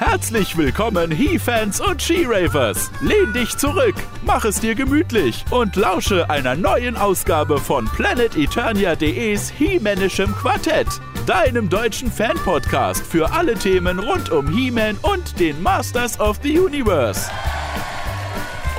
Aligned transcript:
Herzlich 0.00 0.56
willkommen, 0.56 1.10
He-Fans 1.10 1.78
und 1.78 2.00
She-Ravers. 2.00 2.90
Lehn 3.02 3.34
dich 3.34 3.58
zurück, 3.58 3.94
mach 4.24 4.46
es 4.46 4.58
dir 4.58 4.74
gemütlich 4.74 5.44
und 5.50 5.76
lausche 5.76 6.30
einer 6.30 6.56
neuen 6.56 6.96
Ausgabe 6.96 7.58
von 7.58 7.84
PlanetEternia.de's 7.84 9.50
He-Manischem 9.50 10.34
Quartett, 10.34 10.86
deinem 11.26 11.68
deutschen 11.68 12.10
Fan-Podcast 12.10 13.06
für 13.06 13.30
alle 13.30 13.54
Themen 13.56 13.98
rund 13.98 14.30
um 14.30 14.48
He-Man 14.48 14.96
und 15.02 15.38
den 15.38 15.62
Masters 15.62 16.18
of 16.18 16.40
the 16.42 16.58
Universe. 16.58 17.30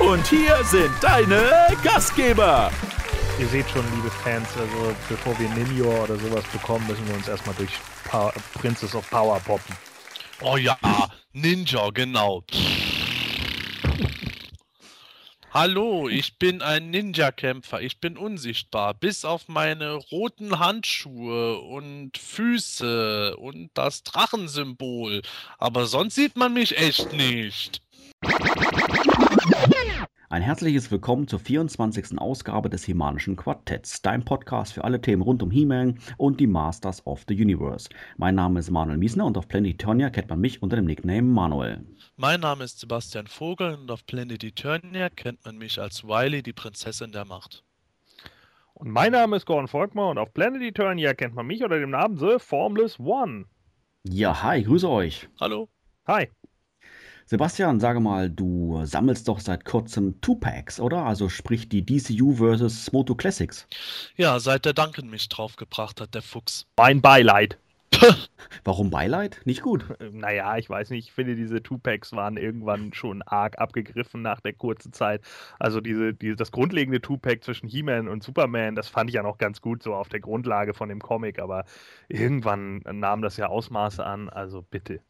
Und 0.00 0.26
hier 0.26 0.56
sind 0.64 0.90
deine 1.00 1.48
Gastgeber. 1.84 2.72
Ihr 3.38 3.46
seht 3.46 3.70
schon, 3.70 3.84
liebe 3.94 4.10
Fans, 4.10 4.48
also 4.58 4.92
bevor 5.08 5.38
wir 5.38 5.48
Ninja 5.50 6.02
oder 6.02 6.16
sowas 6.16 6.42
bekommen, 6.52 6.84
müssen 6.88 7.06
wir 7.06 7.14
uns 7.14 7.28
erstmal 7.28 7.54
durch 7.54 7.78
Power, 8.10 8.32
Princess 8.60 8.96
of 8.96 9.08
Power 9.08 9.38
poppen. 9.38 9.72
Oh 10.44 10.56
ja, 10.56 10.76
Ninja, 11.32 11.90
genau. 11.90 12.42
Hallo, 15.52 16.08
ich 16.08 16.38
bin 16.38 16.62
ein 16.62 16.90
Ninja-Kämpfer. 16.90 17.80
Ich 17.80 18.00
bin 18.00 18.16
unsichtbar, 18.16 18.94
bis 18.94 19.24
auf 19.24 19.46
meine 19.48 19.92
roten 19.94 20.58
Handschuhe 20.58 21.60
und 21.60 22.18
Füße 22.18 23.36
und 23.36 23.70
das 23.74 24.02
Drachensymbol. 24.02 25.22
Aber 25.58 25.86
sonst 25.86 26.16
sieht 26.16 26.36
man 26.36 26.54
mich 26.54 26.76
echt 26.76 27.12
nicht. 27.12 27.82
Ein 30.32 30.40
herzliches 30.40 30.90
Willkommen 30.90 31.28
zur 31.28 31.40
24. 31.40 32.18
Ausgabe 32.18 32.70
des 32.70 32.84
Himanischen 32.84 33.36
Quartetts, 33.36 34.00
dein 34.00 34.24
Podcast 34.24 34.72
für 34.72 34.82
alle 34.82 34.98
Themen 34.98 35.20
rund 35.20 35.42
um 35.42 35.50
He-Man 35.50 35.98
und 36.16 36.40
die 36.40 36.46
Masters 36.46 37.06
of 37.06 37.22
the 37.28 37.34
Universe. 37.34 37.90
Mein 38.16 38.36
Name 38.36 38.58
ist 38.58 38.70
Manuel 38.70 38.96
Miesner 38.96 39.26
und 39.26 39.36
auf 39.36 39.46
Planet 39.46 39.74
Eternia 39.74 40.08
kennt 40.08 40.30
man 40.30 40.40
mich 40.40 40.62
unter 40.62 40.76
dem 40.76 40.86
Nickname 40.86 41.20
Manuel. 41.20 41.84
Mein 42.16 42.40
Name 42.40 42.64
ist 42.64 42.80
Sebastian 42.80 43.26
Vogel 43.26 43.74
und 43.74 43.90
auf 43.90 44.06
Planet 44.06 44.42
Eternia 44.42 45.10
kennt 45.10 45.44
man 45.44 45.58
mich 45.58 45.78
als 45.78 46.02
Wiley, 46.02 46.42
die 46.42 46.54
Prinzessin 46.54 47.12
der 47.12 47.26
Macht. 47.26 47.62
Und 48.72 48.90
mein 48.90 49.12
Name 49.12 49.36
ist 49.36 49.44
Gordon 49.44 49.68
Volkmar 49.68 50.08
und 50.08 50.16
auf 50.16 50.32
Planet 50.32 50.62
Eternia 50.62 51.12
kennt 51.12 51.34
man 51.34 51.46
mich 51.46 51.62
unter 51.62 51.78
dem 51.78 51.90
Namen 51.90 52.16
The 52.16 52.38
Formless 52.38 52.98
One. 52.98 53.44
Ja, 54.04 54.42
hi, 54.42 54.62
grüße 54.62 54.88
euch. 54.88 55.28
Hallo. 55.38 55.68
Hi. 56.06 56.30
Sebastian, 57.26 57.80
sage 57.80 58.00
mal, 58.00 58.30
du 58.30 58.84
sammelst 58.84 59.28
doch 59.28 59.40
seit 59.40 59.64
kurzem 59.64 60.20
Two-Packs, 60.20 60.80
oder? 60.80 61.04
Also 61.04 61.28
sprich 61.28 61.68
die 61.68 61.84
DCU 61.84 62.34
vs. 62.34 62.92
Moto 62.92 63.14
Classics. 63.14 63.66
Ja, 64.16 64.38
seit 64.40 64.64
der 64.64 64.72
Duncan 64.72 65.08
mich 65.08 65.28
draufgebracht 65.28 66.00
hat, 66.00 66.14
der 66.14 66.22
Fuchs. 66.22 66.66
Mein 66.76 67.00
Beileid. 67.00 67.58
Warum 68.64 68.90
Beileid? 68.90 69.40
Nicht 69.44 69.62
gut. 69.62 69.84
Naja, 70.12 70.56
ich 70.56 70.68
weiß 70.68 70.90
nicht, 70.90 71.08
ich 71.08 71.12
finde, 71.12 71.36
diese 71.36 71.62
Two-Packs 71.62 72.12
waren 72.12 72.36
irgendwann 72.36 72.92
schon 72.92 73.22
arg 73.22 73.58
abgegriffen 73.58 74.22
nach 74.22 74.40
der 74.40 74.52
kurzen 74.52 74.92
Zeit. 74.92 75.22
Also 75.58 75.80
diese, 75.80 76.14
diese, 76.14 76.36
das 76.36 76.52
grundlegende 76.52 77.00
Two-Pack 77.00 77.44
zwischen 77.44 77.68
He-Man 77.68 78.08
und 78.08 78.22
Superman, 78.22 78.74
das 78.74 78.88
fand 78.88 79.10
ich 79.10 79.14
ja 79.14 79.22
noch 79.22 79.38
ganz 79.38 79.60
gut, 79.60 79.82
so 79.82 79.94
auf 79.94 80.08
der 80.08 80.20
Grundlage 80.20 80.74
von 80.74 80.88
dem 80.88 81.00
Comic, 81.00 81.38
aber 81.38 81.64
irgendwann 82.08 82.78
nahm 82.78 83.22
das 83.22 83.36
ja 83.36 83.46
Ausmaße 83.46 84.04
an, 84.04 84.28
also 84.28 84.62
bitte. 84.62 85.00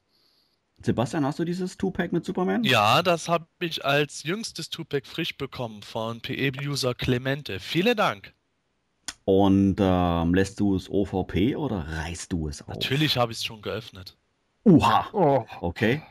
Sebastian, 0.85 1.25
hast 1.25 1.39
du 1.39 1.45
dieses 1.45 1.77
Two-Pack 1.77 2.13
mit 2.13 2.25
Superman? 2.25 2.65
Ja, 2.65 3.03
das 3.03 3.29
habe 3.29 3.47
ich 3.61 3.85
als 3.85 4.23
jüngstes 4.23 4.71
Two-Pack 4.71 5.07
frisch 5.07 5.37
bekommen 5.37 5.83
von 5.83 6.21
PE-User 6.21 6.95
Clemente. 6.95 7.61
Vielen 7.61 7.97
Dank. 7.97 8.35
Und 9.25 9.77
ähm, 9.79 10.35
lässt 10.35 10.59
du 10.59 10.75
es 10.75 10.91
OVP 10.91 11.57
oder 11.57 11.87
reißt 11.87 12.33
du 12.33 12.49
es 12.49 12.63
auf? 12.63 12.69
Natürlich 12.69 13.17
habe 13.17 13.33
ich 13.33 13.39
es 13.39 13.45
schon 13.45 13.63
geöffnet. 13.63 14.17
Uha. 14.65 15.09
Oh. 15.13 15.45
Okay. 15.61 16.03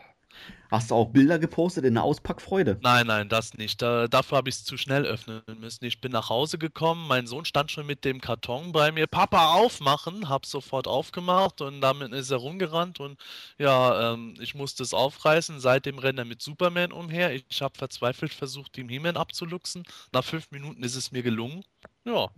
Hast 0.72 0.90
du 0.90 0.96
auch 0.96 1.10
Bilder 1.10 1.38
gepostet 1.38 1.84
in 1.84 1.96
der 1.96 2.04
Auspackfreude? 2.04 2.80
Nein, 2.82 3.06
nein, 3.08 3.28
das 3.28 3.56
nicht. 3.56 3.82
Da, 3.82 4.08
dafür 4.08 4.38
habe 4.38 4.48
ich 4.48 4.56
es 4.56 4.64
zu 4.64 4.78
schnell 4.78 5.06
öffnen 5.06 5.42
müssen. 5.60 5.84
Ich 5.84 6.00
bin 6.00 6.14
nach 6.14 6.30
Hause 6.30 6.58
gekommen, 6.58 7.10
mein 7.10 7.28
Sohn 7.28 7.44
stand 7.44 7.72
schon 7.72 7.86
mit 7.86 8.06
dem 8.06 8.22
Karton 8.22 8.72
bei 8.72 8.94
mir. 8.94 9.06
Papa, 9.06 9.54
aufmachen! 9.56 10.30
Hab 10.30 10.46
sofort 10.46 10.88
aufgemacht 10.88 11.60
und 11.60 11.82
damit 11.82 12.14
ist 12.14 12.32
er 12.32 12.38
rumgerannt 12.38 13.02
und 13.02 13.20
ja, 13.58 14.14
ähm, 14.14 14.36
ich 14.40 14.56
musste 14.56 14.84
es 14.84 14.94
aufreißen. 14.94 15.60
Seitdem 15.60 16.00
rennt 16.00 16.20
er 16.20 16.26
mit 16.26 16.42
Superman 16.42 16.94
umher. 16.94 17.34
Ich 17.34 17.62
habe 17.62 17.78
verzweifelt 17.78 18.34
versucht, 18.34 18.78
ihm 18.78 18.88
He-Man 18.88 19.18
abzuluxen. 19.18 19.84
Nach 20.14 20.24
fünf 20.24 20.52
Minuten 20.52 20.84
ist 20.84 20.96
es 20.96 21.12
mir 21.12 21.22
gelungen. 21.22 21.66
Ja. 22.06 22.30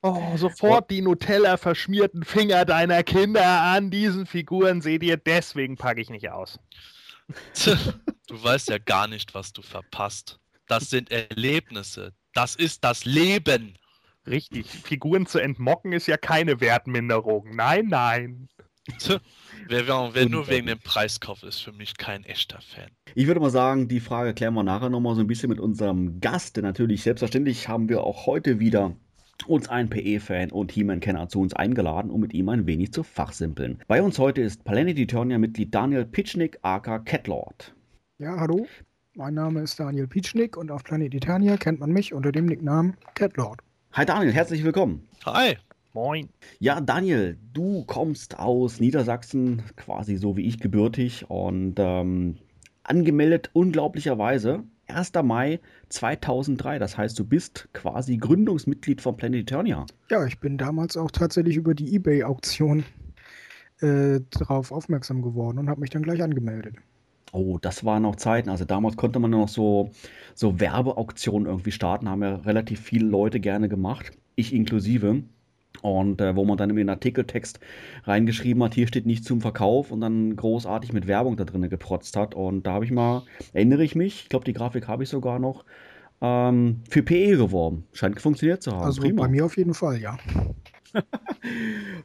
Oh, 0.00 0.36
sofort 0.36 0.90
die 0.90 1.02
Nutella 1.02 1.58
verschmierten 1.58 2.24
Finger 2.24 2.64
deiner 2.64 3.02
Kinder 3.02 3.60
an 3.62 3.90
diesen 3.90 4.24
Figuren 4.24 4.80
seht 4.80 5.02
ihr, 5.02 5.18
deswegen 5.18 5.76
packe 5.76 6.00
ich 6.00 6.08
nicht 6.08 6.30
aus. 6.30 6.58
Du 8.26 8.42
weißt 8.42 8.68
ja 8.68 8.78
gar 8.78 9.06
nicht, 9.06 9.34
was 9.34 9.52
du 9.52 9.62
verpasst. 9.62 10.38
Das 10.66 10.90
sind 10.90 11.10
Erlebnisse. 11.10 12.12
Das 12.32 12.56
ist 12.56 12.84
das 12.84 13.04
Leben. 13.04 13.78
Richtig, 14.26 14.66
Figuren 14.66 15.26
zu 15.26 15.38
entmocken 15.38 15.92
ist 15.92 16.06
ja 16.06 16.16
keine 16.16 16.60
Wertminderung. 16.60 17.54
Nein, 17.54 17.88
nein. 17.88 18.48
Wer, 19.68 19.86
wer 19.88 20.28
nur 20.28 20.48
wegen 20.48 20.66
dem 20.66 20.78
Preiskauf 20.78 21.42
ist, 21.42 21.60
für 21.60 21.72
mich 21.72 21.96
kein 21.96 22.24
echter 22.24 22.60
Fan. 22.60 22.90
Ich 23.14 23.26
würde 23.26 23.40
mal 23.40 23.50
sagen, 23.50 23.88
die 23.88 24.00
Frage 24.00 24.34
klären 24.34 24.54
wir 24.54 24.62
nachher 24.62 24.90
nochmal 24.90 25.14
so 25.14 25.22
ein 25.22 25.26
bisschen 25.26 25.48
mit 25.48 25.60
unserem 25.60 26.20
Gast. 26.20 26.56
Denn 26.56 26.64
natürlich, 26.64 27.02
selbstverständlich 27.02 27.68
haben 27.68 27.88
wir 27.88 28.02
auch 28.02 28.26
heute 28.26 28.58
wieder 28.58 28.94
uns 29.46 29.68
einen 29.68 29.90
PE-Fan 29.90 30.50
und 30.50 30.72
He-Man-Kenner 30.72 31.28
zu 31.28 31.40
uns 31.40 31.54
eingeladen, 31.54 32.10
um 32.10 32.20
mit 32.20 32.34
ihm 32.34 32.48
ein 32.48 32.66
wenig 32.66 32.92
zu 32.92 33.02
fachsimpeln. 33.02 33.78
Bei 33.86 34.02
uns 34.02 34.18
heute 34.18 34.40
ist 34.40 34.64
Planet 34.64 34.98
Eternia-Mitglied 34.98 35.74
Daniel 35.74 36.04
Pitschnick, 36.04 36.58
aka 36.62 36.98
Catlord. 36.98 37.74
Ja, 38.18 38.38
hallo. 38.38 38.66
Mein 39.14 39.34
Name 39.34 39.60
ist 39.60 39.78
Daniel 39.78 40.08
Pitschnick 40.08 40.56
und 40.56 40.70
auf 40.70 40.82
Planet 40.82 41.14
Eternia 41.14 41.56
kennt 41.56 41.80
man 41.80 41.90
mich 41.90 42.12
unter 42.12 42.32
dem 42.32 42.46
Nicknamen 42.46 42.96
Catlord. 43.14 43.60
Hi 43.92 44.04
Daniel, 44.04 44.32
herzlich 44.32 44.64
willkommen. 44.64 45.06
Hi. 45.24 45.56
Moin. 45.92 46.28
Ja, 46.58 46.80
Daniel, 46.80 47.38
du 47.52 47.84
kommst 47.84 48.36
aus 48.36 48.80
Niedersachsen, 48.80 49.62
quasi 49.76 50.16
so 50.16 50.36
wie 50.36 50.46
ich 50.46 50.58
gebürtig 50.58 51.30
und 51.30 51.74
ähm, 51.78 52.38
angemeldet 52.82 53.50
unglaublicherweise 53.52 54.64
1. 54.86 55.12
Mai 55.22 55.60
2003. 55.88 56.78
Das 56.78 56.96
heißt, 56.96 57.18
du 57.18 57.24
bist 57.24 57.68
quasi 57.72 58.16
Gründungsmitglied 58.16 59.00
von 59.00 59.16
Planet 59.16 59.42
Eternia. 59.42 59.86
Ja, 60.10 60.24
ich 60.26 60.38
bin 60.40 60.58
damals 60.58 60.96
auch 60.96 61.10
tatsächlich 61.10 61.56
über 61.56 61.74
die 61.74 61.94
Ebay-Auktion 61.94 62.84
äh, 63.80 64.20
darauf 64.30 64.72
aufmerksam 64.72 65.22
geworden 65.22 65.58
und 65.58 65.68
habe 65.68 65.80
mich 65.80 65.90
dann 65.90 66.02
gleich 66.02 66.22
angemeldet. 66.22 66.76
Oh, 67.32 67.58
das 67.58 67.84
waren 67.84 68.02
noch 68.02 68.16
Zeiten. 68.16 68.48
Also 68.48 68.64
damals 68.64 68.96
konnte 68.96 69.18
man 69.18 69.32
noch 69.32 69.48
so, 69.48 69.90
so 70.34 70.60
Werbeauktionen 70.60 71.48
irgendwie 71.48 71.72
starten, 71.72 72.08
haben 72.08 72.22
ja 72.22 72.36
relativ 72.36 72.80
viele 72.80 73.06
Leute 73.06 73.40
gerne 73.40 73.68
gemacht, 73.68 74.12
ich 74.36 74.54
inklusive. 74.54 75.24
Und 75.84 76.22
äh, 76.22 76.34
wo 76.34 76.46
man 76.46 76.56
dann 76.56 76.70
in 76.70 76.76
den 76.76 76.88
Artikeltext 76.88 77.60
reingeschrieben 78.04 78.62
hat, 78.62 78.72
hier 78.72 78.86
steht 78.86 79.04
nicht 79.04 79.22
zum 79.22 79.42
Verkauf 79.42 79.92
und 79.92 80.00
dann 80.00 80.34
großartig 80.34 80.94
mit 80.94 81.06
Werbung 81.06 81.36
da 81.36 81.44
drinnen 81.44 81.68
geprotzt 81.68 82.16
hat. 82.16 82.34
Und 82.34 82.66
da 82.66 82.72
habe 82.72 82.86
ich 82.86 82.90
mal, 82.90 83.22
erinnere 83.52 83.84
ich 83.84 83.94
mich, 83.94 84.22
ich 84.22 84.28
glaube, 84.30 84.46
die 84.46 84.54
Grafik 84.54 84.88
habe 84.88 85.02
ich 85.02 85.10
sogar 85.10 85.38
noch, 85.38 85.66
ähm, 86.22 86.80
für 86.88 87.02
PE 87.02 87.36
geworben. 87.36 87.84
Scheint 87.92 88.18
funktioniert 88.18 88.62
zu 88.62 88.72
haben. 88.72 88.84
Also 88.84 89.02
bei 89.14 89.28
mir 89.28 89.44
auf 89.44 89.58
jeden 89.58 89.74
Fall, 89.74 90.00
ja. 90.00 90.16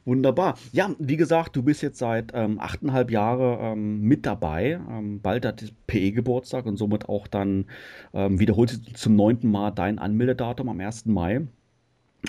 Wunderbar. 0.04 0.58
Ja, 0.74 0.94
wie 1.00 1.16
gesagt, 1.16 1.56
du 1.56 1.64
bist 1.64 1.82
jetzt 1.82 2.00
seit 2.00 2.32
ähm, 2.34 2.60
achteinhalb 2.60 3.12
Jahre 3.12 3.60
ähm, 3.62 4.02
mit 4.02 4.26
dabei. 4.26 4.82
Ähm, 4.90 5.22
bald 5.22 5.46
hat 5.46 5.74
PE-Geburtstag 5.88 6.66
und 6.66 6.76
somit 6.76 7.08
auch 7.08 7.28
dann 7.28 7.68
ähm, 8.14 8.42
wiederholt 8.42 8.72
sich 8.72 8.96
zum 8.96 9.16
neunten 9.16 9.50
Mal 9.50 9.72
dein 9.72 10.00
Anmeldedatum 10.00 10.68
am 10.68 10.82
1. 10.82 11.06
Mai. 11.06 11.48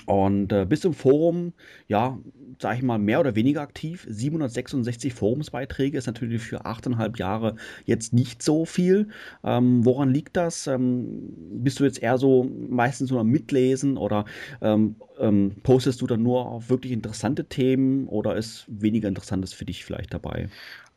Und 0.05 0.53
äh, 0.53 0.65
bis 0.65 0.81
zum 0.81 0.93
Forum, 0.93 1.53
ja, 1.87 2.17
sage 2.59 2.77
ich 2.77 2.83
mal, 2.83 2.97
mehr 2.97 3.19
oder 3.19 3.35
weniger 3.35 3.61
aktiv. 3.61 4.05
766 4.09 5.13
Forumsbeiträge 5.13 5.97
ist 5.97 6.07
natürlich 6.07 6.41
für 6.41 6.65
8,5 6.65 7.17
Jahre 7.17 7.55
jetzt 7.85 8.13
nicht 8.13 8.41
so 8.41 8.65
viel. 8.65 9.09
Ähm, 9.43 9.83
woran 9.83 10.13
liegt 10.13 10.37
das? 10.37 10.67
Ähm, 10.67 11.33
bist 11.63 11.79
du 11.79 11.83
jetzt 11.83 12.01
eher 12.01 12.17
so 12.17 12.49
meistens 12.69 13.11
nur 13.11 13.19
am 13.19 13.27
Mitlesen 13.27 13.97
oder 13.97 14.25
ähm, 14.61 14.95
ähm, 15.19 15.55
postest 15.63 16.01
du 16.01 16.07
dann 16.07 16.23
nur 16.23 16.45
auf 16.45 16.69
wirklich 16.69 16.93
interessante 16.93 17.45
Themen 17.45 18.07
oder 18.07 18.35
ist 18.35 18.65
weniger 18.67 19.09
Interessantes 19.09 19.53
für 19.53 19.65
dich 19.65 19.83
vielleicht 19.83 20.13
dabei? 20.13 20.47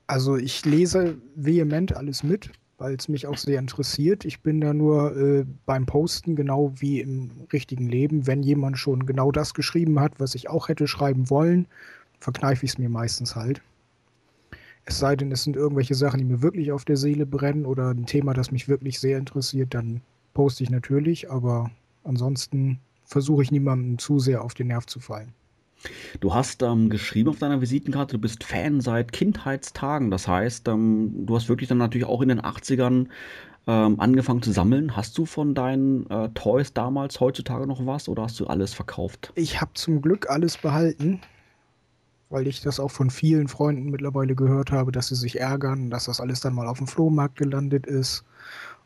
Also 0.06 0.37
ich 0.37 0.64
lese 0.64 1.17
vehement 1.35 1.97
alles 1.97 2.23
mit, 2.23 2.50
weil 2.79 2.94
es 2.94 3.09
mich 3.09 3.26
auch 3.26 3.37
sehr 3.37 3.59
interessiert. 3.59 4.25
Ich 4.25 4.41
bin 4.41 4.61
da 4.61 4.75
nur 4.75 5.17
äh, 5.17 5.44
beim 5.67 5.87
Posten 5.87 6.37
genau 6.37 6.73
wie 6.76 7.00
im 7.00 7.31
richtigen 7.53 7.88
Leben. 7.88 8.26
Wenn 8.26 8.43
jemand 8.43 8.79
schon 8.79 9.06
genau 9.06 9.31
das 9.31 9.55
geschrieben 9.55 10.00
hat, 10.00 10.19
was 10.19 10.35
ich 10.35 10.49
auch 10.50 10.69
hätte 10.69 10.88
schreiben 10.88 11.31
wollen, 11.31 11.67
verkneife 12.21 12.65
ich 12.65 12.73
es 12.73 12.79
mir 12.79 12.88
meistens 12.88 13.37
halt. 13.37 13.62
Es 14.87 14.99
sei 14.99 15.17
denn, 15.17 15.32
es 15.32 15.44
sind 15.44 15.56
irgendwelche 15.56 15.94
Sachen, 15.94 16.19
die 16.19 16.25
mir 16.25 16.43
wirklich 16.43 16.73
auf 16.73 16.85
der 16.85 16.97
Seele 16.97 17.26
brennen 17.26 17.65
oder 17.65 17.91
ein 17.91 18.06
Thema, 18.06 18.35
das 18.35 18.50
mich 18.50 18.69
wirklich 18.69 18.99
sehr 19.00 19.19
interessiert, 19.19 19.73
dann 19.73 20.03
poste 20.35 20.62
ich 20.62 20.71
natürlich, 20.71 21.31
aber 21.31 21.71
ansonsten 22.03 22.81
versuche 23.05 23.43
ich 23.43 23.50
niemandem 23.50 23.99
zu 23.99 24.19
sehr 24.19 24.43
auf 24.43 24.53
den 24.53 24.67
Nerv 24.67 24.87
zu 24.87 25.00
fallen. 25.00 25.32
Du 26.21 26.35
hast 26.35 26.63
ähm, 26.63 26.91
geschrieben 26.91 27.31
auf 27.31 27.39
deiner 27.39 27.61
Visitenkarte, 27.61 28.17
du 28.17 28.21
bist 28.21 28.45
Fan 28.45 28.81
seit 28.81 29.13
Kindheitstagen. 29.13 30.11
Das 30.11 30.29
heißt, 30.29 30.69
ähm, 30.69 31.27
du 31.27 31.37
hast 31.37 31.49
wirklich 31.49 31.69
dann 31.69 31.79
natürlich 31.79 32.07
auch 32.07 32.23
in 32.23 32.29
den 32.29 32.41
80ern 32.41 33.07
ähm, 33.67 34.01
angefangen 34.01 34.43
zu 34.43 34.53
sammeln. 34.53 34.97
Hast 34.97 35.17
du 35.19 35.27
von 35.27 35.55
deinen 35.55 36.09
äh, 36.11 36.29
Toys 36.31 36.73
damals 36.73 37.21
heutzutage 37.21 37.67
noch 37.67 37.87
was 37.87 38.09
oder 38.09 38.25
hast 38.25 38.39
du 38.41 38.47
alles 38.47 38.75
verkauft? 38.75 39.33
Ich 39.35 39.61
habe 39.61 39.73
zum 39.75 40.03
Glück 40.03 40.29
alles 40.29 40.59
behalten, 40.59 41.21
weil 42.31 42.47
ich 42.47 42.61
das 42.61 42.81
auch 42.81 42.91
von 42.91 43.11
vielen 43.11 43.49
Freunden 43.49 43.91
mittlerweile 43.91 44.35
gehört 44.35 44.71
habe, 44.71 44.93
dass 44.93 45.09
sie 45.09 45.17
sich 45.17 45.41
ärgern, 45.41 45.91
dass 45.91 46.05
das 46.05 46.21
alles 46.21 46.41
dann 46.41 46.55
mal 46.55 46.67
auf 46.67 46.79
dem 46.79 46.87
Flohmarkt 46.87 47.37
gelandet 47.37 47.87
ist. 47.87 48.25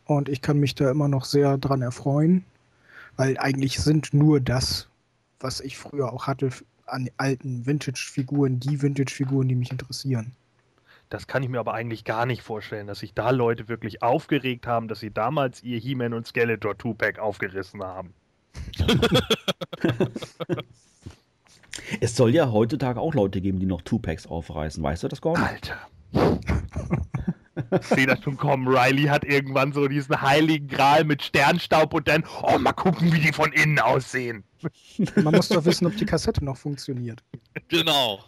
Und 0.05 0.29
ich 0.29 0.43
kann 0.43 0.59
mich 0.59 0.75
da 0.75 0.91
immer 0.91 1.09
noch 1.09 1.25
sehr 1.25 1.59
dran 1.59 1.83
erfreuen, 1.83 2.45
weil 3.17 3.37
eigentlich 3.39 3.79
sind 3.81 4.15
nur 4.15 4.41
das, 4.41 4.89
was 5.41 5.61
ich 5.61 5.77
früher 5.77 6.12
auch 6.12 6.27
hatte, 6.27 6.50
an 6.88 7.11
alten 7.17 7.67
Vintage-Figuren, 7.67 8.61
die 8.61 8.82
Vintage-Figuren, 8.82 9.49
die 9.49 9.55
mich 9.55 9.70
interessieren. 9.70 10.32
Das 11.11 11.26
kann 11.26 11.43
ich 11.43 11.49
mir 11.49 11.58
aber 11.61 11.73
eigentlich 11.75 12.05
gar 12.05 12.26
nicht 12.26 12.43
vorstellen, 12.43 12.87
dass 12.87 12.99
sich 12.99 13.14
da 13.14 13.31
Leute 13.31 13.69
wirklich 13.69 14.02
aufgeregt 14.02 14.67
haben, 14.67 14.88
dass 14.88 15.00
sie 15.00 15.11
damals 15.11 15.62
ihr 15.62 15.79
He-Man 15.79 16.12
und 16.12 16.26
Skeletor 16.26 16.73
2-Pack 16.75 17.19
aufgerissen 17.19 17.82
haben. 17.82 18.12
es 22.00 22.14
soll 22.14 22.35
ja 22.35 22.52
heutzutage 22.52 23.00
auch 23.00 23.14
Leute 23.14 23.40
geben, 23.40 23.58
die 23.58 23.67
noch 23.67 23.81
Two-Packs 23.82 24.26
aufreißen. 24.26 24.82
Weißt 24.82 25.02
du 25.02 25.08
das, 25.08 25.20
Gordon? 25.20 25.44
Alter. 25.44 25.76
ich 27.81 27.87
sehe 27.87 28.06
das 28.06 28.22
schon 28.22 28.37
kommen. 28.37 28.66
Riley 28.69 29.05
hat 29.05 29.25
irgendwann 29.25 29.72
so 29.72 29.88
diesen 29.88 30.20
heiligen 30.20 30.69
Gral 30.69 31.05
mit 31.05 31.22
Sternstaub 31.22 31.94
und 31.94 32.08
dann, 32.08 32.25
oh, 32.43 32.58
mal 32.58 32.72
gucken, 32.72 33.12
wie 33.12 33.20
die 33.20 33.32
von 33.32 33.52
innen 33.52 33.78
aussehen. 33.78 34.44
Man 35.16 35.34
muss 35.34 35.49
doch 35.49 35.64
wissen, 35.64 35.87
ob 35.87 35.96
die 35.96 36.06
Kassette 36.06 36.44
noch 36.44 36.56
funktioniert. 36.56 37.22
Genau. 37.69 38.25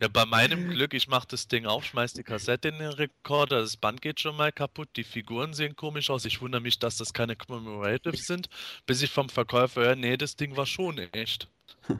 Ja, 0.00 0.08
bei 0.08 0.24
meinem 0.24 0.70
Glück, 0.70 0.94
ich 0.94 1.08
mache 1.08 1.28
das 1.28 1.46
Ding 1.46 1.66
auf, 1.66 1.84
schmeiß 1.84 2.14
die 2.14 2.22
Kassette 2.24 2.68
in 2.68 2.78
den 2.78 2.88
Rekorder, 2.90 3.60
das 3.60 3.76
Band 3.76 4.00
geht 4.00 4.18
schon 4.20 4.36
mal 4.36 4.50
kaputt, 4.50 4.88
die 4.96 5.04
Figuren 5.04 5.54
sehen 5.54 5.76
komisch 5.76 6.10
aus. 6.10 6.24
Ich 6.24 6.40
wundere 6.40 6.60
mich, 6.60 6.78
dass 6.78 6.96
das 6.96 7.12
keine 7.12 7.36
Commemoratives 7.36 8.26
sind, 8.26 8.48
bis 8.86 9.02
ich 9.02 9.10
vom 9.10 9.28
Verkäufer 9.28 9.82
höre, 9.82 9.96
nee, 9.96 10.16
das 10.16 10.36
Ding 10.36 10.56
war 10.56 10.66
schon 10.66 10.98
echt. 10.98 11.48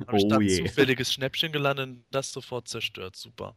Habe 0.06 0.17
ich 0.17 0.25
Oh 0.25 0.29
dann 0.29 0.41
je. 0.41 0.65
zufälliges 0.65 1.12
Schnäppchen 1.12 1.53
gelandet 1.53 1.88
und 1.88 2.05
das 2.11 2.32
sofort 2.32 2.69
zerstört. 2.69 3.17
Super. 3.17 3.55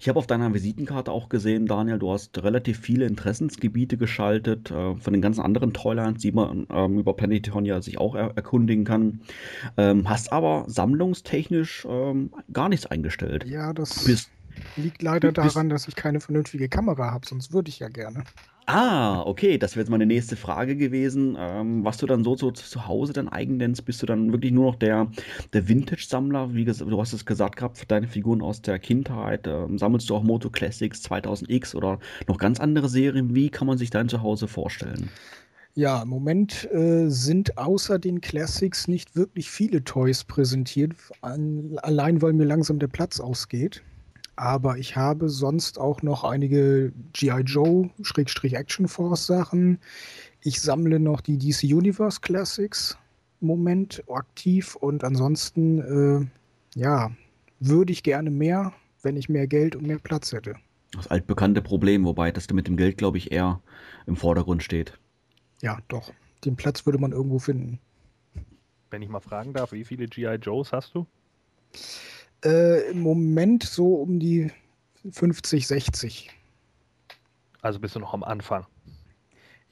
Ich 0.00 0.08
habe 0.08 0.18
auf 0.18 0.26
deiner 0.26 0.52
Visitenkarte 0.52 1.10
auch 1.12 1.28
gesehen, 1.28 1.66
Daniel, 1.66 1.98
du 1.98 2.12
hast 2.12 2.42
relativ 2.42 2.78
viele 2.78 3.06
Interessensgebiete 3.06 3.96
geschaltet, 3.96 4.70
äh, 4.70 4.96
von 4.96 5.12
den 5.12 5.22
ganzen 5.22 5.40
anderen 5.40 5.72
Toylands, 5.72 6.22
die 6.22 6.32
man 6.32 6.66
ähm, 6.70 6.98
über 6.98 7.14
Planetonia 7.14 7.80
sich 7.82 7.98
auch 7.98 8.14
er 8.14 8.32
erkundigen 8.36 8.84
kann. 8.84 9.20
Ähm, 9.76 10.08
hast 10.08 10.32
aber 10.32 10.64
sammlungstechnisch 10.66 11.86
ähm, 11.88 12.30
gar 12.52 12.68
nichts 12.68 12.86
eingestellt. 12.86 13.44
Ja, 13.46 13.72
das 13.72 14.04
Bist, 14.04 14.30
liegt 14.76 15.02
leider 15.02 15.32
daran, 15.32 15.68
dass 15.68 15.88
ich 15.88 15.96
keine 15.96 16.20
vernünftige 16.20 16.68
Kamera 16.68 17.10
habe, 17.10 17.26
sonst 17.26 17.52
würde 17.52 17.68
ich 17.68 17.78
ja 17.78 17.88
gerne. 17.88 18.24
Ah, 18.66 19.22
okay, 19.22 19.58
das 19.58 19.72
wäre 19.72 19.82
jetzt 19.82 19.90
meine 19.90 20.06
nächste 20.06 20.36
Frage 20.36 20.76
gewesen. 20.76 21.36
Ähm, 21.38 21.84
was 21.84 21.98
du 21.98 22.06
dann 22.06 22.24
so, 22.24 22.36
so 22.36 22.50
zu 22.50 22.86
Hause 22.86 23.12
dann 23.12 23.28
eigen 23.28 23.56
nennst, 23.56 23.84
bist 23.84 24.02
du 24.02 24.06
dann 24.06 24.32
wirklich 24.32 24.52
nur 24.52 24.66
noch 24.66 24.76
der, 24.76 25.08
der 25.52 25.68
Vintage-Sammler? 25.68 26.54
Wie 26.54 26.64
du 26.64 27.00
hast 27.00 27.12
es 27.12 27.26
gesagt 27.26 27.56
gehabt, 27.56 27.78
für 27.78 27.86
deine 27.86 28.08
Figuren 28.08 28.42
aus 28.42 28.62
der 28.62 28.78
Kindheit. 28.78 29.46
Ähm, 29.46 29.78
sammelst 29.78 30.08
du 30.10 30.16
auch 30.16 30.22
Moto 30.22 30.50
Classics 30.50 31.02
2000X 31.04 31.74
oder 31.74 31.98
noch 32.28 32.38
ganz 32.38 32.60
andere 32.60 32.88
Serien? 32.88 33.34
Wie 33.34 33.50
kann 33.50 33.66
man 33.66 33.78
sich 33.78 33.90
dein 33.90 34.08
Zuhause 34.08 34.48
vorstellen? 34.48 35.10
Ja, 35.74 36.02
im 36.02 36.08
Moment 36.08 36.68
äh, 36.72 37.08
sind 37.08 37.56
außer 37.56 37.98
den 37.98 38.20
Classics 38.20 38.88
nicht 38.88 39.14
wirklich 39.14 39.50
viele 39.50 39.84
Toys 39.84 40.24
präsentiert, 40.24 40.94
an, 41.20 41.78
allein 41.82 42.20
weil 42.22 42.32
mir 42.32 42.44
langsam 42.44 42.80
der 42.80 42.88
Platz 42.88 43.20
ausgeht. 43.20 43.82
Aber 44.40 44.78
ich 44.78 44.96
habe 44.96 45.28
sonst 45.28 45.78
auch 45.78 46.00
noch 46.00 46.24
einige 46.24 46.94
G.I. 47.12 47.42
Joe, 47.42 47.90
Schrägstrich 48.00 48.54
Action 48.54 48.88
Force 48.88 49.26
Sachen. 49.26 49.78
Ich 50.40 50.62
sammle 50.62 50.98
noch 50.98 51.20
die 51.20 51.36
DC 51.36 51.64
Universe 51.64 52.22
Classics 52.22 52.96
im 53.42 53.48
Moment 53.48 54.02
aktiv 54.08 54.76
und 54.76 55.04
ansonsten, 55.04 56.30
äh, 56.72 56.78
ja, 56.80 57.10
würde 57.58 57.92
ich 57.92 58.02
gerne 58.02 58.30
mehr, 58.30 58.72
wenn 59.02 59.18
ich 59.18 59.28
mehr 59.28 59.46
Geld 59.46 59.76
und 59.76 59.86
mehr 59.86 59.98
Platz 59.98 60.32
hätte. 60.32 60.54
Das 60.92 61.08
altbekannte 61.08 61.60
Problem, 61.60 62.06
wobei 62.06 62.32
das 62.32 62.48
mit 62.48 62.66
dem 62.66 62.78
Geld, 62.78 62.96
glaube 62.96 63.18
ich, 63.18 63.32
eher 63.32 63.60
im 64.06 64.16
Vordergrund 64.16 64.62
steht. 64.62 64.98
Ja, 65.60 65.80
doch. 65.88 66.14
Den 66.46 66.56
Platz 66.56 66.86
würde 66.86 66.98
man 66.98 67.12
irgendwo 67.12 67.40
finden. 67.40 67.78
Wenn 68.90 69.02
ich 69.02 69.10
mal 69.10 69.20
fragen 69.20 69.52
darf, 69.52 69.72
wie 69.72 69.84
viele 69.84 70.06
G.I. 70.06 70.36
Joes 70.36 70.72
hast 70.72 70.94
du? 70.94 71.06
Äh, 72.44 72.90
Im 72.90 73.00
Moment 73.00 73.62
so 73.64 73.94
um 73.96 74.18
die 74.18 74.50
50, 75.10 75.66
60. 75.66 76.30
Also 77.62 77.78
bist 77.78 77.94
du 77.94 78.00
noch 78.00 78.14
am 78.14 78.22
Anfang. 78.24 78.66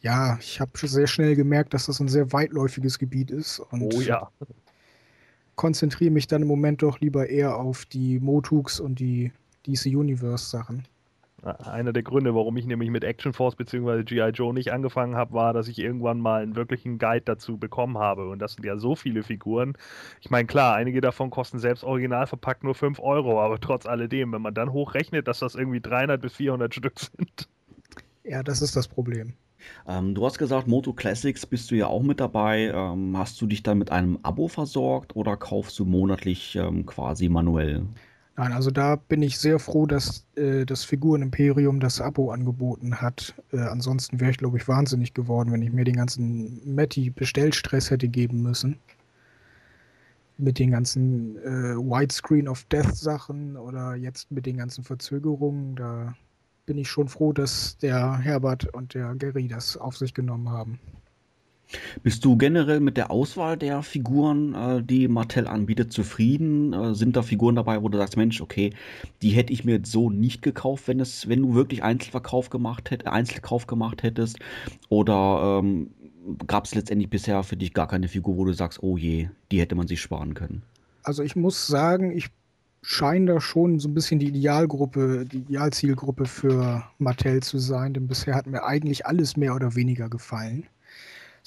Ja, 0.00 0.38
ich 0.41 0.61
habe 0.61 0.70
sehr 0.87 1.06
schnell 1.06 1.35
gemerkt, 1.35 1.75
dass 1.75 1.87
das 1.87 2.00
ein 2.00 2.09
sehr 2.09 2.32
weitläufiges 2.32 2.99
Gebiet 2.99 3.31
ist 3.31 3.59
und 3.59 3.82
Oh 3.94 4.00
ja. 4.00 4.31
konzentriere 5.56 6.11
mich 6.11 6.26
dann 6.26 6.43
im 6.43 6.49
Moment 6.49 6.82
doch 6.82 7.00
lieber 7.00 7.29
eher 7.29 7.56
auf 7.56 7.85
die 7.87 8.20
Motux 8.20 8.79
und 8.79 9.00
die 9.00 9.32
DC 9.67 9.87
Universe 9.87 10.49
Sachen. 10.50 10.87
Einer 11.43 11.93
der 11.93 12.02
Gründe, 12.02 12.35
warum 12.35 12.56
ich 12.56 12.67
nämlich 12.67 12.90
mit 12.90 13.05
Action 13.05 13.32
Force 13.32 13.55
bzw. 13.55 14.02
G.I. 14.02 14.31
Joe 14.31 14.52
nicht 14.52 14.73
angefangen 14.73 15.14
habe, 15.14 15.35
war, 15.35 15.52
dass 15.52 15.69
ich 15.69 15.79
irgendwann 15.79 16.20
mal 16.20 16.43
einen 16.43 16.56
wirklichen 16.56 16.99
Guide 16.99 17.23
dazu 17.25 17.58
bekommen 17.58 17.96
habe. 17.96 18.29
Und 18.29 18.40
das 18.40 18.55
sind 18.55 18.64
ja 18.64 18.76
so 18.76 18.96
viele 18.96 19.23
Figuren. 19.23 19.75
Ich 20.20 20.31
meine, 20.31 20.46
klar, 20.46 20.75
einige 20.75 21.00
davon 21.00 21.31
kosten 21.31 21.61
selbst 21.61 21.85
original 21.85 22.26
verpackt 22.26 22.64
nur 22.64 22.75
5 22.75 22.99
Euro, 22.99 23.40
aber 23.40 23.61
trotz 23.61 23.87
alledem, 23.87 24.32
wenn 24.32 24.43
man 24.43 24.55
dann 24.55 24.73
hochrechnet, 24.73 25.29
dass 25.29 25.38
das 25.38 25.55
irgendwie 25.55 25.81
300 25.81 26.20
bis 26.20 26.35
400 26.35 26.75
Stück 26.75 26.99
sind. 27.17 27.49
Ja, 28.25 28.43
das 28.43 28.61
ist 28.61 28.75
das 28.75 28.88
Problem. 28.88 29.35
Ähm, 29.87 30.14
du 30.14 30.25
hast 30.25 30.38
gesagt, 30.38 30.67
Moto 30.67 30.93
Classics 30.93 31.46
bist 31.46 31.70
du 31.70 31.76
ja 31.76 31.87
auch 31.87 32.02
mit 32.02 32.20
dabei. 32.20 32.73
Ähm, 32.75 33.17
hast 33.17 33.40
du 33.40 33.46
dich 33.46 33.62
dann 33.62 33.79
mit 33.79 33.93
einem 33.93 34.19
Abo 34.23 34.49
versorgt 34.49 35.14
oder 35.14 35.37
kaufst 35.37 35.79
du 35.79 35.85
monatlich 35.85 36.56
ähm, 36.56 36.85
quasi 36.87 37.29
manuell? 37.29 37.87
Nein, 38.38 38.52
also 38.52 38.70
da 38.70 38.94
bin 38.94 39.20
ich 39.20 39.37
sehr 39.37 39.58
froh, 39.58 39.87
dass 39.87 40.25
äh, 40.37 40.64
das 40.64 40.85
Figurenimperium 40.85 41.81
das 41.81 42.00
Abo 42.00 42.31
angeboten 42.31 43.00
hat. 43.00 43.35
Äh, 43.52 43.58
ansonsten 43.58 44.20
wäre 44.20 44.31
ich, 44.31 44.37
glaube 44.37 44.58
ich, 44.58 44.69
wahnsinnig 44.69 45.12
geworden, 45.12 45.50
wenn 45.50 45.61
ich 45.61 45.73
mir 45.73 45.82
den 45.82 45.96
ganzen 45.96 46.61
Matty-Bestellstress 46.76 47.90
hätte 47.90 48.06
geben 48.06 48.40
müssen. 48.43 48.79
Mit 50.37 50.61
den 50.61 50.70
ganzen 50.70 51.37
äh, 51.38 51.75
Widescreen 51.76 52.46
of 52.46 52.62
Death 52.67 52.94
Sachen 52.94 53.56
oder 53.56 53.96
jetzt 53.96 54.31
mit 54.31 54.46
den 54.46 54.58
ganzen 54.58 54.85
Verzögerungen. 54.85 55.75
Da 55.75 56.14
bin 56.64 56.79
ich 56.79 56.88
schon 56.88 57.08
froh, 57.08 57.32
dass 57.32 57.76
der 57.79 58.19
Herbert 58.19 58.73
und 58.73 58.95
der 58.95 59.16
Gary 59.16 59.49
das 59.49 59.76
auf 59.76 59.97
sich 59.97 60.14
genommen 60.14 60.49
haben. 60.50 60.78
Bist 62.03 62.25
du 62.25 62.37
generell 62.37 62.81
mit 62.81 62.97
der 62.97 63.11
Auswahl 63.11 63.57
der 63.57 63.83
Figuren, 63.83 64.55
äh, 64.55 64.83
die 64.83 65.09
Mattel 65.09 65.47
anbietet, 65.47 65.93
zufrieden? 65.93 66.73
Äh, 66.73 66.95
sind 66.95 67.17
da 67.17 67.23
Figuren 67.23 67.57
dabei, 67.57 67.83
wo 67.83 67.89
du 67.89 67.99
sagst, 67.99 68.17
Mensch, 68.17 68.41
okay, 68.41 68.73
die 69.23 69.31
hätte 69.31 69.53
ich 69.53 69.65
mir 69.65 69.77
jetzt 69.77 69.93
so 69.93 70.11
nicht 70.11 70.43
gekauft, 70.43 70.89
wenn 70.89 71.01
es, 71.01 71.29
wenn 71.29 71.43
du 71.43 71.55
wirklich 71.55 71.83
Einzelverkauf 71.83 72.51
gemacht 72.51 72.91
hätt, 72.91 73.07
Einzelkauf 73.07 73.67
gemacht 73.67 74.03
hättest? 74.03 74.39
Oder 74.89 75.61
ähm, 75.63 75.91
gab 76.47 76.65
es 76.65 76.75
letztendlich 76.75 77.11
bisher 77.11 77.43
für 77.43 77.57
dich 77.57 77.75
gar 77.75 77.89
keine 77.89 78.09
Figur, 78.09 78.37
wo 78.37 78.45
du 78.45 78.53
sagst, 78.53 78.83
oh 78.83 78.97
je, 78.97 79.29
die 79.51 79.61
hätte 79.61 79.75
man 79.75 79.89
sich 79.89 80.01
sparen 80.01 80.35
können? 80.35 80.63
Also 81.03 81.23
ich 81.23 81.37
muss 81.37 81.67
sagen, 81.67 82.17
ich 82.17 82.29
scheine 82.83 83.35
da 83.35 83.41
schon 83.41 83.79
so 83.79 83.89
ein 83.89 83.95
bisschen 83.95 84.19
die 84.19 84.29
Idealgruppe, 84.29 85.27
die 85.27 85.39
Idealzielgruppe 85.39 86.27
für 86.27 86.85
Mattel 86.99 87.43
zu 87.43 87.59
sein, 87.59 87.95
denn 87.95 88.07
bisher 88.07 88.35
hat 88.35 88.47
mir 88.47 88.65
eigentlich 88.65 89.07
alles 89.07 89.37
mehr 89.37 89.55
oder 89.55 89.75
weniger 89.75 90.09
gefallen. 90.09 90.65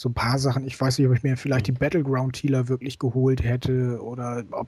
So 0.01 0.10
ein 0.10 0.15
paar 0.15 0.39
Sachen, 0.39 0.65
ich 0.65 0.81
weiß 0.81 0.98
nicht, 0.98 1.08
ob 1.08 1.13
ich 1.13 1.22
mir 1.22 1.38
vielleicht 1.38 1.67
die 1.67 1.74
Battleground-Tealer 1.74 2.70
wirklich 2.70 2.98
geholt 2.98 3.43
hätte 3.43 4.01
oder 4.01 4.43
ob 4.50 4.67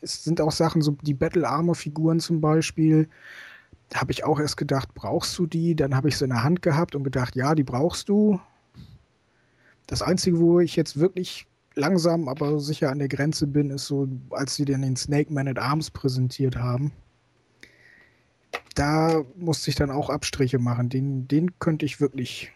es 0.00 0.22
sind 0.22 0.40
auch 0.40 0.52
Sachen, 0.52 0.80
so 0.80 0.92
die 1.02 1.12
Battle 1.12 1.48
Armor-Figuren 1.48 2.20
zum 2.20 2.40
Beispiel, 2.40 3.08
da 3.88 4.00
habe 4.00 4.12
ich 4.12 4.22
auch 4.22 4.38
erst 4.38 4.56
gedacht, 4.58 4.94
brauchst 4.94 5.36
du 5.40 5.48
die? 5.48 5.74
Dann 5.74 5.96
habe 5.96 6.08
ich 6.08 6.16
sie 6.16 6.22
in 6.22 6.30
der 6.30 6.44
Hand 6.44 6.62
gehabt 6.62 6.94
und 6.94 7.02
gedacht, 7.02 7.34
ja, 7.34 7.56
die 7.56 7.64
brauchst 7.64 8.08
du. 8.08 8.38
Das 9.88 10.02
Einzige, 10.02 10.38
wo 10.38 10.60
ich 10.60 10.76
jetzt 10.76 11.00
wirklich 11.00 11.48
langsam, 11.74 12.28
aber 12.28 12.60
sicher 12.60 12.90
an 12.92 13.00
der 13.00 13.08
Grenze 13.08 13.48
bin, 13.48 13.70
ist 13.70 13.86
so, 13.86 14.06
als 14.30 14.54
sie 14.54 14.64
den 14.64 14.94
Snake 14.94 15.32
Man 15.32 15.48
at 15.48 15.58
Arms 15.58 15.90
präsentiert 15.90 16.54
haben. 16.54 16.92
Da 18.76 19.24
musste 19.34 19.70
ich 19.70 19.74
dann 19.74 19.90
auch 19.90 20.10
Abstriche 20.10 20.60
machen. 20.60 20.90
Den, 20.90 21.26
den 21.26 21.58
könnte 21.58 21.84
ich 21.84 22.00
wirklich 22.00 22.52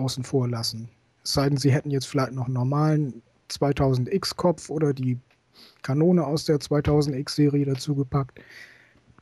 außen 0.00 0.24
vor 0.24 0.48
lassen. 0.48 0.88
Es 1.22 1.34
sei 1.34 1.48
denn, 1.48 1.58
sie 1.58 1.72
hätten 1.72 1.90
jetzt 1.90 2.06
vielleicht 2.06 2.32
noch 2.32 2.46
einen 2.46 2.54
normalen 2.54 3.22
2000X-Kopf 3.50 4.70
oder 4.70 4.92
die 4.92 5.18
Kanone 5.82 6.24
aus 6.24 6.44
der 6.44 6.58
2000X-Serie 6.58 7.66
dazu 7.66 7.94
gepackt. 7.94 8.40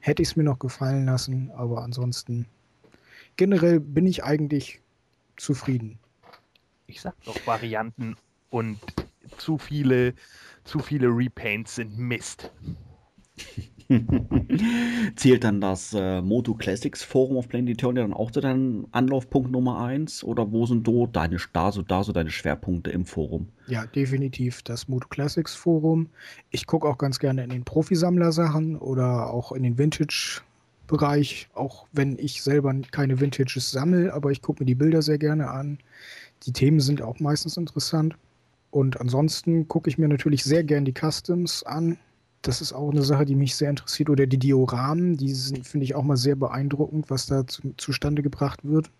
Hätte 0.00 0.22
ich 0.22 0.28
es 0.28 0.36
mir 0.36 0.44
noch 0.44 0.58
gefallen 0.58 1.06
lassen, 1.06 1.50
aber 1.52 1.82
ansonsten 1.82 2.46
generell 3.36 3.80
bin 3.80 4.06
ich 4.06 4.24
eigentlich 4.24 4.80
zufrieden. 5.36 5.98
Ich 6.86 7.00
sag 7.00 7.14
doch 7.24 7.46
Varianten 7.46 8.16
und 8.50 8.78
zu 9.36 9.58
viele, 9.58 10.14
zu 10.64 10.78
viele 10.78 11.08
Repaints 11.08 11.76
sind 11.76 11.98
Mist. 11.98 12.50
Zählt 15.16 15.44
dann 15.44 15.60
das 15.62 15.94
äh, 15.94 16.20
Moto 16.20 16.54
Classics 16.54 17.02
Forum 17.02 17.38
auf 17.38 17.48
Planetonia 17.48 18.02
dann 18.02 18.12
auch 18.12 18.30
zu 18.30 18.40
deinem 18.40 18.86
Anlaufpunkt 18.92 19.50
Nummer 19.50 19.80
1? 19.82 20.24
Oder 20.24 20.52
wo 20.52 20.66
sind 20.66 20.86
do 20.86 21.06
deine, 21.06 21.38
da, 21.54 21.72
so, 21.72 21.82
da 21.82 22.04
so 22.04 22.12
deine 22.12 22.30
Schwerpunkte 22.30 22.90
im 22.90 23.06
Forum? 23.06 23.48
Ja, 23.66 23.86
definitiv 23.86 24.62
das 24.62 24.88
Moto 24.88 25.08
Classics 25.08 25.54
Forum. 25.54 26.10
Ich 26.50 26.66
gucke 26.66 26.86
auch 26.86 26.98
ganz 26.98 27.18
gerne 27.18 27.42
in 27.42 27.50
den 27.50 27.64
Profisammler-Sachen 27.64 28.76
oder 28.76 29.30
auch 29.30 29.52
in 29.52 29.62
den 29.62 29.78
Vintage-Bereich, 29.78 31.48
auch 31.54 31.86
wenn 31.92 32.18
ich 32.18 32.42
selber 32.42 32.74
keine 32.90 33.20
Vintages 33.20 33.70
sammle, 33.70 34.12
aber 34.12 34.30
ich 34.32 34.42
gucke 34.42 34.62
mir 34.62 34.66
die 34.66 34.74
Bilder 34.74 35.00
sehr 35.00 35.18
gerne 35.18 35.48
an. 35.48 35.78
Die 36.42 36.52
Themen 36.52 36.80
sind 36.80 37.00
auch 37.00 37.20
meistens 37.20 37.56
interessant. 37.56 38.16
Und 38.70 39.00
ansonsten 39.00 39.66
gucke 39.66 39.88
ich 39.88 39.96
mir 39.96 40.08
natürlich 40.08 40.44
sehr 40.44 40.62
gerne 40.62 40.92
die 40.92 41.00
Customs 41.00 41.62
an 41.62 41.96
das 42.42 42.60
ist 42.60 42.72
auch 42.72 42.90
eine 42.90 43.02
Sache, 43.02 43.24
die 43.24 43.34
mich 43.34 43.56
sehr 43.56 43.70
interessiert. 43.70 44.10
Oder 44.10 44.26
die 44.26 44.38
Dioramen, 44.38 45.16
die 45.16 45.32
sind, 45.32 45.66
finde 45.66 45.84
ich, 45.84 45.94
auch 45.94 46.04
mal 46.04 46.16
sehr 46.16 46.36
beeindruckend, 46.36 47.10
was 47.10 47.26
da 47.26 47.46
zu, 47.46 47.74
zustande 47.76 48.22
gebracht 48.22 48.60
wird. 48.62 48.90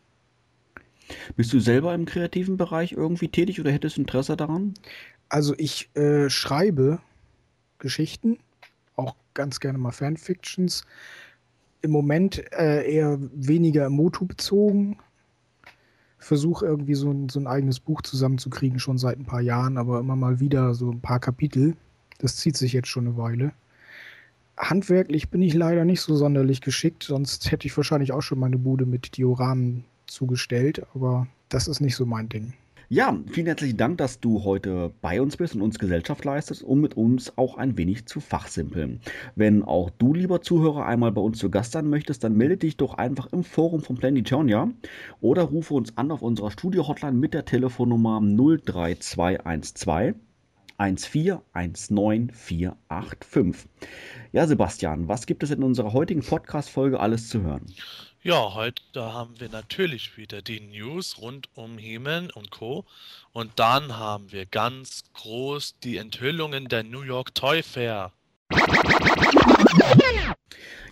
Bist 1.36 1.52
du 1.52 1.60
selber 1.60 1.94
im 1.94 2.04
kreativen 2.04 2.56
Bereich 2.56 2.92
irgendwie 2.92 3.28
tätig 3.28 3.60
oder 3.60 3.70
hättest 3.70 3.96
du 3.96 4.02
Interesse 4.02 4.36
daran? 4.36 4.74
Also 5.28 5.54
ich 5.56 5.94
äh, 5.96 6.28
schreibe 6.28 7.00
Geschichten, 7.78 8.38
auch 8.96 9.16
ganz 9.34 9.60
gerne 9.60 9.78
mal 9.78 9.92
Fanfictions. 9.92 10.84
Im 11.80 11.92
Moment 11.92 12.42
äh, 12.52 12.90
eher 12.90 13.18
weniger 13.20 13.88
Motu 13.88 14.26
bezogen. 14.26 14.98
Versuche 16.18 16.66
irgendwie 16.66 16.94
so 16.94 17.10
ein, 17.10 17.28
so 17.28 17.38
ein 17.38 17.46
eigenes 17.46 17.78
Buch 17.78 18.02
zusammenzukriegen, 18.02 18.80
schon 18.80 18.98
seit 18.98 19.18
ein 19.18 19.24
paar 19.24 19.40
Jahren, 19.40 19.78
aber 19.78 20.00
immer 20.00 20.16
mal 20.16 20.40
wieder 20.40 20.74
so 20.74 20.90
ein 20.90 21.00
paar 21.00 21.20
Kapitel. 21.20 21.76
Das 22.18 22.36
zieht 22.36 22.56
sich 22.56 22.72
jetzt 22.72 22.88
schon 22.88 23.06
eine 23.06 23.16
Weile. 23.16 23.52
Handwerklich 24.56 25.28
bin 25.28 25.40
ich 25.40 25.54
leider 25.54 25.84
nicht 25.84 26.00
so 26.00 26.16
sonderlich 26.16 26.60
geschickt, 26.60 27.04
sonst 27.04 27.50
hätte 27.50 27.66
ich 27.66 27.76
wahrscheinlich 27.76 28.12
auch 28.12 28.22
schon 28.22 28.40
meine 28.40 28.58
Bude 28.58 28.86
mit 28.86 29.16
Dioramen 29.16 29.84
zugestellt, 30.06 30.84
aber 30.94 31.28
das 31.48 31.68
ist 31.68 31.80
nicht 31.80 31.94
so 31.94 32.06
mein 32.06 32.28
Ding. 32.28 32.54
Ja, 32.90 33.14
vielen 33.30 33.46
herzlichen 33.46 33.76
Dank, 33.76 33.98
dass 33.98 34.18
du 34.18 34.44
heute 34.44 34.90
bei 35.02 35.20
uns 35.20 35.36
bist 35.36 35.54
und 35.54 35.60
uns 35.60 35.78
Gesellschaft 35.78 36.24
leistest, 36.24 36.62
um 36.62 36.80
mit 36.80 36.96
uns 36.96 37.36
auch 37.36 37.58
ein 37.58 37.76
wenig 37.76 38.06
zu 38.06 38.18
fachsimpeln. 38.18 39.00
Wenn 39.36 39.62
auch 39.62 39.90
du, 39.90 40.14
lieber 40.14 40.40
Zuhörer, 40.40 40.86
einmal 40.86 41.12
bei 41.12 41.20
uns 41.20 41.36
zu 41.36 41.50
Gast 41.50 41.72
sein 41.72 41.90
möchtest, 41.90 42.24
dann 42.24 42.34
melde 42.34 42.56
dich 42.56 42.78
doch 42.78 42.94
einfach 42.94 43.26
im 43.30 43.44
Forum 43.44 43.82
von 43.82 43.98
Planetonia 43.98 44.70
oder 45.20 45.42
rufe 45.42 45.74
uns 45.74 45.98
an 45.98 46.10
auf 46.10 46.22
unserer 46.22 46.50
Studio-Hotline 46.50 47.12
mit 47.12 47.34
der 47.34 47.44
Telefonnummer 47.44 48.22
03212 48.22 50.16
1419485. 50.78 53.66
Ja, 54.32 54.46
Sebastian, 54.46 55.08
was 55.08 55.26
gibt 55.26 55.42
es 55.42 55.50
in 55.50 55.62
unserer 55.62 55.92
heutigen 55.92 56.22
Podcast-Folge 56.22 57.00
alles 57.00 57.28
zu 57.28 57.42
hören? 57.42 57.66
Ja, 58.22 58.54
heute 58.54 59.12
haben 59.12 59.40
wir 59.40 59.48
natürlich 59.48 60.16
wieder 60.16 60.42
die 60.42 60.60
News 60.60 61.18
rund 61.18 61.48
um 61.54 61.78
Hemen 61.78 62.30
und 62.30 62.50
Co. 62.50 62.84
Und 63.32 63.58
dann 63.58 63.96
haben 63.96 64.32
wir 64.32 64.44
ganz 64.44 65.04
groß 65.14 65.78
die 65.80 65.96
Enthüllungen 65.96 66.68
der 66.68 66.82
New 66.82 67.02
York 67.02 67.34
Toy 67.34 67.62
Fair. 67.62 68.12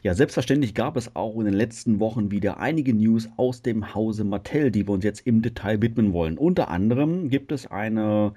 Ja, 0.07 0.15
selbstverständlich 0.15 0.75
gab 0.75 0.97
es 0.97 1.17
auch 1.17 1.37
in 1.37 1.47
den 1.47 1.55
letzten 1.55 1.99
Wochen 1.99 2.31
wieder 2.31 2.61
einige 2.61 2.95
News 2.95 3.29
aus 3.37 3.63
dem 3.63 3.93
Hause 3.93 4.23
Mattel, 4.23 4.71
die 4.71 4.87
wir 4.87 4.95
uns 4.95 5.03
jetzt 5.03 5.27
im 5.27 5.43
Detail 5.43 5.83
widmen 5.83 6.13
wollen. 6.13 6.39
Unter 6.39 6.69
anderem 6.69 7.29
gibt 7.29 7.51
es 7.51 7.67
eine 7.67 8.33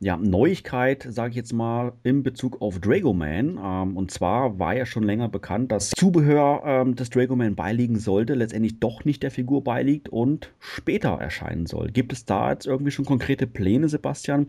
ja, 0.00 0.16
Neuigkeit, 0.16 1.06
sage 1.08 1.30
ich 1.30 1.36
jetzt 1.36 1.52
mal, 1.52 1.92
in 2.02 2.24
Bezug 2.24 2.60
auf 2.60 2.80
Dragoman. 2.80 3.56
Ähm, 3.62 3.96
und 3.96 4.10
zwar 4.10 4.58
war 4.58 4.74
ja 4.74 4.84
schon 4.84 5.04
länger 5.04 5.28
bekannt, 5.28 5.70
dass 5.70 5.90
Zubehör 5.90 6.62
ähm, 6.66 6.96
des 6.96 7.10
Dragoman 7.10 7.54
beiliegen 7.54 8.00
sollte, 8.00 8.34
letztendlich 8.34 8.80
doch 8.80 9.04
nicht 9.04 9.22
der 9.22 9.30
Figur 9.30 9.62
beiliegt 9.62 10.08
und 10.08 10.52
später 10.58 11.10
erscheinen 11.10 11.66
soll. 11.66 11.92
Gibt 11.92 12.12
es 12.12 12.24
da 12.24 12.50
jetzt 12.50 12.66
irgendwie 12.66 12.90
schon 12.90 13.04
konkrete 13.04 13.46
Pläne, 13.46 13.88
Sebastian, 13.88 14.48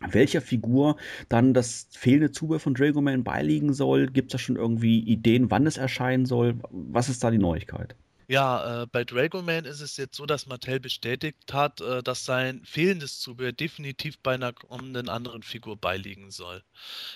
welcher 0.00 0.40
Figur 0.40 0.96
dann 1.28 1.54
das 1.54 1.88
fehlende 1.90 2.32
Zubehör 2.32 2.60
von 2.60 2.74
Dragoman 2.74 3.24
beiliegen 3.24 3.72
soll. 3.72 4.06
Gibt 4.08 4.28
es 4.28 4.32
da 4.32 4.38
schon 4.38 4.56
irgendwie 4.56 5.00
Ideen, 5.00 5.50
wann 5.50 5.66
es 5.66 5.76
erscheinen 5.76 6.26
soll? 6.26 6.58
Was 6.70 7.08
ist 7.08 7.24
da 7.24 7.30
die 7.30 7.38
Neuigkeit? 7.38 7.96
Ja, 8.28 8.82
äh, 8.82 8.86
bei 8.88 9.04
Dragoman 9.04 9.64
ist 9.66 9.80
es 9.80 9.96
jetzt 9.96 10.16
so, 10.16 10.26
dass 10.26 10.46
Mattel 10.46 10.80
bestätigt 10.80 11.52
hat, 11.52 11.80
äh, 11.80 12.02
dass 12.02 12.24
sein 12.24 12.60
fehlendes 12.64 13.20
Zubehör 13.20 13.52
definitiv 13.52 14.18
bei 14.18 14.34
einer 14.34 14.52
kommenden 14.52 15.08
anderen 15.08 15.44
Figur 15.44 15.76
beiliegen 15.76 16.32
soll. 16.32 16.64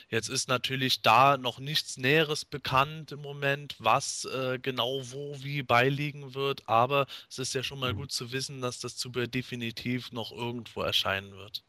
Jetzt 0.09 0.29
ist 0.29 0.49
natürlich 0.49 1.03
da 1.03 1.37
noch 1.37 1.59
nichts 1.59 1.97
Näheres 1.97 2.45
bekannt 2.45 3.11
im 3.11 3.23
Moment, 3.23 3.75
was 3.81 4.25
äh, 4.27 4.61
genau 4.63 5.03
wo 5.11 5.37
wie 5.43 5.65
beiliegen 5.65 6.35
wird, 6.35 6.69
aber 6.69 7.07
es 7.29 7.41
ist 7.41 7.55
ja 7.55 7.65
schon 7.65 7.81
mal 7.81 7.93
mhm. 7.93 7.99
gut 7.99 8.13
zu 8.13 8.31
wissen, 8.31 8.61
dass 8.61 8.79
das 8.79 8.97
Zubehör 8.97 9.27
definitiv 9.27 10.13
noch 10.13 10.31
irgendwo 10.31 10.83
erscheinen 10.83 11.33
wird. 11.33 11.65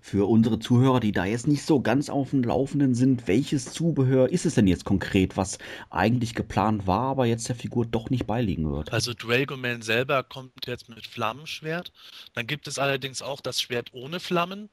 Für 0.00 0.28
unsere 0.28 0.58
Zuhörer, 0.58 1.00
die 1.00 1.12
da 1.12 1.24
jetzt 1.24 1.46
nicht 1.46 1.64
so 1.64 1.80
ganz 1.80 2.10
auf 2.10 2.30
dem 2.30 2.42
Laufenden 2.42 2.94
sind, 2.94 3.28
welches 3.28 3.72
Zubehör 3.72 4.28
ist 4.28 4.44
es 4.44 4.54
denn 4.54 4.66
jetzt 4.66 4.84
konkret, 4.84 5.36
was 5.36 5.58
eigentlich 5.90 6.34
geplant 6.34 6.86
war, 6.86 7.02
aber 7.10 7.26
jetzt 7.26 7.48
der 7.48 7.56
Figur 7.56 7.86
doch 7.86 8.10
nicht 8.10 8.26
beiliegen 8.26 8.70
wird? 8.70 8.92
Also 8.92 9.14
Dragoman 9.14 9.82
selber 9.82 10.24
kommt 10.24 10.66
jetzt 10.66 10.88
mit 10.88 11.06
Flammenschwert. 11.06 11.92
Dann 12.34 12.46
gibt 12.46 12.66
es 12.66 12.78
allerdings 12.78 13.22
auch 13.22 13.40
das 13.40 13.60
Schwert 13.60 13.90
ohne 13.92 14.18
Flammen. 14.18 14.70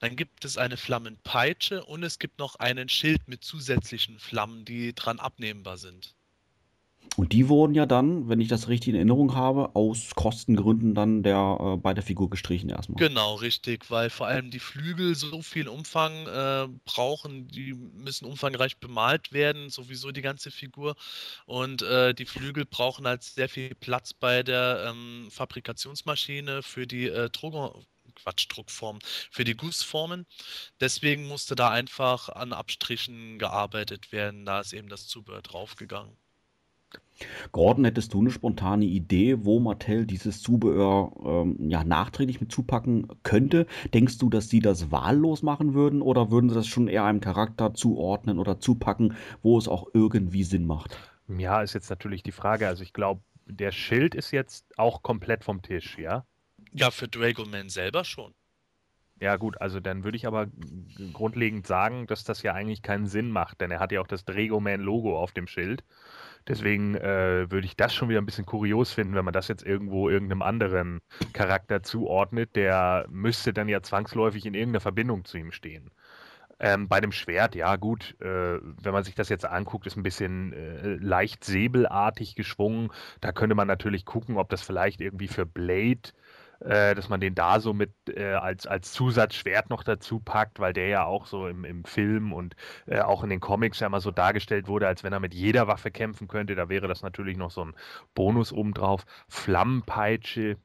Dann 0.00 0.16
gibt 0.16 0.44
es 0.44 0.58
eine 0.58 0.76
Flammenpeitsche 0.76 1.84
und 1.84 2.02
es 2.02 2.18
gibt 2.18 2.38
noch 2.38 2.56
einen 2.56 2.88
Schild 2.88 3.26
mit 3.28 3.44
zusätzlichen 3.44 4.18
Flammen, 4.18 4.64
die 4.64 4.94
dran 4.94 5.20
abnehmbar 5.20 5.78
sind. 5.78 6.14
Und 7.16 7.32
die 7.32 7.48
wurden 7.48 7.74
ja 7.74 7.86
dann, 7.86 8.28
wenn 8.28 8.40
ich 8.40 8.48
das 8.48 8.68
richtig 8.68 8.88
in 8.88 8.94
Erinnerung 8.96 9.34
habe, 9.34 9.74
aus 9.76 10.14
Kostengründen 10.14 10.94
dann 10.94 11.22
der, 11.22 11.58
äh, 11.60 11.76
bei 11.76 11.94
der 11.94 12.02
Figur 12.02 12.28
gestrichen 12.28 12.70
erstmal. 12.70 12.98
Genau, 12.98 13.34
richtig, 13.34 13.90
weil 13.90 14.10
vor 14.10 14.26
allem 14.26 14.50
die 14.50 14.58
Flügel 14.58 15.14
so 15.14 15.40
viel 15.42 15.68
Umfang 15.68 16.26
äh, 16.26 16.68
brauchen, 16.84 17.46
die 17.48 17.74
müssen 17.74 18.24
umfangreich 18.24 18.78
bemalt 18.78 19.32
werden, 19.32 19.70
sowieso 19.70 20.10
die 20.10 20.22
ganze 20.22 20.50
Figur. 20.50 20.96
Und 21.46 21.82
äh, 21.82 22.14
die 22.14 22.26
Flügel 22.26 22.64
brauchen 22.64 23.06
halt 23.06 23.22
sehr 23.22 23.48
viel 23.48 23.74
Platz 23.74 24.12
bei 24.12 24.42
der 24.42 24.92
ähm, 24.92 25.28
Fabrikationsmaschine 25.30 26.62
für 26.62 26.86
die 26.86 27.06
äh, 27.06 27.30
Drucker. 27.30 27.74
Quatsch, 28.16 28.46
Druckform, 28.48 29.00
für 29.30 29.44
die 29.44 29.56
Gussformen. 29.56 30.26
Deswegen 30.78 31.26
musste 31.26 31.56
da 31.56 31.70
einfach 31.70 32.28
an 32.28 32.52
Abstrichen 32.52 33.38
gearbeitet 33.38 34.12
werden, 34.12 34.44
da 34.44 34.60
ist 34.60 34.72
eben 34.72 34.88
das 34.88 35.08
Zubehör 35.08 35.42
draufgegangen. 35.42 36.16
Gordon, 37.52 37.84
hättest 37.84 38.12
du 38.12 38.20
eine 38.20 38.30
spontane 38.30 38.84
Idee, 38.84 39.44
wo 39.44 39.60
Mattel 39.60 40.06
dieses 40.06 40.42
Zubehör 40.42 41.12
ähm, 41.24 41.70
ja, 41.70 41.84
nachträglich 41.84 42.40
mit 42.40 42.50
zupacken 42.50 43.06
könnte? 43.22 43.66
Denkst 43.92 44.18
du, 44.18 44.28
dass 44.28 44.48
sie 44.48 44.60
das 44.60 44.90
wahllos 44.90 45.42
machen 45.42 45.74
würden 45.74 46.02
oder 46.02 46.30
würden 46.30 46.48
sie 46.48 46.56
das 46.56 46.66
schon 46.66 46.88
eher 46.88 47.04
einem 47.04 47.20
Charakter 47.20 47.74
zuordnen 47.74 48.38
oder 48.38 48.58
zupacken, 48.58 49.14
wo 49.42 49.56
es 49.58 49.68
auch 49.68 49.88
irgendwie 49.94 50.44
Sinn 50.44 50.66
macht? 50.66 50.98
Ja, 51.28 51.62
ist 51.62 51.74
jetzt 51.74 51.90
natürlich 51.90 52.22
die 52.22 52.32
Frage. 52.32 52.66
Also 52.66 52.82
ich 52.82 52.92
glaube, 52.92 53.22
der 53.46 53.72
Schild 53.72 54.14
ist 54.14 54.30
jetzt 54.30 54.66
auch 54.78 55.02
komplett 55.02 55.44
vom 55.44 55.62
Tisch, 55.62 55.98
ja? 55.98 56.24
Ja, 56.72 56.90
für 56.90 57.08
Dragoman 57.08 57.68
selber 57.68 58.04
schon. 58.04 58.34
Ja, 59.20 59.36
gut, 59.36 59.60
also 59.60 59.78
dann 59.80 60.02
würde 60.02 60.16
ich 60.16 60.26
aber 60.26 60.48
grundlegend 61.12 61.66
sagen, 61.66 62.06
dass 62.06 62.24
das 62.24 62.42
ja 62.42 62.52
eigentlich 62.52 62.82
keinen 62.82 63.06
Sinn 63.06 63.30
macht, 63.30 63.60
denn 63.60 63.70
er 63.70 63.78
hat 63.78 63.92
ja 63.92 64.00
auch 64.00 64.06
das 64.08 64.24
Dragoman-Logo 64.24 65.16
auf 65.16 65.32
dem 65.32 65.46
Schild. 65.46 65.84
Deswegen 66.46 66.94
äh, 66.94 67.50
würde 67.50 67.66
ich 67.66 67.76
das 67.76 67.94
schon 67.94 68.08
wieder 68.08 68.20
ein 68.20 68.26
bisschen 68.26 68.44
kurios 68.44 68.92
finden, 68.92 69.14
wenn 69.14 69.24
man 69.24 69.32
das 69.32 69.48
jetzt 69.48 69.64
irgendwo 69.64 70.10
irgendeinem 70.10 70.42
anderen 70.42 71.00
Charakter 71.32 71.82
zuordnet. 71.82 72.54
Der 72.54 73.06
müsste 73.10 73.52
dann 73.54 73.68
ja 73.68 73.82
zwangsläufig 73.82 74.44
in 74.44 74.54
irgendeiner 74.54 74.80
Verbindung 74.80 75.24
zu 75.24 75.38
ihm 75.38 75.52
stehen. 75.52 75.90
Ähm, 76.60 76.88
bei 76.88 77.00
dem 77.00 77.12
Schwert, 77.12 77.54
ja 77.56 77.76
gut, 77.76 78.14
äh, 78.20 78.58
wenn 78.60 78.92
man 78.92 79.04
sich 79.04 79.14
das 79.14 79.28
jetzt 79.28 79.44
anguckt, 79.44 79.86
ist 79.86 79.96
ein 79.96 80.02
bisschen 80.02 80.52
äh, 80.52 80.94
leicht 80.96 81.44
säbelartig 81.44 82.36
geschwungen. 82.36 82.90
Da 83.20 83.32
könnte 83.32 83.54
man 83.54 83.66
natürlich 83.66 84.04
gucken, 84.04 84.36
ob 84.36 84.48
das 84.50 84.62
vielleicht 84.62 85.00
irgendwie 85.00 85.28
für 85.28 85.46
Blade 85.46 86.12
äh, 86.64 86.94
dass 86.94 87.08
man 87.08 87.20
den 87.20 87.34
da 87.34 87.60
so 87.60 87.74
mit 87.74 87.92
äh, 88.08 88.32
als, 88.32 88.66
als 88.66 88.92
Zusatzschwert 88.92 89.70
noch 89.70 89.84
dazu 89.84 90.18
packt, 90.18 90.60
weil 90.60 90.72
der 90.72 90.88
ja 90.88 91.04
auch 91.04 91.26
so 91.26 91.46
im, 91.46 91.64
im 91.64 91.84
Film 91.84 92.32
und 92.32 92.56
äh, 92.86 93.00
auch 93.00 93.22
in 93.22 93.30
den 93.30 93.40
Comics 93.40 93.80
ja 93.80 93.86
immer 93.86 94.00
so 94.00 94.10
dargestellt 94.10 94.66
wurde, 94.66 94.86
als 94.86 95.04
wenn 95.04 95.12
er 95.12 95.20
mit 95.20 95.34
jeder 95.34 95.66
Waffe 95.66 95.90
kämpfen 95.90 96.26
könnte. 96.26 96.54
Da 96.54 96.68
wäre 96.68 96.88
das 96.88 97.02
natürlich 97.02 97.36
noch 97.36 97.50
so 97.50 97.64
ein 97.64 97.74
Bonus 98.14 98.52
obendrauf. 98.52 99.04
Flammenpeitsche 99.28 100.56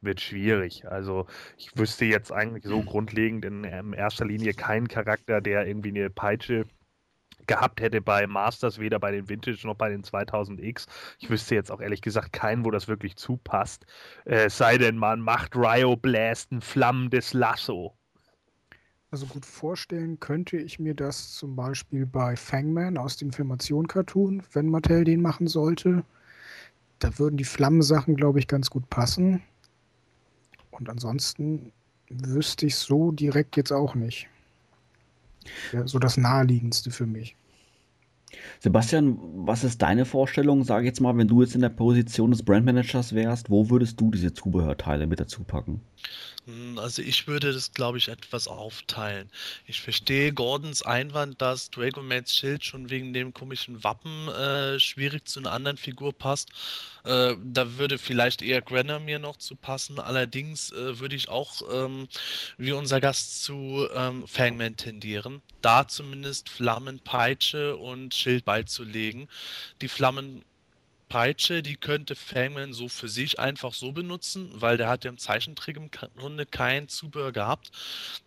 wird 0.00 0.20
schwierig. 0.20 0.86
Also 0.88 1.26
ich 1.56 1.76
wüsste 1.76 2.04
jetzt 2.04 2.32
eigentlich 2.32 2.64
so 2.64 2.82
grundlegend 2.84 3.44
in, 3.44 3.64
in 3.64 3.92
erster 3.92 4.24
Linie 4.24 4.54
keinen 4.54 4.88
Charakter, 4.88 5.40
der 5.40 5.66
irgendwie 5.66 5.90
eine 5.90 6.10
Peitsche 6.10 6.66
gehabt 7.48 7.80
hätte 7.80 8.00
bei 8.00 8.26
Masters, 8.26 8.78
weder 8.78 9.00
bei 9.00 9.10
den 9.10 9.28
Vintage 9.28 9.66
noch 9.66 9.74
bei 9.74 9.88
den 9.88 10.02
2000X. 10.02 10.86
Ich 11.18 11.28
wüsste 11.28 11.54
jetzt 11.54 11.72
auch 11.72 11.80
ehrlich 11.80 12.02
gesagt 12.02 12.32
keinen, 12.32 12.64
wo 12.64 12.70
das 12.70 12.86
wirklich 12.86 13.16
zupasst. 13.16 13.86
Äh, 14.24 14.48
sei 14.48 14.78
denn, 14.78 14.96
man 14.96 15.20
macht 15.20 15.56
Ryo 15.56 15.96
Blast 15.96 16.52
ein 16.52 16.60
flammendes 16.60 17.34
Lasso. 17.34 17.94
Also 19.10 19.24
gut 19.26 19.46
vorstellen 19.46 20.20
könnte 20.20 20.58
ich 20.58 20.78
mir 20.78 20.94
das 20.94 21.32
zum 21.32 21.56
Beispiel 21.56 22.04
bei 22.04 22.36
Fangman 22.36 22.98
aus 22.98 23.16
dem 23.16 23.32
Filmation-Cartoon, 23.32 24.42
wenn 24.52 24.68
Mattel 24.68 25.04
den 25.04 25.22
machen 25.22 25.46
sollte. 25.46 26.04
Da 26.98 27.18
würden 27.18 27.38
die 27.38 27.44
Flammensachen, 27.44 28.16
glaube 28.16 28.38
ich, 28.38 28.48
ganz 28.48 28.68
gut 28.68 28.90
passen. 28.90 29.42
Und 30.70 30.90
ansonsten 30.90 31.72
wüsste 32.10 32.66
ich 32.66 32.76
so 32.76 33.10
direkt 33.10 33.56
jetzt 33.56 33.72
auch 33.72 33.94
nicht. 33.94 34.28
So 35.84 35.98
das 35.98 36.16
Naheliegendste 36.16 36.90
für 36.90 37.06
mich. 37.06 37.36
Sebastian, 38.60 39.18
was 39.46 39.64
ist 39.64 39.80
deine 39.82 40.04
Vorstellung, 40.04 40.64
sage 40.64 40.82
ich 40.82 40.88
jetzt 40.88 41.00
mal, 41.00 41.16
wenn 41.16 41.28
du 41.28 41.42
jetzt 41.42 41.54
in 41.54 41.60
der 41.60 41.68
Position 41.68 42.30
des 42.30 42.42
Brandmanagers 42.42 43.14
wärst, 43.14 43.50
wo 43.50 43.70
würdest 43.70 44.00
du 44.00 44.10
diese 44.10 44.34
Zubehörteile 44.34 45.06
mit 45.06 45.20
dazu 45.20 45.44
packen? 45.44 45.80
Hm, 46.46 46.78
also 46.78 47.02
ich 47.02 47.26
würde 47.26 47.52
das, 47.52 47.72
glaube 47.72 47.98
ich, 47.98 48.08
etwas 48.08 48.48
aufteilen. 48.48 49.30
Ich 49.66 49.80
verstehe 49.80 50.32
Gordons 50.32 50.82
Einwand, 50.82 51.40
dass 51.42 51.70
Dragomans 51.70 52.34
Schild 52.34 52.64
schon 52.64 52.90
wegen 52.90 53.12
dem 53.12 53.34
komischen 53.34 53.84
Wappen 53.84 54.28
äh, 54.28 54.80
schwierig 54.80 55.26
zu 55.28 55.40
einer 55.40 55.52
anderen 55.52 55.76
Figur 55.76 56.16
passt. 56.16 56.50
Äh, 57.04 57.34
da 57.44 57.76
würde 57.76 57.98
vielleicht 57.98 58.42
eher 58.42 58.62
Granomir 58.62 59.18
noch 59.18 59.36
zu 59.36 59.56
passen. 59.56 59.98
Allerdings 59.98 60.72
äh, 60.72 60.98
würde 60.98 61.16
ich 61.16 61.28
auch, 61.28 61.62
ähm, 61.70 62.08
wie 62.56 62.72
unser 62.72 63.00
Gast, 63.00 63.44
zu 63.44 63.86
ähm, 63.94 64.26
Fangman 64.26 64.76
tendieren. 64.76 65.42
Da 65.60 65.86
zumindest 65.86 66.48
Flammenpeitsche 66.48 67.76
und 67.76 68.14
Schild 68.14 68.44
beizulegen. 68.44 69.28
Die 69.82 69.88
Flammen 69.88 70.44
Peitsche, 71.08 71.62
die 71.62 71.76
könnte 71.76 72.14
Fangman 72.14 72.72
so 72.72 72.88
für 72.88 73.08
sich 73.08 73.38
einfach 73.38 73.72
so 73.72 73.92
benutzen, 73.92 74.50
weil 74.54 74.76
der 74.76 74.88
hat 74.88 75.04
ja 75.04 75.10
im 75.10 75.18
Zeichentrick 75.18 75.76
im 75.76 75.90
Grunde 75.90 76.46
kein 76.46 76.88
Zubehör 76.88 77.32
gehabt. 77.32 77.70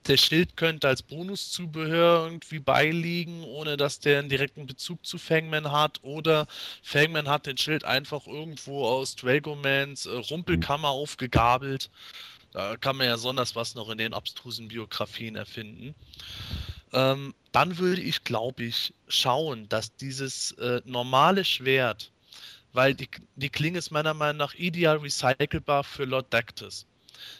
Der 0.08 0.18
Schild 0.18 0.58
könnte 0.58 0.88
als 0.88 1.04
Bonuszubehör 1.04 2.26
irgendwie 2.26 2.60
beiliegen, 2.60 3.44
ohne 3.44 3.78
dass 3.78 4.00
der 4.00 4.20
einen 4.20 4.30
direkten 4.30 4.66
Bezug 4.66 5.06
zu 5.06 5.18
Fangman 5.18 5.72
hat. 5.72 6.00
Oder 6.04 6.48
Fangman 6.84 7.30
hat 7.30 7.46
den 7.46 7.58
Schild 7.58 7.84
einfach 7.84 8.28
irgendwo 8.28 8.86
aus 8.88 9.16
Dragomans 9.16 10.06
äh, 10.06 10.16
Rumpelkammer 10.16 10.90
aufgegabelt. 10.90 11.90
Da 12.52 12.76
kann 12.78 12.98
man 12.98 13.08
ja 13.08 13.18
sonst 13.18 13.56
was 13.56 13.76
noch 13.76 13.90
in 13.90 13.98
den 13.98 14.14
abstrusen 14.14 14.68
Biografien 14.68 15.36
erfinden. 15.36 15.96
Ähm, 16.94 17.34
dann 17.52 17.78
würde 17.78 18.02
ich, 18.02 18.24
glaube 18.24 18.64
ich, 18.64 18.94
schauen, 19.08 19.70
dass 19.70 19.96
dieses 19.96 20.52
äh, 20.54 20.82
normale 20.86 21.46
Schwert 21.46 22.12
weil 22.74 22.96
die, 22.96 23.10
die 23.36 23.50
Klinge 23.50 23.78
ist 23.78 23.92
meiner 23.92 24.14
Meinung 24.14 24.38
nach 24.38 24.54
ideal 24.56 24.98
recycelbar 24.98 25.84
für 25.84 26.06
Lord 26.06 26.34
Dactus. 26.34 26.86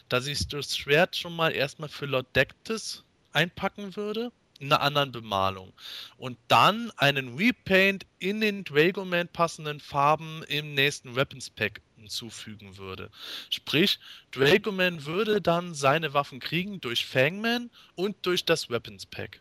Dass 0.08 0.26
ich 0.26 0.46
das 0.48 0.76
Schwert 0.76 1.16
schon 1.16 1.34
mal 1.34 1.52
erstmal 1.52 1.88
für 1.88 2.06
Lord 2.06 2.26
Dactus 2.34 3.04
einpacken 3.32 3.96
würde, 3.96 4.30
in 4.62 4.72
einer 4.72 4.80
anderen 4.80 5.10
Bemalung. 5.10 5.72
Und 6.16 6.38
dann 6.46 6.92
einen 6.96 7.36
Repaint 7.36 8.06
in 8.20 8.40
den 8.40 8.62
Dragoman 8.62 9.28
passenden 9.28 9.80
Farben 9.80 10.44
im 10.44 10.74
nächsten 10.74 11.16
Weapons 11.16 11.50
Pack 11.50 11.82
hinzufügen 11.96 12.76
würde. 12.76 13.10
Sprich, 13.50 13.98
Dragoman 14.30 15.04
würde 15.04 15.40
dann 15.40 15.74
seine 15.74 16.14
Waffen 16.14 16.38
kriegen 16.38 16.80
durch 16.80 17.04
Fangman 17.04 17.70
und 17.96 18.24
durch 18.24 18.44
das 18.44 18.70
Weapons 18.70 19.04
Pack. 19.06 19.40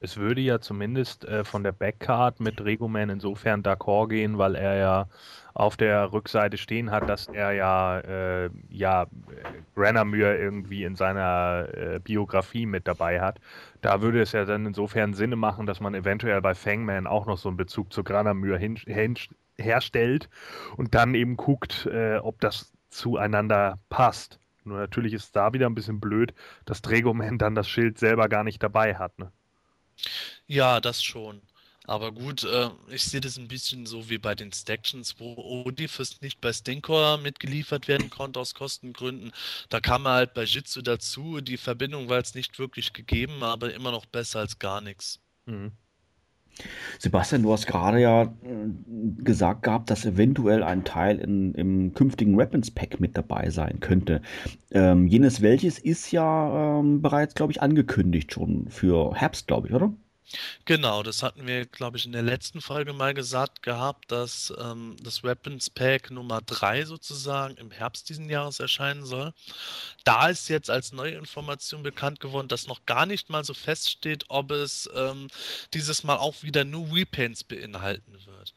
Es 0.00 0.16
würde 0.16 0.40
ja 0.40 0.60
zumindest 0.60 1.24
äh, 1.24 1.44
von 1.44 1.64
der 1.64 1.72
Backcard 1.72 2.38
mit 2.40 2.64
Regoman 2.64 3.10
insofern 3.10 3.62
d'accord 3.62 4.08
gehen, 4.08 4.38
weil 4.38 4.54
er 4.54 4.76
ja 4.76 5.08
auf 5.54 5.76
der 5.76 6.12
Rückseite 6.12 6.56
stehen 6.56 6.92
hat, 6.92 7.08
dass 7.08 7.26
er 7.26 7.50
ja, 7.52 7.98
äh, 7.98 8.50
ja 8.68 9.06
Granamyr 9.74 10.38
irgendwie 10.38 10.84
in 10.84 10.94
seiner 10.94 11.66
äh, 11.74 11.98
Biografie 11.98 12.64
mit 12.64 12.86
dabei 12.86 13.20
hat. 13.20 13.40
Da 13.80 14.00
würde 14.00 14.22
es 14.22 14.30
ja 14.30 14.44
dann 14.44 14.66
insofern 14.66 15.14
Sinne 15.14 15.34
machen, 15.34 15.66
dass 15.66 15.80
man 15.80 15.96
eventuell 15.96 16.40
bei 16.42 16.54
Fangman 16.54 17.08
auch 17.08 17.26
noch 17.26 17.38
so 17.38 17.48
einen 17.48 17.56
Bezug 17.56 17.92
zu 17.92 18.04
Granamyr 18.04 18.56
hin, 18.56 18.76
hin, 18.76 19.16
herstellt 19.58 20.28
und 20.76 20.94
dann 20.94 21.16
eben 21.16 21.36
guckt, 21.36 21.86
äh, 21.86 22.18
ob 22.18 22.40
das 22.40 22.72
zueinander 22.90 23.80
passt. 23.88 24.38
Nur 24.64 24.78
natürlich 24.78 25.12
ist 25.12 25.34
da 25.34 25.52
wieder 25.52 25.66
ein 25.66 25.74
bisschen 25.74 25.98
blöd, 25.98 26.34
dass 26.66 26.82
Dragoman 26.82 27.38
dann 27.38 27.56
das 27.56 27.68
Schild 27.68 27.98
selber 27.98 28.28
gar 28.28 28.44
nicht 28.44 28.62
dabei 28.62 28.94
hat. 28.94 29.18
Ne? 29.18 29.32
Ja, 30.46 30.80
das 30.80 31.02
schon. 31.02 31.42
Aber 31.84 32.12
gut, 32.12 32.44
äh, 32.44 32.70
ich 32.90 33.04
sehe 33.04 33.20
das 33.20 33.38
ein 33.38 33.48
bisschen 33.48 33.86
so 33.86 34.10
wie 34.10 34.18
bei 34.18 34.34
den 34.34 34.52
Stactions, 34.52 35.18
wo 35.18 35.34
Odifus 35.64 36.20
nicht 36.20 36.40
bei 36.40 36.52
Stinkor 36.52 37.16
mitgeliefert 37.16 37.88
werden 37.88 38.10
konnte 38.10 38.40
aus 38.40 38.54
Kostengründen. 38.54 39.32
Da 39.70 39.80
kam 39.80 40.06
er 40.06 40.12
halt 40.12 40.34
bei 40.34 40.44
Jitsu 40.44 40.82
dazu. 40.82 41.40
Die 41.40 41.56
Verbindung 41.56 42.08
war 42.10 42.18
jetzt 42.18 42.34
nicht 42.34 42.58
wirklich 42.58 42.92
gegeben, 42.92 43.42
aber 43.42 43.72
immer 43.72 43.90
noch 43.90 44.04
besser 44.04 44.40
als 44.40 44.58
gar 44.58 44.82
nichts. 44.82 45.20
Mhm. 45.46 45.72
Sebastian, 46.98 47.42
du 47.42 47.52
hast 47.52 47.66
gerade 47.66 48.00
ja 48.00 48.22
äh, 48.24 48.28
gesagt 49.22 49.62
gehabt, 49.62 49.90
dass 49.90 50.04
eventuell 50.04 50.62
ein 50.62 50.84
Teil 50.84 51.18
in, 51.18 51.54
im 51.54 51.94
künftigen 51.94 52.36
Weapons 52.36 52.70
Pack 52.70 53.00
mit 53.00 53.16
dabei 53.16 53.50
sein 53.50 53.80
könnte. 53.80 54.22
Ähm, 54.70 55.06
jenes 55.06 55.42
welches 55.42 55.78
ist 55.78 56.10
ja 56.12 56.78
ähm, 56.80 57.02
bereits, 57.02 57.34
glaube 57.34 57.52
ich, 57.52 57.62
angekündigt 57.62 58.32
schon 58.32 58.68
für 58.68 59.14
Herbst, 59.14 59.46
glaube 59.46 59.68
ich, 59.68 59.74
oder? 59.74 59.92
Genau, 60.66 61.02
das 61.02 61.22
hatten 61.22 61.46
wir, 61.46 61.64
glaube 61.64 61.96
ich, 61.96 62.04
in 62.04 62.12
der 62.12 62.22
letzten 62.22 62.60
Folge 62.60 62.92
mal 62.92 63.14
gesagt 63.14 63.62
gehabt, 63.62 64.12
dass 64.12 64.52
ähm, 64.58 64.96
das 65.02 65.24
Weapons 65.24 65.70
Pack 65.70 66.10
Nummer 66.10 66.42
3 66.42 66.84
sozusagen 66.84 67.56
im 67.56 67.70
Herbst 67.70 68.08
diesen 68.08 68.28
Jahres 68.28 68.60
erscheinen 68.60 69.06
soll. 69.06 69.32
Da 70.04 70.28
ist 70.28 70.48
jetzt 70.48 70.68
als 70.68 70.92
neue 70.92 71.12
Information 71.12 71.82
bekannt 71.82 72.20
geworden, 72.20 72.48
dass 72.48 72.66
noch 72.66 72.84
gar 72.84 73.06
nicht 73.06 73.30
mal 73.30 73.44
so 73.44 73.54
feststeht, 73.54 74.26
ob 74.28 74.50
es 74.50 74.88
ähm, 74.94 75.28
dieses 75.72 76.04
Mal 76.04 76.16
auch 76.16 76.42
wieder 76.42 76.64
nur 76.64 76.94
Repaints 76.94 77.44
beinhalten 77.44 78.12
wird. 78.26 78.54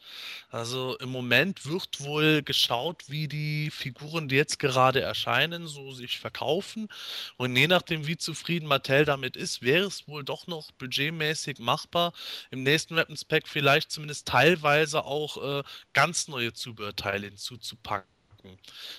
Also 0.52 0.98
im 0.98 1.10
Moment 1.10 1.66
wird 1.66 2.02
wohl 2.02 2.44
geschaut, 2.44 3.06
wie 3.08 3.30
die 3.30 3.72
Figuren, 3.72 4.28
die 4.28 4.36
jetzt 4.36 4.60
gerade 4.60 5.00
erscheinen, 5.00 5.66
so 5.66 5.92
sich 5.92 6.20
verkaufen. 6.20 6.90
Und 7.38 7.56
je 7.56 7.68
nachdem, 7.68 8.06
wie 8.06 8.18
zufrieden 8.18 8.68
Mattel 8.68 9.06
damit 9.06 9.38
ist, 9.38 9.62
wäre 9.62 9.88
es 9.88 10.10
wohl 10.10 10.26
doch 10.26 10.48
noch 10.48 10.72
budgetmäßig 10.74 11.60
machbar, 11.60 12.12
im 12.52 12.64
nächsten 12.64 12.98
Weapons 12.98 13.24
Pack 13.24 13.48
vielleicht 13.48 13.92
zumindest 13.92 14.28
teilweise 14.28 15.06
auch 15.06 15.60
äh, 15.60 15.64
ganz 15.94 16.28
neue 16.28 16.52
Zubehörteile 16.52 17.28
hinzuzupacken. 17.28 18.06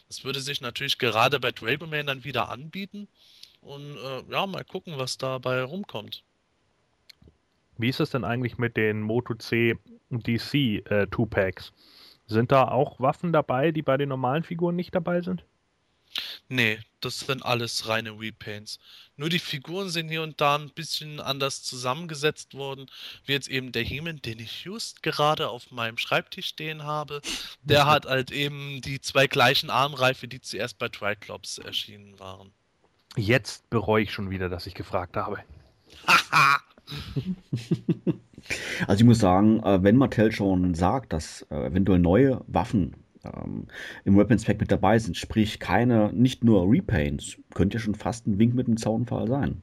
Das 0.09 0.25
würde 0.25 0.41
sich 0.41 0.63
natürlich 0.63 0.97
gerade 0.97 1.39
bei 1.39 1.53
Dragoman 1.53 2.07
dann 2.07 2.25
wieder 2.25 2.49
anbieten. 2.49 3.09
Und 3.61 3.99
äh, 3.99 4.23
ja, 4.31 4.47
mal 4.47 4.65
gucken, 4.65 4.95
was 4.97 5.19
dabei 5.19 5.63
rumkommt. 5.63 6.25
Wie 7.79 7.89
ist 7.89 8.01
es 8.01 8.11
denn 8.11 8.25
eigentlich 8.25 8.59
mit 8.59 8.77
den 8.77 9.01
Moto 9.01 9.35
C 9.35 9.77
DC 10.11 10.55
äh, 10.55 11.07
Two-Packs? 11.11 11.73
Sind 12.27 12.53
da 12.53 12.69
auch 12.69 13.01
Waffen 13.01 13.33
dabei, 13.33 13.73
die 13.73 13.83
bei 13.83 13.97
den 13.97 14.09
normalen 14.09 14.43
Figuren 14.43 14.77
nicht 14.77 14.95
dabei 14.95 15.21
sind? 15.21 15.45
Nee, 16.49 16.79
das 17.01 17.21
sind 17.21 17.45
alles 17.45 17.89
reine 17.89 18.19
Repaints. 18.19 18.79
Nur 19.17 19.31
die 19.31 19.39
Figuren 19.39 19.89
sind 19.89 20.09
hier 20.09 20.23
und 20.23 20.41
da 20.41 20.57
ein 20.57 20.71
bisschen 20.71 21.21
anders 21.21 21.63
zusammengesetzt 21.63 22.55
worden, 22.55 22.91
wie 23.25 23.33
jetzt 23.33 23.49
eben 23.49 23.73
der 23.73 23.85
Heman, 23.85 24.21
den 24.21 24.39
ich 24.39 24.65
just 24.65 25.03
gerade 25.03 25.49
auf 25.49 25.71
meinem 25.71 25.97
Schreibtisch 25.97 26.49
stehen 26.49 26.85
habe. 26.85 27.23
Der 27.63 27.87
hat 27.87 28.07
halt 28.07 28.31
eben 28.31 28.83
die 28.83 29.01
zwei 29.01 29.27
gleichen 29.27 29.71
Armreife, 29.71 30.29
die 30.29 30.41
zuerst 30.41 30.79
bei 30.79 30.89
Triclops 30.89 31.59
erschienen 31.59 32.19
waren. 32.19 32.53
Jetzt 33.17 33.69
bereue 33.71 34.03
ich 34.03 34.13
schon 34.13 34.31
wieder, 34.31 34.49
dass 34.49 34.67
ich 34.67 34.75
gefragt 34.75 35.17
habe. 35.17 35.39
Haha! 36.07 36.61
Also 38.89 39.03
ich 39.03 39.07
muss 39.07 39.21
sagen, 39.21 39.61
äh, 39.61 39.83
wenn 39.83 39.97
Mattel 39.97 40.33
schon 40.33 40.75
sagt, 40.75 41.13
dass 41.13 41.47
äh, 41.51 41.67
eventuell 41.67 42.01
neue 42.01 42.43
Waffen 42.49 42.97
ähm, 43.25 43.69
im 44.05 44.17
Weapons 44.17 44.45
Pack 44.45 44.61
mit 44.61 44.73
dabei 44.73 44.99
sind, 44.99 45.17
sprich 45.17 45.61
keine, 45.61 46.13
nicht 46.13 46.45
nur 46.45 46.69
Repaints, 46.69 47.37
könnte 47.55 47.77
ja 47.77 47.81
schon 47.81 47.95
fast 47.95 48.27
ein 48.27 48.39
Wink 48.39 48.55
mit 48.55 48.67
dem 48.67 48.77
Zaunfall 48.77 49.29
sein. 49.29 49.63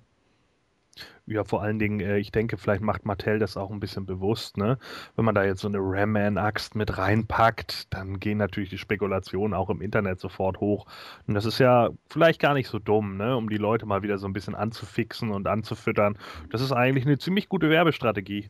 Ja, 1.32 1.44
vor 1.44 1.62
allen 1.62 1.78
Dingen, 1.78 2.00
äh, 2.00 2.18
ich 2.18 2.32
denke, 2.32 2.58
vielleicht 2.58 2.82
macht 2.82 3.06
Mattel 3.06 3.38
das 3.38 3.56
auch 3.56 3.70
ein 3.70 3.80
bisschen 3.80 4.08
bewusst, 4.08 4.58
ne? 4.58 4.80
Wenn 5.16 5.26
man 5.26 5.36
da 5.36 5.44
jetzt 5.44 5.62
so 5.62 5.68
eine 5.68 5.78
Ram-Man-Axt 5.80 6.74
mit 6.74 6.98
reinpackt, 6.98 7.94
dann 7.94 8.20
gehen 8.20 8.40
natürlich 8.40 8.72
die 8.72 8.80
Spekulationen 8.80 9.54
auch 9.54 9.70
im 9.70 9.80
Internet 9.80 10.20
sofort 10.20 10.60
hoch. 10.60 10.88
Und 11.28 11.36
das 11.36 11.46
ist 11.46 11.60
ja 11.60 11.92
vielleicht 12.10 12.42
gar 12.42 12.56
nicht 12.56 12.68
so 12.68 12.80
dumm, 12.80 13.16
ne? 13.18 13.38
Um 13.38 13.48
die 13.48 13.58
Leute 13.58 13.86
mal 13.86 14.02
wieder 14.02 14.18
so 14.18 14.26
ein 14.28 14.34
bisschen 14.34 14.56
anzufixen 14.56 15.30
und 15.30 15.48
anzufüttern. 15.48 16.18
Das 16.50 16.62
ist 16.62 16.72
eigentlich 16.72 17.06
eine 17.06 17.20
ziemlich 17.20 17.48
gute 17.48 17.70
Werbestrategie. 17.70 18.50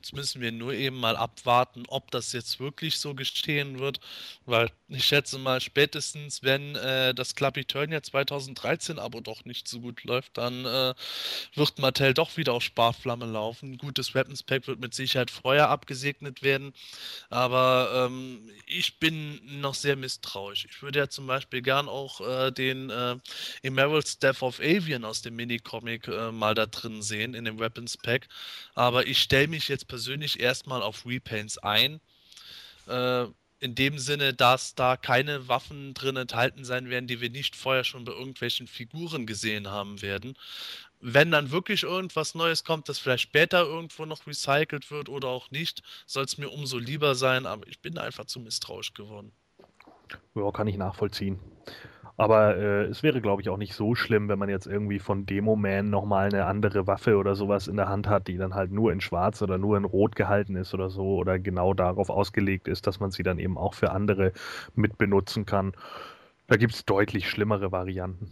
Jetzt 0.00 0.14
müssen 0.14 0.40
wir 0.40 0.50
nur 0.50 0.72
eben 0.72 0.96
mal 0.96 1.14
abwarten, 1.14 1.82
ob 1.88 2.10
das 2.10 2.32
jetzt 2.32 2.58
wirklich 2.58 2.96
so 2.98 3.14
geschehen 3.14 3.80
wird, 3.80 4.00
weil 4.46 4.70
ich 4.88 5.04
schätze 5.04 5.36
mal, 5.38 5.60
spätestens 5.60 6.42
wenn 6.42 6.74
äh, 6.74 7.12
das 7.14 7.34
Club 7.34 7.58
Eternia 7.58 8.02
2013 8.02 8.98
aber 8.98 9.20
doch 9.20 9.44
nicht 9.44 9.68
so 9.68 9.80
gut 9.80 10.02
läuft, 10.04 10.38
dann 10.38 10.64
äh, 10.64 10.94
wird 11.54 11.78
Mattel 11.80 12.14
doch 12.14 12.38
wieder 12.38 12.54
auf 12.54 12.62
Sparflamme 12.62 13.26
laufen. 13.26 13.76
Gutes 13.76 14.14
Weapons 14.14 14.42
Pack 14.42 14.68
wird 14.68 14.80
mit 14.80 14.94
Sicherheit 14.94 15.30
vorher 15.30 15.68
abgesegnet 15.68 16.42
werden, 16.42 16.72
aber 17.28 18.08
ähm, 18.08 18.48
ich 18.66 18.98
bin 19.00 19.60
noch 19.60 19.74
sehr 19.74 19.96
misstrauisch. 19.96 20.64
Ich 20.64 20.80
würde 20.80 21.00
ja 21.00 21.08
zum 21.10 21.26
Beispiel 21.26 21.60
gern 21.60 21.90
auch 21.90 22.22
äh, 22.26 22.50
den 22.52 22.88
äh, 22.88 23.16
Emerald 23.62 24.08
Staff 24.08 24.40
of 24.40 24.60
Avian 24.60 25.04
aus 25.04 25.20
dem 25.20 25.36
Minicomic 25.36 26.08
äh, 26.08 26.32
mal 26.32 26.54
da 26.54 26.64
drin 26.64 27.02
sehen, 27.02 27.34
in 27.34 27.44
dem 27.44 27.58
Weapons 27.58 27.98
Pack, 27.98 28.28
aber 28.74 29.06
ich 29.06 29.20
stelle 29.20 29.48
mich 29.48 29.68
jetzt 29.68 29.89
persönlich 29.90 30.38
erstmal 30.40 30.82
auf 30.82 31.04
Repaints 31.04 31.58
ein. 31.58 32.00
Äh, 32.86 33.26
in 33.62 33.74
dem 33.74 33.98
Sinne, 33.98 34.32
dass 34.32 34.74
da 34.74 34.96
keine 34.96 35.48
Waffen 35.48 35.92
drin 35.92 36.16
enthalten 36.16 36.64
sein 36.64 36.88
werden, 36.88 37.06
die 37.06 37.20
wir 37.20 37.28
nicht 37.28 37.54
vorher 37.54 37.84
schon 37.84 38.04
bei 38.04 38.12
irgendwelchen 38.12 38.66
Figuren 38.66 39.26
gesehen 39.26 39.68
haben 39.68 40.00
werden. 40.00 40.34
Wenn 41.00 41.30
dann 41.30 41.50
wirklich 41.50 41.82
irgendwas 41.82 42.34
Neues 42.34 42.64
kommt, 42.64 42.88
das 42.88 42.98
vielleicht 42.98 43.24
später 43.24 43.62
irgendwo 43.62 44.06
noch 44.06 44.26
recycelt 44.26 44.90
wird 44.90 45.10
oder 45.10 45.28
auch 45.28 45.50
nicht, 45.50 45.82
soll 46.06 46.24
es 46.24 46.38
mir 46.38 46.48
umso 46.48 46.78
lieber 46.78 47.14
sein, 47.14 47.44
aber 47.44 47.66
ich 47.66 47.80
bin 47.80 47.98
einfach 47.98 48.24
zu 48.24 48.40
misstrauisch 48.40 48.94
geworden. 48.94 49.32
Ja, 50.34 50.50
kann 50.52 50.66
ich 50.66 50.76
nachvollziehen. 50.76 51.38
Aber 52.16 52.56
äh, 52.56 52.84
es 52.84 53.02
wäre, 53.02 53.20
glaube 53.20 53.42
ich, 53.42 53.48
auch 53.48 53.56
nicht 53.56 53.74
so 53.74 53.94
schlimm, 53.94 54.28
wenn 54.28 54.38
man 54.38 54.48
jetzt 54.48 54.66
irgendwie 54.66 54.98
von 54.98 55.26
Demo 55.26 55.56
Man 55.56 55.90
nochmal 55.90 56.26
eine 56.26 56.46
andere 56.46 56.86
Waffe 56.86 57.16
oder 57.16 57.34
sowas 57.34 57.68
in 57.68 57.76
der 57.76 57.88
Hand 57.88 58.08
hat, 58.08 58.28
die 58.28 58.36
dann 58.36 58.54
halt 58.54 58.72
nur 58.72 58.92
in 58.92 59.00
Schwarz 59.00 59.40
oder 59.42 59.58
nur 59.58 59.76
in 59.76 59.84
Rot 59.84 60.16
gehalten 60.16 60.56
ist 60.56 60.74
oder 60.74 60.90
so 60.90 61.16
oder 61.16 61.38
genau 61.38 61.74
darauf 61.74 62.10
ausgelegt 62.10 62.68
ist, 62.68 62.86
dass 62.86 63.00
man 63.00 63.10
sie 63.10 63.22
dann 63.22 63.38
eben 63.38 63.56
auch 63.56 63.74
für 63.74 63.92
andere 63.92 64.32
mitbenutzen 64.74 65.46
kann. 65.46 65.72
Da 66.46 66.56
gibt 66.56 66.74
es 66.74 66.84
deutlich 66.84 67.28
schlimmere 67.28 67.72
Varianten. 67.72 68.28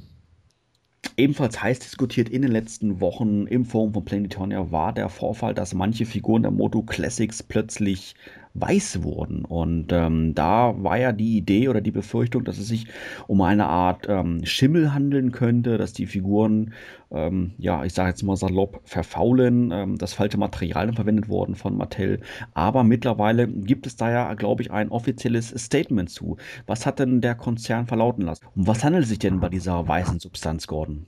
Ebenfalls 1.17 1.63
heiß 1.63 1.79
diskutiert 1.79 2.29
in 2.29 2.43
den 2.43 2.51
letzten 2.51 3.01
Wochen 3.01 3.47
im 3.47 3.65
Forum 3.65 3.93
von 3.95 4.05
Planetonia 4.05 4.71
war 4.71 4.93
der 4.93 5.09
Vorfall, 5.09 5.55
dass 5.55 5.75
manche 5.75 6.07
Figuren 6.07 6.43
der 6.43 6.51
Moto 6.51 6.83
Classics 6.83 7.43
plötzlich 7.43 8.15
weiß 8.61 9.03
wurden. 9.03 9.45
Und 9.45 9.93
ähm, 9.93 10.35
da 10.35 10.75
war 10.83 10.99
ja 10.99 11.13
die 11.13 11.37
Idee 11.37 11.69
oder 11.69 11.81
die 11.81 11.91
Befürchtung, 11.91 12.45
dass 12.45 12.59
es 12.59 12.69
sich 12.69 12.87
um 13.27 13.41
eine 13.43 13.67
Art 13.67 14.07
ähm, 14.09 14.45
Schimmel 14.45 14.93
handeln 14.93 15.33
könnte, 15.33 15.79
dass 15.79 15.93
die 15.93 16.07
Figuren, 16.07 16.73
ähm, 17.11 17.53
ja, 17.59 17.85
ich 17.85 17.95
sage 17.95 18.11
jetzt 18.11 18.23
mal 18.23 18.37
salopp, 18.37 18.81
verfaulen, 18.85 19.71
ähm, 19.73 19.99
dass 19.99 20.15
falsche 20.15 20.39
Materialien 20.39 20.95
verwendet 20.95 21.29
wurden 21.29 21.55
von 21.55 21.77
Mattel. 21.77 22.21
Aber 22.55 22.85
mittlerweile 22.85 23.49
gibt 23.49 23.87
es 23.87 23.97
da 23.97 24.11
ja, 24.11 24.35
glaube 24.35 24.63
ich, 24.63 24.71
ein 24.71 24.91
offizielles 24.91 25.49
Statement 25.57 26.11
zu. 26.11 26.37
Was 26.67 26.87
hat 26.87 26.99
denn 26.99 27.21
der 27.21 27.35
Konzern 27.35 27.87
verlauten 27.87 28.23
lassen? 28.23 28.47
Um 28.55 28.67
was 28.67 28.85
handelt 28.85 29.05
es 29.05 29.11
sich 29.11 29.19
denn 29.19 29.41
bei 29.41 29.49
dieser 29.49 29.87
weißen 29.89 30.19
Substanz, 30.21 30.67
Gordon? 30.67 31.07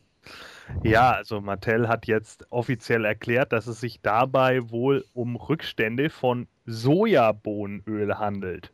Ja, 0.83 1.13
also 1.13 1.41
Mattel 1.41 1.89
hat 1.89 2.07
jetzt 2.07 2.47
offiziell 2.51 3.05
erklärt, 3.05 3.53
dass 3.53 3.67
es 3.67 3.81
sich 3.81 4.01
dabei 4.01 4.71
wohl 4.71 5.05
um 5.13 5.37
Rückstände 5.37 6.11
von 6.11 6.49
Sojabohnenöl 6.65 8.19
handelt. 8.19 8.73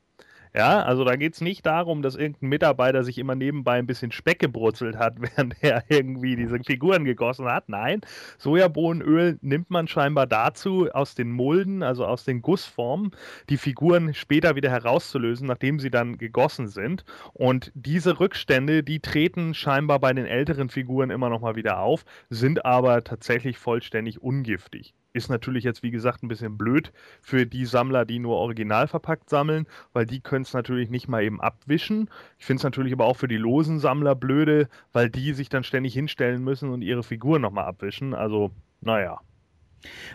Ja, 0.56 0.82
also 0.84 1.04
da 1.04 1.16
geht 1.16 1.34
es 1.34 1.42
nicht 1.42 1.66
darum, 1.66 2.00
dass 2.00 2.16
irgendein 2.16 2.48
Mitarbeiter 2.48 3.04
sich 3.04 3.18
immer 3.18 3.34
nebenbei 3.34 3.78
ein 3.78 3.86
bisschen 3.86 4.10
Speck 4.10 4.38
gebrutzelt 4.38 4.96
hat, 4.96 5.16
während 5.20 5.54
er 5.62 5.84
irgendwie 5.88 6.34
diese 6.34 6.58
Figuren 6.64 7.04
gegossen 7.04 7.44
hat. 7.44 7.68
Nein, 7.68 8.00
Sojabohnenöl 8.38 9.38
nimmt 9.42 9.68
man 9.68 9.86
scheinbar 9.86 10.26
dazu, 10.26 10.88
aus 10.90 11.14
den 11.14 11.30
Mulden, 11.30 11.82
also 11.82 12.06
aus 12.06 12.24
den 12.24 12.40
Gussformen, 12.40 13.10
die 13.50 13.58
Figuren 13.58 14.14
später 14.14 14.56
wieder 14.56 14.70
herauszulösen, 14.70 15.46
nachdem 15.46 15.78
sie 15.78 15.90
dann 15.90 16.16
gegossen 16.16 16.68
sind. 16.68 17.04
Und 17.34 17.70
diese 17.74 18.18
Rückstände, 18.18 18.82
die 18.82 19.00
treten 19.00 19.52
scheinbar 19.52 19.98
bei 20.00 20.14
den 20.14 20.24
älteren 20.24 20.70
Figuren 20.70 21.10
immer 21.10 21.28
noch 21.28 21.42
mal 21.42 21.56
wieder 21.56 21.80
auf, 21.80 22.06
sind 22.30 22.64
aber 22.64 23.04
tatsächlich 23.04 23.58
vollständig 23.58 24.22
ungiftig. 24.22 24.94
Ist 25.16 25.30
natürlich 25.30 25.64
jetzt, 25.64 25.82
wie 25.82 25.90
gesagt, 25.90 26.22
ein 26.22 26.28
bisschen 26.28 26.58
blöd 26.58 26.92
für 27.22 27.46
die 27.46 27.64
Sammler, 27.64 28.04
die 28.04 28.18
nur 28.18 28.36
original 28.36 28.86
verpackt 28.86 29.30
sammeln, 29.30 29.66
weil 29.94 30.04
die 30.04 30.20
können 30.20 30.42
es 30.42 30.52
natürlich 30.52 30.90
nicht 30.90 31.08
mal 31.08 31.22
eben 31.22 31.40
abwischen. 31.40 32.10
Ich 32.38 32.44
finde 32.44 32.58
es 32.58 32.64
natürlich 32.64 32.92
aber 32.92 33.06
auch 33.06 33.16
für 33.16 33.26
die 33.26 33.38
losen 33.38 33.78
Sammler 33.78 34.14
blöde, 34.14 34.68
weil 34.92 35.08
die 35.08 35.32
sich 35.32 35.48
dann 35.48 35.64
ständig 35.64 35.94
hinstellen 35.94 36.44
müssen 36.44 36.68
und 36.68 36.82
ihre 36.82 37.02
Figuren 37.02 37.40
nochmal 37.40 37.64
abwischen. 37.64 38.12
Also, 38.12 38.50
naja. 38.82 39.20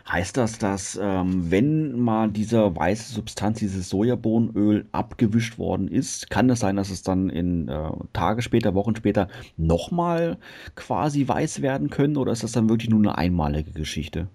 Heißt 0.08 0.38
das, 0.38 0.60
dass 0.60 1.00
ähm, 1.02 1.50
wenn 1.50 2.00
mal 2.00 2.30
diese 2.30 2.76
weiße 2.76 3.12
Substanz, 3.12 3.58
dieses 3.58 3.90
Sojabohnenöl 3.90 4.86
abgewischt 4.92 5.58
worden 5.58 5.88
ist, 5.88 6.30
kann 6.30 6.48
es 6.52 6.60
sein, 6.60 6.76
dass 6.76 6.92
es 6.92 7.02
dann 7.02 7.30
in 7.30 7.70
äh, 7.70 7.90
Tage 8.14 8.44
später, 8.44 8.76
Wochen 8.76 8.96
später 8.96 9.30
nochmal 9.58 10.38
quasi 10.76 11.28
weiß 11.28 11.64
werden 11.64 11.90
können 11.90 12.18
oder 12.18 12.32
ist 12.32 12.44
das 12.44 12.52
dann 12.52 12.70
wirklich 12.70 12.92
nur 12.92 13.00
eine 13.00 13.18
einmalige 13.18 13.72
Geschichte? 13.72 14.28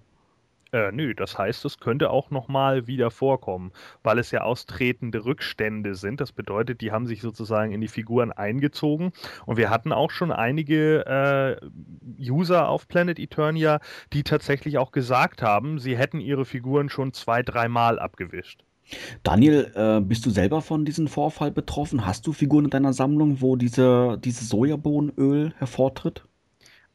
Äh, 0.71 0.91
nö, 0.91 1.13
das 1.13 1.37
heißt, 1.37 1.63
es 1.65 1.79
könnte 1.79 2.09
auch 2.09 2.29
nochmal 2.29 2.87
wieder 2.87 3.11
vorkommen, 3.11 3.71
weil 4.03 4.19
es 4.19 4.31
ja 4.31 4.41
austretende 4.41 5.25
Rückstände 5.25 5.95
sind. 5.95 6.19
Das 6.19 6.31
bedeutet, 6.31 6.81
die 6.81 6.91
haben 6.91 7.07
sich 7.07 7.21
sozusagen 7.21 7.71
in 7.71 7.81
die 7.81 7.87
Figuren 7.87 8.31
eingezogen. 8.31 9.13
Und 9.45 9.57
wir 9.57 9.69
hatten 9.69 9.91
auch 9.93 10.11
schon 10.11 10.31
einige 10.31 11.05
äh, 11.05 12.21
User 12.21 12.69
auf 12.69 12.87
Planet 12.87 13.19
Eternia, 13.19 13.79
die 14.13 14.23
tatsächlich 14.23 14.77
auch 14.77 14.91
gesagt 14.91 15.41
haben, 15.41 15.79
sie 15.79 15.97
hätten 15.97 16.19
ihre 16.19 16.45
Figuren 16.45 16.89
schon 16.89 17.13
zwei, 17.13 17.43
dreimal 17.43 17.99
abgewischt. 17.99 18.63
Daniel, 19.23 19.71
äh, 19.75 19.99
bist 20.01 20.25
du 20.25 20.29
selber 20.29 20.61
von 20.61 20.85
diesem 20.85 21.07
Vorfall 21.07 21.51
betroffen? 21.51 22.05
Hast 22.05 22.25
du 22.25 22.33
Figuren 22.33 22.65
in 22.65 22.71
deiner 22.71 22.93
Sammlung, 22.93 23.41
wo 23.41 23.55
diese, 23.55 24.17
dieses 24.23 24.49
Sojabohnenöl 24.49 25.53
hervortritt? 25.57 26.26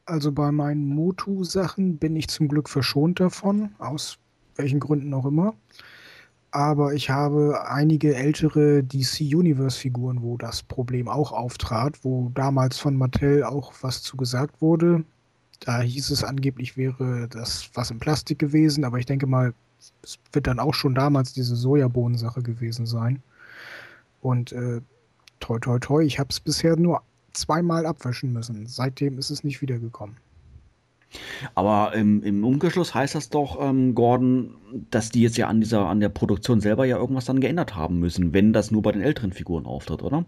Also 0.05 0.33
bei 0.33 0.51
meinen 0.51 0.87
Motu-Sachen 0.87 1.97
bin 1.97 2.15
ich 2.17 2.27
zum 2.27 2.49
Glück 2.49 2.67
verschont 2.67 3.21
davon, 3.21 3.73
aus 3.79 4.17
welchen 4.55 4.81
Gründen 4.81 5.13
auch 5.13 5.25
immer. 5.25 5.55
Aber 6.51 6.93
ich 6.93 7.09
habe 7.09 7.65
einige 7.67 8.13
ältere 8.13 8.83
DC 8.83 9.21
Universe-Figuren, 9.21 10.21
wo 10.21 10.37
das 10.37 10.61
Problem 10.61 11.07
auch 11.07 11.31
auftrat, 11.31 12.03
wo 12.03 12.29
damals 12.35 12.77
von 12.79 12.97
Mattel 12.97 13.43
auch 13.43 13.73
was 13.81 14.03
zu 14.03 14.17
gesagt 14.17 14.61
wurde. 14.61 15.05
Da 15.61 15.81
hieß 15.81 16.09
es 16.11 16.23
angeblich, 16.23 16.75
wäre 16.75 17.29
das 17.29 17.69
was 17.73 17.89
in 17.89 17.99
Plastik 17.99 18.39
gewesen, 18.39 18.83
aber 18.83 18.99
ich 18.99 19.05
denke 19.05 19.25
mal, 19.25 19.53
es 20.03 20.19
wird 20.33 20.47
dann 20.47 20.59
auch 20.59 20.73
schon 20.73 20.95
damals 20.95 21.33
diese 21.33 21.55
Sojabohnensache 21.55 22.43
gewesen 22.43 22.85
sein. 22.85 23.23
Und 24.21 24.51
äh, 24.51 24.81
toi 25.39 25.59
toi 25.59 25.79
toi, 25.79 26.03
ich 26.03 26.19
habe 26.19 26.29
es 26.29 26.39
bisher 26.41 26.75
nur 26.75 27.01
zweimal 27.33 27.85
abwischen 27.85 28.33
müssen. 28.33 28.67
Seitdem 28.67 29.17
ist 29.17 29.29
es 29.29 29.43
nicht 29.43 29.61
wiedergekommen. 29.61 30.17
Aber 31.53 31.93
im, 31.93 32.23
im 32.23 32.43
Umgeschluss 32.43 32.95
heißt 32.95 33.15
das 33.15 33.29
doch, 33.29 33.59
ähm, 33.61 33.93
Gordon, 33.93 34.55
dass 34.89 35.09
die 35.09 35.21
jetzt 35.21 35.37
ja 35.37 35.47
an 35.47 35.59
dieser, 35.59 35.87
an 35.87 35.99
der 35.99 36.09
Produktion 36.09 36.59
selber 36.59 36.85
ja 36.85 36.97
irgendwas 36.97 37.25
dann 37.25 37.39
geändert 37.39 37.75
haben 37.75 37.99
müssen, 37.99 38.33
wenn 38.33 38.53
das 38.53 38.71
nur 38.71 38.81
bei 38.81 38.91
den 38.91 39.01
älteren 39.01 39.31
Figuren 39.31 39.65
auftritt, 39.65 40.01
oder? 40.01 40.25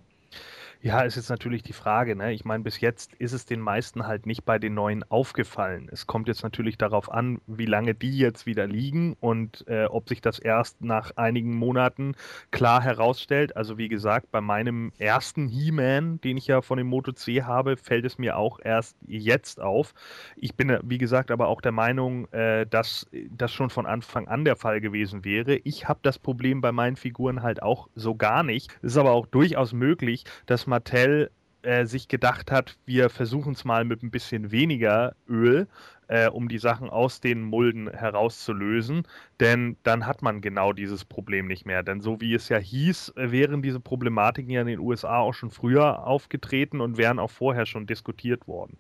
Ja, 0.82 1.02
ist 1.02 1.16
jetzt 1.16 1.30
natürlich 1.30 1.64
die 1.64 1.74
Frage. 1.74 2.16
Ne? 2.16 2.34
Ich 2.34 2.46
meine, 2.46 2.64
bis 2.64 2.80
jetzt 2.80 3.14
ist 3.16 3.34
es 3.34 3.46
den 3.46 3.60
meisten 3.60 4.06
halt 4.06 4.26
nicht 4.26 4.46
bei 4.46 4.60
den 4.60 4.74
neuen 4.74 5.04
aufgefallen. 5.10 5.90
Es 5.92 6.06
kommt 6.06 6.28
jetzt 6.28 6.44
natürlich 6.44 6.78
darauf 6.78 7.12
an, 7.12 7.42
wie 7.48 7.66
lange 7.66 7.96
die 7.96 8.18
jetzt 8.18 8.46
wieder 8.46 8.68
liegen 8.68 9.16
und 9.20 9.68
äh, 9.68 9.86
ob 9.86 10.08
sich 10.10 10.22
das 10.22 10.38
erst 10.38 10.82
nach 10.82 11.12
einigen 11.16 11.56
Monaten 11.56 12.16
klar 12.52 12.82
herausstellt. 12.84 13.56
Also 13.56 13.78
wie 13.78 13.88
gesagt, 13.88 14.32
bei 14.32 14.42
meinem 14.42 14.92
ersten 14.98 15.48
He-Man, 15.48 16.22
den 16.22 16.38
ich 16.38 16.48
ja 16.48 16.62
von 16.62 16.78
dem 16.78 16.88
Moto 16.88 17.12
C 17.14 17.44
habe, 17.44 17.78
fällt 17.78 18.06
es 18.06 18.18
mir 18.18 18.38
auch 18.38 18.60
erst 18.64 18.98
jetzt 19.08 19.60
auf. 19.60 19.94
Ich 20.36 20.56
bin, 20.56 20.78
wie 20.84 20.98
gesagt, 20.98 21.32
aber 21.32 21.48
auch 21.48 21.62
der 21.62 21.72
Meinung, 21.72 22.32
äh, 22.32 22.68
dass 22.68 23.08
das 23.32 23.52
schon 23.52 23.70
von 23.70 23.86
Anfang 23.86 24.28
an 24.28 24.46
der 24.46 24.56
Fall 24.56 24.82
gewesen 24.82 25.26
wäre. 25.26 25.56
Ich 25.64 25.88
habe 25.88 26.00
das 26.04 26.20
Problem 26.20 26.62
bei 26.62 26.72
meinen 26.72 26.96
Figuren 26.96 27.42
halt 27.42 27.64
auch 27.64 27.88
so 27.96 28.16
gar 28.16 28.44
nicht. 28.44 28.72
Es 28.82 28.92
ist 28.92 28.98
aber 28.98 29.12
auch 29.12 29.26
durchaus 29.26 29.74
möglich, 29.74 30.26
dass 30.46 30.65
man 30.68 30.78
Mattel 30.78 31.32
äh, 31.66 31.86
sich 31.86 32.08
gedacht 32.08 32.52
hat, 32.52 32.78
wir 32.86 33.10
versuchen 33.10 33.54
es 33.54 33.66
mal 33.66 33.86
mit 33.86 34.04
ein 34.04 34.12
bisschen 34.12 34.52
weniger 34.52 35.16
Öl, 35.28 35.68
äh, 36.08 36.28
um 36.30 36.48
die 36.48 36.60
Sachen 36.60 36.90
aus 36.90 37.22
den 37.22 37.42
Mulden 37.42 37.90
herauszulösen, 37.90 39.08
denn 39.40 39.76
dann 39.82 40.06
hat 40.06 40.22
man 40.22 40.42
genau 40.42 40.74
dieses 40.74 41.06
Problem 41.06 41.48
nicht 41.48 41.66
mehr. 41.66 41.82
Denn 41.82 42.02
so 42.02 42.22
wie 42.22 42.36
es 42.36 42.50
ja 42.50 42.58
hieß, 42.58 43.14
wären 43.16 43.64
diese 43.64 43.80
Problematiken 43.80 44.52
ja 44.52 44.62
in 44.62 44.68
den 44.68 44.80
USA 44.80 45.18
auch 45.18 45.34
schon 45.34 45.50
früher 45.50 46.06
aufgetreten 46.06 46.82
und 46.82 46.98
wären 46.98 47.18
auch 47.18 47.32
vorher 47.32 47.66
schon 47.66 47.88
diskutiert 47.88 48.48
worden. 48.48 48.78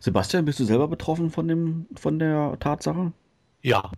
Sebastian, 0.00 0.44
bist 0.44 0.60
du 0.60 0.64
selber 0.64 0.88
betroffen 0.88 1.30
von, 1.30 1.48
dem, 1.48 1.86
von 1.94 2.18
der 2.18 2.58
Tatsache? 2.60 3.12
Ja, 3.62 3.90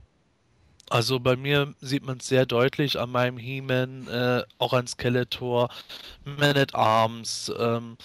also 0.93 1.19
bei 1.19 1.37
mir 1.37 1.75
sieht 1.81 2.05
man 2.05 2.19
es 2.19 2.29
sehr 2.29 2.45
deutlich 2.45 3.01
an 3.01 3.11
meinem 3.11 3.39
He-Man, 3.39 4.09
äh, 4.09 4.43
auch 4.59 4.75
an 4.75 4.87
Skeletor, 4.87 5.71
Man 6.25 6.57
at 6.59 6.75
Arms, 6.75 7.51
ähm, 7.59 7.97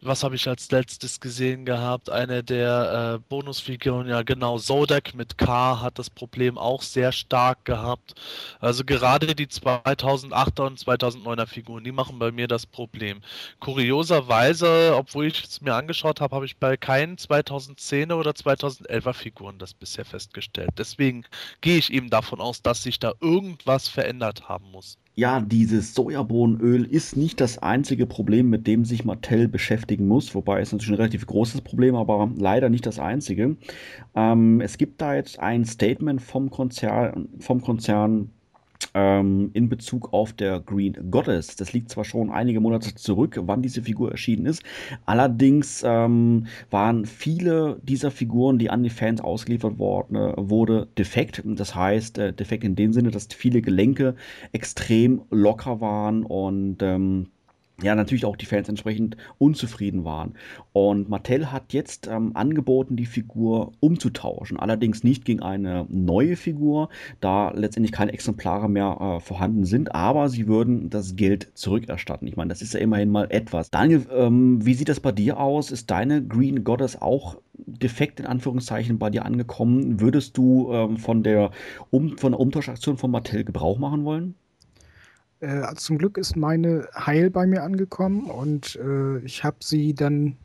was 0.00 0.22
habe 0.22 0.36
ich 0.36 0.46
als 0.46 0.70
letztes 0.70 1.20
gesehen 1.20 1.64
gehabt? 1.64 2.08
Eine 2.08 2.44
der 2.44 3.16
äh, 3.16 3.18
Bonusfiguren, 3.28 4.08
ja 4.08 4.22
genau, 4.22 4.58
Zodek 4.58 5.14
mit 5.14 5.38
K 5.38 5.80
hat 5.80 5.98
das 5.98 6.08
Problem 6.08 6.56
auch 6.56 6.82
sehr 6.82 7.10
stark 7.10 7.64
gehabt. 7.64 8.14
Also 8.60 8.84
gerade 8.84 9.34
die 9.34 9.46
2008er 9.46 10.66
und 10.66 10.78
2009er 10.78 11.46
Figuren, 11.46 11.82
die 11.82 11.92
machen 11.92 12.18
bei 12.18 12.30
mir 12.30 12.46
das 12.46 12.64
Problem. 12.64 13.20
Kurioserweise, 13.58 14.94
obwohl 14.96 15.26
ich 15.26 15.42
es 15.44 15.60
mir 15.60 15.74
angeschaut 15.74 16.20
habe, 16.20 16.36
habe 16.36 16.46
ich 16.46 16.56
bei 16.58 16.76
keinen 16.76 17.16
2010er 17.16 18.14
oder 18.14 18.30
2011er 18.30 19.12
Figuren 19.14 19.58
das 19.58 19.74
bisher 19.74 20.04
festgestellt. 20.04 20.70
Deswegen 20.78 21.24
gehe 21.60 21.78
ich 21.78 21.92
eben 21.92 22.10
davon 22.10 22.40
aus, 22.40 22.62
dass 22.62 22.84
sich 22.84 23.00
da 23.00 23.12
irgendwas 23.20 23.88
verändert 23.88 24.48
haben 24.48 24.70
muss 24.70 24.96
ja, 25.18 25.40
dieses 25.40 25.94
Sojabohnenöl 25.94 26.84
ist 26.84 27.16
nicht 27.16 27.40
das 27.40 27.58
einzige 27.58 28.06
Problem, 28.06 28.50
mit 28.50 28.68
dem 28.68 28.84
sich 28.84 29.04
Mattel 29.04 29.48
beschäftigen 29.48 30.06
muss, 30.06 30.32
wobei 30.32 30.60
es 30.60 30.70
natürlich 30.70 30.92
ein 30.92 31.02
relativ 31.02 31.26
großes 31.26 31.62
Problem, 31.62 31.96
aber 31.96 32.30
leider 32.36 32.68
nicht 32.68 32.86
das 32.86 33.00
einzige. 33.00 33.56
Ähm, 34.14 34.60
es 34.60 34.78
gibt 34.78 35.00
da 35.00 35.16
jetzt 35.16 35.40
ein 35.40 35.64
Statement 35.64 36.22
vom 36.22 36.50
Konzern, 36.50 37.30
vom 37.40 37.60
Konzern 37.62 38.30
ähm, 38.94 39.50
in 39.54 39.68
Bezug 39.68 40.12
auf 40.12 40.32
der 40.32 40.60
Green 40.60 40.96
Goddess. 41.10 41.56
Das 41.56 41.72
liegt 41.72 41.90
zwar 41.90 42.04
schon 42.04 42.30
einige 42.30 42.60
Monate 42.60 42.94
zurück, 42.94 43.38
wann 43.42 43.62
diese 43.62 43.82
Figur 43.82 44.10
erschienen 44.10 44.46
ist. 44.46 44.62
Allerdings 45.06 45.82
ähm, 45.84 46.46
waren 46.70 47.04
viele 47.04 47.80
dieser 47.82 48.10
Figuren, 48.10 48.58
die 48.58 48.70
an 48.70 48.82
die 48.82 48.90
Fans 48.90 49.20
ausgeliefert 49.20 49.78
worden, 49.78 50.16
äh, 50.16 50.32
wurde, 50.36 50.88
defekt. 50.96 51.42
Das 51.44 51.74
heißt, 51.74 52.18
äh, 52.18 52.32
defekt 52.32 52.64
in 52.64 52.76
dem 52.76 52.92
Sinne, 52.92 53.10
dass 53.10 53.28
viele 53.30 53.62
Gelenke 53.62 54.14
extrem 54.52 55.22
locker 55.30 55.80
waren 55.80 56.24
und 56.24 56.82
ähm, 56.82 57.28
ja, 57.80 57.94
natürlich 57.94 58.24
auch 58.24 58.36
die 58.36 58.46
Fans 58.46 58.68
entsprechend 58.68 59.16
unzufrieden 59.38 60.04
waren. 60.04 60.34
Und 60.72 61.08
Mattel 61.08 61.52
hat 61.52 61.72
jetzt 61.72 62.08
ähm, 62.08 62.32
angeboten, 62.34 62.96
die 62.96 63.06
Figur 63.06 63.72
umzutauschen. 63.78 64.58
Allerdings 64.58 65.04
nicht 65.04 65.24
gegen 65.24 65.42
eine 65.42 65.86
neue 65.88 66.34
Figur, 66.34 66.88
da 67.20 67.50
letztendlich 67.50 67.92
keine 67.92 68.12
Exemplare 68.12 68.68
mehr 68.68 68.98
äh, 69.00 69.20
vorhanden 69.20 69.64
sind, 69.64 69.94
aber 69.94 70.28
sie 70.28 70.48
würden 70.48 70.90
das 70.90 71.14
Geld 71.14 71.52
zurückerstatten. 71.54 72.26
Ich 72.26 72.36
meine, 72.36 72.48
das 72.48 72.62
ist 72.62 72.74
ja 72.74 72.80
immerhin 72.80 73.10
mal 73.10 73.28
etwas. 73.30 73.70
Daniel, 73.70 74.06
ähm, 74.12 74.64
wie 74.64 74.74
sieht 74.74 74.88
das 74.88 74.98
bei 74.98 75.12
dir 75.12 75.38
aus? 75.38 75.70
Ist 75.70 75.90
deine 75.90 76.26
Green 76.26 76.64
Goddess 76.64 77.00
auch 77.00 77.36
defekt 77.54 78.18
in 78.18 78.26
Anführungszeichen 78.26 78.98
bei 78.98 79.10
dir 79.10 79.24
angekommen? 79.24 80.00
Würdest 80.00 80.36
du 80.36 80.72
ähm, 80.72 80.96
von, 80.96 81.22
der 81.22 81.52
um 81.90 82.18
von 82.18 82.32
der 82.32 82.40
Umtauschaktion 82.40 82.96
von 82.96 83.12
Mattel 83.12 83.44
Gebrauch 83.44 83.78
machen 83.78 84.04
wollen? 84.04 84.34
Äh, 85.40 85.74
zum 85.76 85.98
Glück 85.98 86.18
ist 86.18 86.36
meine 86.36 86.88
Heil 86.94 87.30
bei 87.30 87.46
mir 87.46 87.62
angekommen 87.62 88.24
und 88.24 88.76
äh, 88.76 89.18
ich 89.18 89.44
habe 89.44 89.58
sie 89.60 89.94
dann 89.94 90.36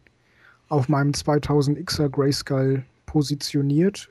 auf 0.70 0.88
meinem 0.88 1.12
2000Xer 1.12 2.10
Grayskull 2.10 2.84
positioniert. 3.06 4.10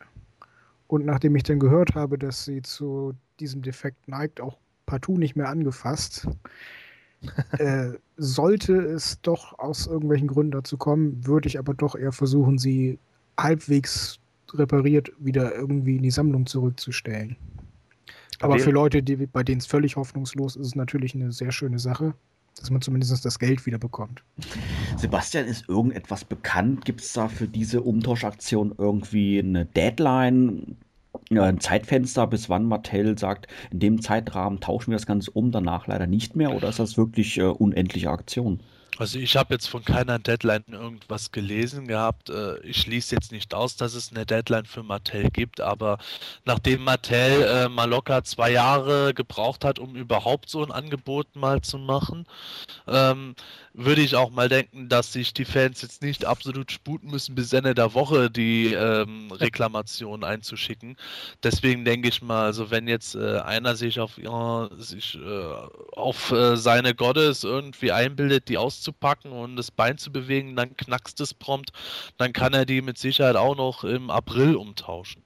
Und 0.88 1.06
nachdem 1.06 1.36
ich 1.36 1.44
dann 1.44 1.58
gehört 1.58 1.94
habe, 1.94 2.18
dass 2.18 2.44
sie 2.44 2.62
zu 2.62 3.14
diesem 3.40 3.62
Defekt 3.62 4.08
neigt, 4.08 4.40
auch 4.40 4.58
partout 4.86 5.18
nicht 5.18 5.36
mehr 5.36 5.48
angefasst. 5.48 6.28
äh, 7.58 7.92
sollte 8.16 8.74
es 8.74 9.20
doch 9.22 9.58
aus 9.58 9.86
irgendwelchen 9.86 10.28
Gründen 10.28 10.52
dazu 10.52 10.76
kommen, 10.76 11.24
würde 11.26 11.48
ich 11.48 11.58
aber 11.58 11.74
doch 11.74 11.94
eher 11.94 12.12
versuchen, 12.12 12.58
sie 12.58 12.98
halbwegs 13.38 14.18
repariert 14.52 15.12
wieder 15.18 15.54
irgendwie 15.54 15.96
in 15.96 16.02
die 16.02 16.10
Sammlung 16.10 16.46
zurückzustellen. 16.46 17.36
Aber 18.42 18.58
für 18.58 18.70
Leute, 18.70 19.02
die, 19.02 19.16
bei 19.16 19.42
denen 19.42 19.60
es 19.60 19.66
völlig 19.66 19.96
hoffnungslos 19.96 20.56
ist, 20.56 20.62
ist 20.62 20.66
es 20.68 20.74
natürlich 20.74 21.14
eine 21.14 21.32
sehr 21.32 21.52
schöne 21.52 21.78
Sache, 21.78 22.14
dass 22.58 22.70
man 22.70 22.82
zumindest 22.82 23.24
das 23.24 23.38
Geld 23.38 23.66
wieder 23.66 23.78
bekommt. 23.78 24.22
Sebastian, 24.96 25.46
ist 25.46 25.68
irgendetwas 25.68 26.24
bekannt? 26.24 26.84
Gibt 26.84 27.00
es 27.00 27.12
da 27.12 27.28
für 27.28 27.48
diese 27.48 27.82
Umtauschaktion 27.82 28.74
irgendwie 28.76 29.38
eine 29.38 29.64
Deadline? 29.64 30.76
ein 31.30 31.60
Zeitfenster, 31.60 32.26
bis 32.26 32.48
wann 32.48 32.66
Mattel 32.66 33.16
sagt, 33.18 33.46
in 33.70 33.80
dem 33.80 34.02
Zeitrahmen 34.02 34.60
tauschen 34.60 34.90
wir 34.90 34.98
das 34.98 35.06
Ganze 35.06 35.30
um, 35.30 35.50
danach 35.50 35.86
leider 35.86 36.06
nicht 36.06 36.36
mehr? 36.36 36.54
Oder 36.54 36.68
ist 36.68 36.78
das 36.78 36.96
wirklich 36.96 37.38
äh, 37.38 37.44
unendliche 37.44 38.10
Aktion? 38.10 38.60
Also 38.98 39.18
ich 39.18 39.36
habe 39.36 39.54
jetzt 39.54 39.68
von 39.68 39.84
keiner 39.84 40.18
Deadline 40.18 40.64
irgendwas 40.70 41.32
gelesen 41.32 41.88
gehabt. 41.88 42.28
Äh, 42.28 42.58
ich 42.60 42.82
schließe 42.82 43.14
jetzt 43.14 43.32
nicht 43.32 43.54
aus, 43.54 43.76
dass 43.76 43.94
es 43.94 44.10
eine 44.10 44.26
Deadline 44.26 44.66
für 44.66 44.82
Mattel 44.82 45.30
gibt, 45.30 45.60
aber 45.62 45.98
nachdem 46.44 46.84
Mattel 46.84 47.42
äh, 47.42 47.68
mal 47.70 47.88
locker 47.88 48.22
zwei 48.24 48.50
Jahre 48.50 49.14
gebraucht 49.14 49.64
hat, 49.64 49.78
um 49.78 49.96
überhaupt 49.96 50.50
so 50.50 50.62
ein 50.62 50.70
Angebot 50.70 51.34
mal 51.34 51.62
zu 51.62 51.78
machen, 51.78 52.26
ähm, 52.86 53.34
würde 53.74 54.02
ich 54.02 54.16
auch 54.16 54.30
mal 54.30 54.48
denken, 54.48 54.88
dass 54.88 55.12
sich 55.12 55.32
die 55.32 55.46
Fans 55.46 55.80
jetzt 55.80 56.02
nicht 56.02 56.26
absolut 56.26 56.70
sputen 56.70 57.10
müssen, 57.10 57.34
bis 57.34 57.52
Ende 57.52 57.74
der 57.74 57.94
Woche 57.94 58.30
die 58.30 58.74
ähm, 58.74 59.32
Reklamation 59.32 60.24
einzuschicken. 60.24 60.96
Deswegen 61.42 61.84
denke 61.84 62.08
ich 62.08 62.20
mal, 62.20 62.44
also 62.44 62.70
wenn 62.70 62.86
jetzt 62.86 63.14
äh, 63.14 63.38
einer 63.38 63.74
sich 63.76 64.00
auf, 64.00 64.18
ja, 64.18 64.68
sich, 64.76 65.14
äh, 65.16 65.54
auf 65.92 66.32
äh, 66.32 66.56
seine 66.56 66.94
Gottes 66.94 67.44
irgendwie 67.44 67.92
einbildet, 67.92 68.48
die 68.48 68.58
auszupacken 68.82 69.32
und 69.32 69.56
das 69.56 69.70
Bein 69.70 69.98
zu 69.98 70.10
bewegen, 70.10 70.56
dann 70.56 70.76
knackst 70.76 71.20
es 71.20 71.34
prompt, 71.34 71.70
dann 72.16 72.32
kann 72.32 72.52
er 72.52 72.66
die 72.66 72.82
mit 72.82 72.98
Sicherheit 72.98 73.36
auch 73.36 73.56
noch 73.56 73.84
im 73.84 74.10
April 74.10 74.56
umtauschen 74.56 75.22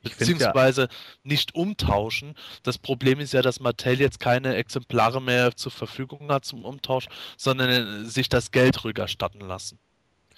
beziehungsweise 0.00 0.82
ja. 0.82 0.88
nicht 1.24 1.56
umtauschen. 1.56 2.34
Das 2.62 2.78
Problem 2.78 3.18
ist 3.18 3.32
ja, 3.32 3.42
dass 3.42 3.58
Mattel 3.58 4.00
jetzt 4.00 4.20
keine 4.20 4.54
Exemplare 4.54 5.20
mehr 5.20 5.56
zur 5.56 5.72
Verfügung 5.72 6.30
hat 6.30 6.44
zum 6.44 6.64
Umtausch, 6.64 7.08
sondern 7.36 8.06
sich 8.06 8.28
das 8.28 8.52
Geld 8.52 8.84
rückerstatten 8.84 9.40
lassen. 9.40 9.78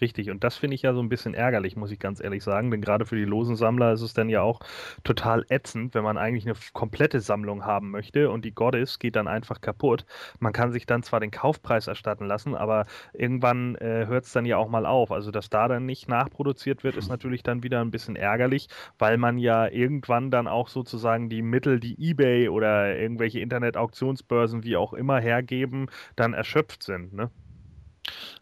Richtig, 0.01 0.31
und 0.31 0.45
das 0.45 0.57
finde 0.57 0.75
ich 0.75 0.83
ja 0.83 0.95
so 0.95 1.01
ein 1.01 1.11
bisschen 1.11 1.35
ärgerlich, 1.35 1.77
muss 1.77 1.91
ich 1.91 1.99
ganz 1.99 2.21
ehrlich 2.21 2.43
sagen, 2.43 2.71
denn 2.71 2.81
gerade 2.81 3.05
für 3.05 3.17
die 3.17 3.25
losen 3.25 3.57
Sammler 3.57 3.93
ist 3.93 4.01
es 4.01 4.15
dann 4.15 4.31
ja 4.31 4.41
auch 4.41 4.61
total 5.05 5.45
ätzend, 5.51 5.95
wenn 5.95 6.05
man 6.05 6.17
eigentlich 6.17 6.47
eine 6.47 6.55
komplette 6.73 7.21
Sammlung 7.21 7.67
haben 7.67 7.91
möchte 7.91 8.31
und 8.31 8.45
die 8.45 8.55
Goddess 8.55 8.99
geht 8.99 9.17
dann 9.17 9.29
einfach 9.29 9.61
kaputt. 9.61 10.07
Man 10.39 10.53
kann 10.55 10.73
sich 10.73 10.87
dann 10.87 11.03
zwar 11.03 11.21
den 11.21 11.31
Kaufpreis 11.31 11.87
erstatten 11.87 12.27
lassen, 12.27 12.55
aber 12.55 12.87
irgendwann 13.13 13.75
äh, 13.77 14.07
hört 14.07 14.25
es 14.25 14.33
dann 14.33 14.47
ja 14.47 14.57
auch 14.57 14.69
mal 14.69 14.87
auf. 14.87 15.13
Also, 15.13 15.31
dass 15.31 15.51
da 15.51 15.69
dann 15.69 15.85
nicht 15.87 16.09
nachproduziert 16.09 16.83
wird, 16.83 16.97
ist 16.97 17.09
natürlich 17.11 17.43
dann 17.43 17.63
wieder 17.63 17.81
ein 17.81 17.91
bisschen 17.91 18.17
ärgerlich, 18.17 18.69
weil 18.99 19.19
man 19.19 19.39
ja 19.39 19.69
irgendwann 19.69 20.31
dann 20.31 20.49
auch 20.49 20.69
sozusagen 20.69 21.29
die 21.29 21.43
Mittel, 21.43 21.79
die 21.81 21.97
eBay 22.11 22.49
oder 22.49 22.97
irgendwelche 22.97 23.41
Internet-Auktionsbörsen, 23.41 24.65
wie 24.65 24.77
auch 24.77 24.95
immer 24.95 25.21
hergeben, 25.21 25.89
dann 26.17 26.33
erschöpft 26.33 26.83
sind. 26.83 27.13
Ne? 27.13 27.31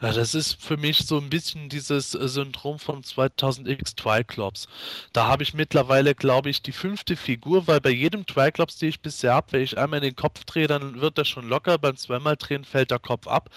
Ja, 0.01 0.13
das 0.13 0.35
ist 0.35 0.63
für 0.63 0.77
mich 0.77 0.99
so 0.99 1.19
ein 1.19 1.29
bisschen 1.29 1.69
dieses 1.69 2.15
äh, 2.15 2.29
Syndrom 2.29 2.79
von 2.79 3.03
2000X 3.03 3.97
Triclops. 3.97 4.69
Da 5.13 5.27
habe 5.27 5.43
ich 5.43 5.55
mittlerweile, 5.55 6.15
glaube 6.15 6.51
ich, 6.51 6.63
die 6.63 6.73
fünfte 6.73 7.17
Figur, 7.17 7.67
weil 7.67 7.81
bei 7.81 7.91
jedem 7.91 8.25
Triclops, 8.25 8.79
den 8.79 8.91
ich 8.91 9.01
bisher 9.01 9.35
habe, 9.35 9.53
wenn 9.53 9.63
ich 9.63 9.77
einmal 9.77 9.99
in 9.99 10.05
den 10.05 10.17
Kopf 10.17 10.45
drehe, 10.45 10.69
dann 10.69 11.01
wird 11.01 11.19
das 11.19 11.29
schon 11.29 11.49
locker. 11.49 11.79
Beim 11.79 11.97
zweimal 11.97 12.37
drehen 12.37 12.65
fällt 12.65 12.91
der 12.91 13.01
Kopf 13.01 13.27
ab. 13.27 13.51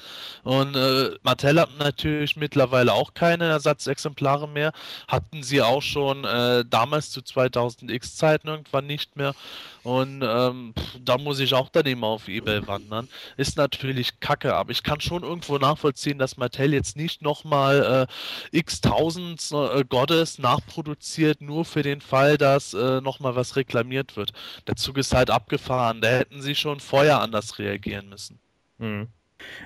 Und 0.43 0.75
äh, 0.75 1.11
Mattel 1.21 1.59
hat 1.59 1.77
natürlich 1.77 2.35
mittlerweile 2.35 2.93
auch 2.93 3.13
keine 3.13 3.45
Ersatzexemplare 3.45 4.47
mehr. 4.47 4.73
Hatten 5.07 5.43
sie 5.43 5.61
auch 5.61 5.81
schon 5.81 6.25
äh, 6.25 6.65
damals 6.67 7.11
zu 7.11 7.21
2000X 7.21 8.15
Zeiten 8.15 8.47
irgendwann 8.47 8.87
nicht 8.87 9.15
mehr. 9.15 9.35
Und 9.83 10.23
ähm, 10.23 10.73
da 10.99 11.17
muss 11.17 11.39
ich 11.39 11.53
auch 11.53 11.69
dann 11.69 11.85
immer 11.85 12.07
auf 12.07 12.27
Ebay 12.27 12.67
wandern. 12.67 13.07
Ist 13.37 13.57
natürlich 13.57 14.19
kacke, 14.19 14.55
aber 14.55 14.71
ich 14.71 14.83
kann 14.83 15.01
schon 15.01 15.23
irgendwo 15.23 15.57
nachvollziehen, 15.57 16.00
dass 16.09 16.37
Mattel 16.37 16.73
jetzt 16.73 16.97
nicht 16.97 17.21
nochmal 17.21 18.07
äh, 18.51 18.57
x 18.57 18.81
tausend 18.81 19.41
äh, 19.51 19.83
Gottes 19.87 20.39
nachproduziert, 20.39 21.41
nur 21.41 21.65
für 21.65 21.83
den 21.83 22.01
Fall, 22.01 22.37
dass 22.37 22.73
äh, 22.73 23.01
nochmal 23.01 23.35
was 23.35 23.55
reklamiert 23.55 24.15
wird. 24.17 24.31
Der 24.67 24.75
Zug 24.75 24.97
ist 24.97 25.13
halt 25.13 25.29
abgefahren. 25.29 26.01
Da 26.01 26.09
hätten 26.09 26.41
sie 26.41 26.55
schon 26.55 26.79
vorher 26.79 27.21
anders 27.21 27.59
reagieren 27.59 28.09
müssen. 28.09 28.39
Mhm. 28.77 29.07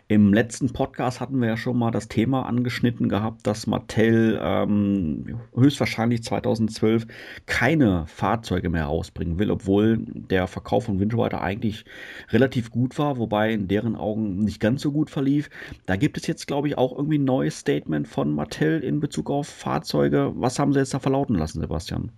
Im 0.07 0.33
letzten 0.33 0.71
Podcast 0.71 1.19
hatten 1.19 1.41
wir 1.41 1.47
ja 1.47 1.57
schon 1.57 1.77
mal 1.77 1.91
das 1.91 2.07
Thema 2.07 2.45
angeschnitten 2.45 3.09
gehabt, 3.09 3.47
dass 3.47 3.67
Mattel 3.67 4.39
ähm, 4.41 5.39
höchstwahrscheinlich 5.55 6.23
2012 6.23 7.07
keine 7.45 8.05
Fahrzeuge 8.07 8.69
mehr 8.69 8.85
rausbringen 8.85 9.39
will, 9.39 9.51
obwohl 9.51 9.97
der 9.99 10.47
Verkauf 10.47 10.85
von 10.85 10.99
Wind 10.99 11.15
eigentlich 11.15 11.85
relativ 12.29 12.71
gut 12.71 12.97
war, 12.99 13.17
wobei 13.17 13.53
in 13.53 13.67
deren 13.67 13.95
Augen 13.95 14.39
nicht 14.39 14.59
ganz 14.59 14.81
so 14.81 14.91
gut 14.91 15.09
verlief. 15.09 15.49
Da 15.85 15.95
gibt 15.95 16.17
es 16.17 16.27
jetzt, 16.27 16.45
glaube 16.45 16.67
ich, 16.67 16.77
auch 16.77 16.95
irgendwie 16.95 17.17
ein 17.17 17.23
neues 17.25 17.59
Statement 17.59 18.07
von 18.07 18.33
Mattel 18.33 18.83
in 18.83 18.99
Bezug 18.99 19.29
auf 19.29 19.47
Fahrzeuge. 19.47 20.33
Was 20.35 20.59
haben 20.59 20.73
sie 20.73 20.79
jetzt 20.79 20.93
da 20.93 20.99
verlauten 20.99 21.35
lassen, 21.35 21.61
Sebastian? 21.61 22.11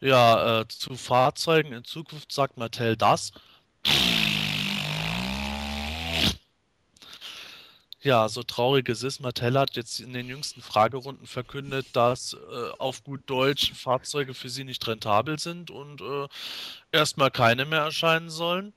Ja, 0.00 0.60
äh, 0.60 0.68
zu 0.68 0.94
Fahrzeugen 0.94 1.72
in 1.72 1.84
Zukunft 1.84 2.32
sagt 2.32 2.58
Mattel 2.58 2.96
das. 2.96 3.32
Ja, 8.06 8.28
so 8.28 8.44
traurig 8.44 8.88
es 8.88 9.02
ist, 9.02 9.18
Mattel 9.20 9.58
hat 9.58 9.74
jetzt 9.74 9.98
in 10.00 10.12
den 10.12 10.28
jüngsten 10.28 10.62
Fragerunden 10.62 11.26
verkündet, 11.26 11.88
dass 11.92 12.34
äh, 12.34 12.70
auf 12.78 13.02
gut 13.02 13.22
Deutsch 13.26 13.72
Fahrzeuge 13.74 14.32
für 14.32 14.48
sie 14.48 14.62
nicht 14.62 14.86
rentabel 14.86 15.40
sind 15.40 15.70
und 15.72 16.00
äh, 16.00 16.28
erstmal 16.92 17.30
keine 17.32 17.64
mehr 17.64 17.80
erscheinen 17.80 18.30
sollen. 18.30 18.74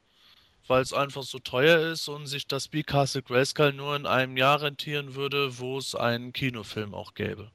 weil 0.68 0.82
es 0.82 0.94
einfach 0.94 1.24
so 1.24 1.40
teuer 1.40 1.80
ist 1.92 2.08
und 2.10 2.28
sich 2.28 2.48
das 2.48 2.66
Speed 2.66 2.88
Castle 2.88 3.24
Grayskull 3.24 3.74
nur 3.74 3.96
in 3.96 4.06
einem 4.08 4.38
Jahr 4.38 4.62
rentieren 4.62 5.16
würde, 5.16 5.60
wo 5.60 5.78
es 5.80 5.96
einen 5.96 6.34
Kinofilm 6.34 6.94
auch 6.96 7.14
gäbe. 7.16 7.52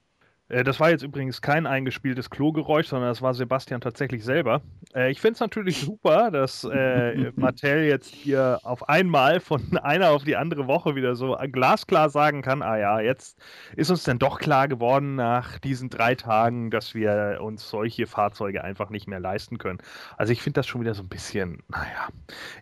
Äh, 0.49 0.65
das 0.65 0.81
war 0.81 0.91
jetzt 0.91 1.03
übrigens 1.03 1.41
kein 1.41 1.67
eingespieltes 1.67 2.31
Klogeräusch, 2.31 2.89
sondern 2.89 3.09
das 3.09 3.23
war 3.23 3.35
Sebastian 3.35 3.81
tatsächlich 3.81 4.25
selber. 4.25 4.63
Äh, 4.95 5.11
ich 5.11 5.21
finde 5.21 5.35
es 5.35 5.41
natürlich 5.41 5.81
super, 5.81 6.31
dass 6.31 6.65
äh, 6.65 7.33
Mattel 7.37 7.85
jetzt 7.85 8.09
hier 8.09 8.59
auf 8.63 8.89
einmal 8.89 9.41
von 9.41 9.77
einer 9.83 10.11
auf 10.11 10.25
die 10.25 10.37
andere 10.37 10.67
Woche 10.67 10.95
wieder 10.95 11.15
so 11.15 11.37
glasklar 11.53 12.11
sagen 12.11 12.43
kann, 12.43 12.63
ah 12.63 12.77
ja, 12.77 13.01
jetzt 13.01 13.39
ist 13.77 13.91
uns 13.91 14.05
dann 14.05 14.19
doch 14.19 14.39
klar 14.39 14.69
geworden 14.69 15.17
nach 15.17 15.59
diesen 15.59 15.89
drei 15.89 16.15
Tagen, 16.15 16.71
dass 16.71 16.95
wir 16.95 17.39
uns 17.41 17.69
solche 17.69 18.07
Fahrzeuge 18.07 18.65
einfach 18.65 18.91
nicht 18.91 19.09
mehr 19.09 19.21
leisten 19.21 19.59
können. 19.59 19.79
Also 20.17 20.33
ich 20.33 20.43
finde 20.43 20.61
das 20.61 20.67
schon 20.67 20.81
wieder 20.81 20.95
so 20.95 21.03
ein 21.03 21.09
bisschen, 21.09 21.63
naja. 21.69 22.09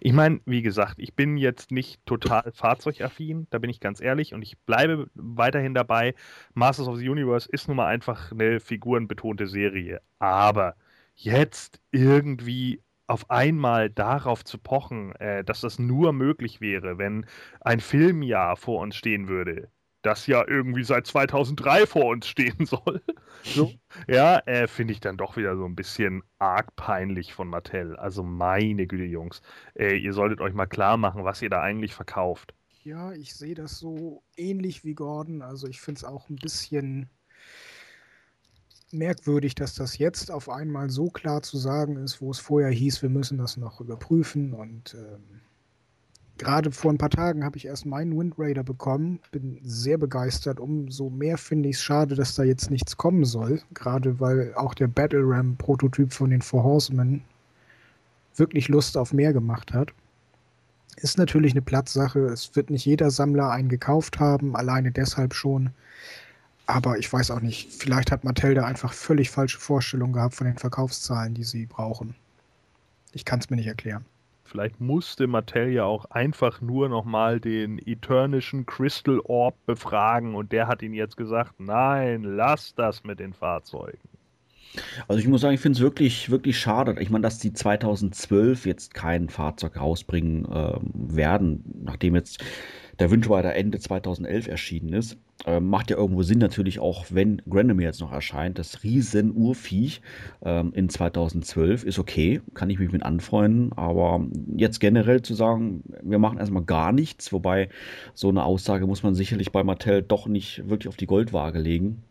Ich 0.00 0.12
meine, 0.12 0.40
wie 0.44 0.62
gesagt, 0.62 0.94
ich 0.98 1.14
bin 1.14 1.36
jetzt 1.36 1.70
nicht 1.72 2.04
total 2.06 2.52
fahrzeugaffin, 2.52 3.46
da 3.50 3.58
bin 3.58 3.70
ich 3.70 3.80
ganz 3.80 4.00
ehrlich 4.00 4.34
und 4.34 4.42
ich 4.42 4.58
bleibe 4.60 5.08
weiterhin 5.14 5.74
dabei. 5.74 6.14
Masters 6.54 6.88
of 6.88 6.98
the 6.98 7.08
Universe 7.08 7.48
ist 7.50 7.68
nun 7.72 7.78
mal 7.78 7.86
einfach 7.86 8.30
eine 8.32 8.60
figurenbetonte 8.60 9.46
Serie. 9.46 10.02
Aber 10.18 10.76
jetzt 11.16 11.80
irgendwie 11.90 12.82
auf 13.06 13.30
einmal 13.30 13.90
darauf 13.90 14.44
zu 14.44 14.58
pochen, 14.58 15.14
äh, 15.16 15.42
dass 15.44 15.62
das 15.62 15.78
nur 15.78 16.12
möglich 16.12 16.60
wäre, 16.60 16.98
wenn 16.98 17.26
ein 17.60 17.80
Filmjahr 17.80 18.56
vor 18.56 18.80
uns 18.80 18.96
stehen 18.96 19.28
würde, 19.28 19.70
das 20.02 20.26
ja 20.26 20.46
irgendwie 20.46 20.84
seit 20.84 21.06
2003 21.06 21.86
vor 21.86 22.06
uns 22.06 22.26
stehen 22.26 22.66
soll. 22.66 23.02
so, 23.42 23.72
ja, 24.06 24.38
äh, 24.46 24.66
finde 24.66 24.92
ich 24.92 25.00
dann 25.00 25.16
doch 25.16 25.36
wieder 25.36 25.56
so 25.56 25.64
ein 25.64 25.76
bisschen 25.76 26.22
arg 26.38 26.76
peinlich 26.76 27.32
von 27.32 27.48
Mattel. 27.48 27.96
Also 27.96 28.22
meine 28.22 28.86
Güte, 28.86 29.04
Jungs, 29.04 29.40
äh, 29.74 29.96
ihr 29.96 30.12
solltet 30.12 30.40
euch 30.40 30.54
mal 30.54 30.66
klar 30.66 30.96
machen, 30.98 31.24
was 31.24 31.40
ihr 31.42 31.50
da 31.50 31.62
eigentlich 31.62 31.94
verkauft. 31.94 32.54
Ja, 32.84 33.12
ich 33.12 33.34
sehe 33.34 33.54
das 33.54 33.78
so 33.78 34.22
ähnlich 34.36 34.84
wie 34.84 34.94
Gordon. 34.94 35.40
Also 35.40 35.68
ich 35.68 35.80
finde 35.80 36.00
es 36.00 36.04
auch 36.04 36.28
ein 36.28 36.36
bisschen 36.36 37.08
merkwürdig, 38.92 39.54
dass 39.54 39.74
das 39.74 39.98
jetzt 39.98 40.30
auf 40.30 40.48
einmal 40.48 40.90
so 40.90 41.08
klar 41.08 41.42
zu 41.42 41.58
sagen 41.58 41.96
ist, 41.96 42.20
wo 42.20 42.30
es 42.30 42.38
vorher 42.38 42.70
hieß, 42.70 43.02
wir 43.02 43.08
müssen 43.08 43.38
das 43.38 43.56
noch 43.56 43.80
überprüfen. 43.80 44.52
Und 44.52 44.94
ähm, 44.94 45.40
gerade 46.38 46.70
vor 46.70 46.92
ein 46.92 46.98
paar 46.98 47.10
Tagen 47.10 47.44
habe 47.44 47.56
ich 47.56 47.66
erst 47.66 47.86
meinen 47.86 48.16
Wind 48.18 48.34
Raider 48.38 48.62
bekommen, 48.62 49.20
bin 49.30 49.58
sehr 49.62 49.98
begeistert. 49.98 50.60
Umso 50.60 51.10
mehr 51.10 51.38
finde 51.38 51.68
ich 51.68 51.76
es 51.76 51.82
schade, 51.82 52.14
dass 52.14 52.34
da 52.34 52.42
jetzt 52.42 52.70
nichts 52.70 52.96
kommen 52.96 53.24
soll. 53.24 53.62
Gerade 53.74 54.20
weil 54.20 54.54
auch 54.54 54.74
der 54.74 54.88
Battle 54.88 55.22
Ram 55.24 55.56
Prototyp 55.56 56.12
von 56.12 56.30
den 56.30 56.42
Four 56.42 56.64
Horsemen 56.64 57.24
wirklich 58.36 58.68
Lust 58.68 58.96
auf 58.96 59.12
mehr 59.12 59.32
gemacht 59.32 59.72
hat. 59.72 59.92
Ist 60.96 61.18
natürlich 61.18 61.52
eine 61.52 61.62
Platzsache. 61.62 62.20
Es 62.26 62.54
wird 62.54 62.70
nicht 62.70 62.84
jeder 62.84 63.10
Sammler 63.10 63.50
einen 63.50 63.68
gekauft 63.68 64.20
haben, 64.20 64.54
alleine 64.56 64.92
deshalb 64.92 65.34
schon. 65.34 65.70
Aber 66.66 66.98
ich 66.98 67.12
weiß 67.12 67.30
auch 67.32 67.40
nicht, 67.40 67.72
vielleicht 67.72 68.10
hat 68.10 68.24
Mattel 68.24 68.54
da 68.54 68.64
einfach 68.64 68.92
völlig 68.92 69.30
falsche 69.30 69.58
Vorstellungen 69.58 70.12
gehabt 70.12 70.34
von 70.34 70.46
den 70.46 70.58
Verkaufszahlen, 70.58 71.34
die 71.34 71.44
sie 71.44 71.66
brauchen. 71.66 72.14
Ich 73.12 73.24
kann 73.24 73.40
es 73.40 73.50
mir 73.50 73.56
nicht 73.56 73.66
erklären. 73.66 74.04
Vielleicht 74.44 74.80
musste 74.80 75.26
Mattel 75.26 75.70
ja 75.70 75.84
auch 75.84 76.04
einfach 76.06 76.60
nur 76.60 76.88
nochmal 76.88 77.40
den 77.40 77.78
Eternischen 77.78 78.66
Crystal 78.66 79.18
Orb 79.24 79.54
befragen 79.64 80.34
und 80.34 80.52
der 80.52 80.66
hat 80.66 80.82
ihn 80.82 80.92
jetzt 80.92 81.16
gesagt, 81.16 81.54
nein, 81.58 82.22
lass 82.22 82.74
das 82.74 83.02
mit 83.02 83.18
den 83.18 83.32
Fahrzeugen. 83.32 83.98
Also 85.08 85.20
ich 85.20 85.28
muss 85.28 85.40
sagen, 85.40 85.54
ich 85.54 85.60
finde 85.60 85.76
es 85.76 85.82
wirklich, 85.82 86.30
wirklich 86.30 86.58
schade. 86.58 86.96
Ich 87.00 87.10
meine, 87.10 87.22
dass 87.22 87.38
die 87.38 87.52
2012 87.52 88.66
jetzt 88.66 88.94
kein 88.94 89.28
Fahrzeug 89.28 89.78
rausbringen 89.78 90.44
äh, 90.44 90.78
werden, 90.92 91.64
nachdem 91.84 92.14
jetzt 92.14 92.42
der 92.98 93.10
Wünschweider 93.10 93.54
Ende 93.54 93.78
2011 93.78 94.48
erschienen 94.48 94.92
ist. 94.92 95.16
Äh, 95.44 95.60
macht 95.60 95.90
ja 95.90 95.96
irgendwo 95.96 96.22
Sinn 96.22 96.38
natürlich 96.38 96.78
auch, 96.78 97.06
wenn 97.10 97.42
Granomir 97.48 97.86
jetzt 97.86 98.00
noch 98.00 98.12
erscheint. 98.12 98.58
Das 98.58 98.84
riesen 98.84 99.34
Urviech 99.34 100.00
ähm, 100.44 100.72
in 100.74 100.88
2012 100.88 101.84
ist 101.84 101.98
okay, 101.98 102.40
kann 102.54 102.70
ich 102.70 102.78
mich 102.78 102.92
mit 102.92 103.02
anfreunden. 103.02 103.72
Aber 103.72 104.24
jetzt 104.56 104.78
generell 104.78 105.22
zu 105.22 105.34
sagen, 105.34 105.82
wir 106.02 106.18
machen 106.18 106.38
erstmal 106.38 106.64
gar 106.64 106.92
nichts, 106.92 107.32
wobei 107.32 107.68
so 108.14 108.28
eine 108.28 108.44
Aussage 108.44 108.86
muss 108.86 109.02
man 109.02 109.14
sicherlich 109.14 109.52
bei 109.52 109.64
Mattel 109.64 110.02
doch 110.02 110.26
nicht 110.26 110.68
wirklich 110.68 110.88
auf 110.88 110.96
die 110.96 111.06
Goldwaage 111.06 111.58
legen 111.58 112.04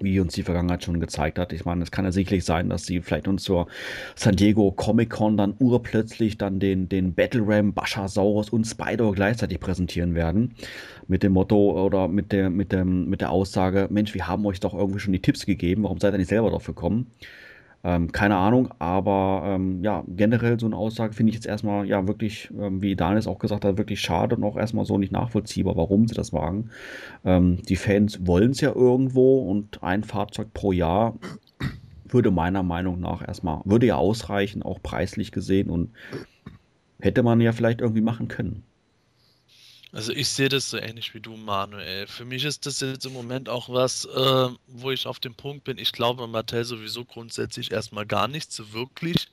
wie 0.00 0.20
uns 0.20 0.34
die 0.34 0.42
Vergangenheit 0.42 0.84
schon 0.84 1.00
gezeigt 1.00 1.38
hat. 1.38 1.52
Ich 1.52 1.64
meine, 1.64 1.82
es 1.82 1.90
kann 1.90 2.04
ja 2.04 2.12
sicherlich 2.12 2.44
sein, 2.44 2.68
dass 2.68 2.84
sie 2.86 3.00
vielleicht 3.00 3.28
uns 3.28 3.42
zur 3.42 3.66
San 4.14 4.36
Diego 4.36 4.72
Comic 4.72 5.10
Con 5.10 5.36
dann 5.36 5.54
urplötzlich 5.58 6.38
dann 6.38 6.60
den, 6.60 6.88
den 6.88 7.14
Battle 7.14 7.42
Ram, 7.46 7.72
Bashasaurus 7.72 8.50
und 8.50 8.64
Spider 8.64 9.12
gleichzeitig 9.12 9.60
präsentieren 9.60 10.14
werden. 10.14 10.54
Mit 11.08 11.22
dem 11.22 11.32
Motto 11.32 11.84
oder 11.84 12.08
mit 12.08 12.32
der, 12.32 12.50
mit 12.50 12.72
dem, 12.72 13.08
mit 13.08 13.20
der 13.20 13.30
Aussage, 13.30 13.88
Mensch, 13.90 14.14
wir 14.14 14.28
haben 14.28 14.46
euch 14.46 14.60
doch 14.60 14.74
irgendwie 14.74 15.00
schon 15.00 15.12
die 15.12 15.22
Tipps 15.22 15.46
gegeben, 15.46 15.82
warum 15.84 15.98
seid 15.98 16.14
ihr 16.14 16.18
nicht 16.18 16.28
selber 16.28 16.50
drauf 16.50 16.66
gekommen? 16.66 17.06
Ähm, 17.82 18.12
keine 18.12 18.36
Ahnung, 18.36 18.68
aber 18.78 19.42
ähm, 19.46 19.82
ja, 19.82 20.04
generell 20.06 20.60
so 20.60 20.66
eine 20.66 20.76
Aussage 20.76 21.14
finde 21.14 21.30
ich 21.30 21.36
jetzt 21.36 21.46
erstmal, 21.46 21.86
ja, 21.86 22.06
wirklich, 22.06 22.50
ähm, 22.58 22.82
wie 22.82 22.94
Daniel 22.94 23.18
es 23.18 23.26
auch 23.26 23.38
gesagt 23.38 23.64
hat, 23.64 23.78
wirklich 23.78 24.00
schade 24.00 24.36
und 24.36 24.44
auch 24.44 24.56
erstmal 24.56 24.84
so 24.84 24.98
nicht 24.98 25.12
nachvollziehbar, 25.12 25.76
warum 25.76 26.06
sie 26.06 26.14
das 26.14 26.32
wagen. 26.34 26.70
Ähm, 27.24 27.62
die 27.68 27.76
Fans 27.76 28.26
wollen 28.26 28.50
es 28.50 28.60
ja 28.60 28.74
irgendwo 28.74 29.40
und 29.50 29.82
ein 29.82 30.04
Fahrzeug 30.04 30.52
pro 30.52 30.72
Jahr 30.72 31.14
würde 32.06 32.30
meiner 32.30 32.62
Meinung 32.62 33.00
nach 33.00 33.26
erstmal, 33.26 33.60
würde 33.64 33.86
ja 33.86 33.96
ausreichen, 33.96 34.62
auch 34.62 34.82
preislich 34.82 35.32
gesehen 35.32 35.70
und 35.70 35.90
hätte 37.00 37.22
man 37.22 37.40
ja 37.40 37.52
vielleicht 37.52 37.80
irgendwie 37.80 38.02
machen 38.02 38.28
können. 38.28 38.64
Also 39.92 40.12
ich 40.12 40.28
sehe 40.28 40.48
das 40.48 40.70
so 40.70 40.76
ähnlich 40.78 41.14
wie 41.14 41.20
du, 41.20 41.36
Manuel. 41.36 42.06
Für 42.06 42.24
mich 42.24 42.44
ist 42.44 42.64
das 42.66 42.80
jetzt 42.80 43.06
im 43.06 43.12
Moment 43.12 43.48
auch 43.48 43.68
was, 43.68 44.04
äh, 44.04 44.48
wo 44.68 44.90
ich 44.90 45.06
auf 45.06 45.18
dem 45.18 45.34
Punkt 45.34 45.64
bin. 45.64 45.78
Ich 45.78 45.92
glaube 45.92 46.26
Mattel 46.28 46.64
sowieso 46.64 47.04
grundsätzlich 47.04 47.72
erstmal 47.72 48.06
gar 48.06 48.28
nicht 48.28 48.52
so 48.52 48.72
wirklich 48.72 49.28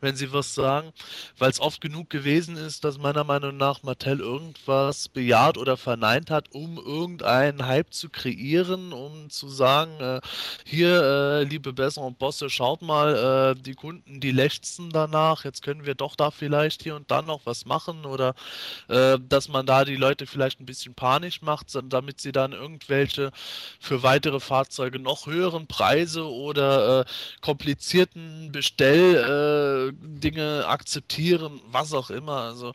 wenn 0.00 0.16
sie 0.16 0.32
was 0.32 0.54
sagen, 0.54 0.92
weil 1.38 1.50
es 1.50 1.60
oft 1.60 1.80
genug 1.80 2.10
gewesen 2.10 2.56
ist, 2.56 2.84
dass 2.84 2.98
meiner 2.98 3.24
Meinung 3.24 3.56
nach 3.56 3.82
Mattel 3.82 4.20
irgendwas 4.20 5.08
bejaht 5.08 5.56
oder 5.58 5.76
verneint 5.76 6.30
hat, 6.30 6.52
um 6.52 6.76
irgendeinen 6.76 7.66
Hype 7.66 7.92
zu 7.92 8.08
kreieren, 8.10 8.92
um 8.92 9.30
zu 9.30 9.48
sagen, 9.48 9.98
äh, 10.00 10.20
hier, 10.64 11.02
äh, 11.02 11.42
liebe 11.44 11.72
Besser 11.72 12.02
und 12.02 12.18
Bosse, 12.18 12.50
schaut 12.50 12.82
mal, 12.82 13.54
äh, 13.56 13.60
die 13.60 13.74
Kunden, 13.74 14.20
die 14.20 14.32
lechzen 14.32 14.90
danach, 14.90 15.44
jetzt 15.44 15.62
können 15.62 15.86
wir 15.86 15.94
doch 15.94 16.14
da 16.14 16.30
vielleicht 16.30 16.82
hier 16.82 16.96
und 16.96 17.10
da 17.10 17.22
noch 17.22 17.40
was 17.44 17.64
machen 17.64 18.04
oder 18.04 18.34
äh, 18.88 19.18
dass 19.28 19.48
man 19.48 19.66
da 19.66 19.84
die 19.84 19.96
Leute 19.96 20.26
vielleicht 20.26 20.60
ein 20.60 20.66
bisschen 20.66 20.94
panisch 20.94 21.42
macht, 21.42 21.66
damit 21.88 22.20
sie 22.20 22.32
dann 22.32 22.52
irgendwelche 22.52 23.32
für 23.80 24.02
weitere 24.02 24.40
Fahrzeuge 24.40 24.98
noch 24.98 25.26
höheren 25.26 25.66
Preise 25.66 26.26
oder 26.30 27.00
äh, 27.00 27.04
komplizierten 27.40 28.52
Bestell 28.52 29.85
Dinge 29.92 30.66
akzeptieren, 30.66 31.60
was 31.70 31.92
auch 31.92 32.10
immer. 32.10 32.40
Also 32.42 32.72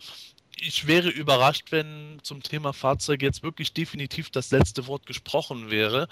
ich 0.60 0.88
wäre 0.88 1.10
überrascht, 1.10 1.72
wenn 1.72 2.20
zum 2.24 2.44
Thema 2.44 2.74
Fahrzeug 2.74 3.22
jetzt 3.22 3.44
wirklich 3.44 3.74
definitiv 3.74 4.30
das 4.30 4.52
letzte 4.52 4.88
Wort 4.88 5.06
gesprochen 5.06 5.72
wäre. 5.72 6.08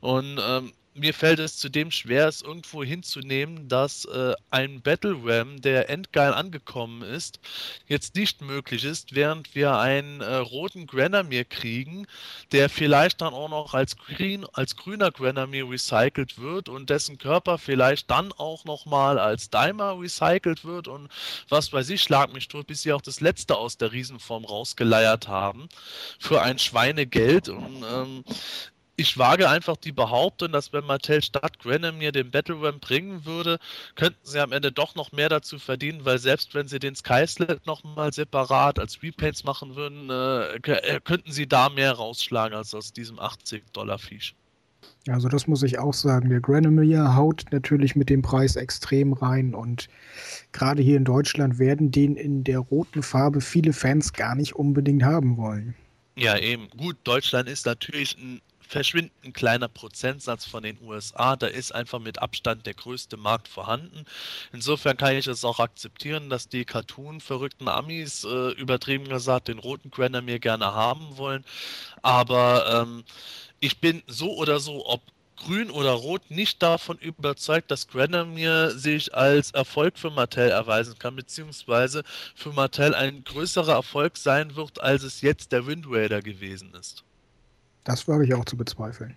Und 0.00 0.40
ähm, 0.44 0.72
mir 0.94 1.12
fällt 1.12 1.40
es 1.40 1.58
zudem 1.58 1.90
schwer, 1.90 2.28
es 2.28 2.42
irgendwo 2.42 2.84
hinzunehmen, 2.84 3.68
dass 3.68 4.04
äh, 4.04 4.34
ein 4.50 4.80
Battle 4.80 5.16
Ram, 5.22 5.60
der 5.60 5.90
endgeil 5.90 6.32
angekommen 6.32 7.02
ist, 7.02 7.40
jetzt 7.86 8.14
nicht 8.14 8.40
möglich 8.40 8.84
ist, 8.84 9.14
während 9.14 9.54
wir 9.54 9.76
einen 9.78 10.20
äh, 10.20 10.34
roten 10.36 10.86
Granamir 10.86 11.44
kriegen, 11.44 12.06
der 12.52 12.68
vielleicht 12.68 13.20
dann 13.20 13.34
auch 13.34 13.48
noch 13.48 13.74
als, 13.74 13.96
green, 13.96 14.46
als 14.52 14.76
grüner 14.76 15.10
Granamir 15.10 15.68
recycelt 15.68 16.38
wird 16.38 16.68
und 16.68 16.90
dessen 16.90 17.18
Körper 17.18 17.58
vielleicht 17.58 18.10
dann 18.10 18.32
auch 18.32 18.64
nochmal 18.64 19.18
als 19.18 19.50
Dimer 19.50 19.98
recycelt 20.00 20.64
wird 20.64 20.88
und 20.88 21.08
was 21.48 21.72
weiß 21.72 21.90
ich, 21.90 22.02
schlag 22.02 22.32
mich 22.32 22.48
tot, 22.48 22.66
bis 22.68 22.82
sie 22.82 22.92
auch 22.92 23.02
das 23.02 23.20
letzte 23.20 23.56
aus 23.56 23.76
der 23.76 23.92
Riesenform 23.92 24.44
rausgeleiert 24.44 25.28
haben 25.28 25.68
für 26.18 26.42
ein 26.42 26.58
Schweinegeld. 26.58 27.48
Und 27.48 27.84
ähm, 27.90 28.24
ich 28.96 29.18
wage 29.18 29.48
einfach 29.48 29.76
die 29.76 29.92
Behauptung, 29.92 30.52
dass 30.52 30.72
wenn 30.72 30.84
Mattel 30.84 31.22
statt 31.22 31.58
Granomir 31.58 32.12
den 32.12 32.30
Battle 32.30 32.60
Ram 32.62 32.78
bringen 32.78 33.24
würde, 33.24 33.58
könnten 33.96 34.20
sie 34.22 34.40
am 34.40 34.52
Ende 34.52 34.70
doch 34.70 34.94
noch 34.94 35.12
mehr 35.12 35.28
dazu 35.28 35.58
verdienen, 35.58 36.04
weil 36.04 36.18
selbst 36.18 36.54
wenn 36.54 36.68
sie 36.68 36.78
den 36.78 36.94
Skyslet 36.94 37.66
nochmal 37.66 38.12
separat 38.12 38.78
als 38.78 39.02
Repaints 39.02 39.44
machen 39.44 39.74
würden, 39.74 40.10
äh, 40.10 40.56
äh, 40.56 41.00
könnten 41.00 41.32
sie 41.32 41.48
da 41.48 41.68
mehr 41.68 41.92
rausschlagen 41.92 42.56
als 42.56 42.74
aus 42.74 42.92
diesem 42.92 43.18
80-Dollar-Fisch. 43.18 44.34
Also 45.08 45.28
das 45.28 45.46
muss 45.46 45.62
ich 45.62 45.78
auch 45.78 45.92
sagen. 45.92 46.30
Der 46.30 46.40
Granomir 46.40 47.14
haut 47.14 47.44
natürlich 47.50 47.94
mit 47.96 48.08
dem 48.08 48.22
Preis 48.22 48.56
extrem 48.56 49.12
rein 49.12 49.54
und 49.54 49.88
gerade 50.52 50.82
hier 50.82 50.96
in 50.96 51.04
Deutschland 51.04 51.58
werden 51.58 51.90
den 51.90 52.16
in 52.16 52.44
der 52.44 52.60
roten 52.60 53.02
Farbe 53.02 53.40
viele 53.40 53.72
Fans 53.72 54.12
gar 54.12 54.34
nicht 54.34 54.54
unbedingt 54.54 55.02
haben 55.02 55.36
wollen. 55.36 55.74
Ja, 56.16 56.38
eben. 56.38 56.68
Gut, 56.70 56.96
Deutschland 57.04 57.48
ist 57.48 57.66
natürlich 57.66 58.16
ein 58.16 58.40
verschwindend 58.74 59.34
kleiner 59.34 59.68
Prozentsatz 59.68 60.44
von 60.44 60.64
den 60.64 60.76
USA. 60.82 61.36
Da 61.36 61.46
ist 61.46 61.72
einfach 61.72 62.00
mit 62.00 62.20
Abstand 62.20 62.66
der 62.66 62.74
größte 62.74 63.16
Markt 63.16 63.46
vorhanden. 63.46 64.04
Insofern 64.52 64.96
kann 64.96 65.14
ich 65.14 65.28
es 65.28 65.44
auch 65.44 65.60
akzeptieren, 65.60 66.28
dass 66.28 66.48
die 66.48 66.64
Cartoon-verrückten 66.64 67.68
Amis, 67.68 68.24
äh, 68.24 68.50
übertrieben 68.54 69.08
gesagt, 69.08 69.46
den 69.46 69.60
roten 69.60 69.92
mir 70.24 70.40
gerne 70.40 70.74
haben 70.74 71.16
wollen. 71.18 71.44
Aber 72.02 72.82
ähm, 72.82 73.04
ich 73.60 73.78
bin 73.78 74.02
so 74.08 74.34
oder 74.34 74.58
so, 74.58 74.84
ob 74.86 75.02
grün 75.36 75.70
oder 75.70 75.92
rot, 75.92 76.28
nicht 76.32 76.60
davon 76.60 76.98
überzeugt, 76.98 77.70
dass 77.70 77.86
Granomir 77.86 78.72
sich 78.72 79.14
als 79.14 79.52
Erfolg 79.52 79.98
für 79.98 80.10
Mattel 80.10 80.50
erweisen 80.50 80.98
kann, 80.98 81.14
beziehungsweise 81.14 82.02
für 82.34 82.52
Mattel 82.52 82.92
ein 82.92 83.22
größerer 83.22 83.74
Erfolg 83.74 84.16
sein 84.16 84.56
wird, 84.56 84.80
als 84.80 85.04
es 85.04 85.20
jetzt 85.20 85.52
der 85.52 85.64
Wind 85.68 85.86
Raider 85.88 86.22
gewesen 86.22 86.74
ist. 86.74 87.04
Das 87.84 88.08
wage 88.08 88.24
ich 88.24 88.34
auch 88.34 88.44
zu 88.44 88.56
bezweifeln. 88.56 89.14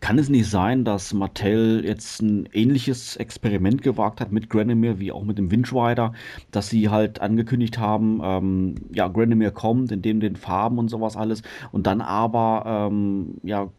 Kann 0.00 0.18
es 0.18 0.28
nicht 0.28 0.48
sein, 0.48 0.84
dass 0.84 1.12
Mattel 1.12 1.84
jetzt 1.84 2.22
ein 2.22 2.48
ähnliches 2.52 3.16
Experiment 3.16 3.82
gewagt 3.82 4.20
hat 4.20 4.32
mit 4.32 4.48
Granomir 4.48 4.98
wie 4.98 5.12
auch 5.12 5.24
mit 5.24 5.36
dem 5.36 5.50
Wind 5.50 5.72
Rider, 5.72 6.14
dass 6.50 6.70
sie 6.70 6.88
halt 6.88 7.20
angekündigt 7.20 7.78
haben, 7.78 8.20
ähm, 8.22 8.74
ja, 8.92 9.08
Granomir 9.08 9.50
kommt 9.50 9.92
in 9.92 10.00
dem 10.00 10.20
den 10.20 10.36
Farben 10.36 10.78
und 10.78 10.88
sowas 10.88 11.16
alles 11.16 11.42
und 11.70 11.86
dann 11.86 12.00
aber 12.00 12.88
ähm, 12.90 13.34
ja 13.42 13.70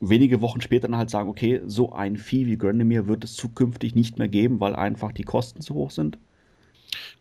wenige 0.00 0.42
Wochen 0.42 0.60
später 0.60 0.88
dann 0.88 0.98
halt 0.98 1.10
sagen, 1.10 1.30
okay, 1.30 1.62
so 1.64 1.92
ein 1.92 2.16
Vieh 2.16 2.46
wie 2.46 2.58
Granomir 2.58 3.06
wird 3.06 3.24
es 3.24 3.34
zukünftig 3.34 3.94
nicht 3.94 4.18
mehr 4.18 4.28
geben, 4.28 4.60
weil 4.60 4.76
einfach 4.76 5.12
die 5.12 5.22
Kosten 5.22 5.62
zu 5.62 5.74
hoch 5.74 5.90
sind? 5.90 6.18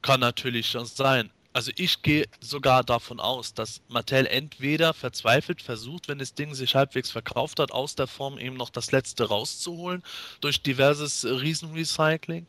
Kann 0.02 0.20
natürlich 0.20 0.68
schon 0.68 0.86
sein. 0.86 1.30
Also 1.58 1.72
ich 1.76 2.04
gehe 2.04 2.28
sogar 2.40 2.84
davon 2.84 3.20
aus, 3.20 3.56
dass 3.56 3.82
Mattel 3.88 4.28
entweder 4.28 4.94
verzweifelt 4.94 5.60
versucht, 5.60 6.08
wenn 6.08 6.20
das 6.20 6.36
Ding 6.36 6.54
sich 6.54 6.76
halbwegs 6.76 7.10
verkauft 7.10 7.60
hat, 7.60 7.72
aus 7.72 7.96
der 7.96 8.06
Form 8.06 8.38
eben 8.38 8.56
noch 8.56 8.70
das 8.70 8.92
letzte 8.92 9.28
rauszuholen 9.28 10.04
durch 10.40 10.62
diverses 10.62 11.26
Riesenrecycling, 11.26 12.46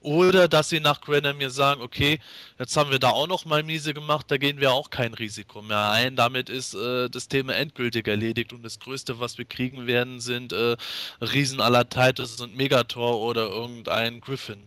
oder 0.00 0.48
dass 0.48 0.68
sie 0.68 0.80
nach 0.80 1.00
mir 1.06 1.50
sagen, 1.50 1.80
okay, 1.80 2.18
jetzt 2.58 2.76
haben 2.76 2.90
wir 2.90 2.98
da 2.98 3.10
auch 3.10 3.28
noch 3.28 3.44
mal 3.44 3.62
miese 3.62 3.94
gemacht, 3.94 4.28
da 4.32 4.36
gehen 4.36 4.58
wir 4.58 4.72
auch 4.72 4.90
kein 4.90 5.14
Risiko 5.14 5.62
mehr 5.62 5.90
ein. 5.90 6.16
Damit 6.16 6.48
ist 6.48 6.74
äh, 6.74 7.08
das 7.08 7.28
Thema 7.28 7.54
endgültig 7.54 8.08
erledigt 8.08 8.52
und 8.52 8.64
das 8.64 8.80
Größte, 8.80 9.20
was 9.20 9.38
wir 9.38 9.44
kriegen 9.44 9.86
werden, 9.86 10.18
sind 10.18 10.52
äh, 10.52 10.76
Riesen 11.20 11.60
aller 11.60 11.88
Titus 11.88 12.40
und 12.40 12.56
Megator 12.56 13.20
oder 13.20 13.46
irgendein 13.46 14.20
Griffin. 14.20 14.66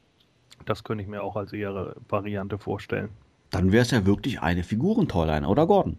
Das 0.64 0.86
könnte 0.86 1.02
ich 1.02 1.10
mir 1.10 1.22
auch 1.22 1.36
als 1.36 1.52
ihre 1.52 1.98
Variante 2.08 2.58
vorstellen. 2.58 3.10
Dann 3.54 3.72
wäre 3.72 3.84
es 3.84 3.92
ja 3.92 4.06
wirklich 4.08 4.42
eine 4.42 4.64
Figurentoyline, 4.64 5.48
oder 5.48 5.68
Gordon? 5.68 5.98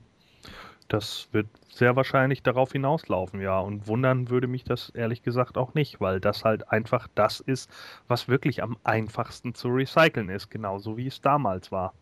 Das 0.89 1.29
wird 1.31 1.47
sehr 1.71 1.95
wahrscheinlich 1.95 2.43
darauf 2.43 2.73
hinauslaufen, 2.73 3.41
ja. 3.41 3.61
Und 3.61 3.87
wundern 3.87 4.29
würde 4.29 4.49
mich 4.49 4.65
das 4.65 4.91
ehrlich 4.91 5.23
gesagt 5.23 5.57
auch 5.57 5.73
nicht, 5.73 6.01
weil 6.01 6.19
das 6.19 6.45
halt 6.45 6.71
einfach 6.73 7.07
das 7.15 7.39
ist, 7.39 7.71
was 8.09 8.29
wirklich 8.29 8.63
am 8.63 8.77
einfachsten 8.83 9.55
zu 9.55 9.69
recyceln 9.69 10.31
ist, 10.31 10.51
genauso 10.51 10.97
wie 10.97 11.07
es 11.07 11.21
damals 11.21 11.71
war. 11.71 11.95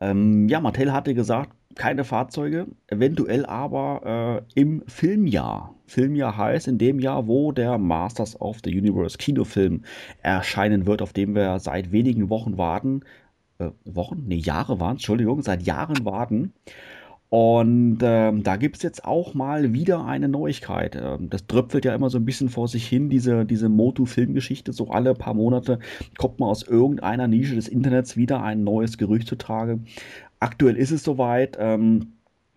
Ähm, 0.00 0.48
ja, 0.48 0.60
Mattel 0.60 0.92
hatte 0.92 1.14
gesagt, 1.14 1.50
keine 1.76 2.04
Fahrzeuge, 2.04 2.66
eventuell 2.88 3.46
aber 3.46 4.44
äh, 4.54 4.60
im 4.60 4.82
Filmjahr. 4.86 5.74
Filmjahr 5.86 6.36
heißt 6.36 6.68
in 6.68 6.76
dem 6.76 7.00
Jahr, 7.00 7.26
wo 7.26 7.52
der 7.52 7.78
Masters 7.78 8.38
of 8.38 8.58
the 8.64 8.76
Universe 8.76 9.16
Kinofilm 9.16 9.82
erscheinen 10.22 10.86
wird, 10.86 11.00
auf 11.00 11.14
dem 11.14 11.34
wir 11.34 11.58
seit 11.58 11.90
wenigen 11.90 12.28
Wochen 12.28 12.58
warten 12.58 13.02
äh, 13.60 13.70
Wochen, 13.84 14.24
nee, 14.26 14.36
Jahre 14.36 14.80
waren 14.80 14.92
Entschuldigung, 14.92 15.42
seit 15.42 15.62
Jahren 15.62 16.04
warten. 16.04 16.52
Und 17.30 17.98
ähm, 18.02 18.42
da 18.42 18.56
gibt 18.56 18.76
es 18.76 18.82
jetzt 18.82 19.04
auch 19.04 19.34
mal 19.34 19.72
wieder 19.72 20.04
eine 20.04 20.28
Neuigkeit. 20.28 20.96
Ähm, 21.00 21.30
das 21.30 21.46
tröpfelt 21.46 21.84
ja 21.84 21.94
immer 21.94 22.10
so 22.10 22.18
ein 22.18 22.24
bisschen 22.24 22.48
vor 22.48 22.66
sich 22.66 22.88
hin, 22.88 23.08
diese, 23.08 23.46
diese 23.46 23.68
Motu-Filmgeschichte. 23.68 24.72
So 24.72 24.88
alle 24.90 25.14
paar 25.14 25.34
Monate 25.34 25.78
kommt 26.18 26.40
man 26.40 26.48
aus 26.48 26.64
irgendeiner 26.64 27.28
Nische 27.28 27.54
des 27.54 27.68
Internets 27.68 28.16
wieder 28.16 28.42
ein 28.42 28.64
neues 28.64 28.98
Gerücht 28.98 29.28
zutage. 29.28 29.78
Aktuell 30.40 30.76
ist 30.76 30.90
es 30.90 31.04
soweit. 31.04 31.56
Ähm, 31.60 32.14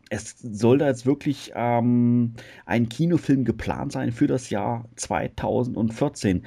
es 0.10 0.36
soll 0.39 0.80
da 0.80 0.88
jetzt 0.88 1.06
wirklich 1.06 1.51
ähm, 1.56 2.34
ein 2.66 2.89
Kinofilm 2.89 3.45
geplant 3.45 3.91
sein 3.91 4.12
für 4.12 4.28
das 4.28 4.49
Jahr 4.49 4.89
2014. 4.95 6.45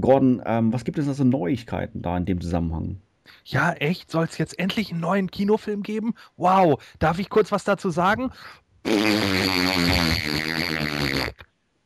Gordon, 0.00 0.42
ähm, 0.46 0.72
was 0.72 0.84
gibt 0.84 0.98
es 0.98 1.08
also 1.08 1.24
Neuigkeiten 1.24 2.02
da 2.02 2.16
in 2.16 2.24
dem 2.24 2.40
Zusammenhang? 2.40 2.98
Ja, 3.44 3.72
echt? 3.72 4.10
Soll 4.10 4.24
es 4.24 4.38
jetzt 4.38 4.58
endlich 4.58 4.90
einen 4.90 5.00
neuen 5.00 5.30
Kinofilm 5.30 5.82
geben? 5.82 6.14
Wow, 6.36 6.82
darf 6.98 7.18
ich 7.18 7.30
kurz 7.30 7.52
was 7.52 7.64
dazu 7.64 7.90
sagen? 7.90 8.32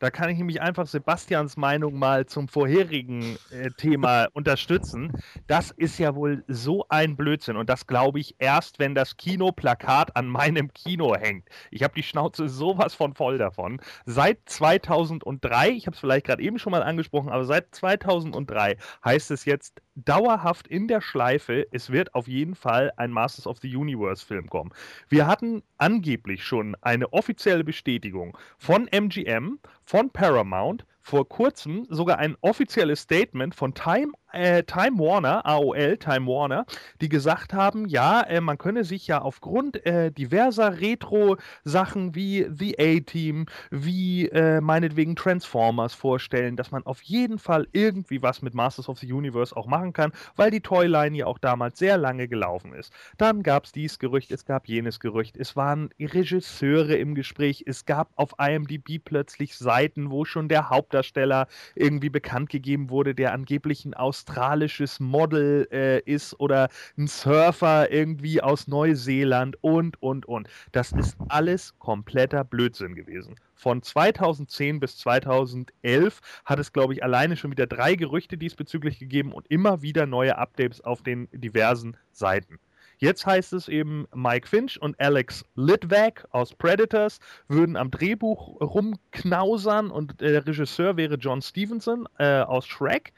Da 0.01 0.11
kann 0.11 0.31
ich 0.31 0.39
nämlich 0.39 0.61
einfach 0.61 0.87
Sebastians 0.87 1.57
Meinung 1.57 1.99
mal 1.99 2.27
zum 2.27 2.47
vorherigen 2.47 3.37
äh, 3.51 3.71
Thema 3.77 4.29
unterstützen. 4.33 5.13
Das 5.49 5.73
ist 5.73 5.99
ja 5.99 6.15
wohl 6.15 6.45
so 6.47 6.87
ein 6.89 7.17
Blödsinn 7.17 7.57
und 7.57 7.69
das 7.69 7.87
glaube 7.87 8.21
ich 8.21 8.37
erst, 8.39 8.79
wenn 8.79 8.95
das 8.95 9.17
Kinoplakat 9.17 10.15
an 10.17 10.29
meinem 10.29 10.73
Kino 10.73 11.17
hängt. 11.17 11.49
Ich 11.73 11.83
habe 11.83 11.95
die 11.95 12.05
Schnauze 12.05 12.49
sowas 12.49 12.95
von 12.95 13.15
voll 13.15 13.39
davon. 13.39 13.81
Seit 14.07 14.39
2003, 14.47 15.71
ich 15.71 15.87
habe 15.87 15.95
es 15.95 16.01
vielleicht 16.01 16.27
gerade 16.27 16.43
eben 16.43 16.61
schon 16.61 16.71
mal 16.71 16.83
angesprochen, 16.83 17.31
aber 17.31 17.45
seit 17.45 17.75
2003 17.75 18.77
heißt 19.05 19.33
es 19.33 19.45
jetzt 19.47 19.83
dauerhaft 20.05 20.69
in 20.69 20.89
der 20.89 21.01
Schleife, 21.01 21.67
es 21.73 21.91
wird 21.91 22.15
auf 22.15 22.29
jeden 22.29 22.55
Fall 22.55 22.93
ein 22.97 23.11
Masters 23.11 23.47
of 23.47 23.59
the 23.61 23.75
Universe 23.75 24.25
Film 24.25 24.49
kommen. 24.49 24.71
Wir 25.09 25.27
hatten 25.27 25.63
angeblich 25.79 26.45
schon 26.45 26.77
eine 26.81 27.13
offizielle 27.13 27.65
Bestätigung 27.65 28.37
von 28.59 28.89
MGM, 28.89 29.59
von 29.85 30.11
Paramount, 30.11 30.85
vor 31.09 31.27
kurzem 31.27 31.87
sogar 31.89 32.19
ein 32.19 32.37
offizielles 32.43 33.01
Statement 33.01 33.55
von 33.55 33.73
Time, 33.73 34.13
äh, 34.33 34.63
Time 34.65 34.99
Warner, 34.99 35.47
AOL, 35.47 35.97
Time 35.97 36.27
Warner, 36.27 36.67
die 37.01 37.09
gesagt 37.09 37.55
haben, 37.55 37.87
ja, 37.87 38.21
äh, 38.21 38.43
man 38.43 38.59
könne 38.59 38.85
sich 38.85 39.07
ja 39.07 39.23
aufgrund 39.23 39.87
äh, 39.87 40.13
diverser 40.13 40.81
Retro-Sachen 40.81 42.15
wie 42.15 42.47
The 42.55 42.77
A-Team, 42.79 43.47
wie 43.71 44.29
äh, 44.29 44.61
meinetwegen 44.61 45.17
Transformers 45.17 45.95
vorstellen, 45.95 46.57
dass 46.57 46.73
man 46.73 46.85
auf 46.85 47.01
jeden 47.01 47.39
Fall 47.39 47.67
irgendwie 47.73 48.21
was 48.21 48.43
mit 48.43 48.53
Masters 48.53 48.91
of 48.91 48.99
the 48.99 49.11
Universe 49.11 49.57
auch 49.57 49.67
machen 49.67 49.95
kann, 49.95 50.13
weil 50.37 50.51
die 50.51 50.61
Toyline 50.61 51.17
ja 51.17 51.25
auch 51.25 51.39
damals 51.39 51.79
sehr 51.79 51.97
lange 51.97 52.29
gelaufen 52.29 52.75
ist. 52.75 52.93
Dann 53.17 53.43
gab 53.43 53.65
es 53.65 53.73
dies 53.73 53.99
Gerücht, 53.99 54.31
es 54.31 54.45
gab 54.45 54.69
jenes 54.69 55.01
Gerücht, 55.01 55.39
es 55.39 55.57
waren 55.57 55.89
Regisseure 55.99 56.97
im 56.97 57.15
Gespräch, 57.15 57.65
es 57.67 57.87
gab 57.87 58.11
auf 58.17 58.35
IMDb 58.39 59.03
plötzlich 59.03 59.57
Seiten, 59.57 60.11
wo 60.11 60.27
schon 60.27 60.49
der 60.49 60.69
Hauptdarsteller 60.69 60.98
Hauptdarsteller 60.99 61.47
irgendwie 61.75 62.11
bekannt 62.11 62.51
gegeben 62.51 62.91
wurde, 62.91 63.15
der 63.15 63.33
angeblich 63.33 63.85
ein 63.85 63.95
australisches 63.95 65.01
Model 65.01 65.69
äh, 65.71 66.01
ist 66.01 66.39
oder 66.41 66.69
ein 66.97 67.07
Surfer 67.07 67.91
irgendwie 67.91 68.43
aus 68.43 68.69
Neuseeland 68.69 69.57
und, 69.63 70.01
und, 70.03 70.27
und. 70.27 70.49
Das 70.73 70.93
ist 70.93 71.17
alles 71.29 71.75
kompletter 71.79 72.45
Blödsinn 72.45 72.95
gewesen. 72.95 73.37
Von 73.55 73.83
2010 73.83 74.81
bis 74.81 74.99
2011 74.99 76.21
hat 76.45 76.59
es, 76.59 76.73
glaube 76.73 76.93
ich, 76.95 77.03
alleine 77.03 77.37
schon 77.37 77.51
wieder 77.51 77.67
drei 77.67 77.97
Gerüchte 77.97 78.39
diesbezüglich 78.39 78.99
gegeben 78.99 79.33
und 79.33 79.47
immer 79.49 79.83
wieder 79.83 80.07
neue 80.07 80.39
Updates 80.39 80.81
auf 80.81 81.03
den 81.03 81.29
diversen 81.33 81.97
Seiten. 82.13 82.59
Jetzt 82.99 83.27
heißt 83.27 83.53
es 83.53 83.69
eben, 83.69 84.07
Mike 84.13 84.49
Finch 84.49 84.81
und 84.81 84.99
Alex 85.01 85.45
Litvak 85.55 86.27
aus 86.31 86.55
Predators 86.55 87.21
würden 87.47 87.77
am 87.77 87.91
Drehbuch 87.91 88.61
rumknausern 88.61 89.91
und 89.91 90.21
der 90.21 90.47
Regisseur 90.47 90.97
wäre 90.97 91.15
John 91.15 91.41
Stevenson 91.41 92.09
äh, 92.19 92.41
aus 92.41 92.67
Shrek. 92.67 93.13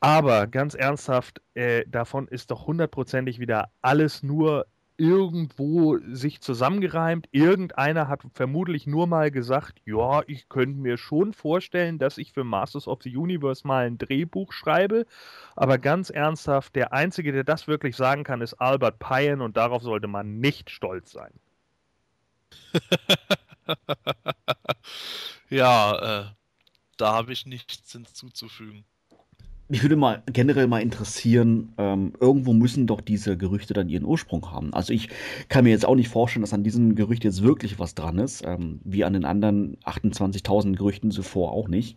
Aber 0.00 0.46
ganz 0.46 0.74
ernsthaft, 0.74 1.40
äh, 1.54 1.84
davon 1.86 2.28
ist 2.28 2.50
doch 2.50 2.66
hundertprozentig 2.66 3.38
wieder 3.38 3.70
alles 3.80 4.22
nur 4.22 4.66
irgendwo 4.96 5.98
sich 6.08 6.40
zusammengereimt. 6.40 7.28
Irgendeiner 7.32 8.08
hat 8.08 8.22
vermutlich 8.34 8.86
nur 8.86 9.06
mal 9.06 9.30
gesagt, 9.30 9.80
ja, 9.84 10.22
ich 10.26 10.48
könnte 10.48 10.78
mir 10.78 10.96
schon 10.96 11.32
vorstellen, 11.32 11.98
dass 11.98 12.18
ich 12.18 12.32
für 12.32 12.44
Masters 12.44 12.88
of 12.88 13.02
the 13.02 13.16
Universe 13.16 13.66
mal 13.66 13.86
ein 13.86 13.98
Drehbuch 13.98 14.52
schreibe. 14.52 15.06
Aber 15.56 15.78
ganz 15.78 16.10
ernsthaft, 16.10 16.76
der 16.76 16.92
Einzige, 16.92 17.32
der 17.32 17.44
das 17.44 17.66
wirklich 17.68 17.96
sagen 17.96 18.24
kann, 18.24 18.40
ist 18.40 18.54
Albert 18.54 18.98
Payen 18.98 19.40
und 19.40 19.56
darauf 19.56 19.82
sollte 19.82 20.08
man 20.08 20.38
nicht 20.40 20.70
stolz 20.70 21.12
sein. 21.12 21.32
ja, 25.50 26.20
äh, 26.20 26.24
da 26.96 27.12
habe 27.12 27.32
ich 27.32 27.46
nichts 27.46 27.92
hinzuzufügen 27.92 28.84
mich 29.72 29.82
würde 29.82 29.96
mal 29.96 30.22
generell 30.26 30.66
mal 30.66 30.82
interessieren, 30.82 31.72
ähm, 31.78 32.12
irgendwo 32.20 32.52
müssen 32.52 32.86
doch 32.86 33.00
diese 33.00 33.38
Gerüchte 33.38 33.72
dann 33.72 33.88
ihren 33.88 34.04
Ursprung 34.04 34.50
haben. 34.50 34.74
Also 34.74 34.92
ich 34.92 35.08
kann 35.48 35.64
mir 35.64 35.70
jetzt 35.70 35.86
auch 35.86 35.94
nicht 35.94 36.10
vorstellen, 36.10 36.42
dass 36.42 36.52
an 36.52 36.62
diesem 36.62 36.94
Gerücht 36.94 37.24
jetzt 37.24 37.42
wirklich 37.42 37.78
was 37.78 37.94
dran 37.94 38.18
ist, 38.18 38.44
ähm, 38.44 38.80
wie 38.84 39.02
an 39.02 39.14
den 39.14 39.24
anderen 39.24 39.78
28.000 39.78 40.76
Gerüchten 40.76 41.10
zuvor 41.10 41.52
auch 41.52 41.68
nicht. 41.68 41.96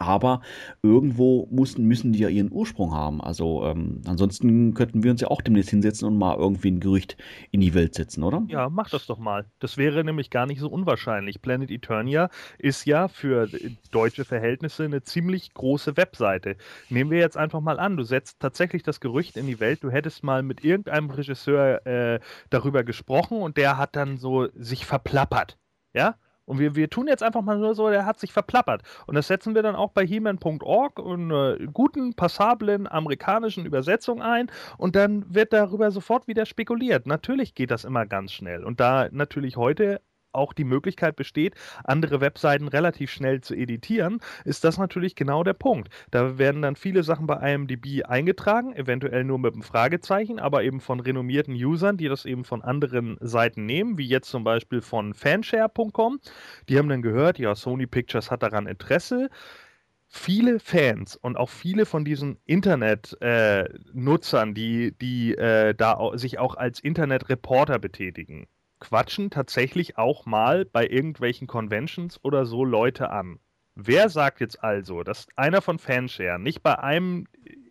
Aber 0.00 0.40
irgendwo 0.82 1.46
müssen, 1.50 1.84
müssen 1.84 2.12
die 2.12 2.20
ja 2.20 2.30
ihren 2.30 2.50
Ursprung 2.50 2.94
haben. 2.94 3.20
Also 3.20 3.66
ähm, 3.66 4.00
ansonsten 4.06 4.72
könnten 4.72 5.02
wir 5.02 5.10
uns 5.10 5.20
ja 5.20 5.28
auch 5.28 5.42
demnächst 5.42 5.68
hinsetzen 5.68 6.08
und 6.08 6.16
mal 6.16 6.38
irgendwie 6.38 6.70
ein 6.70 6.80
Gerücht 6.80 7.18
in 7.50 7.60
die 7.60 7.74
Welt 7.74 7.94
setzen, 7.94 8.24
oder? 8.24 8.42
Ja, 8.48 8.70
mach 8.70 8.88
das 8.88 9.04
doch 9.04 9.18
mal. 9.18 9.44
Das 9.58 9.76
wäre 9.76 10.02
nämlich 10.02 10.30
gar 10.30 10.46
nicht 10.46 10.58
so 10.58 10.70
unwahrscheinlich. 10.70 11.42
Planet 11.42 11.70
Eternia 11.70 12.30
ist 12.56 12.86
ja 12.86 13.08
für 13.08 13.50
deutsche 13.90 14.24
Verhältnisse 14.24 14.84
eine 14.84 15.02
ziemlich 15.02 15.52
große 15.52 15.98
Webseite. 15.98 16.56
Nehmen 16.88 17.10
wir 17.10 17.18
jetzt 17.18 17.36
einfach 17.36 17.60
mal 17.60 17.78
an, 17.78 17.98
du 17.98 18.02
setzt 18.02 18.40
tatsächlich 18.40 18.82
das 18.82 19.00
Gerücht 19.00 19.36
in 19.36 19.46
die 19.46 19.60
Welt, 19.60 19.84
du 19.84 19.90
hättest 19.90 20.24
mal 20.24 20.42
mit 20.42 20.64
irgendeinem 20.64 21.10
Regisseur 21.10 21.86
äh, 21.86 22.20
darüber 22.48 22.84
gesprochen 22.84 23.42
und 23.42 23.58
der 23.58 23.76
hat 23.76 23.96
dann 23.96 24.16
so 24.16 24.48
sich 24.54 24.86
verplappert. 24.86 25.58
Ja? 25.92 26.16
Und 26.44 26.58
wir, 26.58 26.74
wir 26.74 26.90
tun 26.90 27.06
jetzt 27.06 27.22
einfach 27.22 27.42
mal 27.42 27.58
nur 27.58 27.74
so, 27.74 27.90
der 27.90 28.06
hat 28.06 28.18
sich 28.18 28.32
verplappert. 28.32 28.82
Und 29.06 29.14
das 29.14 29.28
setzen 29.28 29.54
wir 29.54 29.62
dann 29.62 29.76
auch 29.76 29.90
bei 29.90 30.06
heman.org 30.06 30.98
und 30.98 31.32
einer 31.32 31.56
guten, 31.72 32.14
passablen 32.14 32.86
amerikanischen 32.86 33.66
Übersetzung 33.66 34.20
ein 34.20 34.50
und 34.78 34.96
dann 34.96 35.32
wird 35.32 35.52
darüber 35.52 35.90
sofort 35.90 36.26
wieder 36.26 36.46
spekuliert. 36.46 37.06
Natürlich 37.06 37.54
geht 37.54 37.70
das 37.70 37.84
immer 37.84 38.06
ganz 38.06 38.32
schnell. 38.32 38.64
Und 38.64 38.80
da 38.80 39.08
natürlich 39.12 39.56
heute 39.56 40.00
auch 40.32 40.52
die 40.52 40.64
Möglichkeit 40.64 41.16
besteht, 41.16 41.54
andere 41.84 42.20
Webseiten 42.20 42.68
relativ 42.68 43.10
schnell 43.10 43.40
zu 43.40 43.54
editieren, 43.54 44.20
ist 44.44 44.64
das 44.64 44.78
natürlich 44.78 45.14
genau 45.14 45.44
der 45.44 45.54
Punkt. 45.54 45.88
Da 46.10 46.38
werden 46.38 46.62
dann 46.62 46.76
viele 46.76 47.02
Sachen 47.02 47.26
bei 47.26 47.52
IMDb 47.52 48.04
eingetragen, 48.04 48.74
eventuell 48.74 49.24
nur 49.24 49.38
mit 49.38 49.54
einem 49.54 49.62
Fragezeichen, 49.62 50.38
aber 50.38 50.64
eben 50.64 50.80
von 50.80 51.00
renommierten 51.00 51.54
Usern, 51.54 51.96
die 51.96 52.08
das 52.08 52.24
eben 52.24 52.44
von 52.44 52.62
anderen 52.62 53.16
Seiten 53.20 53.66
nehmen, 53.66 53.98
wie 53.98 54.06
jetzt 54.06 54.30
zum 54.30 54.44
Beispiel 54.44 54.80
von 54.80 55.14
fanshare.com. 55.14 56.20
Die 56.68 56.78
haben 56.78 56.88
dann 56.88 57.02
gehört, 57.02 57.38
ja, 57.38 57.54
Sony 57.54 57.86
Pictures 57.86 58.30
hat 58.30 58.42
daran 58.42 58.66
Interesse 58.66 59.30
viele 60.10 60.58
Fans 60.58 61.16
und 61.16 61.36
auch 61.36 61.48
viele 61.48 61.86
von 61.86 62.04
diesen 62.04 62.36
Internet-Nutzern, 62.44 64.50
äh, 64.50 64.52
die, 64.52 64.92
die 65.00 65.36
äh, 65.36 65.72
da 65.74 66.10
sich 66.14 66.40
auch 66.40 66.56
als 66.56 66.80
Internet-Reporter 66.80 67.78
betätigen, 67.78 68.48
quatschen 68.80 69.30
tatsächlich 69.30 69.98
auch 69.98 70.26
mal 70.26 70.64
bei 70.64 70.86
irgendwelchen 70.86 71.46
Conventions 71.46 72.18
oder 72.24 72.46
so 72.46 72.64
Leute 72.64 73.10
an. 73.10 73.38
Wer 73.74 74.08
sagt 74.08 74.40
jetzt 74.40 74.62
also, 74.62 75.02
dass 75.02 75.26
einer 75.36 75.62
von 75.62 75.78
Fanshare 75.78 76.38
nicht 76.38 76.62
bei 76.62 76.78
einem 76.78 77.26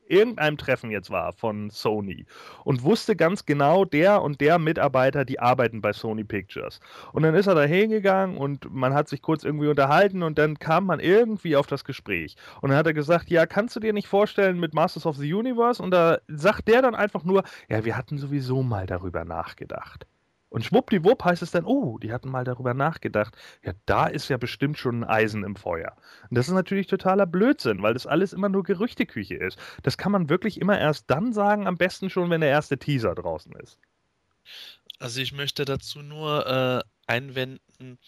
irgendeinem 0.10 0.58
Treffen 0.58 0.92
jetzt 0.92 1.12
war 1.12 1.34
von 1.34 1.70
Sony 1.70 2.26
und 2.64 2.84
wusste 2.84 3.16
ganz 3.16 3.46
genau, 3.46 3.86
der 3.86 4.22
und 4.22 4.42
der 4.42 4.60
Mitarbeiter, 4.60 5.24
die 5.24 5.40
arbeiten 5.40 5.82
bei 5.82 5.94
Sony 5.94 6.24
Pictures. 6.24 6.80
Und 7.14 7.24
dann 7.24 7.36
ist 7.36 7.48
er 7.48 7.56
da 7.56 7.64
hingegangen 7.64 8.38
und 8.38 8.74
man 8.74 8.94
hat 8.94 9.08
sich 9.08 9.22
kurz 9.22 9.44
irgendwie 9.44 9.68
unterhalten 9.68 10.24
und 10.24 10.38
dann 10.38 10.58
kam 10.58 10.86
man 10.86 11.00
irgendwie 11.00 11.56
auf 11.56 11.68
das 11.68 11.86
Gespräch. 11.86 12.36
Und 12.62 12.70
dann 12.70 12.78
hat 12.78 12.88
er 12.88 12.94
gesagt, 12.94 13.30
ja, 13.30 13.46
kannst 13.46 13.76
du 13.76 13.80
dir 13.80 13.94
nicht 13.94 14.08
vorstellen 14.08 14.60
mit 14.60 14.74
Masters 14.74 15.06
of 15.06 15.18
the 15.18 15.32
Universe? 15.32 15.82
Und 15.82 15.92
da 15.92 16.18
sagt 16.28 16.68
der 16.68 16.82
dann 16.82 16.96
einfach 16.96 17.24
nur, 17.24 17.44
ja, 17.70 17.86
wir 17.86 17.96
hatten 17.96 18.18
sowieso 18.18 18.64
mal 18.64 18.88
darüber 18.88 19.26
nachgedacht. 19.26 20.08
Und 20.50 20.66
schwuppdiwupp 20.66 21.24
heißt 21.24 21.44
es 21.44 21.52
dann, 21.52 21.66
oh, 21.66 22.00
die 22.00 22.12
hatten 22.12 22.30
mal 22.30 22.44
darüber 22.44 22.74
nachgedacht. 22.74 23.36
Ja, 23.64 23.74
da 23.86 24.08
ist 24.08 24.30
ja 24.30 24.38
bestimmt 24.38 24.78
schon 24.78 25.02
ein 25.02 25.10
Eisen 25.10 25.44
im 25.44 25.56
Feuer. 25.56 25.96
Und 26.30 26.38
das 26.38 26.48
ist 26.48 26.54
natürlich 26.54 26.88
totaler 26.88 27.28
Blödsinn, 27.28 27.84
weil 27.84 27.94
das 27.94 28.08
alles 28.08 28.34
immer 28.34 28.50
nur 28.50 28.64
Gerüchteküche 28.64 29.36
ist. 29.36 29.60
Das 29.84 29.98
kann 29.98 30.12
man 30.12 30.30
wirklich 30.30 30.60
immer 30.60 30.80
erst 30.80 31.10
dann 31.10 31.34
sagen, 31.34 31.68
am 31.68 31.78
besten 31.78 32.10
schon, 32.10 32.30
wenn 32.30 32.42
der 32.42 32.50
erste 32.50 32.78
Teaser 32.80 33.14
draußen 33.14 33.54
ist. 33.58 33.78
Also 34.98 35.22
ich 35.22 35.32
möchte 35.34 35.66
dazu 35.66 36.02
nur 36.02 36.46
äh, 36.48 36.84
einwenden, 37.06 38.00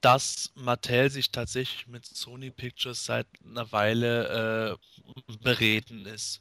dass 0.00 0.52
Mattel 0.54 1.10
sich 1.10 1.30
tatsächlich 1.30 1.86
mit 1.86 2.06
Sony 2.06 2.50
Pictures 2.50 3.04
seit 3.04 3.26
einer 3.44 3.70
Weile 3.72 4.78
äh, 4.78 5.36
bereden 5.42 6.06
ist 6.06 6.40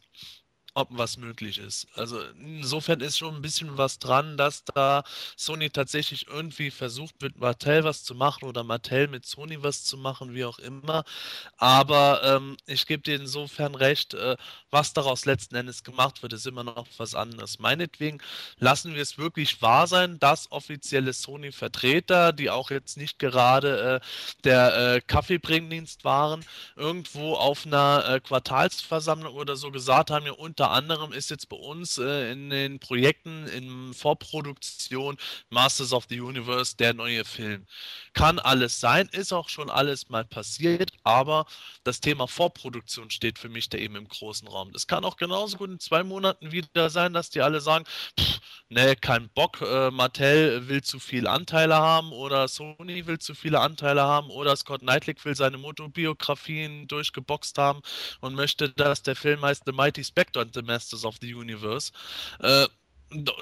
ob 0.74 0.89
was 0.91 1.17
möglich 1.17 1.57
ist. 1.57 1.88
Also 1.95 2.22
insofern 2.39 3.01
ist 3.01 3.17
schon 3.17 3.36
ein 3.36 3.41
bisschen 3.41 3.78
was 3.78 3.99
dran, 3.99 4.38
dass 4.38 4.63
da 4.63 5.03
Sony 5.36 5.70
tatsächlich 5.70 6.28
irgendwie 6.28 6.72
versucht, 6.72 7.22
mit 7.22 7.39
Mattel 7.39 7.84
was 7.84 8.03
zu 8.03 8.15
machen 8.15 8.45
oder 8.45 8.63
Mattel 8.63 9.07
mit 9.07 9.26
Sony 9.26 9.61
was 9.63 9.84
zu 9.84 9.97
machen, 9.97 10.34
wie 10.34 10.45
auch 10.45 10.59
immer. 10.59 11.03
Aber 11.57 12.22
ähm, 12.24 12.57
ich 12.65 12.86
gebe 12.86 13.03
dir 13.03 13.15
insofern 13.15 13.76
recht, 13.76 14.13
äh, 14.13 14.38
was 14.72 14.93
daraus 14.93 15.26
letzten 15.26 15.55
Endes 15.55 15.84
gemacht 15.84 16.22
wird, 16.22 16.34
ist 16.34 16.45
immer 16.47 16.63
noch 16.63 16.88
was 16.97 17.15
anderes. 17.15 17.59
Meinetwegen 17.59 18.20
lassen 18.59 18.93
wir 18.95 19.01
es 19.01 19.17
wirklich 19.17 19.61
wahr 19.61 19.88
sein, 19.88 20.20
dass 20.20 20.51
offizielle 20.51 21.13
Sony-Vertreter, 21.13 22.34
die 22.34 22.49
auch 22.49 22.70
jetzt 22.70 22.97
nicht 22.97 23.20
gerade 23.20 24.01
äh, 24.01 24.05
der 24.43 24.95
äh, 24.95 25.01
Kaffeebringdienst 25.01 26.03
waren, 26.03 26.45
irgendwo 26.76 27.34
auf 27.36 27.65
einer 27.65 28.05
äh, 28.07 28.20
Quartalsversammlung 28.20 29.34
oder 29.36 29.55
so 29.55 29.72
gesagt 29.72 30.11
haben, 30.11 30.26
ja, 30.26 30.34
unter 30.60 30.72
anderem 30.72 31.14
ist 31.14 31.30
jetzt 31.30 31.47
bei 31.47 31.55
uns 31.55 31.97
äh, 31.99 32.34
in 32.34 32.49
den 32.49 32.80
Projekten 32.80 33.47
in 33.47 33.93
Vorproduktion 33.93 35.16
Masters 35.49 35.93
of 35.93 36.07
the 36.10 36.20
Universe 36.20 36.76
der 36.76 36.93
neue 36.93 37.24
Film. 37.24 37.66
Kann 38.12 38.39
alles 38.39 38.82
sein, 38.82 39.07
ist 39.14 39.32
auch 39.32 39.47
schon 39.47 39.70
alles 39.70 40.10
mal 40.10 40.26
passiert, 40.26 40.91
aber 41.05 41.45
das 41.86 42.01
Thema 42.01 42.28
Vorproduktion 42.28 43.10
steht 43.10 43.39
für 43.39 43.47
mich 43.47 43.70
da 43.70 43.78
eben 43.78 43.95
im 43.95 44.10
großen 44.10 44.49
Raum. 44.49 44.72
Es 44.76 44.86
kann 44.86 45.05
auch 45.05 45.16
genauso 45.16 45.55
gut 45.57 45.70
in 45.70 45.80
zwei 45.80 46.03
Monaten 46.03 46.51
wieder 46.51 46.89
sein, 46.89 47.14
dass 47.14 47.30
die 47.30 47.41
alle 47.41 47.62
sagen, 47.62 47.86
pff, 48.20 48.41
ne, 48.70 48.95
kein 48.95 49.30
Bock, 49.30 49.62
äh, 49.62 49.91
Mattel 49.91 50.68
will 50.68 50.82
zu 50.82 50.99
viel 50.99 51.28
Anteile 51.28 51.76
haben 51.76 52.12
oder 52.12 52.49
Sony 52.49 53.07
will 53.07 53.20
zu 53.20 53.34
viele 53.34 53.62
Anteile 53.62 54.03
haben 54.03 54.30
oder 54.30 54.55
Scott 54.57 54.82
Knightley 54.82 55.16
will 55.24 55.36
seine 55.36 55.57
Motobiografien 55.57 56.88
durchgeboxt 56.88 57.57
haben 57.57 57.82
und 58.20 58.36
möchte, 58.36 58.70
dass 58.70 59.03
der 59.03 59.16
Film 59.16 59.41
heißt 59.41 59.64
The 59.66 59.72
Mighty 59.72 60.03
Spectre 60.03 60.49
and 60.50 60.54
the 60.56 60.62
Masters 60.62 61.06
of 61.06 61.18
the 61.22 61.34
Universe. 61.34 61.91
Äh, 62.39 62.68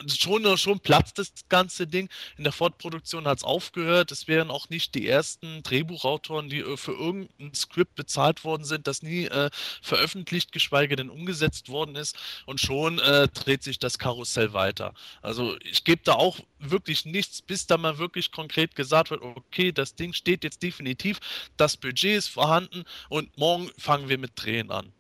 schon, 0.08 0.58
schon 0.58 0.80
platzt 0.80 1.20
das 1.20 1.32
ganze 1.50 1.88
Ding. 1.88 2.10
In 2.38 2.44
der 2.44 2.54
Fortproduktion 2.54 3.28
hat 3.28 3.40
es 3.40 3.44
aufgehört. 3.44 4.12
Es 4.12 4.28
wären 4.28 4.50
auch 4.50 4.70
nicht 4.70 4.96
die 4.96 5.08
ersten 5.08 5.64
Drehbuchautoren, 5.64 6.50
die 6.50 6.60
äh, 6.60 6.78
für 6.78 6.94
irgendein 6.94 7.54
Skript 7.54 7.96
bezahlt 7.96 8.44
worden 8.44 8.64
sind, 8.64 8.88
das 8.88 9.02
nie 9.04 9.26
äh, 9.26 9.50
veröffentlicht, 9.82 10.52
geschweige 10.52 10.96
denn 10.96 11.10
umgesetzt 11.10 11.70
worden 11.70 11.96
ist. 11.96 12.18
Und 12.46 12.62
schon 12.62 13.00
äh, 13.00 13.28
dreht 13.28 13.64
sich 13.64 13.80
das 13.80 14.00
Karussell 14.00 14.54
weiter. 14.54 14.94
Also 15.22 15.58
ich 15.62 15.84
gebe 15.84 16.02
da 16.04 16.14
auch 16.14 16.40
wirklich 16.60 17.06
nichts, 17.06 17.42
bis 17.42 17.68
da 17.68 17.78
mal 17.78 17.98
wirklich 17.98 18.32
konkret 18.32 18.76
gesagt 18.76 19.12
wird, 19.12 19.22
okay, 19.22 19.72
das 19.72 19.96
Ding 19.96 20.14
steht 20.14 20.44
jetzt 20.44 20.64
definitiv, 20.64 21.20
das 21.58 21.78
Budget 21.78 22.18
ist 22.18 22.30
vorhanden 22.30 22.84
und 23.10 23.38
morgen 23.38 23.70
fangen 23.78 24.10
wir 24.10 24.18
mit 24.18 24.32
Drehen 24.36 24.72
an. 24.72 24.94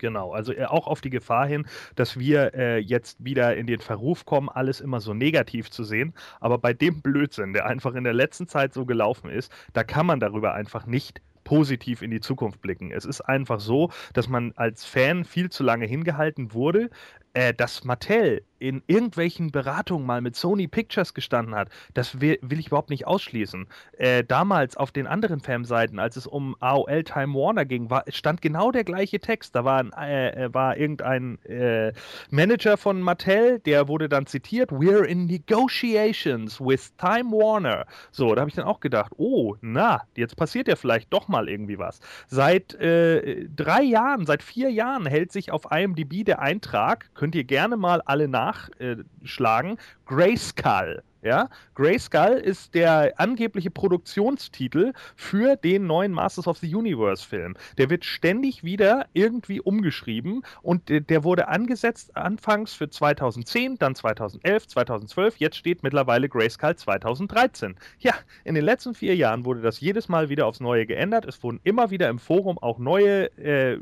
Genau, 0.00 0.32
also 0.32 0.52
äh, 0.54 0.64
auch 0.64 0.86
auf 0.86 1.02
die 1.02 1.10
Gefahr 1.10 1.46
hin, 1.46 1.66
dass 1.94 2.18
wir 2.18 2.54
äh, 2.54 2.78
jetzt 2.78 3.22
wieder 3.22 3.54
in 3.56 3.66
den 3.66 3.80
Verruf 3.80 4.24
kommen, 4.24 4.48
alles 4.48 4.80
immer 4.80 5.00
so 5.00 5.12
negativ 5.12 5.70
zu 5.70 5.84
sehen. 5.84 6.14
Aber 6.40 6.56
bei 6.56 6.72
dem 6.72 7.02
Blödsinn, 7.02 7.52
der 7.52 7.66
einfach 7.66 7.94
in 7.94 8.04
der 8.04 8.14
letzten 8.14 8.48
Zeit 8.48 8.72
so 8.72 8.86
gelaufen 8.86 9.28
ist, 9.28 9.52
da 9.74 9.84
kann 9.84 10.06
man 10.06 10.18
darüber 10.18 10.54
einfach 10.54 10.86
nicht 10.86 11.20
positiv 11.44 12.00
in 12.00 12.10
die 12.10 12.20
Zukunft 12.20 12.62
blicken. 12.62 12.92
Es 12.92 13.04
ist 13.04 13.20
einfach 13.20 13.60
so, 13.60 13.90
dass 14.14 14.28
man 14.28 14.52
als 14.56 14.84
Fan 14.84 15.24
viel 15.24 15.50
zu 15.50 15.64
lange 15.64 15.84
hingehalten 15.86 16.54
wurde, 16.54 16.90
äh, 17.34 17.54
dass 17.54 17.84
Mattel 17.84 18.42
in 18.60 18.82
irgendwelchen 18.86 19.50
Beratungen 19.50 20.06
mal 20.06 20.20
mit 20.20 20.36
Sony 20.36 20.68
Pictures 20.68 21.14
gestanden 21.14 21.54
hat, 21.54 21.70
das 21.94 22.20
will, 22.20 22.38
will 22.42 22.60
ich 22.60 22.68
überhaupt 22.68 22.90
nicht 22.90 23.06
ausschließen. 23.06 23.66
Äh, 23.96 24.22
damals 24.22 24.76
auf 24.76 24.92
den 24.92 25.06
anderen 25.06 25.40
Fanseiten, 25.40 25.98
als 25.98 26.16
es 26.16 26.26
um 26.26 26.54
AOL 26.60 27.02
Time 27.04 27.34
Warner 27.34 27.64
ging, 27.64 27.88
war, 27.90 28.04
stand 28.08 28.42
genau 28.42 28.70
der 28.70 28.84
gleiche 28.84 29.18
Text. 29.18 29.56
Da 29.56 29.64
war, 29.64 29.80
ein, 29.80 29.92
äh, 29.92 30.44
äh, 30.44 30.54
war 30.54 30.76
irgendein 30.76 31.42
äh, 31.44 31.92
Manager 32.30 32.76
von 32.76 33.00
Mattel, 33.00 33.58
der 33.60 33.88
wurde 33.88 34.08
dann 34.08 34.26
zitiert, 34.26 34.70
We're 34.70 35.04
in 35.04 35.24
negotiations 35.26 36.60
with 36.60 36.94
Time 36.96 37.32
Warner. 37.32 37.86
So, 38.10 38.34
da 38.34 38.42
habe 38.42 38.50
ich 38.50 38.56
dann 38.56 38.66
auch 38.66 38.80
gedacht, 38.80 39.12
oh, 39.16 39.56
na, 39.62 40.02
jetzt 40.16 40.36
passiert 40.36 40.68
ja 40.68 40.76
vielleicht 40.76 41.12
doch 41.12 41.28
mal 41.28 41.48
irgendwie 41.48 41.78
was. 41.78 42.00
Seit 42.26 42.74
äh, 42.74 43.48
drei 43.48 43.82
Jahren, 43.82 44.26
seit 44.26 44.42
vier 44.42 44.70
Jahren 44.70 45.06
hält 45.06 45.32
sich 45.32 45.50
auf 45.50 45.62
IMDb 45.70 46.24
der 46.24 46.40
Eintrag, 46.40 47.08
könnt 47.20 47.34
ihr 47.34 47.44
gerne 47.44 47.76
mal 47.76 48.00
alle 48.06 48.28
nachschlagen. 48.28 49.76
Grayskull. 50.06 51.02
Ja, 51.20 51.50
Grayskull 51.74 52.40
ist 52.42 52.74
der 52.74 53.12
angebliche 53.20 53.70
Produktionstitel 53.70 54.94
für 55.16 55.56
den 55.56 55.86
neuen 55.86 56.12
Masters 56.12 56.46
of 56.46 56.56
the 56.56 56.74
Universe 56.74 57.28
Film. 57.28 57.56
Der 57.76 57.90
wird 57.90 58.06
ständig 58.06 58.64
wieder 58.64 59.04
irgendwie 59.12 59.60
umgeschrieben 59.60 60.46
und 60.62 60.88
der, 60.88 61.22
wurde 61.22 61.48
angesetzt 61.48 62.16
anfangs 62.16 62.72
für 62.72 62.88
2010, 62.88 63.76
dann 63.76 63.94
2011, 63.94 64.68
2012. 64.68 65.36
Jetzt 65.36 65.56
steht 65.56 65.82
mittlerweile 65.82 66.26
Grayskull 66.26 66.74
2013. 66.74 67.76
Ja, 67.98 68.14
in 68.44 68.54
den 68.54 68.64
letzten 68.64 68.94
vier 68.94 69.14
Jahren 69.14 69.44
wurde 69.44 69.60
das 69.60 69.78
jedes 69.80 70.08
Mal 70.08 70.30
wieder 70.30 70.46
aufs 70.46 70.60
Neue 70.60 70.86
geändert. 70.86 71.26
Es 71.26 71.42
wurden 71.42 71.60
immer 71.64 71.90
wieder 71.90 72.08
im 72.08 72.18
Forum 72.18 72.56
auch 72.56 72.78
neue 72.78 73.26
äh, 73.36 73.78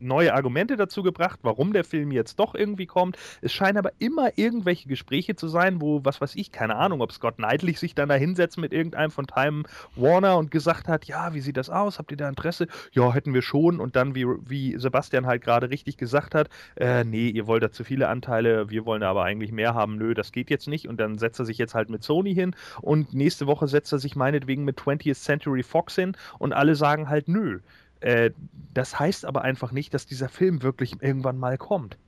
neue 0.00 0.34
Argumente 0.34 0.76
dazu 0.76 1.02
gebracht, 1.02 1.40
warum 1.42 1.72
der 1.72 1.84
Film 1.84 2.12
jetzt 2.12 2.38
doch 2.38 2.54
irgendwie 2.54 2.86
kommt. 2.86 3.16
Es 3.40 3.52
scheinen 3.52 3.78
aber 3.78 3.92
immer 3.98 4.30
irgendwelche 4.36 4.88
Gespräche 4.88 5.36
zu 5.36 5.48
sein, 5.48 5.80
wo, 5.80 6.04
was 6.04 6.20
weiß 6.20 6.34
ich, 6.36 6.52
keine 6.52 6.76
Ahnung, 6.76 7.00
ob 7.00 7.12
Scott 7.12 7.36
Knightley 7.36 7.74
sich 7.74 7.94
dann 7.94 8.08
da 8.08 8.14
hinsetzt 8.14 8.58
mit 8.58 8.72
irgendeinem 8.72 9.10
von 9.10 9.26
Time 9.26 9.64
Warner 9.96 10.38
und 10.38 10.50
gesagt 10.50 10.88
hat, 10.88 11.06
ja, 11.06 11.34
wie 11.34 11.40
sieht 11.40 11.56
das 11.56 11.70
aus? 11.70 11.98
Habt 11.98 12.10
ihr 12.10 12.16
da 12.16 12.28
Interesse? 12.28 12.66
Ja, 12.92 13.12
hätten 13.12 13.34
wir 13.34 13.42
schon. 13.42 13.80
Und 13.80 13.96
dann, 13.96 14.14
wie, 14.14 14.26
wie 14.26 14.78
Sebastian 14.78 15.26
halt 15.26 15.42
gerade 15.42 15.70
richtig 15.70 15.96
gesagt 15.96 16.34
hat, 16.34 16.48
äh, 16.76 17.04
nee, 17.04 17.28
ihr 17.28 17.46
wollt 17.46 17.62
da 17.62 17.70
zu 17.70 17.84
viele 17.84 18.08
Anteile, 18.08 18.70
wir 18.70 18.84
wollen 18.84 19.00
da 19.00 19.10
aber 19.10 19.24
eigentlich 19.24 19.52
mehr 19.52 19.74
haben. 19.74 19.96
Nö, 19.96 20.14
das 20.14 20.32
geht 20.32 20.50
jetzt 20.50 20.68
nicht. 20.68 20.88
Und 20.88 20.98
dann 20.98 21.18
setzt 21.18 21.38
er 21.38 21.44
sich 21.44 21.58
jetzt 21.58 21.74
halt 21.74 21.90
mit 21.90 22.02
Sony 22.02 22.34
hin 22.34 22.54
und 22.80 23.14
nächste 23.14 23.46
Woche 23.46 23.68
setzt 23.68 23.92
er 23.92 23.98
sich 23.98 24.16
meinetwegen 24.16 24.64
mit 24.64 24.78
20th 24.78 25.14
Century 25.14 25.62
Fox 25.62 25.94
hin 25.94 26.16
und 26.38 26.52
alle 26.52 26.74
sagen 26.74 27.08
halt 27.08 27.28
nö. 27.28 27.60
Äh, 28.00 28.30
das 28.74 28.98
heißt 28.98 29.24
aber 29.24 29.42
einfach 29.42 29.72
nicht, 29.72 29.94
dass 29.94 30.06
dieser 30.06 30.28
Film 30.28 30.62
wirklich 30.62 31.02
irgendwann 31.02 31.38
mal 31.38 31.58
kommt. 31.58 31.98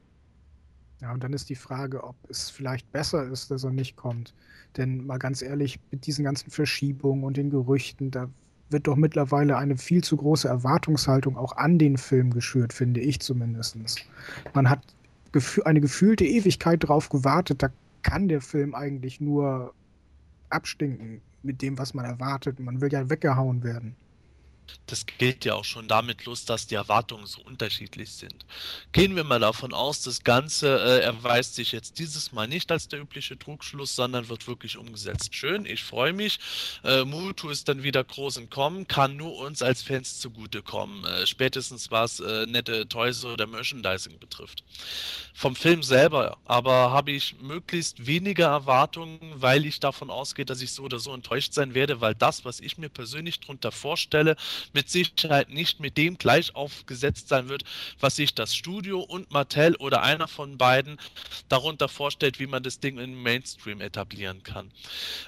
Ja, 1.01 1.13
und 1.13 1.25
dann 1.25 1.33
ist 1.33 1.49
die 1.49 1.55
Frage, 1.55 2.05
ob 2.05 2.17
es 2.29 2.51
vielleicht 2.51 2.93
besser 2.93 3.25
ist, 3.25 3.51
dass 3.51 3.65
er 3.65 3.71
nicht 3.71 3.97
kommt. 3.97 4.35
Denn 4.77 5.07
mal 5.07 5.19
ganz 5.19 5.41
ehrlich, 5.43 5.81
mit 5.91 6.07
diesen 6.07 6.25
ganzen 6.25 6.51
Verschiebungen 6.51 7.25
und 7.25 7.37
den 7.37 7.51
Gerüchten, 7.51 8.11
da 8.11 8.29
wird 8.69 8.87
doch 8.87 8.97
mittlerweile 8.97 9.57
eine 9.57 9.77
viel 9.77 10.05
zu 10.05 10.17
große 10.17 10.47
Erwartungshaltung 10.47 11.37
auch 11.37 11.57
an 11.57 11.79
den 11.79 11.97
Film 11.97 12.33
geschürt, 12.33 12.73
finde 12.73 13.01
ich 13.01 13.21
zumindest. 13.21 13.77
Man 14.55 14.71
hat 14.71 14.81
eine 15.65 15.81
gefühlte 15.81 16.25
Ewigkeit 16.25 16.87
drauf 16.87 17.09
gewartet, 17.09 17.63
da 17.63 17.71
kann 18.03 18.29
der 18.29 18.41
Film 18.41 18.75
eigentlich 18.75 19.21
nur 19.21 19.75
abstinken 20.51 21.21
mit 21.43 21.63
dem, 21.63 21.79
was 21.79 21.95
man 21.95 22.05
erwartet. 22.05 22.61
Man 22.61 22.81
will 22.81 22.93
ja 22.93 23.09
weggehauen 23.09 23.63
werden. 23.63 23.97
Das 24.87 25.07
geht 25.07 25.45
ja 25.45 25.55
auch 25.55 25.65
schon 25.65 25.89
damit 25.89 26.25
los, 26.25 26.45
dass 26.45 26.67
die 26.67 26.75
Erwartungen 26.75 27.27
so 27.27 27.41
unterschiedlich 27.43 28.13
sind. 28.13 28.45
Gehen 28.93 29.17
wir 29.17 29.25
mal 29.25 29.39
davon 29.39 29.73
aus, 29.73 30.03
das 30.03 30.25
Ganze 30.25 30.79
äh, 30.79 31.01
erweist 31.03 31.55
sich 31.55 31.73
jetzt 31.73 31.99
dieses 31.99 32.33
Mal 32.33 32.49
nicht 32.49 32.73
als 32.73 32.89
der 32.89 33.01
übliche 33.01 33.39
Trugschluss, 33.39 33.95
sondern 33.95 34.29
wird 34.29 34.47
wirklich 34.47 34.77
umgesetzt. 34.77 35.35
Schön, 35.35 35.67
ich 35.67 35.85
freue 35.85 36.13
mich. 36.13 36.39
Äh, 36.85 37.05
Mutu 37.05 37.51
ist 37.51 37.69
dann 37.69 37.83
wieder 37.83 38.03
groß 38.03 38.39
im 38.39 38.51
Kommen, 38.51 38.89
kann 38.89 39.17
nur 39.17 39.39
uns 39.39 39.63
als 39.63 39.83
Fans 39.83 40.19
zugutekommen. 40.19 41.05
Äh, 41.05 41.27
spätestens 41.27 41.91
was 41.91 42.21
äh, 42.21 42.47
nette 42.47 42.89
Toys 42.89 43.25
oder 43.25 43.47
Merchandising 43.47 44.19
betrifft. 44.19 44.65
Vom 45.35 45.55
Film 45.57 45.83
selber 45.83 46.39
aber 46.45 46.91
habe 46.91 47.13
ich 47.13 47.37
möglichst 47.41 48.07
wenige 48.07 48.43
Erwartungen, 48.43 49.19
weil 49.37 49.65
ich 49.65 49.81
davon 49.81 50.11
ausgehe, 50.11 50.45
dass 50.45 50.61
ich 50.61 50.73
so 50.73 50.83
oder 50.83 50.99
so 50.99 51.15
enttäuscht 51.15 51.53
sein 51.53 51.75
werde, 51.75 52.01
weil 52.01 52.15
das, 52.15 52.45
was 52.45 52.61
ich 52.61 52.79
mir 52.79 52.89
persönlich 52.89 53.41
darunter 53.41 53.73
vorstelle, 53.73 54.37
mit 54.73 54.89
Sicherheit 54.89 55.51
nicht 55.51 55.81
mit 55.81 55.97
dem 55.97 56.19
gleich 56.19 56.55
aufgesetzt 56.55 57.29
sein 57.29 57.49
wird, 57.49 57.65
was 57.99 58.17
sich 58.17 58.35
das 58.35 58.55
Studio 58.55 59.01
und 59.01 59.31
Mattel 59.31 59.77
oder 59.77 60.03
einer 60.03 60.29
von 60.29 60.59
beiden 60.59 60.99
darunter 61.49 61.89
vorstellt, 61.89 62.39
wie 62.39 62.47
man 62.47 62.63
das 62.63 62.81
Ding 62.81 62.99
im 62.99 63.23
Mainstream 63.23 63.81
etablieren 63.81 64.43
kann. 64.43 64.71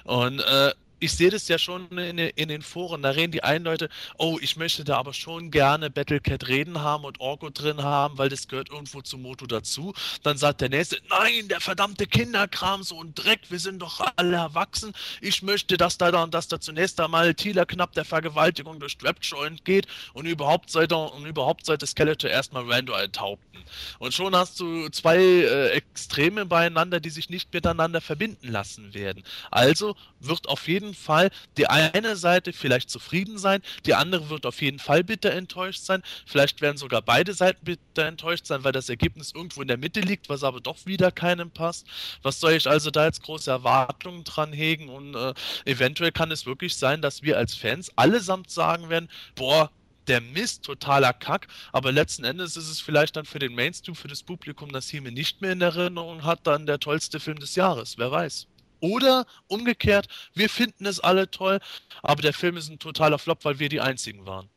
Und 0.03 0.39
äh, 0.39 0.73
ich 1.03 1.13
sehe 1.13 1.29
das 1.29 1.49
ja 1.49 1.59
schon 1.59 1.89
in, 1.97 2.17
in, 2.17 2.47
den 2.47 2.61
Foren, 2.61 3.01
da 3.01 3.09
reden 3.09 3.33
die 3.33 3.43
einen 3.43 3.65
Leute, 3.65 3.89
oh, 4.17 4.37
ich 4.41 4.55
möchte 4.55 4.85
da 4.85 4.97
aber 4.97 5.13
schon 5.13 5.51
gerne 5.51 5.89
Battlecat 5.89 6.47
reden 6.47 6.79
haben 6.79 7.03
und 7.03 7.19
Orko 7.19 7.49
drin 7.49 7.83
haben, 7.83 8.17
weil 8.17 8.29
das 8.29 8.47
gehört 8.47 8.69
irgendwo 8.69 9.01
zu 9.01 9.17
Moto 9.17 9.45
dazu. 9.45 9.93
Dann 10.23 10.37
sagt 10.37 10.61
der 10.61 10.69
nächste, 10.69 10.99
nein, 11.09 11.49
der 11.49 11.59
verdammte 11.59 12.07
Kinderkram, 12.07 12.83
so 12.83 13.01
ein 13.03 13.13
Dreck, 13.13 13.41
wir 13.49 13.59
sind 13.59 13.79
doch 13.79 13.99
alle 14.15 14.37
erwachsen. 14.37 14.93
Ich 15.19 15.43
möchte, 15.43 15.75
dass 15.75 15.97
da 15.97 16.09
dann, 16.09 16.31
dass 16.31 16.47
da 16.47 16.61
zunächst 16.61 16.99
einmal 17.01 17.33
Thieler 17.33 17.65
knapp 17.65 17.91
der 17.91 18.05
Vergewaltigung 18.05 18.79
durch 18.79 18.97
Trapjaw 18.97 19.45
entgeht 19.45 19.87
und 20.13 20.25
überhaupt 20.25 20.69
sollte, 20.69 20.95
und 20.95 21.25
überhaupt 21.25 21.65
sollte 21.65 21.85
Skeletor 21.85 22.29
erstmal 22.29 22.63
Rando 22.71 22.93
enthaupten. 22.93 23.59
Und 23.99 24.13
schon 24.13 24.35
hast 24.35 24.59
du 24.61 24.87
zwei 24.89 25.17
äh, 25.17 25.69
Extreme 25.71 26.45
beieinander, 26.45 27.01
die 27.01 27.09
sich 27.09 27.29
nicht 27.29 27.53
miteinander 27.53 27.99
verbinden 27.99 28.47
lassen 28.47 28.93
werden. 28.93 29.23
Also 29.51 29.97
wird 30.21 30.47
auf 30.47 30.67
jeden 30.67 30.92
Fall 30.93 31.29
die 31.57 31.67
eine 31.67 32.15
Seite 32.15 32.53
vielleicht 32.53 32.89
zufrieden 32.89 33.37
sein, 33.37 33.61
die 33.85 33.93
andere 33.93 34.29
wird 34.29 34.45
auf 34.45 34.61
jeden 34.61 34.79
Fall 34.79 35.03
bitter 35.03 35.31
enttäuscht 35.31 35.81
sein. 35.83 36.03
Vielleicht 36.25 36.61
werden 36.61 36.77
sogar 36.77 37.01
beide 37.01 37.33
Seiten 37.33 37.65
bitter 37.65 38.05
enttäuscht 38.05 38.45
sein, 38.45 38.63
weil 38.63 38.71
das 38.71 38.89
Ergebnis 38.89 39.31
irgendwo 39.33 39.61
in 39.61 39.67
der 39.67 39.77
Mitte 39.77 39.99
liegt, 40.01 40.29
was 40.29 40.43
aber 40.43 40.61
doch 40.61 40.85
wieder 40.85 41.11
keinem 41.11 41.51
passt. 41.51 41.87
Was 42.21 42.39
soll 42.39 42.53
ich 42.53 42.67
also 42.67 42.91
da 42.91 43.05
jetzt 43.05 43.23
große 43.23 43.49
Erwartungen 43.49 44.23
dran 44.23 44.53
hegen? 44.53 44.89
Und 44.89 45.15
äh, 45.15 45.33
eventuell 45.65 46.11
kann 46.11 46.31
es 46.31 46.45
wirklich 46.45 46.75
sein, 46.75 47.01
dass 47.01 47.21
wir 47.23 47.37
als 47.37 47.55
Fans 47.55 47.91
allesamt 47.95 48.49
sagen 48.49 48.89
werden, 48.89 49.09
boah, 49.35 49.71
der 50.07 50.21
Mist, 50.21 50.63
totaler 50.63 51.13
Kack, 51.13 51.47
aber 51.71 51.91
letzten 51.91 52.25
Endes 52.25 52.57
ist 52.57 52.69
es 52.69 52.81
vielleicht 52.81 53.15
dann 53.15 53.25
für 53.25 53.39
den 53.39 53.55
Mainstream, 53.55 53.95
für 53.95 54.07
das 54.07 54.23
Publikum, 54.23 54.71
das 54.71 54.89
hier 54.89 55.01
mir 55.01 55.11
nicht 55.11 55.41
mehr 55.41 55.53
in 55.53 55.61
Erinnerung 55.61 56.23
hat, 56.23 56.45
dann 56.45 56.65
der 56.65 56.79
tollste 56.79 57.19
Film 57.19 57.39
des 57.39 57.55
Jahres. 57.55 57.97
Wer 57.97 58.11
weiß. 58.11 58.47
Oder 58.83 59.25
umgekehrt, 59.47 60.07
wir 60.33 60.49
finden 60.49 60.85
es 60.85 60.99
alle 60.99 61.31
toll, 61.31 61.61
aber 62.01 62.21
der 62.21 62.33
Film 62.33 62.57
ist 62.57 62.69
ein 62.69 62.79
totaler 62.79 63.17
Flop, 63.17 63.45
weil 63.45 63.57
wir 63.57 63.69
die 63.69 63.79
Einzigen 63.79 64.25
waren. 64.25 64.49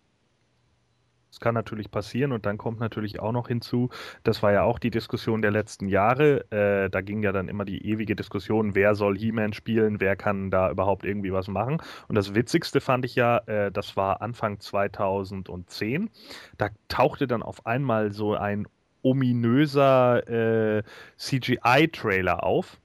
Das 1.31 1.39
kann 1.39 1.55
natürlich 1.55 1.93
passieren 1.93 2.33
und 2.33 2.45
dann 2.45 2.59
kommt 2.59 2.81
natürlich 2.81 3.21
auch 3.21 3.31
noch 3.31 3.47
hinzu, 3.47 3.91
das 4.25 4.43
war 4.43 4.53
ja 4.53 4.65
auch 4.65 4.81
die 4.81 4.91
Diskussion 4.91 5.43
der 5.43 5.53
letzten 5.53 5.87
Jahre, 5.87 6.51
äh, 6.51 6.91
da 6.91 7.03
ging 7.03 7.23
ja 7.23 7.31
dann 7.31 7.49
immer 7.49 7.65
die 7.65 7.87
ewige 7.87 8.17
Diskussion, 8.17 8.75
wer 8.75 8.97
soll 8.97 9.17
He-Man 9.17 9.53
spielen, 9.53 10.01
wer 10.01 10.17
kann 10.17 10.51
da 10.51 10.73
überhaupt 10.73 11.05
irgendwie 11.05 11.33
was 11.33 11.47
machen. 11.47 11.81
Und 12.09 12.17
das 12.17 12.35
Witzigste 12.35 12.81
fand 12.81 13.05
ich 13.05 13.15
ja, 13.15 13.39
äh, 13.47 13.71
das 13.71 13.97
war 13.97 14.23
Anfang 14.23 14.59
2010, 14.59 16.11
da 16.59 16.71
tauchte 16.89 17.29
dann 17.29 17.45
auf 17.45 17.65
einmal 17.65 18.11
so 18.13 18.35
ein 18.35 18.67
ominöser 19.03 20.27
äh, 20.29 20.83
CGI-Trailer 21.17 22.43
auf 22.43 22.81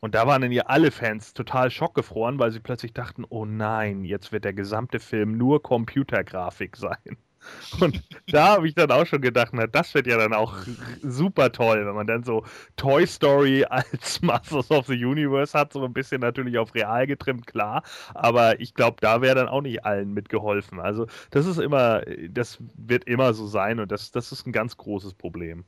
und 0.00 0.14
da 0.14 0.26
waren 0.26 0.42
dann 0.42 0.52
ja 0.52 0.64
alle 0.64 0.90
Fans 0.90 1.34
total 1.34 1.70
schockgefroren, 1.70 2.38
weil 2.38 2.50
sie 2.52 2.60
plötzlich 2.60 2.92
dachten, 2.92 3.24
oh 3.28 3.44
nein, 3.44 4.04
jetzt 4.04 4.32
wird 4.32 4.44
der 4.44 4.52
gesamte 4.52 5.00
Film 5.00 5.36
nur 5.36 5.62
Computergrafik 5.62 6.76
sein. 6.76 7.16
Und 7.80 8.02
da 8.28 8.48
habe 8.48 8.68
ich 8.68 8.74
dann 8.74 8.90
auch 8.90 9.06
schon 9.06 9.20
gedacht, 9.20 9.50
na, 9.52 9.66
das 9.66 9.94
wird 9.94 10.06
ja 10.06 10.16
dann 10.16 10.32
auch 10.32 10.54
super 11.02 11.52
toll, 11.52 11.86
wenn 11.86 11.94
man 11.94 12.06
dann 12.06 12.24
so 12.24 12.44
Toy 12.76 13.06
Story 13.06 13.64
als 13.70 14.22
Masters 14.22 14.70
of 14.70 14.86
the 14.86 15.04
Universe 15.04 15.56
hat, 15.58 15.72
so 15.72 15.84
ein 15.84 15.92
bisschen 15.92 16.20
natürlich 16.20 16.58
auf 16.58 16.74
real 16.74 17.06
getrimmt, 17.06 17.46
klar. 17.46 17.82
Aber 18.14 18.60
ich 18.60 18.74
glaube, 18.74 18.96
da 19.00 19.20
wäre 19.20 19.34
dann 19.36 19.48
auch 19.48 19.62
nicht 19.62 19.84
allen 19.84 20.12
mitgeholfen. 20.12 20.80
Also, 20.80 21.06
das 21.30 21.46
ist 21.46 21.58
immer, 21.58 22.02
das 22.30 22.58
wird 22.76 23.04
immer 23.04 23.34
so 23.34 23.46
sein 23.46 23.80
und 23.80 23.92
das, 23.92 24.10
das 24.10 24.32
ist 24.32 24.46
ein 24.46 24.52
ganz 24.52 24.76
großes 24.76 25.14
Problem. 25.14 25.64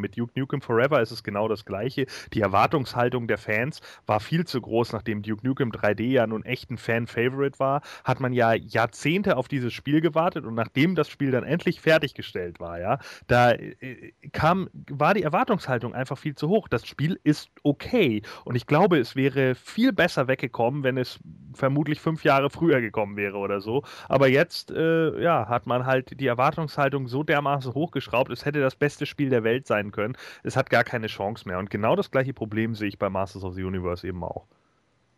Mit 0.00 0.16
Duke 0.18 0.38
Nukem 0.38 0.60
Forever 0.60 1.00
ist 1.00 1.10
es 1.10 1.22
genau 1.22 1.48
das 1.48 1.64
Gleiche. 1.64 2.06
Die 2.32 2.40
Erwartungshaltung 2.40 3.26
der 3.26 3.38
Fans 3.38 3.80
war 4.06 4.20
viel 4.20 4.44
zu 4.46 4.60
groß, 4.60 4.92
nachdem 4.92 5.22
Duke 5.22 5.46
Nukem 5.46 5.70
3D 5.70 6.04
ja 6.04 6.26
nun 6.26 6.44
echt 6.44 6.70
ein 6.70 6.78
Fan-Favorite 6.78 7.58
war, 7.58 7.82
hat 8.04 8.20
man 8.20 8.32
ja 8.32 8.52
Jahrzehnte 8.54 9.36
auf 9.36 9.48
dieses 9.48 9.72
Spiel 9.72 10.00
gewartet 10.00 10.44
und 10.44 10.54
nachdem 10.54 10.94
das 10.94 11.08
Spiel 11.08 11.30
dann 11.30 11.44
endlich 11.44 11.80
fertiggestellt 11.80 12.60
war, 12.60 12.80
ja, 12.80 12.98
da 13.26 13.52
äh, 13.52 14.12
kam, 14.32 14.68
war 14.90 15.14
die 15.14 15.22
Erwartungshaltung 15.22 15.94
einfach 15.94 16.18
viel 16.18 16.34
zu 16.34 16.48
hoch. 16.48 16.68
Das 16.68 16.86
Spiel 16.86 17.18
ist 17.24 17.50
okay 17.62 18.22
und 18.44 18.54
ich 18.56 18.66
glaube, 18.66 18.98
es 18.98 19.16
wäre 19.16 19.54
viel 19.54 19.92
besser 19.92 20.28
weggekommen, 20.28 20.82
wenn 20.82 20.98
es 20.98 21.18
vermutlich 21.54 22.00
fünf 22.00 22.24
Jahre 22.24 22.50
früher 22.50 22.80
gekommen 22.80 23.16
wäre 23.16 23.36
oder 23.36 23.60
so. 23.60 23.82
Aber 24.08 24.28
jetzt, 24.28 24.70
äh, 24.70 25.22
ja, 25.22 25.48
hat 25.48 25.66
man 25.66 25.86
halt 25.86 26.20
die 26.20 26.26
Erwartungshaltung 26.26 27.08
so 27.08 27.22
dermaßen 27.22 27.74
hochgeschraubt, 27.74 28.30
es 28.30 28.44
hätte 28.44 28.60
das 28.60 28.76
beste 28.76 29.06
Spiel 29.06 29.30
der 29.30 29.44
Welt 29.44 29.66
sein 29.66 29.83
können. 29.90 30.16
Es 30.42 30.56
hat 30.56 30.70
gar 30.70 30.84
keine 30.84 31.06
Chance 31.06 31.46
mehr. 31.48 31.58
Und 31.58 31.70
genau 31.70 31.96
das 31.96 32.10
gleiche 32.10 32.32
Problem 32.32 32.74
sehe 32.74 32.88
ich 32.88 32.98
bei 32.98 33.10
Masters 33.10 33.44
of 33.44 33.54
the 33.54 33.64
Universe 33.64 34.06
eben 34.06 34.22
auch. 34.24 34.46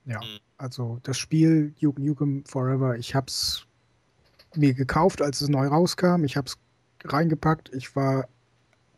Ja, 0.05 0.21
mhm. 0.21 0.39
also 0.57 1.01
das 1.03 1.19
Spiel 1.19 1.75
Duke 1.81 2.01
Nukem 2.01 2.45
Forever, 2.45 2.97
ich 2.97 3.15
habe 3.15 3.27
es 3.27 3.67
mir 4.55 4.75
gekauft, 4.75 5.21
als 5.21 5.41
es 5.41 5.49
neu 5.49 5.67
rauskam. 5.67 6.25
Ich 6.25 6.37
habe 6.37 6.47
es 6.47 6.57
reingepackt. 7.05 7.71
Ich 7.75 7.95
war 7.97 8.29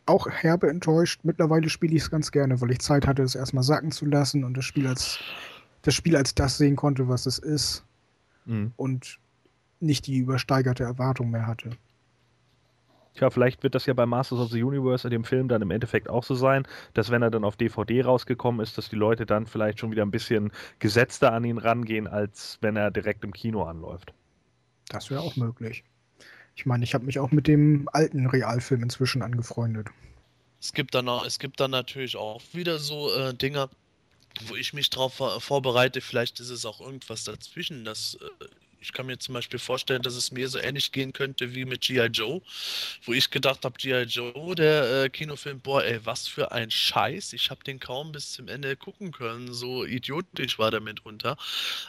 auch 0.06 0.28
herbe 0.28 0.68
enttäuscht. 0.68 1.20
Mittlerweile 1.24 1.68
spiele 1.68 1.94
ich 1.94 2.02
es 2.02 2.10
ganz 2.10 2.30
gerne, 2.30 2.60
weil 2.60 2.70
ich 2.70 2.80
Zeit 2.80 3.06
hatte, 3.06 3.22
es 3.22 3.34
erstmal 3.34 3.64
sacken 3.64 3.90
zu 3.90 4.06
lassen 4.06 4.44
und 4.44 4.56
das 4.56 4.64
Spiel 4.64 4.86
als 4.86 5.18
das 5.82 5.94
Spiel 5.94 6.16
als 6.16 6.34
das 6.34 6.58
sehen 6.58 6.76
konnte, 6.76 7.08
was 7.08 7.26
es 7.26 7.38
ist. 7.38 7.84
Mhm. 8.46 8.72
Und 8.76 9.18
nicht 9.80 10.06
die 10.06 10.18
übersteigerte 10.18 10.84
Erwartung 10.84 11.30
mehr 11.30 11.46
hatte. 11.46 11.70
Tja, 13.18 13.30
vielleicht 13.30 13.64
wird 13.64 13.74
das 13.74 13.84
ja 13.86 13.94
bei 13.94 14.06
Masters 14.06 14.38
of 14.38 14.52
the 14.52 14.62
Universe 14.62 15.04
in 15.04 15.10
dem 15.10 15.24
Film 15.24 15.48
dann 15.48 15.60
im 15.60 15.72
Endeffekt 15.72 16.08
auch 16.08 16.22
so 16.22 16.36
sein, 16.36 16.68
dass 16.94 17.10
wenn 17.10 17.20
er 17.20 17.32
dann 17.32 17.42
auf 17.42 17.56
DVD 17.56 18.02
rausgekommen 18.02 18.60
ist, 18.60 18.78
dass 18.78 18.90
die 18.90 18.96
Leute 18.96 19.26
dann 19.26 19.46
vielleicht 19.46 19.80
schon 19.80 19.90
wieder 19.90 20.02
ein 20.02 20.12
bisschen 20.12 20.52
gesetzter 20.78 21.32
an 21.32 21.42
ihn 21.42 21.58
rangehen, 21.58 22.06
als 22.06 22.58
wenn 22.60 22.76
er 22.76 22.92
direkt 22.92 23.24
im 23.24 23.32
Kino 23.32 23.64
anläuft. 23.64 24.14
Das 24.88 25.10
wäre 25.10 25.20
auch 25.20 25.34
möglich. 25.34 25.82
Ich 26.54 26.64
meine, 26.64 26.84
ich 26.84 26.94
habe 26.94 27.06
mich 27.06 27.18
auch 27.18 27.32
mit 27.32 27.48
dem 27.48 27.88
alten 27.92 28.26
Realfilm 28.26 28.84
inzwischen 28.84 29.22
angefreundet. 29.22 29.88
Es 30.60 30.72
gibt 30.72 30.94
dann, 30.94 31.08
es 31.26 31.40
gibt 31.40 31.58
dann 31.58 31.72
natürlich 31.72 32.16
auch 32.16 32.40
wieder 32.52 32.78
so 32.78 33.12
äh, 33.12 33.34
Dinge, 33.34 33.68
wo 34.46 34.54
ich 34.54 34.74
mich 34.74 34.90
darauf 34.90 35.14
vorbereite. 35.42 36.00
Vielleicht 36.00 36.38
ist 36.38 36.50
es 36.50 36.64
auch 36.64 36.80
irgendwas 36.80 37.24
dazwischen, 37.24 37.84
dass 37.84 38.16
äh, 38.20 38.44
Ich 38.80 38.92
kann 38.92 39.06
mir 39.06 39.18
zum 39.18 39.34
Beispiel 39.34 39.58
vorstellen, 39.58 40.02
dass 40.02 40.14
es 40.14 40.30
mir 40.30 40.48
so 40.48 40.58
ähnlich 40.58 40.92
gehen 40.92 41.12
könnte 41.12 41.54
wie 41.54 41.64
mit 41.64 41.80
G.I. 41.80 42.06
Joe, 42.06 42.40
wo 43.04 43.12
ich 43.12 43.30
gedacht 43.30 43.64
habe, 43.64 43.76
G.I. 43.76 44.02
Joe, 44.02 44.54
der 44.54 45.04
äh, 45.04 45.08
Kinofilm, 45.08 45.60
boah, 45.60 45.82
ey, 45.82 46.04
was 46.04 46.28
für 46.28 46.52
ein 46.52 46.70
Scheiß. 46.70 47.32
Ich 47.32 47.50
habe 47.50 47.64
den 47.64 47.80
kaum 47.80 48.12
bis 48.12 48.32
zum 48.32 48.48
Ende 48.48 48.76
gucken 48.76 49.10
können. 49.10 49.52
So 49.52 49.84
idiotisch 49.84 50.58
war 50.58 50.70
der 50.70 50.80
mitunter. 50.80 51.36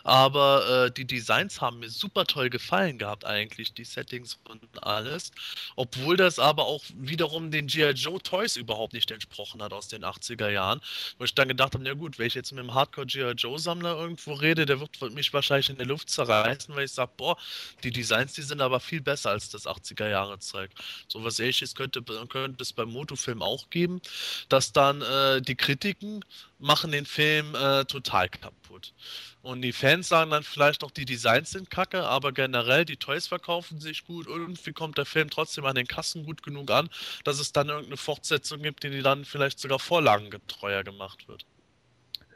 Aber 0.04 0.88
äh, 0.88 0.92
die 0.92 1.06
Designs 1.06 1.62
haben 1.62 1.80
mir 1.80 1.90
super 1.90 2.26
toll 2.26 2.50
gefallen 2.50 2.98
gehabt, 2.98 3.26
eigentlich, 3.26 3.74
die 3.74 3.84
Settings 3.84 4.40
und 4.48 4.84
alles. 4.84 5.32
Obwohl 5.76 6.18
das 6.18 6.40
aber 6.40 6.66
auch 6.66 6.84
wiederum 6.96 7.52
den 7.52 7.68
G.I. 7.68 7.92
Joe 7.92 8.22
Toys 8.22 8.56
überhaupt 8.56 8.94
nicht 8.94 9.12
entsprochen 9.12 9.62
hat 9.62 9.74
aus 9.74 9.88
den 9.88 10.04
80er 10.04 10.50
Jahren. 10.50 10.82
Wo 11.18 11.26
ich 11.26 11.36
dann 11.36 11.48
gedacht 11.48 11.74
habe, 11.74 11.84
na 11.84 11.94
gut, 11.94 12.18
wenn 12.18 12.28
ich 12.28 12.36
jetzt 12.36 12.52
mit 12.52 12.60
einem 12.60 12.74
Hardcore 12.74 13.06
G.I. 13.06 13.32
Joe 13.32 13.60
Sammler 13.60 13.96
irgendwo 13.96 14.34
rede, 14.34 14.66
der 14.66 14.80
wird 14.80 15.00
mich 15.14 15.34
wahrscheinlich 15.34 15.70
in 15.70 15.78
der 15.78 15.86
Luft 15.86 16.10
zerreißen, 16.10 16.76
weil 16.80 16.86
ich 16.86 16.92
sage, 16.94 17.12
boah, 17.18 17.38
die 17.84 17.92
Designs, 17.92 18.34
die 18.34 18.42
sind 18.42 18.62
aber 18.62 18.80
viel 18.80 19.02
besser 19.02 19.32
als 19.32 19.50
das 19.50 19.68
80er-Jahre-Zeug. 19.68 20.72
So 21.08 21.24
was 21.24 21.40
ähnliches 21.40 21.76
könnte, 21.76 22.02
könnte 22.02 22.64
es 22.64 22.74
beim 22.74 22.90
Motofilm 22.90 23.42
auch 23.42 23.70
geben, 23.70 24.02
dass 24.48 24.72
dann 24.72 25.02
äh, 25.02 25.42
die 25.42 25.56
Kritiken 25.56 26.24
machen 26.60 26.92
den 26.92 27.06
Film 27.06 27.54
äh, 27.56 27.86
total 27.86 28.30
kaputt. 28.30 28.94
Und 29.42 29.62
die 29.62 29.74
Fans 29.74 30.10
sagen 30.10 30.32
dann 30.32 30.44
vielleicht 30.44 30.84
auch, 30.84 30.92
die 30.92 31.06
Designs 31.06 31.52
sind 31.52 31.70
kacke, 31.70 32.04
aber 32.04 32.32
generell 32.32 32.86
die 32.86 32.98
Toys 32.98 33.28
verkaufen 33.28 33.80
sich 33.80 34.06
gut. 34.06 34.28
Irgendwie 34.28 34.74
kommt 34.74 34.98
der 34.98 35.06
Film 35.06 35.30
trotzdem 35.30 35.66
an 35.66 35.76
den 35.76 35.88
Kassen 35.88 36.26
gut 36.26 36.44
genug 36.44 36.72
an, 36.72 36.90
dass 37.24 37.40
es 37.40 37.52
dann 37.52 37.70
irgendeine 37.70 37.98
Fortsetzung 37.98 38.62
gibt, 38.62 38.84
die 38.84 39.02
dann 39.02 39.26
vielleicht 39.26 39.60
sogar 39.60 39.80
vorlagengetreuer 39.80 40.84
gemacht 40.84 41.28
wird. 41.28 41.46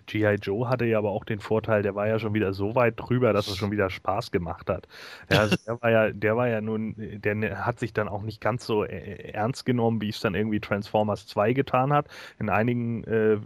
G.I. 0.06 0.36
Joe 0.36 0.70
hatte 0.70 0.86
ja 0.86 0.98
aber 0.98 1.12
auch 1.12 1.26
den 1.26 1.40
Vorteil, 1.40 1.84
der 1.84 1.96
war 1.96 2.08
ja 2.08 2.20
schon 2.20 2.34
wieder 2.34 2.54
so 2.54 2.76
weit 2.76 2.96
drüber, 2.98 3.34
dass 3.34 3.48
es 3.48 3.58
schon 3.58 3.72
wieder 3.72 3.90
Spaß 3.90 4.32
gemacht 4.32 4.70
hat. 4.70 4.88
Ja, 5.32 5.40
also 5.42 5.56
der 5.66 5.82
war 5.82 5.92
ja, 5.92 6.12
der 6.12 6.38
war 6.38 6.48
ja 6.48 6.62
nun, 6.62 6.96
der 6.98 7.36
ne, 7.36 7.66
hat 7.66 7.80
sich 7.80 7.94
dann 7.94 8.08
auch 8.08 8.22
nicht 8.22 8.42
ganz 8.42 8.66
so 8.66 8.84
äh, 8.84 9.32
ernst 9.32 9.66
genommen, 9.66 10.02
wie 10.02 10.10
es 10.10 10.20
dann 10.20 10.36
irgendwie 10.36 10.60
Transformers 10.60 11.28
2 11.28 11.54
getan 11.54 11.94
hat. 11.94 12.08
In 12.40 12.50
einigen, 12.50 13.04
äh, 13.06 13.38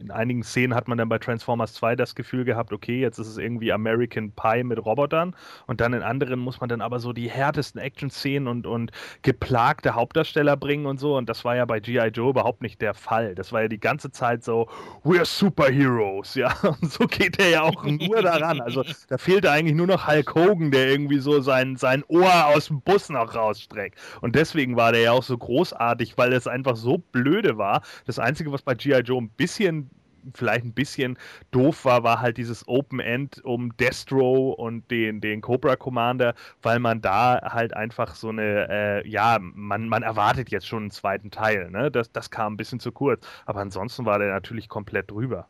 in 0.00 0.10
einigen 0.10 0.42
Szenen 0.42 0.74
hat 0.74 0.88
man 0.88 0.98
dann 0.98 1.08
bei 1.08 1.18
Transformers 1.18 1.74
2 1.74 1.96
das 1.96 2.14
Gefühl 2.14 2.44
gehabt, 2.44 2.72
okay, 2.72 3.00
jetzt 3.00 3.18
ist 3.18 3.28
es 3.28 3.38
irgendwie 3.38 3.72
American 3.72 4.32
Pie 4.32 4.64
mit 4.64 4.84
Robotern 4.84 5.34
und 5.66 5.80
dann 5.80 5.92
in 5.92 6.02
anderen 6.02 6.40
muss 6.40 6.60
man 6.60 6.68
dann 6.68 6.80
aber 6.80 7.00
so 7.00 7.12
die 7.12 7.30
härtesten 7.30 7.80
Action-Szenen 7.80 8.48
und, 8.48 8.66
und 8.66 8.92
geplagte 9.22 9.94
Hauptdarsteller 9.94 10.56
bringen 10.56 10.86
und 10.86 10.98
so 10.98 11.16
und 11.16 11.28
das 11.28 11.44
war 11.44 11.56
ja 11.56 11.64
bei 11.64 11.80
G.I. 11.80 12.08
Joe 12.08 12.30
überhaupt 12.30 12.62
nicht 12.62 12.80
der 12.80 12.94
Fall. 12.94 13.34
Das 13.34 13.52
war 13.52 13.62
ja 13.62 13.68
die 13.68 13.80
ganze 13.80 14.10
Zeit 14.10 14.44
so, 14.44 14.68
we're 15.04 15.24
superheroes 15.24 15.79
Heroes, 15.80 16.34
ja. 16.34 16.54
Und 16.62 16.92
so 16.92 17.06
geht 17.06 17.38
er 17.38 17.48
ja 17.48 17.62
auch 17.62 17.84
nur 17.84 18.22
daran. 18.22 18.60
Also 18.60 18.84
da 19.08 19.18
fehlte 19.18 19.50
eigentlich 19.50 19.76
nur 19.76 19.86
noch 19.86 20.06
Hulk 20.06 20.34
Hogan, 20.34 20.70
der 20.70 20.88
irgendwie 20.88 21.18
so 21.18 21.40
sein, 21.40 21.76
sein 21.76 22.04
Ohr 22.08 22.46
aus 22.46 22.66
dem 22.66 22.80
Bus 22.82 23.08
noch 23.08 23.34
rausstreckt. 23.34 23.98
Und 24.20 24.36
deswegen 24.36 24.76
war 24.76 24.92
der 24.92 25.00
ja 25.00 25.12
auch 25.12 25.22
so 25.22 25.36
großartig, 25.36 26.16
weil 26.18 26.32
es 26.32 26.46
einfach 26.46 26.76
so 26.76 26.98
blöde 26.98 27.58
war. 27.58 27.82
Das 28.06 28.18
Einzige, 28.18 28.52
was 28.52 28.62
bei 28.62 28.74
G.I. 28.74 29.00
Joe 29.00 29.20
ein 29.20 29.30
bisschen 29.30 29.90
vielleicht 30.34 30.64
ein 30.64 30.72
bisschen 30.72 31.18
doof 31.50 31.84
war, 31.84 32.02
war 32.02 32.20
halt 32.20 32.36
dieses 32.36 32.66
Open 32.68 33.00
End 33.00 33.42
um 33.44 33.76
Destro 33.76 34.52
und 34.52 34.90
den, 34.90 35.20
den 35.20 35.40
Cobra 35.40 35.76
Commander, 35.76 36.34
weil 36.62 36.78
man 36.78 37.00
da 37.00 37.40
halt 37.42 37.74
einfach 37.74 38.14
so 38.14 38.28
eine, 38.28 38.68
äh, 38.68 39.08
ja, 39.08 39.38
man, 39.40 39.88
man 39.88 40.02
erwartet 40.02 40.50
jetzt 40.50 40.66
schon 40.66 40.84
einen 40.84 40.90
zweiten 40.90 41.30
Teil, 41.30 41.70
ne? 41.70 41.90
Das, 41.90 42.12
das 42.12 42.30
kam 42.30 42.54
ein 42.54 42.56
bisschen 42.56 42.80
zu 42.80 42.92
kurz. 42.92 43.26
Aber 43.46 43.60
ansonsten 43.60 44.04
war 44.04 44.18
der 44.18 44.32
natürlich 44.32 44.68
komplett 44.68 45.10
drüber. 45.10 45.48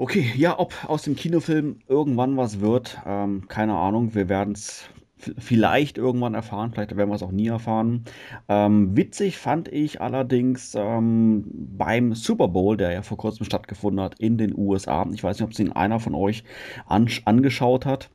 Okay, 0.00 0.32
ja, 0.34 0.58
ob 0.58 0.72
aus 0.88 1.02
dem 1.02 1.14
Kinofilm 1.14 1.80
irgendwann 1.86 2.38
was 2.38 2.60
wird, 2.60 2.98
ähm, 3.04 3.48
keine 3.48 3.74
Ahnung. 3.74 4.14
Wir 4.14 4.30
werden 4.30 4.54
es 4.54 4.88
vielleicht 5.18 5.98
irgendwann 5.98 6.32
erfahren, 6.32 6.72
vielleicht 6.72 6.96
werden 6.96 7.10
wir 7.10 7.16
es 7.16 7.22
auch 7.22 7.32
nie 7.32 7.48
erfahren. 7.48 8.06
Ähm, 8.48 8.96
witzig 8.96 9.36
fand 9.36 9.68
ich 9.68 10.00
allerdings 10.00 10.74
ähm, 10.74 11.44
beim 11.52 12.14
Super 12.14 12.48
Bowl, 12.48 12.78
der 12.78 12.92
ja 12.92 13.02
vor 13.02 13.18
kurzem 13.18 13.44
stattgefunden 13.44 14.02
hat 14.02 14.18
in 14.18 14.38
den 14.38 14.56
USA. 14.56 15.06
Ich 15.12 15.22
weiß 15.22 15.36
nicht, 15.36 15.44
ob 15.44 15.52
es 15.52 15.58
ihn 15.58 15.72
einer 15.72 16.00
von 16.00 16.14
euch 16.14 16.44
angeschaut 16.86 17.84
hat. 17.84 18.08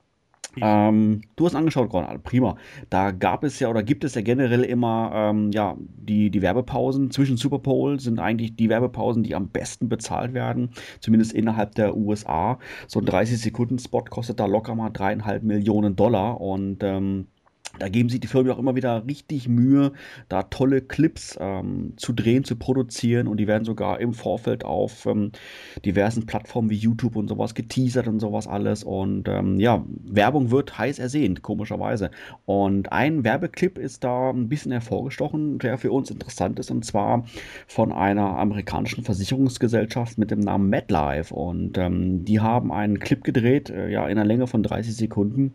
Ähm, 0.61 1.21
du 1.35 1.45
hast 1.45 1.55
angeschaut, 1.55 1.89
Gordon, 1.89 2.21
prima. 2.21 2.57
Da 2.89 3.11
gab 3.11 3.43
es 3.43 3.59
ja 3.59 3.69
oder 3.69 3.83
gibt 3.83 4.03
es 4.03 4.15
ja 4.15 4.21
generell 4.21 4.63
immer 4.63 5.11
ähm, 5.13 5.51
ja, 5.51 5.75
die, 5.79 6.29
die 6.29 6.41
Werbepausen 6.41 7.11
zwischen 7.11 7.37
Super 7.37 7.59
Bowl 7.59 7.99
sind 7.99 8.19
eigentlich 8.19 8.55
die 8.55 8.69
Werbepausen, 8.69 9.23
die 9.23 9.35
am 9.35 9.49
besten 9.49 9.89
bezahlt 9.89 10.33
werden, 10.33 10.69
zumindest 10.99 11.33
innerhalb 11.33 11.75
der 11.75 11.95
USA. 11.95 12.59
So 12.87 12.99
ein 12.99 13.05
30-Sekunden-Spot 13.05 14.03
kostet 14.05 14.39
da 14.39 14.45
locker 14.45 14.75
mal 14.75 14.89
dreieinhalb 14.89 15.43
Millionen 15.43 15.95
Dollar 15.95 16.39
und 16.39 16.83
ähm, 16.83 17.27
da 17.79 17.89
geben 17.89 18.09
sich 18.09 18.19
die 18.19 18.27
Firmen 18.27 18.51
auch 18.51 18.59
immer 18.59 18.75
wieder 18.75 19.05
richtig 19.07 19.47
Mühe, 19.47 19.91
da 20.29 20.43
tolle 20.43 20.81
Clips 20.81 21.37
ähm, 21.39 21.93
zu 21.97 22.13
drehen, 22.13 22.43
zu 22.43 22.55
produzieren. 22.55 23.27
Und 23.27 23.37
die 23.37 23.47
werden 23.47 23.65
sogar 23.65 23.99
im 23.99 24.13
Vorfeld 24.13 24.65
auf 24.65 25.05
ähm, 25.05 25.31
diversen 25.83 26.25
Plattformen 26.25 26.69
wie 26.69 26.75
YouTube 26.75 27.15
und 27.15 27.27
sowas 27.27 27.55
geteasert 27.55 28.07
und 28.07 28.19
sowas 28.19 28.47
alles. 28.47 28.83
Und 28.83 29.27
ähm, 29.27 29.59
ja, 29.59 29.83
Werbung 30.05 30.51
wird 30.51 30.77
heiß 30.77 30.99
ersehnt, 30.99 31.41
komischerweise. 31.41 32.11
Und 32.45 32.91
ein 32.91 33.23
Werbeclip 33.23 33.77
ist 33.77 34.03
da 34.03 34.29
ein 34.29 34.49
bisschen 34.49 34.71
hervorgestochen, 34.71 35.59
der 35.59 35.77
für 35.77 35.91
uns 35.91 36.11
interessant 36.11 36.59
ist. 36.59 36.71
Und 36.71 36.85
zwar 36.85 37.25
von 37.67 37.91
einer 37.91 38.37
amerikanischen 38.37 39.03
Versicherungsgesellschaft 39.03 40.17
mit 40.17 40.31
dem 40.31 40.39
Namen 40.39 40.69
MetLife. 40.69 41.33
Und 41.33 41.77
ähm, 41.77 42.25
die 42.25 42.39
haben 42.39 42.71
einen 42.71 42.99
Clip 42.99 43.23
gedreht, 43.23 43.69
äh, 43.69 43.89
ja, 43.89 44.07
in 44.07 44.17
einer 44.17 44.25
Länge 44.25 44.47
von 44.47 44.63
30 44.63 44.95
Sekunden. 44.95 45.53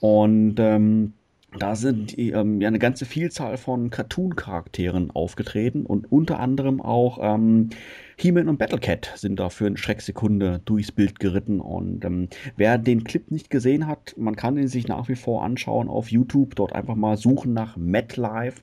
Und 0.00 0.56
ähm, 0.58 1.14
da 1.58 1.76
sind 1.76 2.18
ähm, 2.18 2.60
ja 2.60 2.68
eine 2.68 2.78
ganze 2.78 3.04
Vielzahl 3.04 3.56
von 3.56 3.90
Cartoon-Charakteren 3.90 5.10
aufgetreten 5.10 5.86
und 5.86 6.10
unter 6.10 6.40
anderem 6.40 6.80
auch 6.80 7.18
ähm, 7.20 7.70
He-Man 8.16 8.48
und 8.48 8.58
Battlecat 8.58 9.12
sind 9.16 9.40
da 9.40 9.48
für 9.48 9.66
eine 9.66 9.76
Schrecksekunde 9.76 10.60
durchs 10.64 10.92
Bild 10.92 11.18
geritten. 11.18 11.60
Und 11.60 12.04
ähm, 12.04 12.28
wer 12.56 12.78
den 12.78 13.04
Clip 13.04 13.30
nicht 13.30 13.50
gesehen 13.50 13.86
hat, 13.86 14.14
man 14.16 14.36
kann 14.36 14.56
ihn 14.56 14.68
sich 14.68 14.88
nach 14.88 15.08
wie 15.08 15.16
vor 15.16 15.44
anschauen 15.44 15.88
auf 15.88 16.10
YouTube. 16.10 16.54
Dort 16.54 16.72
einfach 16.72 16.94
mal 16.94 17.16
suchen 17.16 17.52
nach 17.52 17.76
Matt 17.76 18.16
Live 18.16 18.62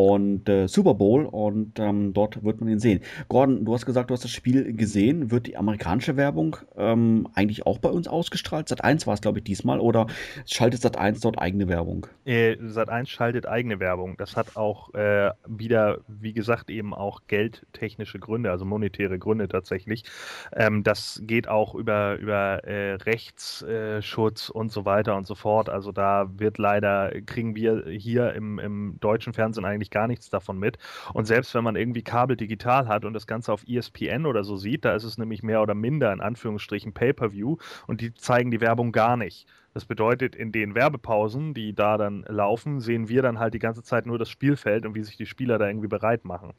und 0.00 0.48
äh, 0.48 0.66
Super 0.66 0.94
Bowl 0.94 1.26
und 1.26 1.78
ähm, 1.78 2.14
dort 2.14 2.42
wird 2.42 2.60
man 2.60 2.70
ihn 2.70 2.78
sehen. 2.78 3.00
Gordon, 3.28 3.64
du 3.66 3.74
hast 3.74 3.84
gesagt, 3.84 4.08
du 4.08 4.14
hast 4.14 4.24
das 4.24 4.30
Spiel 4.30 4.72
gesehen. 4.74 5.30
Wird 5.30 5.46
die 5.46 5.56
amerikanische 5.58 6.16
Werbung 6.16 6.56
ähm, 6.76 7.28
eigentlich 7.34 7.66
auch 7.66 7.78
bei 7.78 7.90
uns 7.90 8.08
ausgestrahlt? 8.08 8.68
Sat 8.68 8.82
1 8.82 9.06
war 9.06 9.14
es, 9.14 9.20
glaube 9.20 9.38
ich, 9.38 9.44
diesmal 9.44 9.78
oder 9.78 10.06
schaltet 10.46 10.80
Sat 10.80 10.96
1 10.96 11.20
dort 11.20 11.38
eigene 11.38 11.68
Werbung? 11.68 12.06
Äh, 12.24 12.56
Sat 12.68 12.88
1 12.88 13.10
schaltet 13.10 13.46
eigene 13.46 13.78
Werbung. 13.78 14.16
Das 14.16 14.36
hat 14.36 14.56
auch 14.56 14.94
äh, 14.94 15.32
wieder, 15.46 15.98
wie 16.08 16.32
gesagt, 16.32 16.70
eben 16.70 16.94
auch 16.94 17.20
geldtechnische 17.26 18.18
Gründe, 18.18 18.50
also 18.50 18.64
monetäre 18.64 19.18
Gründe 19.18 19.48
tatsächlich. 19.48 20.04
Ähm, 20.56 20.82
das 20.82 21.20
geht 21.24 21.46
auch 21.46 21.74
über, 21.74 22.16
über 22.16 22.64
äh, 22.64 22.94
Rechtsschutz 22.94 24.48
und 24.48 24.72
so 24.72 24.86
weiter 24.86 25.16
und 25.16 25.26
so 25.26 25.34
fort. 25.34 25.68
Also 25.68 25.92
da 25.92 26.30
wird 26.38 26.56
leider, 26.56 27.12
kriegen 27.26 27.54
wir 27.54 27.84
hier 27.88 28.32
im, 28.32 28.58
im 28.58 28.96
deutschen 29.00 29.34
Fernsehen 29.34 29.66
eigentlich 29.66 29.89
eigentlich 29.90 30.00
gar 30.00 30.06
nichts 30.06 30.30
davon 30.30 30.58
mit. 30.58 30.78
Und 31.12 31.26
selbst 31.26 31.54
wenn 31.54 31.64
man 31.64 31.76
irgendwie 31.76 32.02
Kabel 32.02 32.36
digital 32.36 32.88
hat 32.88 33.04
und 33.04 33.12
das 33.12 33.26
Ganze 33.26 33.52
auf 33.52 33.64
ESPN 33.66 34.26
oder 34.26 34.44
so 34.44 34.56
sieht, 34.56 34.84
da 34.84 34.94
ist 34.94 35.04
es 35.04 35.18
nämlich 35.18 35.42
mehr 35.42 35.62
oder 35.62 35.74
minder 35.74 36.12
in 36.12 36.20
Anführungsstrichen 36.20 36.92
Pay-per-View 36.92 37.56
und 37.86 38.00
die 38.00 38.14
zeigen 38.14 38.50
die 38.50 38.60
Werbung 38.60 38.92
gar 38.92 39.16
nicht. 39.16 39.46
Das 39.72 39.84
bedeutet, 39.84 40.34
in 40.34 40.50
den 40.50 40.74
Werbepausen, 40.74 41.54
die 41.54 41.74
da 41.74 41.96
dann 41.96 42.24
laufen, 42.28 42.80
sehen 42.80 43.08
wir 43.08 43.22
dann 43.22 43.38
halt 43.38 43.54
die 43.54 43.60
ganze 43.60 43.84
Zeit 43.84 44.04
nur 44.04 44.18
das 44.18 44.28
Spielfeld 44.28 44.84
und 44.84 44.94
wie 44.96 45.04
sich 45.04 45.16
die 45.16 45.26
Spieler 45.26 45.58
da 45.58 45.68
irgendwie 45.68 45.86
bereit 45.86 46.24
machen. 46.24 46.54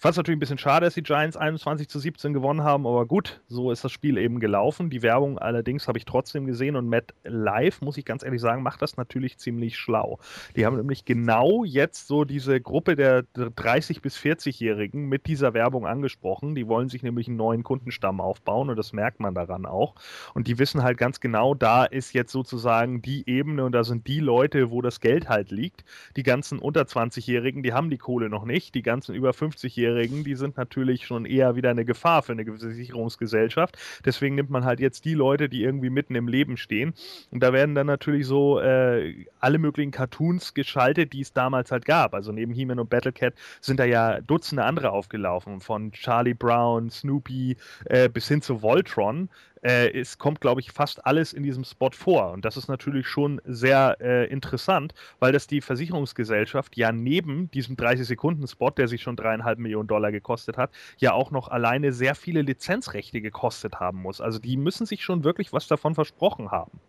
Fand 0.00 0.12
es 0.12 0.16
natürlich 0.16 0.36
ein 0.36 0.40
bisschen 0.40 0.58
schade, 0.58 0.86
dass 0.86 0.94
die 0.94 1.02
Giants 1.02 1.36
21 1.36 1.88
zu 1.88 1.98
17 1.98 2.32
gewonnen 2.32 2.62
haben, 2.62 2.86
aber 2.86 3.04
gut, 3.04 3.40
so 3.48 3.72
ist 3.72 3.82
das 3.82 3.90
Spiel 3.90 4.16
eben 4.16 4.38
gelaufen. 4.38 4.90
Die 4.90 5.02
Werbung 5.02 5.40
allerdings 5.40 5.88
habe 5.88 5.98
ich 5.98 6.04
trotzdem 6.04 6.46
gesehen 6.46 6.76
und 6.76 6.88
Matt 6.88 7.14
Live, 7.24 7.80
muss 7.80 7.96
ich 7.96 8.04
ganz 8.04 8.22
ehrlich 8.22 8.40
sagen, 8.40 8.62
macht 8.62 8.80
das 8.80 8.96
natürlich 8.96 9.38
ziemlich 9.38 9.76
schlau. 9.76 10.20
Die 10.54 10.64
haben 10.64 10.76
nämlich 10.76 11.04
genau 11.04 11.64
jetzt 11.64 12.06
so 12.06 12.24
diese 12.24 12.60
Gruppe 12.60 12.94
der 12.94 13.24
30- 13.34 14.00
bis 14.00 14.16
40-Jährigen 14.16 15.08
mit 15.08 15.26
dieser 15.26 15.52
Werbung 15.52 15.84
angesprochen. 15.84 16.54
Die 16.54 16.68
wollen 16.68 16.88
sich 16.88 17.02
nämlich 17.02 17.26
einen 17.26 17.36
neuen 17.36 17.64
Kundenstamm 17.64 18.20
aufbauen 18.20 18.70
und 18.70 18.76
das 18.76 18.92
merkt 18.92 19.18
man 19.18 19.34
daran 19.34 19.66
auch. 19.66 19.96
Und 20.32 20.46
die 20.46 20.60
wissen 20.60 20.84
halt 20.84 20.96
ganz 20.96 21.18
genau, 21.18 21.54
da 21.54 21.84
ist 21.84 22.12
jetzt 22.12 22.30
sozusagen 22.30 23.02
die 23.02 23.28
Ebene 23.28 23.64
und 23.64 23.72
da 23.72 23.82
sind 23.82 24.06
die 24.06 24.20
Leute, 24.20 24.70
wo 24.70 24.80
das 24.80 25.00
Geld 25.00 25.28
halt 25.28 25.50
liegt. 25.50 25.84
Die 26.14 26.22
ganzen 26.22 26.60
unter 26.60 26.82
20-Jährigen, 26.82 27.64
die 27.64 27.72
haben 27.72 27.90
die 27.90 27.98
Kohle 27.98 28.28
noch 28.28 28.44
nicht. 28.44 28.76
Die 28.76 28.82
ganzen 28.82 29.16
über 29.16 29.30
50-Jährigen, 29.30 29.87
20-Jährigen, 29.88 30.24
die 30.24 30.34
sind 30.34 30.56
natürlich 30.56 31.06
schon 31.06 31.24
eher 31.24 31.56
wieder 31.56 31.70
eine 31.70 31.84
Gefahr 31.84 32.22
für 32.22 32.32
eine 32.32 32.44
Sicherungsgesellschaft. 32.58 33.76
Deswegen 34.04 34.34
nimmt 34.34 34.50
man 34.50 34.64
halt 34.64 34.80
jetzt 34.80 35.04
die 35.04 35.14
Leute, 35.14 35.48
die 35.48 35.62
irgendwie 35.62 35.90
mitten 35.90 36.14
im 36.14 36.28
Leben 36.28 36.56
stehen. 36.56 36.94
Und 37.30 37.42
da 37.42 37.52
werden 37.52 37.74
dann 37.74 37.86
natürlich 37.86 38.26
so 38.26 38.60
äh, 38.60 39.26
alle 39.40 39.58
möglichen 39.58 39.90
Cartoons 39.90 40.54
geschaltet, 40.54 41.12
die 41.12 41.20
es 41.20 41.32
damals 41.32 41.70
halt 41.70 41.84
gab. 41.84 42.14
Also 42.14 42.32
neben 42.32 42.52
He-Man 42.52 42.78
und 42.78 42.90
Battlecat 42.90 43.34
sind 43.60 43.80
da 43.80 43.84
ja 43.84 44.20
Dutzende 44.20 44.64
andere 44.64 44.90
aufgelaufen. 44.90 45.60
Von 45.60 45.92
Charlie 45.92 46.34
Brown, 46.34 46.90
Snoopy 46.90 47.56
äh, 47.86 48.08
bis 48.08 48.28
hin 48.28 48.42
zu 48.42 48.62
Voltron. 48.62 49.28
Äh, 49.62 49.90
es 49.90 50.18
kommt, 50.18 50.40
glaube 50.40 50.60
ich, 50.60 50.72
fast 50.72 51.04
alles 51.06 51.32
in 51.32 51.42
diesem 51.42 51.64
Spot 51.64 51.90
vor. 51.90 52.32
Und 52.32 52.44
das 52.44 52.56
ist 52.56 52.68
natürlich 52.68 53.06
schon 53.06 53.40
sehr 53.44 53.96
äh, 54.00 54.26
interessant, 54.30 54.94
weil 55.18 55.32
das 55.32 55.46
die 55.46 55.60
Versicherungsgesellschaft 55.60 56.76
ja 56.76 56.92
neben 56.92 57.50
diesem 57.50 57.76
30-Sekunden-Spot, 57.76 58.70
der 58.70 58.88
sich 58.88 59.02
schon 59.02 59.16
dreieinhalb 59.16 59.58
Millionen 59.58 59.88
Dollar 59.88 60.12
gekostet 60.12 60.56
hat, 60.56 60.70
ja 60.98 61.12
auch 61.12 61.30
noch 61.30 61.48
alleine 61.48 61.92
sehr 61.92 62.14
viele 62.14 62.42
Lizenzrechte 62.42 63.20
gekostet 63.20 63.80
haben 63.80 64.02
muss. 64.02 64.20
Also 64.20 64.38
die 64.38 64.56
müssen 64.56 64.86
sich 64.86 65.04
schon 65.04 65.24
wirklich 65.24 65.52
was 65.52 65.66
davon 65.66 65.94
versprochen 65.94 66.50
haben. 66.50 66.80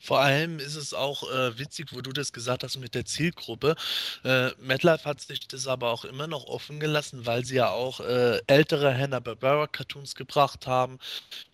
Vor 0.00 0.20
allem 0.20 0.58
ist 0.58 0.76
es 0.76 0.94
auch 0.94 1.30
äh, 1.30 1.58
witzig, 1.58 1.88
wo 1.92 2.00
du 2.00 2.12
das 2.12 2.32
gesagt 2.32 2.64
hast 2.64 2.78
mit 2.78 2.94
der 2.94 3.04
Zielgruppe. 3.04 3.76
Äh, 4.24 4.50
MetLife 4.58 5.04
hat 5.04 5.20
sich 5.20 5.46
das 5.48 5.66
aber 5.66 5.90
auch 5.90 6.04
immer 6.04 6.26
noch 6.26 6.44
offen 6.44 6.80
gelassen, 6.80 7.26
weil 7.26 7.44
sie 7.44 7.56
ja 7.56 7.70
auch 7.70 8.00
äh, 8.00 8.40
ältere 8.46 8.96
Hanna-Barbera-Cartoons 8.96 10.14
gebracht 10.14 10.66
haben. 10.66 10.98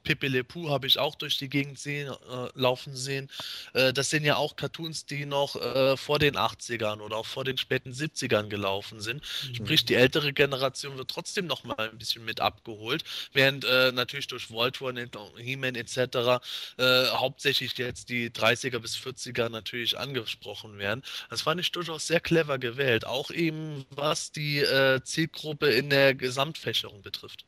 Pepe 0.06 0.28
Le 0.28 0.44
Pou 0.44 0.70
habe 0.70 0.86
ich 0.86 0.98
auch 0.98 1.16
durch 1.16 1.36
die 1.36 1.48
Gegend 1.48 1.78
sehen, 1.78 2.08
äh, 2.08 2.48
laufen 2.54 2.94
sehen. 2.94 3.28
Äh, 3.74 3.92
das 3.92 4.08
sind 4.08 4.24
ja 4.24 4.36
auch 4.36 4.54
Cartoons, 4.54 5.04
die 5.04 5.26
noch 5.26 5.56
äh, 5.56 5.96
vor 5.96 6.18
den 6.20 6.36
80ern 6.36 7.00
oder 7.00 7.16
auch 7.16 7.26
vor 7.26 7.44
den 7.44 7.58
späten 7.58 7.90
70ern 7.90 8.48
gelaufen 8.48 9.00
sind. 9.00 9.22
Mhm. 9.48 9.54
Sprich, 9.56 9.84
die 9.84 9.96
ältere 9.96 10.32
Generation 10.32 10.96
wird 10.96 11.10
trotzdem 11.10 11.46
noch 11.46 11.64
mal 11.64 11.90
ein 11.90 11.98
bisschen 11.98 12.24
mit 12.24 12.40
abgeholt, 12.40 13.02
während 13.32 13.64
äh, 13.64 13.90
natürlich 13.90 14.28
durch 14.28 14.50
Voltron, 14.50 14.96
He-Man 15.36 15.74
etc. 15.74 16.40
Hauptsächlich 16.78 17.76
jetzt 17.76 17.95
die 18.04 18.30
30er 18.30 18.78
bis 18.78 18.96
40er 18.96 19.48
natürlich 19.48 19.98
angesprochen 19.98 20.78
werden. 20.78 21.02
Das 21.30 21.42
fand 21.42 21.60
ich 21.60 21.72
durchaus 21.72 22.06
sehr 22.06 22.20
clever 22.20 22.58
gewählt, 22.58 23.06
auch 23.06 23.30
eben 23.30 23.84
was 23.90 24.32
die 24.32 24.58
äh, 24.58 25.00
Zielgruppe 25.02 25.68
in 25.68 25.90
der 25.90 26.14
Gesamtfächerung 26.14 27.02
betrifft 27.02 27.46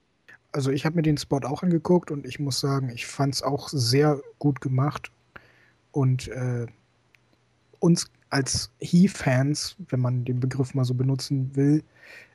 also 0.53 0.71
ich 0.71 0.85
habe 0.85 0.97
mir 0.97 1.03
den 1.03 1.19
Spot 1.19 1.41
auch 1.45 1.63
angeguckt 1.63 2.11
und 2.11 2.27
ich 2.27 2.39
muss 2.39 2.61
sagen, 2.61 2.91
ich 2.91 3.07
fand 3.07 3.35
es 3.35 3.43
auch 3.43 3.69
sehr 3.69 4.21
gut 4.39 4.61
gemacht. 4.61 5.11
Und 5.93 6.29
äh, 6.29 6.67
uns 7.81 8.11
als 8.31 8.71
He-Fans, 8.81 9.77
wenn 9.89 10.01
man 10.01 10.25
den 10.25 10.41
Begriff 10.41 10.75
mal 10.75 10.85
so 10.85 10.95
benutzen 10.95 11.55
will, 11.55 11.83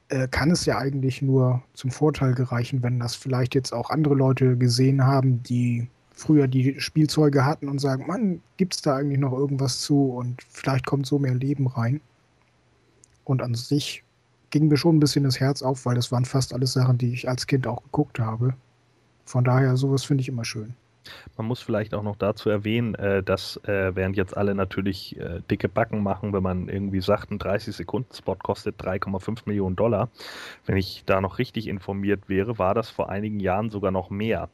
äh, 0.10 0.28
kann 0.28 0.52
es 0.52 0.66
ja 0.66 0.78
eigentlich 0.78 1.22
nur 1.22 1.64
zum 1.74 1.92
Vorteil 1.92 2.34
gereichen, 2.34 2.84
wenn 2.84 3.00
das 3.00 3.16
vielleicht 3.16 3.56
jetzt 3.56 3.74
auch 3.74 3.90
andere 3.90 4.16
Leute 4.16 4.58
gesehen 4.58 5.04
haben, 5.04 5.44
die 5.44 5.88
früher 6.14 6.48
die 6.48 6.80
Spielzeuge 6.80 7.46
hatten 7.46 7.68
und 7.68 7.80
sagen, 7.80 8.08
Mann, 8.08 8.42
gibt 8.58 8.76
es 8.76 8.82
da 8.82 8.96
eigentlich 8.96 9.20
noch 9.20 9.34
irgendwas 9.34 9.82
zu 9.82 10.12
und 10.12 10.42
vielleicht 10.50 10.86
kommt 10.86 11.06
so 11.06 11.20
mehr 11.20 11.34
Leben 11.34 11.68
rein. 11.68 12.00
Und 13.26 13.42
an 13.42 13.56
sich 13.56 14.04
ging 14.52 14.68
mir 14.68 14.78
schon 14.78 14.98
ein 14.98 15.00
bisschen 15.00 15.24
das 15.24 15.40
Herz 15.40 15.62
auf, 15.62 15.86
weil 15.86 15.96
das 15.96 16.12
waren 16.12 16.26
fast 16.26 16.54
alles 16.54 16.74
Sachen, 16.74 16.98
die 16.98 17.14
ich 17.14 17.28
als 17.28 17.48
Kind 17.48 17.66
auch 17.66 17.82
geguckt 17.84 18.20
habe. 18.20 18.54
Von 19.26 19.44
daher, 19.44 19.76
sowas 19.78 20.04
finde 20.04 20.22
ich 20.22 20.30
immer 20.30 20.46
schön. 20.46 20.76
Man 21.38 21.48
muss 21.48 21.62
vielleicht 21.62 21.94
auch 21.94 22.04
noch 22.04 22.16
dazu 22.16 22.50
erwähnen, 22.50 22.96
äh, 22.96 23.24
dass 23.24 23.58
äh, 23.66 23.96
während 23.96 24.18
jetzt 24.18 24.36
alle 24.38 24.56
natürlich 24.56 25.20
äh, 25.20 25.42
dicke 25.50 25.70
Backen 25.70 26.04
machen, 26.04 26.34
wenn 26.34 26.44
man 26.44 26.70
irgendwie 26.70 27.02
sagt, 27.02 27.32
ein 27.32 27.40
30-Sekunden-Spot 27.40 28.36
kostet 28.36 28.82
3,5 28.82 29.44
Millionen 29.46 29.76
Dollar. 29.76 30.10
Wenn 30.66 30.78
ich 30.78 31.04
da 31.06 31.22
noch 31.22 31.40
richtig 31.40 31.68
informiert 31.68 32.30
wäre, 32.30 32.58
war 32.60 32.74
das 32.74 32.90
vor 32.90 33.10
einigen 33.10 33.40
Jahren 33.40 33.70
sogar 33.70 33.92
noch 33.92 34.10
mehr. 34.10 34.50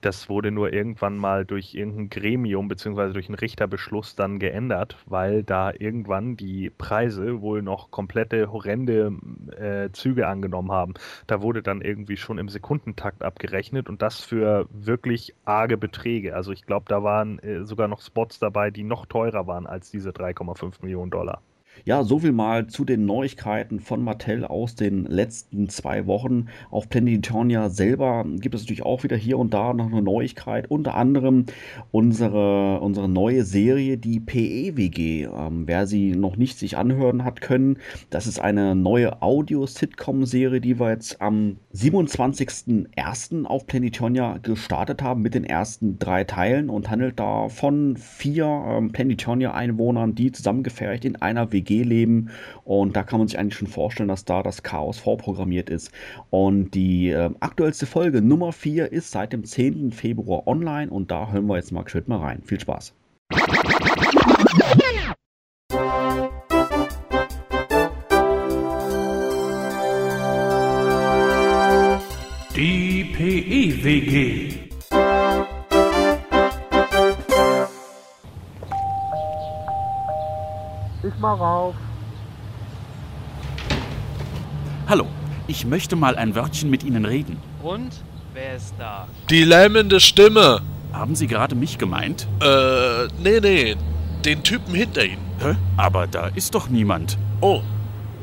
Das 0.00 0.28
wurde 0.28 0.50
nur 0.50 0.72
irgendwann 0.72 1.16
mal 1.16 1.44
durch 1.44 1.74
irgendein 1.74 2.10
Gremium 2.10 2.66
bzw. 2.66 3.12
durch 3.12 3.28
einen 3.28 3.36
Richterbeschluss 3.36 4.16
dann 4.16 4.40
geändert, 4.40 4.96
weil 5.06 5.44
da 5.44 5.72
irgendwann 5.78 6.36
die 6.36 6.70
Preise 6.70 7.40
wohl 7.40 7.62
noch 7.62 7.92
komplette 7.92 8.50
horrende 8.50 9.12
äh, 9.56 9.90
Züge 9.92 10.26
angenommen 10.26 10.72
haben. 10.72 10.94
Da 11.28 11.40
wurde 11.40 11.62
dann 11.62 11.82
irgendwie 11.82 12.16
schon 12.16 12.38
im 12.38 12.48
Sekundentakt 12.48 13.22
abgerechnet 13.22 13.88
und 13.88 14.02
das 14.02 14.20
für 14.20 14.66
wirklich 14.72 15.34
arge 15.44 15.78
Beträge. 15.92 16.34
Also 16.34 16.52
ich 16.52 16.62
glaube, 16.66 16.86
da 16.88 17.02
waren 17.02 17.38
äh, 17.40 17.64
sogar 17.64 17.86
noch 17.88 18.00
Spots 18.00 18.38
dabei, 18.38 18.70
die 18.70 18.82
noch 18.82 19.06
teurer 19.06 19.46
waren 19.46 19.66
als 19.66 19.90
diese 19.90 20.10
3,5 20.10 20.82
Millionen 20.82 21.10
Dollar. 21.10 21.42
Ja, 21.84 22.04
soviel 22.04 22.30
mal 22.30 22.68
zu 22.68 22.84
den 22.84 23.06
Neuigkeiten 23.06 23.80
von 23.80 24.04
Mattel 24.04 24.44
aus 24.44 24.76
den 24.76 25.04
letzten 25.04 25.68
zwei 25.68 26.06
Wochen. 26.06 26.46
Auf 26.70 26.88
Planetonia 26.88 27.70
selber 27.70 28.24
gibt 28.38 28.54
es 28.54 28.60
natürlich 28.60 28.84
auch 28.84 29.02
wieder 29.02 29.16
hier 29.16 29.36
und 29.36 29.52
da 29.52 29.74
noch 29.74 29.90
eine 29.90 30.00
Neuigkeit. 30.00 30.70
Unter 30.70 30.94
anderem 30.94 31.46
unsere, 31.90 32.78
unsere 32.80 33.08
neue 33.08 33.44
Serie, 33.44 33.98
die 33.98 34.20
PEWG. 34.20 35.24
Ähm, 35.24 35.66
wer 35.66 35.88
sie 35.88 36.12
noch 36.12 36.36
nicht 36.36 36.56
sich 36.56 36.76
anhören 36.76 37.24
hat 37.24 37.40
können, 37.40 37.78
das 38.10 38.28
ist 38.28 38.38
eine 38.38 38.76
neue 38.76 39.20
Audio-Sitcom-Serie, 39.20 40.60
die 40.60 40.78
wir 40.78 40.90
jetzt 40.90 41.20
am 41.20 41.56
27.01. 41.74 43.44
auf 43.44 43.66
Planetonia 43.66 44.38
gestartet 44.38 45.02
haben 45.02 45.22
mit 45.22 45.34
den 45.34 45.44
ersten 45.44 45.98
drei 45.98 46.22
Teilen 46.22 46.70
und 46.70 46.90
handelt 46.90 47.18
da 47.18 47.48
von 47.48 47.96
vier 47.96 48.46
ähm, 48.68 48.92
Planetonia-Einwohnern, 48.92 50.14
die 50.14 50.30
zusammengefercht 50.30 51.04
in 51.04 51.16
einer 51.16 51.50
WG 51.50 51.61
leben. 51.68 52.30
Und 52.64 52.96
da 52.96 53.02
kann 53.02 53.18
man 53.18 53.28
sich 53.28 53.38
eigentlich 53.38 53.56
schon 53.56 53.68
vorstellen, 53.68 54.08
dass 54.08 54.24
da 54.24 54.42
das 54.42 54.62
Chaos 54.62 54.98
vorprogrammiert 54.98 55.70
ist. 55.70 55.90
Und 56.30 56.74
die 56.74 57.10
äh, 57.10 57.30
aktuellste 57.40 57.86
Folge 57.86 58.22
Nummer 58.22 58.52
4 58.52 58.92
ist 58.92 59.10
seit 59.10 59.32
dem 59.32 59.44
10. 59.44 59.92
Februar 59.92 60.46
online. 60.46 60.90
Und 60.90 61.10
da 61.10 61.30
hören 61.30 61.46
wir 61.46 61.56
jetzt 61.56 61.72
mal 61.72 61.88
schön 61.88 62.04
mal 62.06 62.18
rein. 62.18 62.42
Viel 62.44 62.60
Spaß. 62.60 62.94
Die 72.54 73.04
PEWG. 73.16 74.51
Mal 81.22 81.34
rauf. 81.34 81.74
Hallo, 84.88 85.06
ich 85.46 85.64
möchte 85.64 85.96
mal 85.96 86.16
ein 86.16 86.34
Wörtchen 86.34 86.68
mit 86.68 86.82
Ihnen 86.82 87.06
reden. 87.06 87.38
Und? 87.62 87.92
Wer 88.34 88.56
ist 88.56 88.74
da? 88.78 89.06
Die 89.30 89.44
lähmende 89.44 90.00
Stimme. 90.00 90.60
Haben 90.92 91.14
Sie 91.14 91.26
gerade 91.26 91.54
mich 91.54 91.78
gemeint? 91.78 92.26
Äh, 92.42 93.06
nee, 93.22 93.40
nee. 93.40 93.76
Den 94.24 94.42
Typen 94.42 94.74
hinter 94.74 95.04
Ihnen. 95.04 95.24
Hä? 95.40 95.54
Aber 95.76 96.06
da 96.06 96.26
ist 96.26 96.54
doch 96.54 96.68
niemand. 96.68 97.16
Oh, 97.40 97.62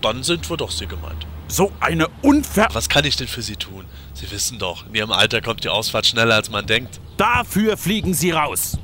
dann 0.02 0.22
sind 0.22 0.50
wir 0.50 0.58
doch 0.58 0.72
Sie 0.72 0.86
gemeint. 0.86 1.26
So 1.47 1.72
eine 1.80 2.08
Unver... 2.22 2.68
Was 2.74 2.89
kann 2.89 3.06
ich 3.06 3.16
denn 3.16 3.28
für 3.28 3.41
Sie 3.41 3.56
tun? 3.56 3.86
Sie 4.14 4.30
wissen 4.32 4.60
doch, 4.60 4.86
in 4.88 4.95
Ihrem 4.95 5.12
Alter 5.12 5.41
kommt 5.41 5.64
die 5.64 5.70
Ausfahrt 5.70 6.06
schneller, 6.06 6.36
als 6.36 6.52
man 6.52 6.66
denkt. 6.66 7.00
Dafür 7.18 7.78
fliegen 7.78 8.14
Sie 8.14 8.32
raus. 8.32 8.78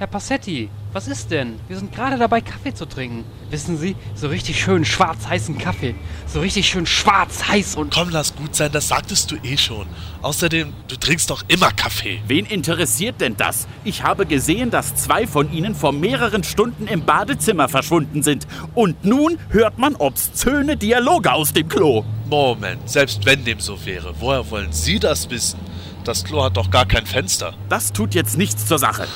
Herr 0.00 0.06
Passetti, 0.06 0.70
was 0.94 1.08
ist 1.08 1.30
denn? 1.30 1.60
Wir 1.68 1.76
sind 1.76 1.94
gerade 1.94 2.16
dabei, 2.16 2.40
Kaffee 2.40 2.72
zu 2.72 2.86
trinken. 2.86 3.22
Wissen 3.50 3.76
Sie, 3.76 3.96
so 4.14 4.28
richtig 4.28 4.58
schön 4.58 4.86
schwarz-heißen 4.86 5.58
Kaffee. 5.58 5.94
So 6.26 6.40
richtig 6.40 6.70
schön 6.70 6.86
schwarz-heiß 6.86 7.76
und. 7.76 7.92
Komm, 7.92 8.08
lass 8.08 8.34
gut 8.34 8.56
sein, 8.56 8.72
das 8.72 8.88
sagtest 8.88 9.30
du 9.30 9.36
eh 9.42 9.58
schon. 9.58 9.86
Außerdem, 10.22 10.72
du 10.88 10.96
trinkst 10.96 11.28
doch 11.28 11.42
immer 11.48 11.70
Kaffee. 11.72 12.22
Wen 12.26 12.46
interessiert 12.46 13.20
denn 13.20 13.36
das? 13.36 13.68
Ich 13.84 14.02
habe 14.02 14.24
gesehen, 14.24 14.70
dass 14.70 14.94
zwei 14.94 15.26
von 15.26 15.52
ihnen 15.52 15.74
vor 15.74 15.92
mehreren 15.92 16.44
Stunden 16.44 16.86
im 16.86 17.04
Badezimmer 17.04 17.68
verschwunden 17.68 18.22
sind. 18.22 18.46
Und 18.74 19.04
nun 19.04 19.38
hört 19.50 19.76
man 19.76 19.96
obszöne 19.96 20.78
Dialoge 20.78 21.30
aus 21.30 21.52
dem 21.52 21.68
Klo. 21.68 22.06
Moment, 22.26 22.88
selbst 22.88 23.26
wenn 23.26 23.44
dem 23.44 23.60
so 23.60 23.84
wäre, 23.84 24.14
woher 24.18 24.50
wollen 24.50 24.72
Sie 24.72 24.98
das 24.98 25.28
wissen? 25.28 25.60
Das 26.04 26.24
Klo 26.24 26.42
hat 26.42 26.56
doch 26.56 26.70
gar 26.70 26.86
kein 26.86 27.04
Fenster. 27.04 27.52
Das 27.68 27.92
tut 27.92 28.14
jetzt 28.14 28.38
nichts 28.38 28.64
zur 28.64 28.78
Sache. 28.78 29.06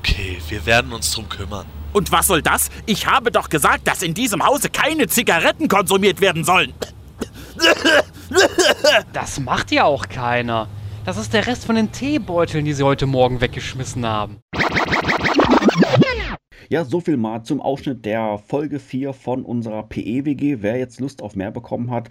Okay, 0.00 0.38
wir 0.48 0.64
werden 0.64 0.92
uns 0.92 1.12
drum 1.12 1.28
kümmern. 1.28 1.66
Und 1.92 2.10
was 2.10 2.26
soll 2.28 2.40
das? 2.40 2.70
Ich 2.86 3.06
habe 3.06 3.30
doch 3.30 3.48
gesagt, 3.48 3.86
dass 3.86 4.02
in 4.02 4.14
diesem 4.14 4.44
Hause 4.44 4.70
keine 4.70 5.08
Zigaretten 5.08 5.68
konsumiert 5.68 6.20
werden 6.20 6.44
sollen. 6.44 6.72
Das 9.12 9.40
macht 9.40 9.72
ja 9.72 9.84
auch 9.84 10.08
keiner. 10.08 10.68
Das 11.04 11.16
ist 11.16 11.34
der 11.34 11.46
Rest 11.46 11.64
von 11.64 11.74
den 11.74 11.92
Teebeuteln, 11.92 12.64
die 12.64 12.72
sie 12.72 12.82
heute 12.84 13.06
Morgen 13.06 13.40
weggeschmissen 13.40 14.06
haben. 14.06 14.38
Ja, 16.72 16.84
so 16.84 17.00
viel 17.00 17.16
mal 17.16 17.42
zum 17.42 17.60
Ausschnitt 17.60 18.04
der 18.04 18.38
Folge 18.38 18.78
4 18.78 19.12
von 19.12 19.44
unserer 19.44 19.82
PEWG. 19.82 20.58
Wer 20.60 20.78
jetzt 20.78 21.00
Lust 21.00 21.20
auf 21.20 21.34
mehr 21.34 21.50
bekommen 21.50 21.90
hat, 21.90 22.10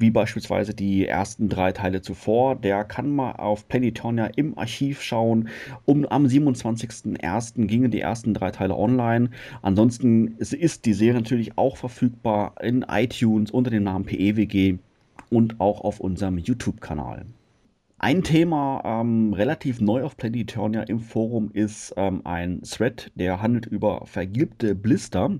wie 0.00 0.10
beispielsweise 0.10 0.74
die 0.74 1.06
ersten 1.06 1.48
drei 1.48 1.70
Teile 1.70 2.02
zuvor, 2.02 2.56
der 2.56 2.82
kann 2.82 3.14
mal 3.14 3.36
auf 3.36 3.68
Planetonia 3.68 4.26
im 4.34 4.58
Archiv 4.58 5.00
schauen. 5.00 5.48
Um, 5.84 6.04
am 6.06 6.26
27.01. 6.26 7.66
gingen 7.66 7.92
die 7.92 8.00
ersten 8.00 8.34
drei 8.34 8.50
Teile 8.50 8.76
online. 8.76 9.30
Ansonsten 9.62 10.36
ist 10.38 10.86
die 10.86 10.92
Serie 10.92 11.20
natürlich 11.20 11.56
auch 11.56 11.76
verfügbar 11.76 12.56
in 12.60 12.84
iTunes 12.88 13.52
unter 13.52 13.70
dem 13.70 13.84
Namen 13.84 14.06
PEWG 14.06 14.78
und 15.30 15.60
auch 15.60 15.82
auf 15.82 16.00
unserem 16.00 16.36
YouTube-Kanal. 16.36 17.26
Ein 18.02 18.22
Thema 18.22 18.80
ähm, 18.82 19.34
relativ 19.34 19.82
neu 19.82 20.04
auf 20.04 20.16
Planetonia 20.16 20.84
im 20.84 21.00
Forum 21.00 21.50
ist 21.52 21.92
ähm, 21.98 22.22
ein 22.24 22.62
Thread, 22.62 23.12
der 23.14 23.42
handelt 23.42 23.66
über 23.66 24.06
vergilbte 24.06 24.74
Blister 24.74 25.38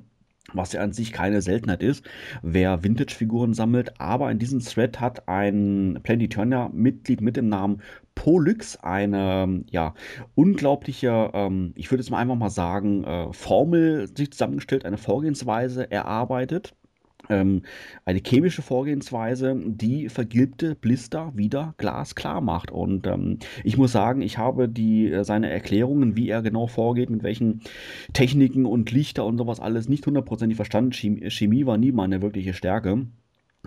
was 0.53 0.73
ja 0.73 0.83
an 0.83 0.93
sich 0.93 1.13
keine 1.13 1.43
Seltenheit 1.43 1.81
ist, 1.81 2.05
wer 2.43 2.83
Vintage-Figuren 2.83 3.55
sammelt. 3.55 4.01
Aber 4.01 4.31
in 4.33 4.41
diesem 4.41 4.59
Thread 4.59 5.01
hat 5.01 5.29
ein 5.29 6.01
Planetonia-Mitglied 6.03 7.21
mit 7.21 7.37
dem 7.37 7.49
Namen 7.49 7.83
Polyx 8.17 8.77
eine 8.77 9.63
ja, 9.71 9.95
unglaubliche, 10.35 11.31
ähm, 11.35 11.73
ich 11.77 11.91
würde 11.91 12.03
jetzt 12.03 12.11
mal 12.11 12.19
einfach 12.19 12.35
mal 12.35 12.51
sagen, 12.51 13.05
äh, 13.05 13.33
Formel 13.33 14.09
sich 14.15 14.33
zusammengestellt, 14.33 14.85
eine 14.85 14.99
Vorgehensweise 14.99 15.89
erarbeitet 15.89 16.75
ähm, 17.31 17.63
eine 18.05 18.21
chemische 18.25 18.63
Vorgehensweise, 18.63 19.57
die 19.65 20.09
vergilbte 20.09 20.75
Blister 20.75 21.33
wieder 21.35 21.75
glasklar 21.79 22.41
macht. 22.41 22.71
Und 22.71 23.07
ähm, 23.07 23.39
ich 23.65 23.77
muss 23.77 23.93
sagen, 23.93 24.21
ich 24.21 24.39
habe 24.39 24.69
die, 24.69 25.11
äh, 25.11 25.25
seine 25.25 25.51
Erklärungen, 25.51 26.17
wie 26.17 26.29
er 26.29 26.43
genau 26.43 26.67
vorgeht, 26.67 27.11
mit 27.11 27.23
welchen 27.23 27.63
Techniken 28.13 28.67
und 28.67 28.91
Lichter 28.91 29.25
und 29.25 29.39
sowas 29.39 29.61
alles 29.61 29.89
nicht 29.89 30.07
hundertprozentig 30.07 30.57
verstanden. 30.57 30.93
Chemie, 30.93 31.31
Chemie 31.31 31.67
war 31.67 31.79
nie 31.79 31.93
meine 31.93 32.23
wirkliche 32.23 32.55
Stärke. 32.55 33.07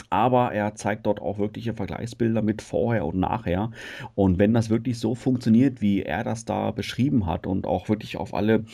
Aber 0.10 0.52
er 0.54 0.74
zeigt 0.76 1.06
dort 1.06 1.22
auch 1.22 1.38
wirkliche 1.38 1.74
Vergleichsbilder 1.74 2.42
mit 2.42 2.62
vorher 2.64 3.06
und 3.06 3.20
nachher. 3.20 3.72
Und 4.16 4.40
wenn 4.40 4.54
das 4.54 4.70
wirklich 4.70 4.98
so 5.00 5.14
funktioniert, 5.14 5.82
wie 5.82 6.02
er 6.02 6.24
das 6.24 6.46
da 6.46 6.72
beschrieben 6.72 7.28
hat 7.28 7.46
und 7.46 7.68
auch 7.68 7.90
wirklich 7.90 8.18
auf 8.18 8.34
alle 8.34 8.66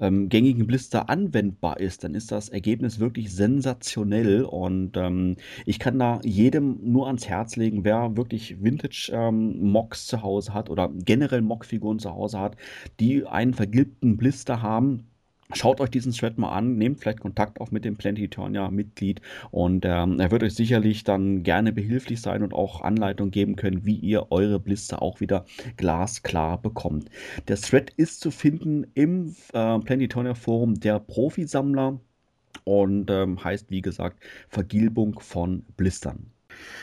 ähm, 0.00 0.28
gängigen 0.28 0.66
Blister 0.66 1.08
anwendbar 1.08 1.78
ist, 1.78 2.02
dann 2.02 2.14
ist 2.16 2.32
das 2.32 2.48
Ergebnis 2.48 2.98
wirklich 2.98 3.32
sensationell. 3.32 4.42
Und 4.42 4.96
ähm, 4.96 5.36
ich 5.64 5.78
kann 5.78 5.98
da 5.98 6.20
jedem 6.24 6.78
nur 6.82 7.06
ans 7.06 7.28
Herz 7.28 7.54
legen, 7.54 7.84
wer 7.84 8.16
wirklich 8.16 8.62
Vintage-Mocks 8.62 10.02
ähm, 10.02 10.08
zu 10.08 10.22
Hause 10.22 10.54
hat 10.54 10.70
oder 10.70 10.90
generell 10.92 11.42
Mock-Figuren 11.42 12.00
zu 12.00 12.10
Hause 12.10 12.40
hat, 12.40 12.56
die 12.98 13.26
einen 13.26 13.54
vergilbten 13.54 14.16
Blister 14.16 14.60
haben 14.62 15.06
Schaut 15.54 15.80
euch 15.80 15.90
diesen 15.90 16.12
Thread 16.12 16.36
mal 16.36 16.50
an, 16.50 16.76
nehmt 16.76 17.00
vielleicht 17.00 17.20
Kontakt 17.20 17.60
auf 17.60 17.70
mit 17.70 17.84
dem 17.84 17.96
Planetitonia-Mitglied 17.96 19.20
und 19.50 19.84
ähm, 19.84 20.18
er 20.18 20.30
wird 20.30 20.42
euch 20.42 20.54
sicherlich 20.54 21.04
dann 21.04 21.44
gerne 21.44 21.72
behilflich 21.72 22.20
sein 22.20 22.42
und 22.42 22.52
auch 22.52 22.80
Anleitung 22.80 23.30
geben 23.30 23.56
können, 23.56 23.86
wie 23.86 23.96
ihr 23.96 24.30
eure 24.30 24.58
Blister 24.58 25.00
auch 25.00 25.20
wieder 25.20 25.44
glasklar 25.76 26.60
bekommt. 26.60 27.08
Der 27.48 27.56
Thread 27.56 27.90
ist 27.96 28.20
zu 28.20 28.30
finden 28.30 28.86
im 28.94 29.36
äh, 29.52 29.78
Planetitonia-Forum 29.78 30.80
der 30.80 30.98
Profisammler 30.98 32.00
und 32.64 33.10
ähm, 33.10 33.42
heißt, 33.42 33.70
wie 33.70 33.82
gesagt, 33.82 34.22
Vergilbung 34.48 35.20
von 35.20 35.64
Blistern. 35.76 36.33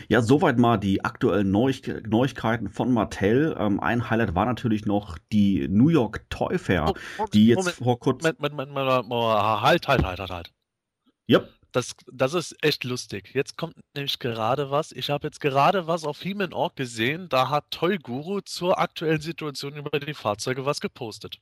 Ja, 0.08 0.22
soweit 0.22 0.58
mal 0.58 0.78
die 0.78 1.04
aktuellen 1.04 1.52
Neuig 1.52 2.08
Neuigkeiten 2.08 2.70
von 2.70 2.92
Mattel. 2.92 3.56
Ähm, 3.58 3.80
ein 3.80 4.10
Highlight 4.10 4.36
war 4.36 4.46
natürlich 4.46 4.86
noch 4.86 5.18
die 5.32 5.68
New 5.70 5.90
York 5.90 6.26
Toy 6.30 6.58
Fair, 6.58 6.94
oh, 7.18 7.26
die 7.34 7.48
jetzt 7.48 7.58
Moment, 7.58 7.76
vor 7.76 8.00
kurzem. 8.00 8.26
Halt, 8.28 9.88
halt, 9.88 10.04
halt, 10.04 10.20
halt, 10.20 10.30
halt. 10.32 10.52
Yep. 11.30 11.50
Das, 11.72 11.96
das 12.12 12.34
ist 12.34 12.56
echt 12.62 12.84
lustig. 12.84 13.32
Jetzt 13.34 13.56
kommt 13.56 13.76
nämlich 13.96 14.20
gerade 14.20 14.72
was. 14.72 14.92
Ich 14.92 15.10
habe 15.10 15.28
jetzt 15.28 15.40
gerade 15.40 15.88
was 15.88 16.04
auf 16.04 16.22
He-Man.org 16.22 16.76
gesehen. 16.76 17.30
Da 17.30 17.50
hat 17.50 17.72
Toy 17.72 17.98
Guru 17.98 18.42
zur 18.42 18.78
aktuellen 18.78 19.22
Situation 19.22 19.78
über 19.78 19.98
die 20.00 20.14
Fahrzeuge 20.14 20.66
was 20.66 20.82
gepostet. 20.82 21.40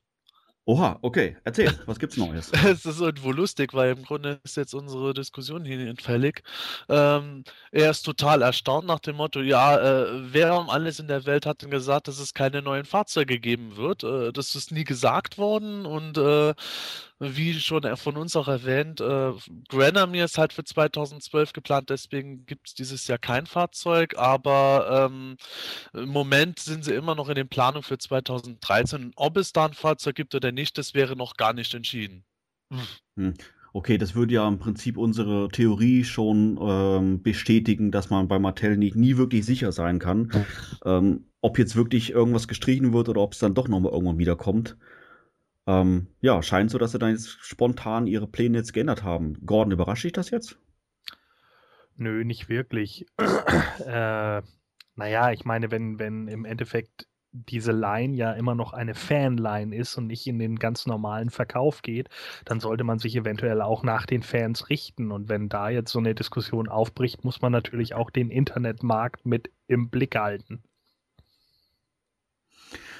Oha, 0.69 0.99
okay. 1.01 1.35
Erzähl, 1.45 1.73
was 1.87 1.97
gibt's 1.97 2.15
Neues? 2.15 2.51
es 2.63 2.85
ist 2.85 3.01
irgendwo 3.01 3.31
lustig, 3.31 3.73
weil 3.73 3.93
im 3.93 4.03
Grunde 4.03 4.39
ist 4.43 4.55
jetzt 4.55 4.75
unsere 4.75 5.15
Diskussion 5.15 5.65
hier 5.65 5.79
hinfällig. 5.79 6.43
Ähm, 6.87 7.43
er 7.71 7.89
ist 7.89 8.03
total 8.03 8.43
erstaunt 8.43 8.85
nach 8.85 8.99
dem 8.99 9.15
Motto, 9.15 9.41
ja, 9.41 9.79
äh, 9.79 10.31
wer 10.31 10.55
um 10.59 10.69
alles 10.69 10.99
in 10.99 11.07
der 11.07 11.25
Welt 11.25 11.47
hat 11.47 11.63
denn 11.63 11.71
gesagt, 11.71 12.07
dass 12.07 12.19
es 12.19 12.35
keine 12.35 12.61
neuen 12.61 12.85
Fahrzeuge 12.85 13.39
geben 13.39 13.77
wird? 13.77 14.03
Äh, 14.03 14.31
das 14.31 14.53
ist 14.53 14.71
nie 14.71 14.83
gesagt 14.83 15.39
worden 15.39 15.87
und 15.87 16.19
äh, 16.19 16.53
wie 17.19 17.59
schon 17.59 17.97
von 17.97 18.15
uns 18.15 18.35
auch 18.37 18.47
erwähnt, 18.47 19.01
äh, 19.01 19.33
Granamir 19.67 20.23
ist 20.23 20.37
halt 20.37 20.53
für 20.53 20.63
2012 20.63 21.51
geplant, 21.51 21.89
deswegen 21.89 22.45
gibt 22.45 22.69
es 22.69 22.75
dieses 22.75 23.07
Jahr 23.07 23.17
kein 23.17 23.45
Fahrzeug, 23.45 24.17
aber 24.17 25.09
ähm, 25.11 25.35
im 25.93 26.09
Moment 26.09 26.59
sind 26.59 26.85
sie 26.85 26.93
immer 26.93 27.15
noch 27.15 27.27
in 27.27 27.35
den 27.35 27.49
Planungen 27.49 27.83
für 27.83 27.97
2013. 27.97 29.11
Ob 29.17 29.35
es 29.35 29.51
da 29.51 29.65
ein 29.65 29.73
Fahrzeug 29.73 30.15
gibt 30.15 30.33
oder 30.33 30.53
nicht, 30.53 30.58
das 30.67 30.93
wäre 30.93 31.15
noch 31.15 31.35
gar 31.35 31.53
nicht 31.53 31.73
entschieden. 31.73 32.23
Hm. 33.15 33.33
Okay, 33.71 33.97
das 33.97 34.15
würde 34.15 34.33
ja 34.33 34.47
im 34.47 34.57
Prinzip 34.59 34.97
unsere 34.97 35.49
Theorie 35.49 36.03
schon 36.03 36.57
ähm, 36.61 37.21
bestätigen, 37.21 37.91
dass 37.91 38.09
man 38.09 38.27
bei 38.27 38.39
Mattel 38.39 38.77
nie, 38.77 38.91
nie 38.95 39.17
wirklich 39.17 39.45
sicher 39.45 39.71
sein 39.71 39.99
kann, 39.99 40.31
ähm, 40.85 41.25
ob 41.41 41.59
jetzt 41.59 41.75
wirklich 41.75 42.11
irgendwas 42.11 42.47
gestrichen 42.47 42.93
wird 42.93 43.09
oder 43.09 43.21
ob 43.21 43.33
es 43.33 43.39
dann 43.39 43.53
doch 43.53 43.67
nochmal 43.67 43.91
irgendwann 43.91 44.17
wiederkommt. 44.17 44.75
Ähm, 45.67 46.07
ja, 46.19 46.41
scheint 46.41 46.71
so, 46.71 46.79
dass 46.79 46.93
sie 46.93 46.99
dann 46.99 47.11
jetzt 47.11 47.29
spontan 47.41 48.07
ihre 48.07 48.27
Pläne 48.27 48.57
jetzt 48.57 48.73
geändert 48.73 49.03
haben. 49.03 49.45
Gordon, 49.45 49.71
überrascht 49.71 50.03
dich 50.03 50.13
das 50.13 50.31
jetzt? 50.31 50.57
Nö, 51.95 52.23
nicht 52.23 52.49
wirklich. 52.49 53.05
äh, 53.85 54.41
naja, 54.95 55.31
ich 55.31 55.45
meine, 55.45 55.69
wenn, 55.69 55.99
wenn 55.99 56.27
im 56.27 56.45
Endeffekt 56.45 57.07
diese 57.31 57.71
Line 57.71 58.15
ja 58.15 58.33
immer 58.33 58.55
noch 58.55 58.73
eine 58.73 58.95
Fanline 58.95 59.75
ist 59.75 59.97
und 59.97 60.07
nicht 60.07 60.25
in 60.27 60.39
den 60.39 60.57
ganz 60.57 60.85
normalen 60.85 61.29
Verkauf 61.29 61.81
geht, 61.81 62.09
dann 62.45 62.59
sollte 62.59 62.83
man 62.83 62.99
sich 62.99 63.15
eventuell 63.15 63.61
auch 63.61 63.83
nach 63.83 64.05
den 64.05 64.23
Fans 64.23 64.69
richten. 64.69 65.11
Und 65.11 65.29
wenn 65.29 65.49
da 65.49 65.69
jetzt 65.69 65.91
so 65.91 65.99
eine 65.99 66.15
Diskussion 66.15 66.67
aufbricht, 66.67 67.23
muss 67.23 67.41
man 67.41 67.51
natürlich 67.51 67.93
auch 67.93 68.09
den 68.09 68.29
Internetmarkt 68.29 69.25
mit 69.25 69.51
im 69.67 69.89
Blick 69.89 70.15
halten. 70.15 70.63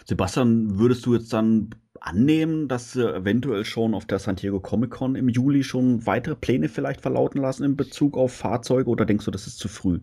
Sebastian, 0.05 0.79
würdest 0.79 1.05
du 1.05 1.13
jetzt 1.13 1.33
dann 1.33 1.69
annehmen, 1.99 2.67
dass 2.67 2.95
eventuell 2.95 3.65
schon 3.65 3.93
auf 3.93 4.05
der 4.05 4.19
San 4.19 4.35
Diego 4.35 4.59
Comic 4.59 4.91
Con 4.91 5.15
im 5.15 5.29
Juli 5.29 5.63
schon 5.63 6.05
weitere 6.05 6.35
Pläne 6.35 6.69
vielleicht 6.69 7.01
verlauten 7.01 7.39
lassen 7.39 7.63
in 7.63 7.75
Bezug 7.75 8.17
auf 8.17 8.33
Fahrzeuge 8.33 8.89
oder 8.89 9.05
denkst 9.05 9.25
du, 9.25 9.31
das 9.31 9.47
ist 9.47 9.59
zu 9.59 9.67
früh? 9.67 9.99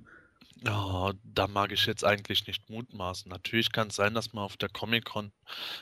Ja, 0.65 1.13
da 1.23 1.49
mag 1.49 1.71
ich 1.73 1.85
jetzt 1.85 2.03
eigentlich 2.03 2.47
nicht 2.47 2.71
mutmaßen. 2.71 3.31
Natürlich 3.31 3.73
kann 3.73 3.89
es 3.89 3.97
sein, 3.97 4.15
dass 4.15 4.33
man 4.33 4.45
auf 4.45 4.57
der 4.57 4.71
Comic-Con 4.71 5.33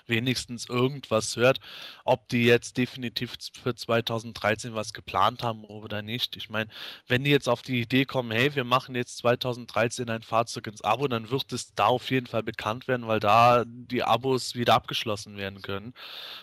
wenigstens 0.06 0.68
irgendwas 0.68 1.36
hört. 1.36 1.60
Ob 2.04 2.28
die 2.28 2.44
jetzt 2.44 2.76
definitiv 2.76 3.36
für 3.62 3.74
2013 3.76 4.74
was 4.74 4.92
geplant 4.92 5.44
haben 5.44 5.64
oder 5.64 6.02
nicht. 6.02 6.36
Ich 6.36 6.50
meine, 6.50 6.70
wenn 7.06 7.22
die 7.22 7.30
jetzt 7.30 7.48
auf 7.48 7.62
die 7.62 7.80
Idee 7.82 8.04
kommen, 8.04 8.32
hey, 8.32 8.54
wir 8.56 8.64
machen 8.64 8.96
jetzt 8.96 9.18
2013 9.18 10.10
ein 10.10 10.22
Fahrzeug 10.22 10.66
ins 10.66 10.82
Abo, 10.82 11.06
dann 11.06 11.30
wird 11.30 11.52
es 11.52 11.72
da 11.74 11.86
auf 11.86 12.10
jeden 12.10 12.26
Fall 12.26 12.42
bekannt 12.42 12.88
werden, 12.88 13.06
weil 13.06 13.20
da 13.20 13.64
die 13.66 14.02
Abos 14.02 14.56
wieder 14.56 14.74
abgeschlossen 14.74 15.36
werden 15.36 15.62
können. 15.62 15.94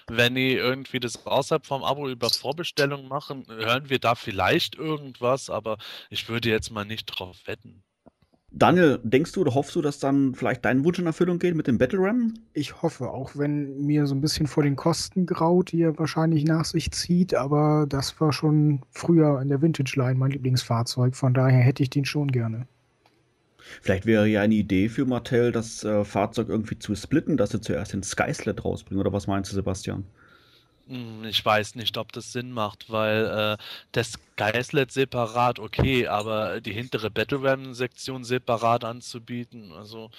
Wenn 0.07 0.35
die 0.35 0.53
irgendwie 0.53 1.01
das 1.01 1.25
außerhalb 1.25 1.65
vom 1.65 1.83
Abo 1.83 2.09
über 2.09 2.29
Vorbestellung 2.29 3.07
machen, 3.09 3.45
hören 3.49 3.89
wir 3.89 3.99
da 3.99 4.15
vielleicht 4.15 4.75
irgendwas, 4.75 5.49
aber 5.49 5.77
ich 6.09 6.29
würde 6.29 6.49
jetzt 6.49 6.71
mal 6.71 6.85
nicht 6.85 7.05
drauf 7.07 7.37
wetten. 7.45 7.83
Daniel, 8.53 8.99
denkst 9.03 9.31
du 9.31 9.41
oder 9.41 9.55
hoffst 9.55 9.75
du, 9.75 9.81
dass 9.81 9.99
dann 9.99 10.35
vielleicht 10.35 10.65
dein 10.65 10.83
Wunsch 10.83 10.99
in 10.99 11.05
Erfüllung 11.05 11.39
geht 11.39 11.55
mit 11.55 11.67
dem 11.67 11.77
Battle 11.77 11.99
Ram? 12.01 12.33
Ich 12.53 12.81
hoffe, 12.81 13.09
auch 13.09 13.31
wenn 13.35 13.85
mir 13.85 14.07
so 14.07 14.13
ein 14.13 14.19
bisschen 14.19 14.45
vor 14.45 14.63
den 14.63 14.75
Kosten 14.75 15.25
graut, 15.25 15.71
die 15.71 15.81
er 15.83 15.97
wahrscheinlich 15.97 16.43
nach 16.43 16.65
sich 16.65 16.91
zieht, 16.91 17.33
aber 17.33 17.85
das 17.87 18.19
war 18.19 18.33
schon 18.33 18.81
früher 18.91 19.41
in 19.41 19.47
der 19.47 19.61
Vintage 19.61 19.93
Line 19.95 20.15
mein 20.15 20.31
Lieblingsfahrzeug, 20.31 21.15
von 21.15 21.33
daher 21.33 21.59
hätte 21.59 21.81
ich 21.81 21.89
den 21.89 22.03
schon 22.03 22.29
gerne. 22.29 22.67
Vielleicht 23.81 24.05
wäre 24.05 24.27
ja 24.27 24.41
eine 24.41 24.55
Idee 24.55 24.89
für 24.89 25.05
Mattel, 25.05 25.53
das 25.53 25.85
äh, 25.85 26.03
Fahrzeug 26.03 26.49
irgendwie 26.49 26.77
zu 26.77 26.93
splitten, 26.93 27.37
dass 27.37 27.51
sie 27.51 27.61
zuerst 27.61 27.93
den 27.93 28.03
Skyslet 28.03 28.65
rausbringen, 28.65 28.99
oder 28.99 29.13
was 29.13 29.27
meinst 29.27 29.51
du, 29.51 29.55
Sebastian? 29.55 30.03
Hm, 30.87 31.23
ich 31.23 31.43
weiß 31.45 31.75
nicht, 31.75 31.97
ob 31.97 32.11
das 32.11 32.33
Sinn 32.33 32.51
macht, 32.51 32.89
weil 32.89 33.25
äh, 33.25 33.63
das 33.93 34.19
Geislet 34.37 34.91
separat 34.91 35.59
okay, 35.59 36.07
aber 36.07 36.61
die 36.61 36.73
hintere 36.73 37.09
Battle 37.09 37.43
Ram 37.43 37.73
Sektion 37.73 38.23
separat 38.23 38.83
anzubieten, 38.83 39.71
also 39.71 40.09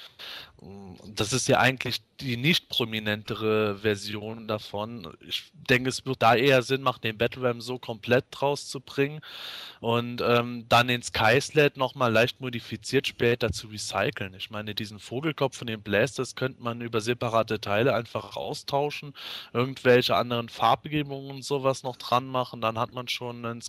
hm, 0.61 0.97
das 1.15 1.33
ist 1.33 1.49
ja 1.49 1.59
eigentlich 1.59 2.03
die 2.21 2.37
nicht 2.37 2.69
prominentere 2.69 3.79
Version 3.79 4.47
davon. 4.47 5.13
Ich 5.27 5.51
denke, 5.53 5.89
es 5.89 6.07
wird 6.07 6.23
da 6.23 6.35
eher 6.37 6.63
Sinn 6.63 6.83
machen, 6.83 7.01
den 7.03 7.19
Battle 7.19 7.43
Ram 7.43 7.61
so 7.61 7.79
komplett 7.79 8.25
rauszubringen 8.41 9.21
und 9.81 10.23
ähm, 10.25 10.67
dann 10.69 10.89
den 10.89 11.03
Skysled 11.03 11.77
nochmal 11.77 12.13
leicht 12.13 12.41
modifiziert 12.41 13.09
später 13.09 13.51
zu 13.53 13.67
recyceln. 13.67 14.35
Ich 14.35 14.51
meine, 14.51 14.75
diesen 14.75 15.01
Vogelkopf 15.01 15.57
von 15.57 15.67
den 15.67 15.83
Blasters 15.83 16.37
könnte 16.37 16.63
man 16.63 16.81
über 16.81 17.01
separate 17.01 17.61
Teile 17.61 17.95
einfach 17.95 18.37
austauschen, 18.37 19.15
irgendwelche 19.53 20.15
anderen 20.15 20.49
Farbgebungen 20.49 21.31
und 21.31 21.45
sowas 21.45 21.83
noch 21.83 21.97
dran 21.97 22.27
machen, 22.27 22.61
dann 22.61 22.79
hat 22.79 22.93
man 22.93 23.09
schon 23.09 23.45
einen 23.45 23.63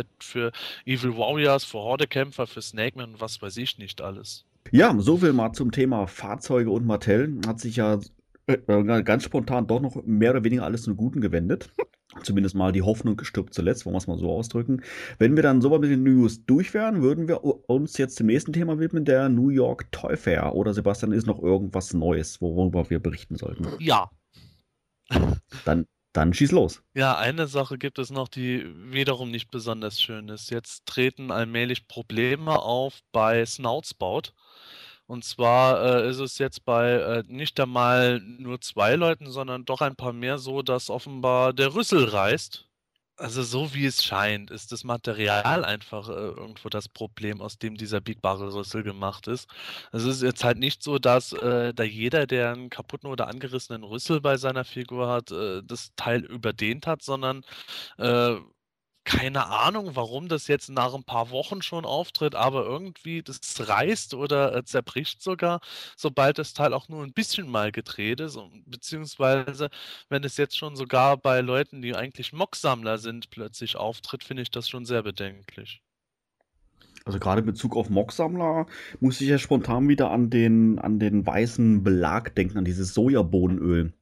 Skysled 0.00 0.06
für 0.20 0.52
Evil 0.84 1.16
Warriors, 1.16 1.64
für 1.64 1.78
Hordekämpfer, 1.78 2.46
für 2.46 2.62
Snakeman 2.62 3.10
und 3.12 3.20
was 3.20 3.40
weiß 3.40 3.56
ich 3.56 3.78
nicht 3.78 4.00
alles. 4.00 4.44
Ja, 4.70 4.94
so 4.98 5.16
viel 5.16 5.32
mal 5.32 5.52
zum 5.52 5.72
Thema 5.72 6.06
Fahrzeuge 6.06 6.70
und 6.70 6.86
Mattel. 6.86 7.40
Hat 7.46 7.60
sich 7.60 7.76
ja 7.76 7.98
äh, 8.46 8.58
äh, 8.66 9.02
ganz 9.02 9.24
spontan 9.24 9.66
doch 9.66 9.80
noch 9.80 10.02
mehr 10.04 10.32
oder 10.32 10.44
weniger 10.44 10.64
alles 10.64 10.82
zum 10.82 10.96
Guten 10.96 11.20
gewendet. 11.20 11.70
Zumindest 12.24 12.56
mal 12.56 12.72
die 12.72 12.82
Hoffnung 12.82 13.22
stirbt 13.22 13.54
zuletzt, 13.54 13.86
wollen 13.86 13.94
wir 13.94 13.98
es 13.98 14.08
mal 14.08 14.18
so 14.18 14.30
ausdrücken. 14.32 14.82
Wenn 15.18 15.36
wir 15.36 15.44
dann 15.44 15.60
so 15.60 15.70
mit 15.78 15.90
den 15.90 16.02
News 16.02 16.44
durch 16.44 16.74
wären, 16.74 17.02
würden 17.02 17.28
wir 17.28 17.44
uns 17.44 17.98
jetzt 17.98 18.18
dem 18.18 18.26
nächsten 18.26 18.52
Thema 18.52 18.80
widmen, 18.80 19.04
der 19.04 19.28
New 19.28 19.48
York 19.48 19.92
Toy 19.92 20.16
Fair. 20.16 20.56
Oder 20.56 20.74
Sebastian, 20.74 21.12
ist 21.12 21.28
noch 21.28 21.40
irgendwas 21.40 21.94
Neues, 21.94 22.40
worüber 22.40 22.90
wir 22.90 22.98
berichten 22.98 23.36
sollten? 23.36 23.68
Ja. 23.78 24.10
Dann, 25.64 25.86
dann 26.12 26.34
schieß 26.34 26.52
los. 26.52 26.82
Ja, 26.94 27.16
eine 27.16 27.46
Sache 27.46 27.78
gibt 27.78 27.98
es 27.98 28.10
noch, 28.10 28.28
die 28.28 28.64
wiederum 28.92 29.30
nicht 29.30 29.50
besonders 29.50 30.00
schön 30.00 30.28
ist. 30.28 30.50
Jetzt 30.50 30.86
treten 30.86 31.30
allmählich 31.30 31.86
Probleme 31.88 32.58
auf 32.58 33.00
bei 33.12 33.44
Snoutspout. 33.44 34.32
Und 35.06 35.24
zwar 35.24 35.82
äh, 36.04 36.08
ist 36.08 36.20
es 36.20 36.38
jetzt 36.38 36.64
bei 36.64 36.92
äh, 36.92 37.24
nicht 37.26 37.58
einmal 37.58 38.20
nur 38.20 38.60
zwei 38.60 38.94
Leuten, 38.94 39.30
sondern 39.30 39.64
doch 39.64 39.80
ein 39.80 39.96
paar 39.96 40.12
mehr 40.12 40.38
so, 40.38 40.62
dass 40.62 40.88
offenbar 40.88 41.52
der 41.52 41.74
Rüssel 41.74 42.04
reißt. 42.04 42.69
Also 43.20 43.42
so 43.42 43.74
wie 43.74 43.84
es 43.84 44.02
scheint, 44.02 44.50
ist 44.50 44.72
das 44.72 44.82
Material 44.82 45.62
einfach 45.64 46.08
äh, 46.08 46.12
irgendwo 46.12 46.70
das 46.70 46.88
Problem, 46.88 47.42
aus 47.42 47.58
dem 47.58 47.76
dieser 47.76 48.00
biegbare 48.00 48.54
Rüssel 48.54 48.82
gemacht 48.82 49.26
ist. 49.28 49.46
Es 49.92 50.04
ist 50.04 50.22
jetzt 50.22 50.42
halt 50.42 50.56
nicht 50.58 50.82
so, 50.82 50.98
dass 50.98 51.32
äh, 51.34 51.74
da 51.74 51.82
jeder, 51.82 52.26
der 52.26 52.52
einen 52.52 52.70
kaputten 52.70 53.10
oder 53.10 53.28
angerissenen 53.28 53.84
Rüssel 53.84 54.22
bei 54.22 54.38
seiner 54.38 54.64
Figur 54.64 55.08
hat, 55.10 55.30
äh, 55.32 55.62
das 55.62 55.92
Teil 55.96 56.24
überdehnt 56.24 56.86
hat, 56.86 57.02
sondern 57.02 57.42
äh, 57.98 58.36
keine 59.04 59.46
Ahnung, 59.46 59.96
warum 59.96 60.28
das 60.28 60.46
jetzt 60.46 60.68
nach 60.70 60.94
ein 60.94 61.04
paar 61.04 61.30
Wochen 61.30 61.62
schon 61.62 61.84
auftritt, 61.84 62.34
aber 62.34 62.64
irgendwie 62.64 63.22
das 63.22 63.40
reißt 63.58 64.14
oder 64.14 64.54
äh, 64.54 64.64
zerbricht 64.64 65.22
sogar, 65.22 65.60
sobald 65.96 66.38
das 66.38 66.52
Teil 66.54 66.74
auch 66.74 66.88
nur 66.88 67.02
ein 67.02 67.12
bisschen 67.12 67.48
mal 67.50 67.72
gedreht 67.72 68.20
ist. 68.20 68.38
beziehungsweise, 68.66 69.70
wenn 70.08 70.24
es 70.24 70.36
jetzt 70.36 70.56
schon 70.56 70.76
sogar 70.76 71.16
bei 71.16 71.40
Leuten, 71.40 71.82
die 71.82 71.94
eigentlich 71.94 72.32
Mock-Sammler 72.32 72.98
sind, 72.98 73.30
plötzlich 73.30 73.76
auftritt, 73.76 74.24
finde 74.24 74.42
ich 74.42 74.50
das 74.50 74.68
schon 74.68 74.84
sehr 74.84 75.02
bedenklich. 75.02 75.82
Also 77.04 77.18
gerade 77.18 77.40
in 77.40 77.46
Bezug 77.46 77.76
auf 77.76 77.88
Mock-Sammler 77.88 78.66
muss 79.00 79.20
ich 79.20 79.28
ja 79.28 79.38
spontan 79.38 79.88
wieder 79.88 80.10
an 80.10 80.28
den, 80.30 80.78
an 80.78 80.98
den 80.98 81.26
weißen 81.26 81.82
Belag 81.82 82.34
denken, 82.34 82.58
an 82.58 82.64
dieses 82.64 82.92
Sojabohnenöl 82.92 83.94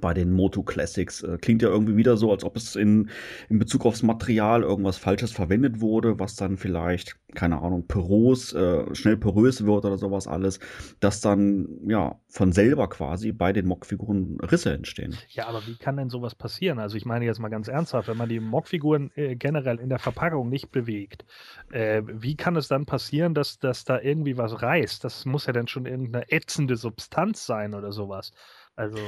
bei 0.00 0.14
den 0.14 0.32
Moto 0.32 0.62
Classics. 0.62 1.22
Äh, 1.22 1.38
klingt 1.38 1.62
ja 1.62 1.68
irgendwie 1.68 1.96
wieder 1.96 2.16
so, 2.16 2.30
als 2.30 2.44
ob 2.44 2.56
es 2.56 2.76
in, 2.76 3.10
in 3.48 3.58
Bezug 3.58 3.84
aufs 3.86 4.02
Material 4.02 4.62
irgendwas 4.62 4.98
Falsches 4.98 5.32
verwendet 5.32 5.80
wurde, 5.80 6.18
was 6.18 6.36
dann 6.36 6.56
vielleicht, 6.56 7.16
keine 7.34 7.60
Ahnung, 7.62 7.86
porös, 7.86 8.52
äh, 8.52 8.94
schnell 8.94 9.16
porös 9.16 9.64
wird 9.64 9.84
oder 9.84 9.98
sowas 9.98 10.26
alles, 10.26 10.60
dass 11.00 11.20
dann 11.20 11.68
ja 11.86 12.20
von 12.28 12.52
selber 12.52 12.88
quasi 12.88 13.32
bei 13.32 13.52
den 13.52 13.66
Mockfiguren 13.66 14.38
Risse 14.40 14.72
entstehen. 14.72 15.16
Ja, 15.28 15.46
aber 15.46 15.66
wie 15.66 15.76
kann 15.76 15.96
denn 15.96 16.10
sowas 16.10 16.34
passieren? 16.34 16.78
Also 16.78 16.96
ich 16.96 17.04
meine 17.04 17.24
jetzt 17.24 17.38
mal 17.38 17.48
ganz 17.48 17.68
ernsthaft, 17.68 18.08
wenn 18.08 18.16
man 18.16 18.28
die 18.28 18.40
Mockfiguren 18.40 19.10
äh, 19.14 19.36
generell 19.36 19.78
in 19.78 19.88
der 19.88 19.98
Verpackung 19.98 20.48
nicht 20.48 20.70
bewegt, 20.70 21.24
äh, 21.70 22.02
wie 22.06 22.36
kann 22.36 22.56
es 22.56 22.68
dann 22.68 22.86
passieren, 22.86 23.34
dass, 23.34 23.58
dass 23.58 23.84
da 23.84 24.00
irgendwie 24.00 24.36
was 24.36 24.62
reißt? 24.62 25.04
Das 25.04 25.24
muss 25.24 25.46
ja 25.46 25.52
dann 25.52 25.68
schon 25.68 25.86
irgendeine 25.86 26.30
ätzende 26.30 26.76
Substanz 26.76 27.46
sein 27.46 27.74
oder 27.74 27.92
sowas. 27.92 28.32
Also. 28.76 28.98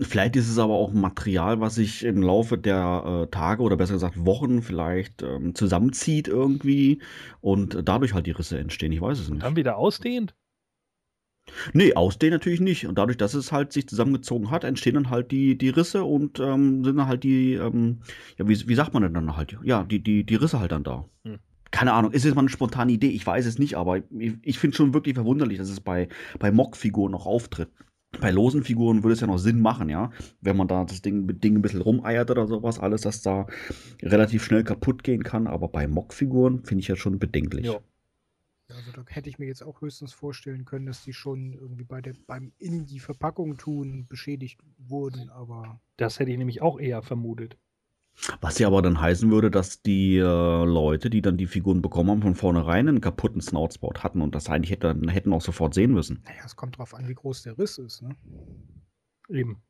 Vielleicht 0.00 0.34
ist 0.34 0.50
es 0.50 0.58
aber 0.58 0.74
auch 0.74 0.92
Material, 0.92 1.60
was 1.60 1.76
sich 1.76 2.04
im 2.04 2.20
Laufe 2.20 2.58
der 2.58 3.04
äh, 3.06 3.30
Tage 3.30 3.62
oder 3.62 3.76
besser 3.76 3.94
gesagt 3.94 4.26
Wochen 4.26 4.60
vielleicht 4.60 5.22
ähm, 5.22 5.54
zusammenzieht 5.54 6.26
irgendwie 6.26 7.00
und 7.40 7.78
dadurch 7.84 8.12
halt 8.12 8.26
die 8.26 8.32
Risse 8.32 8.58
entstehen. 8.58 8.90
Ich 8.90 9.00
weiß 9.00 9.20
es 9.20 9.30
nicht. 9.30 9.44
Dann 9.44 9.54
wieder 9.54 9.76
ausdehnt? 9.76 10.34
Nee, 11.72 11.94
ausdehnen 11.94 12.34
natürlich 12.34 12.60
nicht. 12.60 12.86
Und 12.86 12.98
dadurch, 12.98 13.18
dass 13.18 13.34
es 13.34 13.52
halt 13.52 13.72
sich 13.72 13.88
zusammengezogen 13.88 14.50
hat, 14.50 14.64
entstehen 14.64 14.94
dann 14.94 15.10
halt 15.10 15.30
die, 15.30 15.56
die 15.56 15.68
Risse 15.68 16.02
und 16.02 16.40
ähm, 16.40 16.84
sind 16.84 16.96
dann 16.96 17.06
halt 17.06 17.22
die, 17.22 17.54
ähm, 17.54 18.00
ja, 18.36 18.48
wie, 18.48 18.68
wie 18.68 18.74
sagt 18.74 18.94
man 18.94 19.02
denn 19.04 19.14
dann 19.14 19.36
halt? 19.36 19.56
Ja, 19.62 19.84
die, 19.84 20.02
die, 20.02 20.24
die 20.24 20.34
Risse 20.34 20.58
halt 20.58 20.72
dann 20.72 20.82
da. 20.82 21.08
Hm. 21.24 21.38
Keine 21.70 21.92
Ahnung, 21.92 22.12
ist 22.12 22.24
jetzt 22.24 22.34
mal 22.34 22.40
eine 22.40 22.48
spontane 22.48 22.92
Idee, 22.92 23.08
ich 23.08 23.26
weiß 23.26 23.46
es 23.46 23.58
nicht, 23.58 23.76
aber 23.76 23.98
ich, 23.98 24.34
ich 24.42 24.58
finde 24.58 24.74
es 24.74 24.76
schon 24.76 24.94
wirklich 24.94 25.14
verwunderlich, 25.14 25.58
dass 25.58 25.68
es 25.68 25.80
bei, 25.80 26.08
bei 26.38 26.50
Mock-Figuren 26.50 27.12
noch 27.12 27.26
auftritt. 27.26 27.68
Bei 28.20 28.30
losen 28.30 28.64
Figuren 28.64 29.02
würde 29.02 29.14
es 29.14 29.20
ja 29.20 29.26
noch 29.26 29.38
Sinn 29.38 29.60
machen, 29.60 29.88
ja. 29.88 30.10
Wenn 30.40 30.56
man 30.56 30.68
da 30.68 30.84
das 30.84 31.02
Ding, 31.02 31.26
Ding 31.40 31.56
ein 31.56 31.62
bisschen 31.62 31.82
rumeiert 31.82 32.30
oder 32.30 32.46
sowas, 32.46 32.78
alles, 32.78 33.02
dass 33.02 33.22
da 33.22 33.46
relativ 34.02 34.44
schnell 34.44 34.64
kaputt 34.64 35.02
gehen 35.02 35.22
kann. 35.22 35.46
Aber 35.46 35.68
bei 35.68 35.86
Mock-Figuren 35.86 36.64
finde 36.64 36.82
ich 36.82 36.88
ja 36.88 36.96
schon 36.96 37.18
bedenklich. 37.18 37.66
Ja. 37.66 37.80
Also 38.70 38.92
da 38.92 39.04
hätte 39.06 39.28
ich 39.28 39.38
mir 39.38 39.46
jetzt 39.46 39.62
auch 39.62 39.82
höchstens 39.82 40.12
vorstellen 40.12 40.64
können, 40.64 40.86
dass 40.86 41.04
die 41.04 41.12
schon 41.12 41.52
irgendwie 41.52 41.84
bei 41.84 42.00
der, 42.00 42.14
beim 42.26 42.52
in 42.58 42.86
die 42.86 42.98
Verpackung 42.98 43.56
tun 43.56 44.06
beschädigt 44.08 44.58
wurden, 44.78 45.28
aber. 45.30 45.80
Das 45.96 46.18
hätte 46.18 46.30
ich 46.30 46.38
nämlich 46.38 46.62
auch 46.62 46.80
eher 46.80 47.02
vermutet. 47.02 47.58
Was 48.40 48.58
ja 48.58 48.68
aber 48.68 48.80
dann 48.80 49.00
heißen 49.00 49.30
würde, 49.30 49.50
dass 49.50 49.82
die 49.82 50.16
äh, 50.16 50.22
Leute, 50.22 51.10
die 51.10 51.20
dann 51.20 51.36
die 51.36 51.46
Figuren 51.46 51.82
bekommen 51.82 52.10
haben, 52.10 52.22
von 52.22 52.34
vornherein 52.34 52.88
einen 52.88 53.00
kaputten 53.00 53.40
Snoutspout 53.40 54.02
hatten 54.02 54.22
und 54.22 54.34
das 54.34 54.48
eigentlich 54.48 54.70
hätte, 54.70 54.96
hätten 55.08 55.32
auch 55.32 55.42
sofort 55.42 55.74
sehen 55.74 55.92
müssen. 55.92 56.22
Naja, 56.24 56.42
es 56.44 56.56
kommt 56.56 56.78
drauf 56.78 56.94
an, 56.94 57.08
wie 57.08 57.14
groß 57.14 57.42
der 57.42 57.58
Riss 57.58 57.78
ist, 57.78 58.02
ne? 58.02 58.16
Eben. 59.28 59.62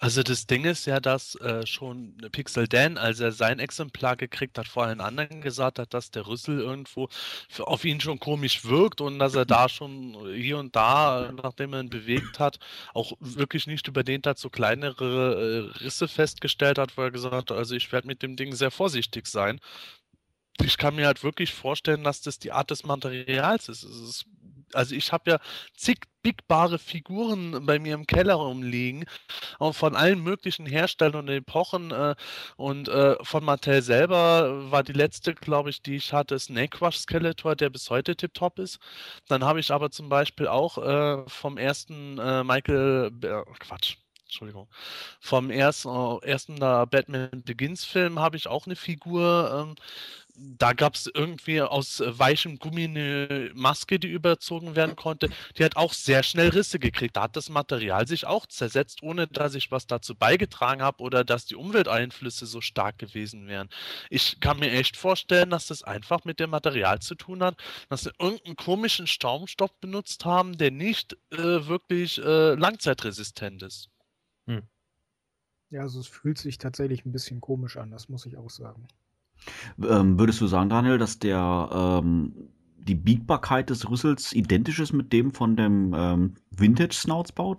Also 0.00 0.22
das 0.22 0.46
Ding 0.46 0.64
ist 0.64 0.86
ja, 0.86 1.00
dass 1.00 1.34
äh, 1.36 1.66
schon 1.66 2.16
Pixel 2.30 2.68
Dan, 2.68 2.98
als 2.98 3.18
er 3.18 3.32
sein 3.32 3.58
Exemplar 3.58 4.16
gekriegt 4.16 4.56
hat, 4.56 4.68
vor 4.68 4.84
allen 4.84 5.00
anderen 5.00 5.40
gesagt 5.40 5.80
hat, 5.80 5.92
dass 5.92 6.12
der 6.12 6.28
Rüssel 6.28 6.60
irgendwo 6.60 7.08
für, 7.48 7.66
auf 7.66 7.84
ihn 7.84 8.00
schon 8.00 8.20
komisch 8.20 8.64
wirkt 8.64 9.00
und 9.00 9.18
dass 9.18 9.34
er 9.34 9.44
da 9.44 9.68
schon 9.68 10.16
hier 10.34 10.58
und 10.58 10.76
da, 10.76 11.32
nachdem 11.42 11.72
er 11.72 11.80
ihn 11.80 11.90
bewegt 11.90 12.38
hat, 12.38 12.58
auch 12.94 13.12
wirklich 13.18 13.66
nicht 13.66 13.88
überdehnt 13.88 14.28
hat, 14.28 14.38
so 14.38 14.50
kleinere 14.50 15.72
äh, 15.74 15.78
Risse 15.80 16.06
festgestellt 16.06 16.78
hat, 16.78 16.96
wo 16.96 17.02
er 17.02 17.10
gesagt 17.10 17.50
hat, 17.50 17.52
also 17.52 17.74
ich 17.74 17.90
werde 17.90 18.06
mit 18.06 18.22
dem 18.22 18.36
Ding 18.36 18.54
sehr 18.54 18.70
vorsichtig 18.70 19.26
sein. 19.26 19.58
Ich 20.62 20.76
kann 20.78 20.94
mir 20.94 21.06
halt 21.06 21.24
wirklich 21.24 21.52
vorstellen, 21.54 22.04
dass 22.04 22.20
das 22.20 22.38
die 22.38 22.52
Art 22.52 22.70
des 22.70 22.84
Materials 22.84 23.68
ist. 23.68 23.82
Es 23.82 23.96
ist 24.00 24.26
also 24.74 24.94
ich 24.94 25.12
habe 25.12 25.30
ja 25.30 25.38
zig 25.76 26.00
biegbare 26.22 26.78
Figuren 26.78 27.64
bei 27.64 27.78
mir 27.78 27.94
im 27.94 28.06
Keller 28.06 28.34
rumliegen, 28.34 29.04
auch 29.58 29.74
von 29.74 29.96
allen 29.96 30.22
möglichen 30.22 30.66
Herstellern 30.66 31.28
und 31.28 31.28
Epochen. 31.28 31.90
Äh, 31.90 32.14
und 32.56 32.88
äh, 32.88 33.16
von 33.22 33.44
Mattel 33.44 33.82
selber 33.82 34.70
war 34.70 34.82
die 34.82 34.92
letzte, 34.92 35.34
glaube 35.34 35.70
ich, 35.70 35.82
die 35.82 35.96
ich 35.96 36.12
hatte, 36.12 36.38
Snake 36.38 36.78
Rush 36.78 36.98
Skeletor, 36.98 37.56
der 37.56 37.70
bis 37.70 37.90
heute 37.90 38.16
tiptop 38.16 38.58
ist. 38.58 38.78
Dann 39.28 39.44
habe 39.44 39.60
ich 39.60 39.70
aber 39.70 39.90
zum 39.90 40.08
Beispiel 40.08 40.48
auch 40.48 40.78
äh, 40.78 41.28
vom 41.28 41.56
ersten 41.56 42.18
äh, 42.18 42.44
Michael, 42.44 43.10
Quatsch, 43.60 43.96
Entschuldigung. 44.28 44.68
Vom 45.20 45.50
ersten, 45.50 45.88
äh, 45.88 46.26
ersten 46.26 46.56
Batman 46.58 47.42
Begins 47.44 47.84
Film 47.84 48.18
habe 48.18 48.36
ich 48.36 48.46
auch 48.46 48.66
eine 48.66 48.76
Figur. 48.76 49.66
Ähm, 49.68 49.74
da 50.38 50.72
gab 50.72 50.94
es 50.94 51.10
irgendwie 51.12 51.60
aus 51.62 52.00
äh, 52.00 52.18
weichem 52.18 52.58
Gummi 52.58 52.84
eine 52.84 53.50
Maske, 53.54 53.98
die 53.98 54.08
überzogen 54.08 54.76
werden 54.76 54.96
konnte. 54.96 55.30
Die 55.56 55.64
hat 55.64 55.76
auch 55.76 55.92
sehr 55.92 56.22
schnell 56.22 56.50
Risse 56.50 56.78
gekriegt. 56.78 57.16
Da 57.16 57.22
hat 57.22 57.36
das 57.36 57.48
Material 57.48 58.06
sich 58.06 58.26
auch 58.26 58.46
zersetzt, 58.46 59.02
ohne 59.02 59.26
dass 59.26 59.54
ich 59.54 59.70
was 59.70 59.86
dazu 59.86 60.14
beigetragen 60.14 60.82
habe 60.82 61.02
oder 61.02 61.24
dass 61.24 61.46
die 61.46 61.56
Umwelteinflüsse 61.56 62.46
so 62.46 62.60
stark 62.60 62.98
gewesen 62.98 63.48
wären. 63.48 63.68
Ich 64.10 64.40
kann 64.40 64.58
mir 64.58 64.70
echt 64.72 64.96
vorstellen, 64.96 65.50
dass 65.50 65.66
das 65.66 65.82
einfach 65.82 66.24
mit 66.24 66.38
dem 66.40 66.50
Material 66.50 67.00
zu 67.00 67.14
tun 67.14 67.42
hat, 67.42 67.56
dass 67.88 68.02
sie 68.02 68.12
irgendeinen 68.18 68.56
komischen 68.56 69.06
Staumstoff 69.06 69.72
benutzt 69.80 70.24
haben, 70.24 70.58
der 70.58 70.70
nicht 70.70 71.14
äh, 71.32 71.66
wirklich 71.66 72.18
äh, 72.18 72.54
langzeitresistent 72.54 73.62
ist. 73.62 73.90
Hm. 74.48 74.62
Ja, 75.70 75.82
also 75.82 76.00
es 76.00 76.06
fühlt 76.06 76.38
sich 76.38 76.58
tatsächlich 76.58 77.04
ein 77.04 77.12
bisschen 77.12 77.40
komisch 77.40 77.76
an, 77.76 77.90
das 77.90 78.08
muss 78.08 78.26
ich 78.26 78.36
auch 78.38 78.50
sagen. 78.50 78.88
Ähm, 79.82 80.18
würdest 80.18 80.40
du 80.40 80.46
sagen, 80.46 80.70
Daniel, 80.70 80.98
dass 80.98 81.18
der 81.18 82.00
ähm, 82.02 82.32
die 82.78 82.94
Biegbarkeit 82.94 83.70
des 83.70 83.88
Rüssels 83.88 84.32
identisch 84.32 84.80
ist 84.80 84.92
mit 84.92 85.12
dem 85.12 85.32
von 85.32 85.56
dem 85.56 85.92
ähm, 85.94 86.34
Vintage 86.50 86.94
Snoutsbout? 86.94 87.58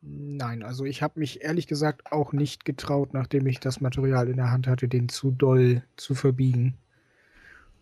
Nein, 0.00 0.62
also 0.62 0.84
ich 0.84 1.02
habe 1.02 1.18
mich 1.18 1.42
ehrlich 1.42 1.66
gesagt 1.66 2.12
auch 2.12 2.32
nicht 2.32 2.64
getraut, 2.64 3.14
nachdem 3.14 3.46
ich 3.46 3.58
das 3.58 3.80
Material 3.80 4.28
in 4.28 4.36
der 4.36 4.50
Hand 4.50 4.66
hatte, 4.68 4.86
den 4.86 5.08
zu 5.08 5.30
doll 5.30 5.82
zu 5.96 6.14
verbiegen. 6.14 6.74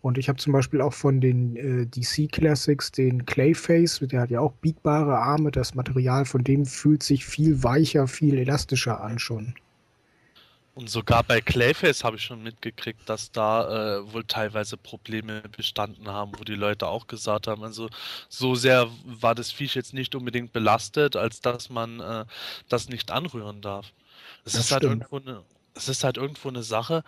Und 0.01 0.17
ich 0.17 0.29
habe 0.29 0.37
zum 0.37 0.53
Beispiel 0.53 0.81
auch 0.81 0.93
von 0.93 1.19
den 1.19 1.55
äh, 1.55 1.85
DC 1.85 2.31
Classics 2.31 2.91
den 2.91 3.25
Clayface, 3.25 3.99
der 4.01 4.21
hat 4.21 4.29
ja 4.29 4.39
auch 4.39 4.53
biegbare 4.53 5.17
Arme. 5.17 5.51
Das 5.51 5.75
Material 5.75 6.25
von 6.25 6.43
dem 6.43 6.65
fühlt 6.65 7.03
sich 7.03 7.25
viel 7.25 7.63
weicher, 7.63 8.07
viel 8.07 8.37
elastischer 8.37 9.01
an 9.01 9.19
schon. 9.19 9.55
Und 10.77 10.91
sogar 10.91 11.23
bei 11.23 11.41
Clayface 11.41 12.03
habe 12.03 12.17
ich 12.17 12.21
schon 12.21 12.43
mitgekriegt, 12.43 13.09
dass 13.09 13.31
da 13.31 13.97
äh, 13.97 14.13
wohl 14.13 14.23
teilweise 14.23 14.77
Probleme 14.77 15.41
bestanden 15.57 16.07
haben, 16.07 16.33
wo 16.37 16.43
die 16.43 16.53
Leute 16.53 16.85
auch 16.85 17.07
gesagt 17.07 17.47
haben, 17.47 17.63
also 17.63 17.89
so 18.29 18.53
sehr 18.53 18.87
war 19.03 19.33
das 19.33 19.51
Viech 19.51 19.73
jetzt 19.73 19.95
nicht 19.95 20.13
unbedingt 20.13 20.53
belastet, 20.53 21.15
als 21.15 21.41
dass 21.41 21.71
man 21.71 21.99
äh, 21.99 22.25
das 22.69 22.89
nicht 22.89 23.09
anrühren 23.09 23.61
darf. 23.61 23.91
Es 24.45 24.53
ist 24.53 24.71
halt 24.71 24.83
irgendwo 24.83 25.17
eine, 25.17 25.41
es 25.77 25.87
ist 25.89 26.03
halt 26.03 26.17
irgendwo 26.17 26.49
eine 26.49 26.63
Sache. 26.63 27.03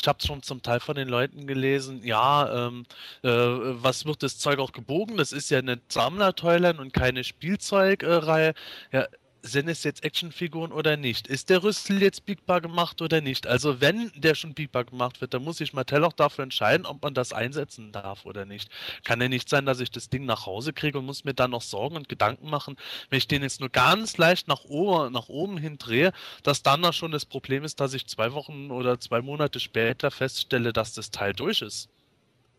Ich 0.00 0.06
habe 0.08 0.22
schon 0.24 0.42
zum 0.42 0.62
Teil 0.62 0.80
von 0.80 0.96
den 0.96 1.08
Leuten 1.08 1.46
gelesen, 1.46 2.02
ja, 2.04 2.68
ähm, 2.68 2.86
äh, 3.22 3.28
was 3.28 4.06
wird 4.06 4.22
das 4.22 4.38
Zeug 4.38 4.58
auch 4.58 4.72
gebogen? 4.72 5.16
Das 5.16 5.32
ist 5.32 5.50
ja 5.50 5.58
eine 5.58 5.80
Sammler-Toyline 5.88 6.80
und 6.80 6.92
keine 6.92 7.24
Spielzeugreihe. 7.24 8.54
Ja, 8.92 9.06
sind 9.42 9.68
es 9.68 9.82
jetzt 9.82 10.04
Actionfiguren 10.04 10.72
oder 10.72 10.96
nicht? 10.96 11.26
Ist 11.26 11.50
der 11.50 11.62
Rüssel 11.64 12.00
jetzt 12.00 12.24
biegbar 12.24 12.60
gemacht 12.60 13.02
oder 13.02 13.20
nicht? 13.20 13.46
Also 13.46 13.80
wenn 13.80 14.12
der 14.14 14.34
schon 14.34 14.54
biegbar 14.54 14.84
gemacht 14.84 15.20
wird, 15.20 15.34
dann 15.34 15.42
muss 15.42 15.58
sich 15.58 15.72
Mattel 15.72 16.04
auch 16.04 16.12
dafür 16.12 16.44
entscheiden, 16.44 16.86
ob 16.86 17.02
man 17.02 17.12
das 17.12 17.32
einsetzen 17.32 17.90
darf 17.90 18.24
oder 18.24 18.44
nicht. 18.44 18.70
Kann 19.04 19.20
ja 19.20 19.28
nicht 19.28 19.48
sein, 19.48 19.66
dass 19.66 19.80
ich 19.80 19.90
das 19.90 20.08
Ding 20.08 20.24
nach 20.24 20.46
Hause 20.46 20.72
kriege 20.72 20.98
und 20.98 21.06
muss 21.06 21.24
mir 21.24 21.34
dann 21.34 21.50
noch 21.50 21.62
Sorgen 21.62 21.96
und 21.96 22.08
Gedanken 22.08 22.48
machen, 22.48 22.76
wenn 23.10 23.18
ich 23.18 23.26
den 23.26 23.42
jetzt 23.42 23.60
nur 23.60 23.68
ganz 23.68 24.16
leicht 24.16 24.46
nach 24.46 24.64
oben, 24.64 25.12
nach 25.12 25.28
oben 25.28 25.58
hin 25.58 25.76
drehe, 25.76 26.12
dass 26.44 26.62
dann 26.62 26.80
noch 26.80 26.92
schon 26.92 27.10
das 27.10 27.26
Problem 27.26 27.64
ist, 27.64 27.80
dass 27.80 27.94
ich 27.94 28.06
zwei 28.06 28.32
Wochen 28.32 28.70
oder 28.70 29.00
zwei 29.00 29.22
Monate 29.22 29.58
später 29.58 30.10
feststelle, 30.10 30.72
dass 30.72 30.94
das 30.94 31.10
Teil 31.10 31.32
durch 31.32 31.62
ist. 31.62 31.88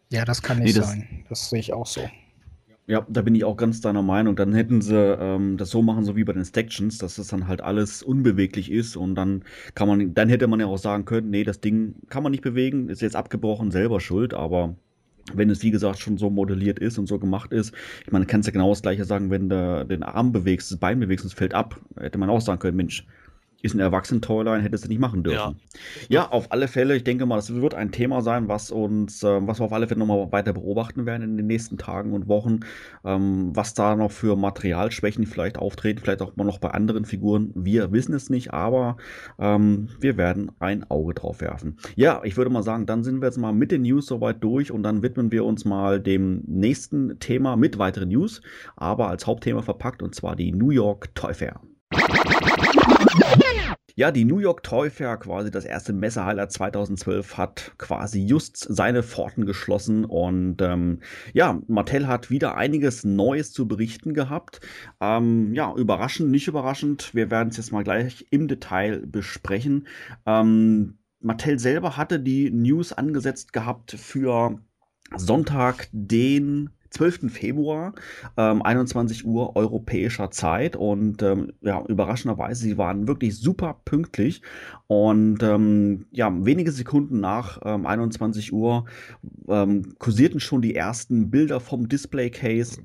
Ja, 0.10 0.26
das 0.26 0.42
kann 0.42 0.60
nicht 0.60 0.74
nee, 0.76 0.80
das, 0.80 0.90
sein. 0.90 1.26
Das 1.30 1.50
sehe 1.50 1.60
ich 1.60 1.74
auch 1.74 1.88
so. 1.88 2.10
Ja, 2.86 3.06
da 3.10 3.22
bin 3.22 3.34
ich 3.34 3.46
auch 3.46 3.56
ganz 3.56 3.80
deiner 3.80 4.02
Meinung. 4.02 4.36
Dann 4.36 4.54
hätten 4.54 4.82
sie 4.82 4.96
ähm, 4.98 5.56
das 5.58 5.70
so 5.70 5.82
machen, 5.82 6.04
so 6.04 6.18
wie 6.18 6.26
bei 6.26 6.34
den 6.34 6.44
Stactions, 6.44 6.98
dass 6.98 7.16
das 7.16 7.28
dann 7.28 7.48
halt 7.48 7.62
alles 7.62 8.04
unbeweglich 8.04 8.70
ist 8.72 8.98
und 8.98 9.16
dann 9.16 9.44
kann 9.74 9.88
man, 9.88 10.14
dann 10.14 10.28
hätte 10.28 10.48
man 10.48 10.60
ja 10.60 10.66
auch 10.66 10.78
sagen 10.78 11.06
können, 11.06 11.30
nee, 11.30 11.46
das 11.46 11.62
Ding 11.62 11.96
kann 12.10 12.24
man 12.24 12.32
nicht 12.32 12.44
bewegen, 12.44 12.90
ist 12.90 13.02
jetzt 13.02 13.16
abgebrochen, 13.16 13.72
selber 13.72 14.02
schuld, 14.02 14.34
aber 14.34 14.76
wenn 15.34 15.50
es 15.50 15.64
wie 15.64 15.72
gesagt 15.72 16.00
schon 16.00 16.18
so 16.18 16.30
modelliert 16.30 16.80
ist 16.80 16.98
und 16.98 17.08
so 17.08 17.20
gemacht 17.20 17.54
ist, 17.54 17.74
ich 18.06 18.12
meine, 18.12 18.26
kannst 18.26 18.48
ja 18.48 18.52
genau 18.52 18.70
das 18.70 18.82
gleiche 18.82 19.06
sagen, 19.06 19.32
wenn 19.32 19.48
du 19.48 19.86
den 19.86 20.04
Arm 20.04 20.34
bewegst, 20.34 20.70
das 20.70 20.80
Bein 20.80 21.00
bewegst, 21.00 21.26
es 21.26 21.34
fällt 21.34 21.54
ab, 21.54 21.80
hätte 21.98 22.18
man 22.18 22.30
auch 22.30 22.42
sagen 22.42 22.60
können, 22.60 22.76
Mensch, 22.76 23.06
ist 23.64 23.74
ein 23.74 23.80
Erwachsenen-Toyline, 23.80 24.62
hättest 24.62 24.84
du 24.84 24.90
nicht 24.90 25.00
machen 25.00 25.24
dürfen. 25.24 25.58
Ja. 26.10 26.24
ja. 26.24 26.32
auf 26.32 26.52
alle 26.52 26.68
Fälle. 26.68 26.98
Ich 26.98 27.06
denke 27.06 27.26
mal, 27.26 27.38
das 27.38 27.54
wird 27.54 27.74
ein 27.74 27.92
Thema 27.92 28.22
sein, 28.22 28.50
was 28.50 28.72
uns, 28.72 29.24
äh, 29.24 29.48
was 29.48 29.60
wir 29.62 29.66
auf 29.66 29.74
alle 29.74 29.88
Fälle 29.88 30.00
nochmal 30.00 30.32
weiter 30.34 30.52
beobachten 30.52 31.06
werden 31.06 31.24
in 31.24 31.38
den 31.38 31.48
nächsten 31.48 31.78
Tagen 31.78 32.12
und 32.12 32.28
Wochen. 32.28 32.60
Ähm, 33.06 33.52
was 33.56 33.74
da 33.74 33.96
noch 33.96 34.12
für 34.12 34.36
Materialschwächen 34.36 35.26
vielleicht 35.26 35.58
auftreten, 35.58 36.02
vielleicht 36.02 36.22
auch 36.22 36.36
mal 36.36 36.44
noch 36.44 36.60
bei 36.60 36.72
anderen 36.72 37.06
Figuren. 37.06 37.52
Wir 37.56 37.94
wissen 37.94 38.14
es 38.14 38.30
nicht, 38.30 38.54
aber 38.54 38.98
ähm, 39.40 39.88
wir 39.98 40.18
werden 40.18 40.52
ein 40.60 40.90
Auge 40.92 41.14
drauf 41.14 41.40
werfen. 41.40 41.78
Ja, 41.96 42.22
ich 42.26 42.36
würde 42.36 42.52
mal 42.52 42.64
sagen, 42.64 42.86
dann 42.86 43.06
sind 43.06 43.22
wir 43.22 43.28
jetzt 43.28 43.38
mal 43.38 43.54
mit 43.54 43.72
den 43.72 43.84
News 43.84 44.08
soweit 44.08 44.44
durch 44.44 44.72
und 44.72 44.84
dann 44.84 45.02
widmen 45.04 45.32
wir 45.32 45.46
uns 45.46 45.64
mal 45.64 46.02
dem 46.02 46.44
nächsten 46.48 47.18
Thema 47.20 47.56
mit 47.56 47.80
weiteren 47.80 48.10
News, 48.10 48.42
aber 48.76 49.08
als 49.08 49.26
Hauptthema 49.26 49.62
verpackt 49.62 50.04
und 50.04 50.14
zwar 50.14 50.36
die 50.36 50.52
New 50.52 50.72
York 50.72 51.16
Toy 51.16 51.34
Fair. 51.34 51.62
Ja, 53.96 54.12
die 54.12 54.26
New 54.26 54.40
York 54.40 54.64
Toy 54.64 54.90
Fair, 54.90 55.18
quasi 55.18 55.52
das 55.52 55.66
erste 55.66 55.94
Messehighlight 55.94 56.52
2012, 56.52 57.38
hat 57.38 57.74
quasi 57.78 58.26
just 58.26 58.58
seine 58.58 59.04
Pforten 59.04 59.46
geschlossen 59.46 60.04
und 60.04 60.64
ähm, 60.64 61.02
ja, 61.34 61.62
Mattel 61.68 62.08
hat 62.08 62.32
wieder 62.32 62.58
einiges 62.58 63.04
Neues 63.04 63.52
zu 63.52 63.68
berichten 63.68 64.16
gehabt. 64.16 64.62
Ähm, 65.00 65.54
ja, 65.54 65.72
überraschend, 65.76 66.32
nicht 66.32 66.48
überraschend. 66.48 67.14
Wir 67.14 67.30
werden 67.30 67.50
es 67.50 67.58
jetzt 67.58 67.72
mal 67.72 67.84
gleich 67.84 68.26
im 68.32 68.48
Detail 68.48 69.06
besprechen. 69.06 69.88
Ähm, 70.26 70.98
Mattel 71.20 71.60
selber 71.60 71.96
hatte 71.96 72.20
die 72.20 72.50
News 72.50 72.94
angesetzt 72.94 73.54
gehabt 73.54 73.92
für 73.92 74.60
Sonntag, 75.16 75.88
den 75.92 76.72
12. 76.94 77.32
Februar, 77.32 77.94
ähm, 78.38 78.62
21 78.62 79.26
Uhr 79.26 79.56
europäischer 79.56 80.32
Zeit. 80.32 80.76
Und 80.76 81.22
ähm, 81.22 81.54
ja, 81.62 81.84
überraschenderweise, 81.88 82.64
sie 82.64 82.78
waren 82.78 83.08
wirklich 83.08 83.38
super 83.38 83.80
pünktlich. 83.84 84.42
Und 84.88 85.42
ähm, 85.42 86.06
ja, 86.12 86.32
wenige 86.46 86.72
Sekunden 86.72 87.20
nach 87.20 87.62
21 87.62 88.52
ähm, 88.52 88.58
Uhr 88.58 88.86
ähm, 89.48 89.96
kursierten 89.98 90.40
schon 90.40 90.62
die 90.62 90.76
ersten 90.76 91.32
Bilder 91.32 91.60
vom 91.60 91.90
Display 91.90 92.30
Case 92.30 92.82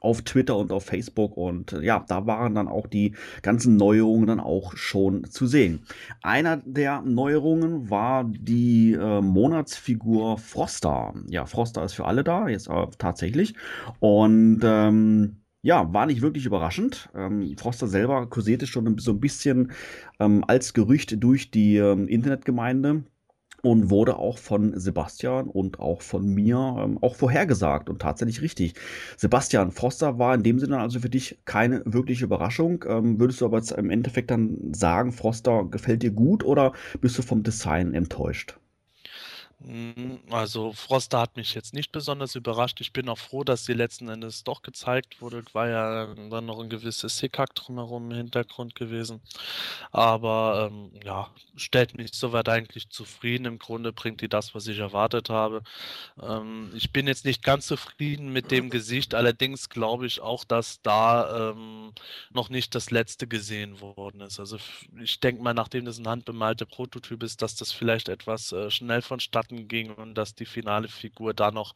auf 0.00 0.22
Twitter 0.22 0.56
und 0.56 0.72
auf 0.72 0.84
Facebook 0.84 1.36
und 1.36 1.72
äh, 1.72 1.82
ja, 1.82 2.04
da 2.06 2.26
waren 2.26 2.54
dann 2.54 2.68
auch 2.68 2.86
die 2.86 3.14
ganzen 3.42 3.76
Neuerungen 3.76 4.26
dann 4.26 4.40
auch 4.40 4.76
schon 4.76 5.24
zu 5.24 5.46
sehen. 5.46 5.84
Einer 6.22 6.58
der 6.58 7.02
Neuerungen 7.02 7.90
war 7.90 8.24
die 8.24 8.92
äh, 8.92 9.20
Monatsfigur 9.20 10.38
Froster. 10.38 11.14
Ja, 11.28 11.46
Froster 11.46 11.84
ist 11.84 11.94
für 11.94 12.06
alle 12.06 12.24
da, 12.24 12.48
jetzt 12.48 12.68
äh, 12.68 12.86
tatsächlich. 12.98 13.54
Und 14.00 14.60
ähm, 14.62 15.36
ja, 15.62 15.92
war 15.94 16.06
nicht 16.06 16.20
wirklich 16.20 16.44
überraschend. 16.44 17.08
Ähm, 17.14 17.56
Froster 17.56 17.86
selber 17.86 18.26
kursierte 18.28 18.66
schon 18.66 18.98
so 18.98 19.12
ein 19.12 19.20
bisschen 19.20 19.72
ähm, 20.20 20.44
als 20.46 20.74
Gerücht 20.74 21.22
durch 21.22 21.50
die 21.50 21.76
ähm, 21.76 22.06
Internetgemeinde 22.06 23.04
und 23.64 23.88
wurde 23.90 24.18
auch 24.18 24.38
von 24.38 24.78
Sebastian 24.78 25.48
und 25.48 25.80
auch 25.80 26.02
von 26.02 26.26
mir 26.26 26.76
ähm, 26.78 26.98
auch 27.00 27.16
vorhergesagt 27.16 27.88
und 27.88 28.02
tatsächlich 28.02 28.42
richtig. 28.42 28.74
Sebastian 29.16 29.72
Foster 29.72 30.18
war 30.18 30.34
in 30.34 30.42
dem 30.42 30.58
Sinne 30.58 30.78
also 30.78 31.00
für 31.00 31.08
dich 31.08 31.38
keine 31.46 31.82
wirkliche 31.86 32.26
Überraschung. 32.26 32.84
Ähm, 32.86 33.18
würdest 33.18 33.40
du 33.40 33.46
aber 33.46 33.56
jetzt 33.58 33.72
im 33.72 33.90
Endeffekt 33.90 34.30
dann 34.30 34.74
sagen, 34.74 35.12
Froster 35.12 35.64
gefällt 35.64 36.02
dir 36.02 36.10
gut 36.10 36.44
oder 36.44 36.72
bist 37.00 37.16
du 37.18 37.22
vom 37.22 37.42
Design 37.42 37.94
enttäuscht? 37.94 38.58
Hm, 39.66 40.20
also 40.30 40.72
Froster 40.72 41.20
hat 41.20 41.36
mich 41.36 41.54
jetzt 41.54 41.72
nicht 41.72 41.90
besonders 41.90 42.34
überrascht. 42.34 42.80
Ich 42.82 42.92
bin 42.92 43.08
auch 43.08 43.16
froh, 43.18 43.44
dass 43.44 43.64
sie 43.64 43.72
letzten 43.72 44.08
Endes 44.08 44.44
doch 44.44 44.60
gezeigt 44.62 45.22
wurde. 45.22 45.42
War 45.54 45.68
ja 45.68 46.14
dann 46.14 46.44
noch 46.44 46.60
ein 46.60 46.68
gewisses 46.68 47.18
Hickhack 47.20 47.54
drumherum 47.54 48.10
im 48.10 48.16
Hintergrund 48.16 48.74
gewesen. 48.74 49.22
Aber 49.90 50.70
ähm, 50.70 50.90
ja, 51.02 51.30
stellt 51.56 51.96
mich 51.96 52.12
soweit 52.12 52.48
eigentlich 52.48 52.90
zufrieden. 52.90 53.46
Im 53.46 53.58
Grunde 53.58 53.92
bringt 53.92 54.20
die 54.20 54.28
das, 54.28 54.54
was 54.54 54.66
ich 54.66 54.78
erwartet 54.78 55.30
habe. 55.30 55.62
Ähm, 56.20 56.70
ich 56.74 56.92
bin 56.92 57.06
jetzt 57.06 57.24
nicht 57.24 57.42
ganz 57.42 57.66
zufrieden 57.66 58.32
mit 58.32 58.50
dem 58.50 58.68
Gesicht. 58.70 59.14
Allerdings 59.14 59.70
glaube 59.70 60.06
ich 60.06 60.20
auch, 60.20 60.44
dass 60.44 60.82
da 60.82 61.52
ähm, 61.52 61.92
noch 62.30 62.50
nicht 62.50 62.74
das 62.74 62.90
letzte 62.90 63.26
gesehen 63.26 63.80
worden 63.80 64.20
ist. 64.20 64.40
Also 64.40 64.58
ich 65.00 65.20
denke 65.20 65.42
mal, 65.42 65.54
nachdem 65.54 65.86
das 65.86 65.98
ein 65.98 66.08
handbemalte 66.08 66.66
Prototyp 66.66 67.22
ist, 67.22 67.40
dass 67.40 67.56
das 67.56 67.72
vielleicht 67.72 68.08
etwas 68.10 68.52
äh, 68.52 68.70
schnell 68.70 69.00
vonstatten 69.02 69.53
vonstatten 69.54 69.68
ging 69.68 69.90
und 69.94 70.14
dass 70.14 70.34
die 70.34 70.46
finale 70.46 70.88
Figur 70.88 71.34
da 71.34 71.50
noch 71.50 71.74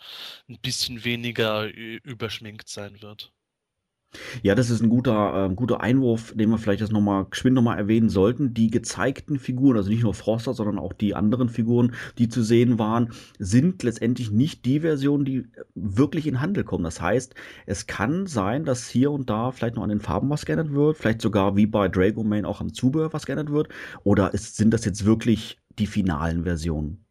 ein 0.48 0.58
bisschen 0.60 1.04
weniger 1.04 1.68
überschminkt 1.72 2.68
sein 2.68 3.00
wird. 3.02 3.32
Ja, 4.42 4.54
das 4.54 4.70
ist 4.70 4.80
ein 4.80 4.88
guter, 4.88 5.50
äh, 5.50 5.54
guter 5.54 5.82
Einwurf, 5.82 6.32
den 6.34 6.48
wir 6.48 6.56
vielleicht 6.56 6.80
jetzt 6.80 6.92
nochmal 6.92 7.26
geschwind 7.26 7.54
nochmal 7.54 7.76
erwähnen 7.76 8.08
sollten. 8.08 8.54
Die 8.54 8.70
gezeigten 8.70 9.38
Figuren, 9.38 9.76
also 9.76 9.90
nicht 9.90 10.02
nur 10.02 10.14
Froster, 10.14 10.54
sondern 10.54 10.78
auch 10.78 10.94
die 10.94 11.14
anderen 11.14 11.50
Figuren, 11.50 11.94
die 12.16 12.28
zu 12.28 12.42
sehen 12.42 12.78
waren, 12.78 13.12
sind 13.38 13.82
letztendlich 13.82 14.30
nicht 14.30 14.64
die 14.64 14.80
Versionen, 14.80 15.26
die 15.26 15.46
wirklich 15.74 16.26
in 16.26 16.40
Handel 16.40 16.64
kommen. 16.64 16.84
Das 16.84 17.02
heißt, 17.02 17.34
es 17.66 17.86
kann 17.86 18.26
sein, 18.26 18.64
dass 18.64 18.88
hier 18.88 19.10
und 19.10 19.28
da 19.28 19.50
vielleicht 19.52 19.76
noch 19.76 19.82
an 19.82 19.90
den 19.90 20.00
Farben 20.00 20.30
was 20.30 20.46
geändert 20.46 20.72
wird, 20.72 20.96
vielleicht 20.96 21.20
sogar 21.20 21.56
wie 21.56 21.66
bei 21.66 21.88
Drago 21.88 22.24
Main 22.24 22.46
auch 22.46 22.62
am 22.62 22.72
Zubehör 22.72 23.12
was 23.12 23.26
geändert 23.26 23.50
wird. 23.52 23.68
Oder 24.04 24.32
ist, 24.32 24.56
sind 24.56 24.72
das 24.72 24.86
jetzt 24.86 25.04
wirklich 25.04 25.58
die 25.78 25.86
finalen 25.86 26.44
Versionen? 26.44 27.04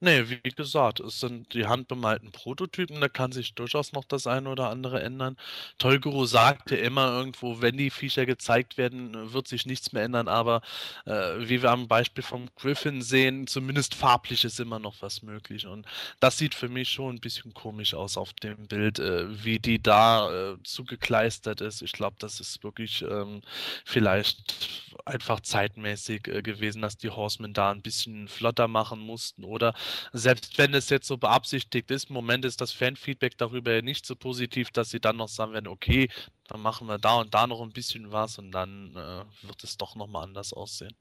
Ne, 0.00 0.30
wie 0.30 0.50
gesagt, 0.50 1.00
es 1.00 1.18
sind 1.18 1.52
die 1.54 1.66
handbemalten 1.66 2.30
Prototypen, 2.30 3.00
da 3.00 3.08
kann 3.08 3.32
sich 3.32 3.54
durchaus 3.54 3.92
noch 3.92 4.04
das 4.04 4.28
eine 4.28 4.48
oder 4.48 4.70
andere 4.70 5.02
ändern. 5.02 5.36
Tolguru 5.78 6.24
sagte 6.24 6.76
immer 6.76 7.08
irgendwo, 7.08 7.60
wenn 7.60 7.76
die 7.76 7.90
Viecher 7.90 8.24
gezeigt 8.24 8.78
werden, 8.78 9.32
wird 9.32 9.48
sich 9.48 9.66
nichts 9.66 9.92
mehr 9.92 10.04
ändern, 10.04 10.28
aber 10.28 10.62
äh, 11.04 11.12
wie 11.40 11.62
wir 11.62 11.72
am 11.72 11.88
Beispiel 11.88 12.22
vom 12.22 12.46
Griffin 12.54 13.02
sehen, 13.02 13.48
zumindest 13.48 13.96
farblich 13.96 14.44
ist 14.44 14.60
immer 14.60 14.78
noch 14.78 14.94
was 15.00 15.22
möglich. 15.22 15.66
Und 15.66 15.84
das 16.20 16.38
sieht 16.38 16.54
für 16.54 16.68
mich 16.68 16.90
schon 16.90 17.16
ein 17.16 17.20
bisschen 17.20 17.52
komisch 17.52 17.92
aus 17.94 18.16
auf 18.16 18.32
dem 18.34 18.68
Bild, 18.68 19.00
äh, 19.00 19.44
wie 19.44 19.58
die 19.58 19.82
da 19.82 20.52
äh, 20.52 20.56
zugekleistert 20.62 21.60
ist. 21.60 21.82
Ich 21.82 21.90
glaube, 21.90 22.14
das 22.20 22.38
ist 22.38 22.62
wirklich 22.62 23.02
ähm, 23.02 23.42
vielleicht 23.84 24.88
einfach 25.04 25.40
zeitmäßig 25.40 26.28
äh, 26.28 26.42
gewesen, 26.42 26.82
dass 26.82 26.96
die 26.96 27.10
Horsemen 27.10 27.52
da 27.52 27.72
ein 27.72 27.82
bisschen 27.82 28.28
flotter 28.28 28.68
machen 28.68 29.00
mussten 29.00 29.42
oder 29.42 29.74
selbst 30.12 30.58
wenn 30.58 30.74
es 30.74 30.90
jetzt 30.90 31.06
so 31.06 31.16
beabsichtigt 31.16 31.90
ist, 31.90 32.10
im 32.10 32.14
Moment 32.14 32.44
ist 32.44 32.60
das 32.60 32.72
Fanfeedback 32.72 33.36
darüber 33.38 33.82
nicht 33.82 34.06
so 34.06 34.16
positiv, 34.16 34.70
dass 34.70 34.90
sie 34.90 35.00
dann 35.00 35.16
noch 35.16 35.28
sagen 35.28 35.52
werden, 35.52 35.68
okay, 35.68 36.08
dann 36.48 36.60
machen 36.60 36.86
wir 36.88 36.98
da 36.98 37.20
und 37.20 37.34
da 37.34 37.46
noch 37.46 37.60
ein 37.60 37.72
bisschen 37.72 38.12
was 38.12 38.38
und 38.38 38.52
dann 38.52 38.94
äh, 38.96 39.46
wird 39.46 39.64
es 39.64 39.76
doch 39.76 39.96
nochmal 39.96 40.24
anders 40.24 40.52
aussehen. 40.52 40.94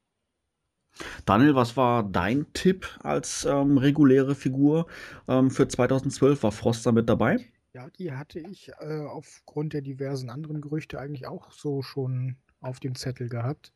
Daniel, 1.25 1.55
was 1.55 1.77
war 1.77 2.03
dein 2.03 2.51
Tipp 2.53 2.87
als 3.03 3.45
ähm, 3.45 3.77
reguläre 3.77 4.35
Figur 4.35 4.87
ähm, 5.27 5.51
für 5.51 5.67
2012? 5.67 6.43
War 6.43 6.51
Froster 6.51 6.91
mit 6.91 7.07
dabei? 7.07 7.45
Ja, 7.73 7.89
die 7.91 8.11
hatte 8.11 8.39
ich 8.39 8.71
äh, 8.79 9.01
aufgrund 9.01 9.73
der 9.73 9.81
diversen 9.81 10.29
anderen 10.29 10.61
Gerüchte 10.61 10.99
eigentlich 10.99 11.27
auch 11.27 11.51
so 11.51 11.83
schon 11.83 12.37
auf 12.59 12.79
dem 12.79 12.95
Zettel 12.95 13.29
gehabt. 13.29 13.71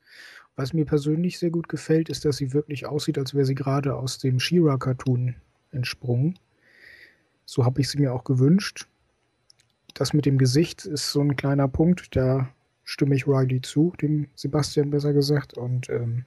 Was 0.61 0.73
mir 0.73 0.85
persönlich 0.85 1.39
sehr 1.39 1.49
gut 1.49 1.69
gefällt, 1.69 2.07
ist, 2.09 2.23
dass 2.23 2.37
sie 2.37 2.53
wirklich 2.53 2.85
aussieht, 2.85 3.17
als 3.17 3.33
wäre 3.33 3.45
sie 3.45 3.55
gerade 3.55 3.95
aus 3.95 4.19
dem 4.19 4.39
She-Ra-Cartoon 4.39 5.33
entsprungen. 5.71 6.37
So 7.45 7.65
habe 7.65 7.81
ich 7.81 7.89
sie 7.89 7.97
mir 7.97 8.13
auch 8.13 8.23
gewünscht. 8.23 8.87
Das 9.95 10.13
mit 10.13 10.27
dem 10.27 10.37
Gesicht 10.37 10.85
ist 10.85 11.11
so 11.11 11.19
ein 11.21 11.35
kleiner 11.35 11.67
Punkt, 11.67 12.15
da 12.15 12.47
stimme 12.83 13.15
ich 13.15 13.25
Riley 13.25 13.61
zu, 13.61 13.93
dem 13.99 14.27
Sebastian 14.35 14.91
besser 14.91 15.13
gesagt, 15.13 15.57
und 15.57 15.89
ähm, 15.89 16.25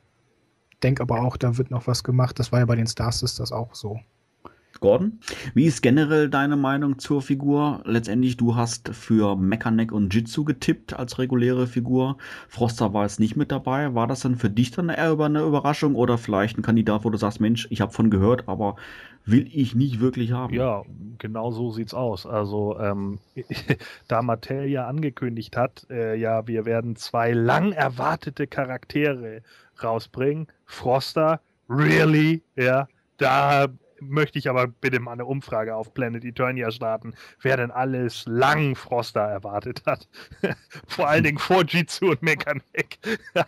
denke 0.82 1.05
aber 1.05 1.20
auch, 1.20 1.36
da 1.36 1.56
wird 1.56 1.70
noch 1.70 1.86
was 1.86 2.02
gemacht. 2.02 2.36
Das 2.40 2.51
war 2.51 2.59
ja 2.59 2.66
bei 2.66 2.74
den 2.74 2.89
Stars 2.89 3.23
ist 3.23 3.39
das 3.39 3.52
auch 3.52 3.77
so. 3.77 4.01
Gordon, 4.85 5.19
wie 5.55 5.65
ist 5.65 5.81
generell 5.81 6.28
deine 6.28 6.56
Meinung 6.56 6.98
zur 6.98 7.23
Figur? 7.23 7.81
Letztendlich, 7.86 8.36
du 8.36 8.55
hast 8.55 8.90
für 8.90 9.35
Mechaneck 9.35 9.93
und 9.93 10.12
Jitsu 10.12 10.44
getippt 10.44 10.93
als 10.93 11.19
reguläre 11.19 11.66
Figur. 11.66 12.19
Froster 12.51 12.93
war 12.93 13.05
jetzt 13.05 13.19
nicht 13.19 13.35
mit 13.35 13.51
dabei. 13.51 13.94
War 13.94 14.06
das 14.06 14.20
dann 14.20 14.36
für 14.36 14.51
dich 14.51 14.73
dann 14.73 14.90
eher 14.90 15.11
über 15.11 15.24
eine 15.24 15.40
Überraschung 15.40 15.94
oder 15.94 16.19
vielleicht 16.19 16.59
ein 16.59 16.62
Kandidat, 16.62 17.02
wo 17.02 17.09
du 17.09 17.16
sagst, 17.16 17.40
Mensch, 17.40 17.66
ich 17.70 17.81
habe 17.81 17.93
von 17.93 18.11
gehört, 18.11 18.47
aber 18.47 18.77
will 19.24 19.48
ich 19.51 19.74
nicht 19.74 20.01
wirklich 20.01 20.32
haben? 20.32 20.52
Ja, 20.52 20.82
genau 21.16 21.51
so 21.51 21.70
sieht's 21.70 21.94
aus. 21.94 22.27
Also, 22.27 22.78
ähm, 22.78 23.20
da 24.06 24.20
Mattel 24.20 24.66
ja 24.66 24.86
angekündigt 24.86 25.56
hat, 25.56 25.86
äh, 25.89 26.15
ja, 26.15 26.47
wir 26.47 26.66
werden 26.66 26.94
zwei 26.97 27.32
lang 27.32 27.73
erwartete 27.73 28.47
Charaktere 28.47 29.40
rausbringen. 29.82 30.47
Froster, 30.66 31.40
really, 31.70 32.43
ja, 32.55 32.86
da 33.16 33.69
möchte 34.00 34.38
ich 34.38 34.48
aber 34.48 34.66
bitte 34.66 35.00
mal 35.00 35.12
eine 35.12 35.24
Umfrage 35.24 35.74
auf 35.74 35.94
Planet 35.94 36.24
Eternia 36.24 36.70
starten, 36.70 37.14
wer 37.40 37.56
denn 37.56 37.70
alles 37.70 38.24
lang 38.26 38.76
Froster 38.76 39.20
erwartet 39.20 39.82
hat. 39.86 40.08
Vor 40.88 41.08
allen 41.08 41.24
Dingen 41.24 41.38
vor 41.38 41.64
Jitsu 41.64 42.10
und 42.10 42.22
Mekanek. 42.22 42.98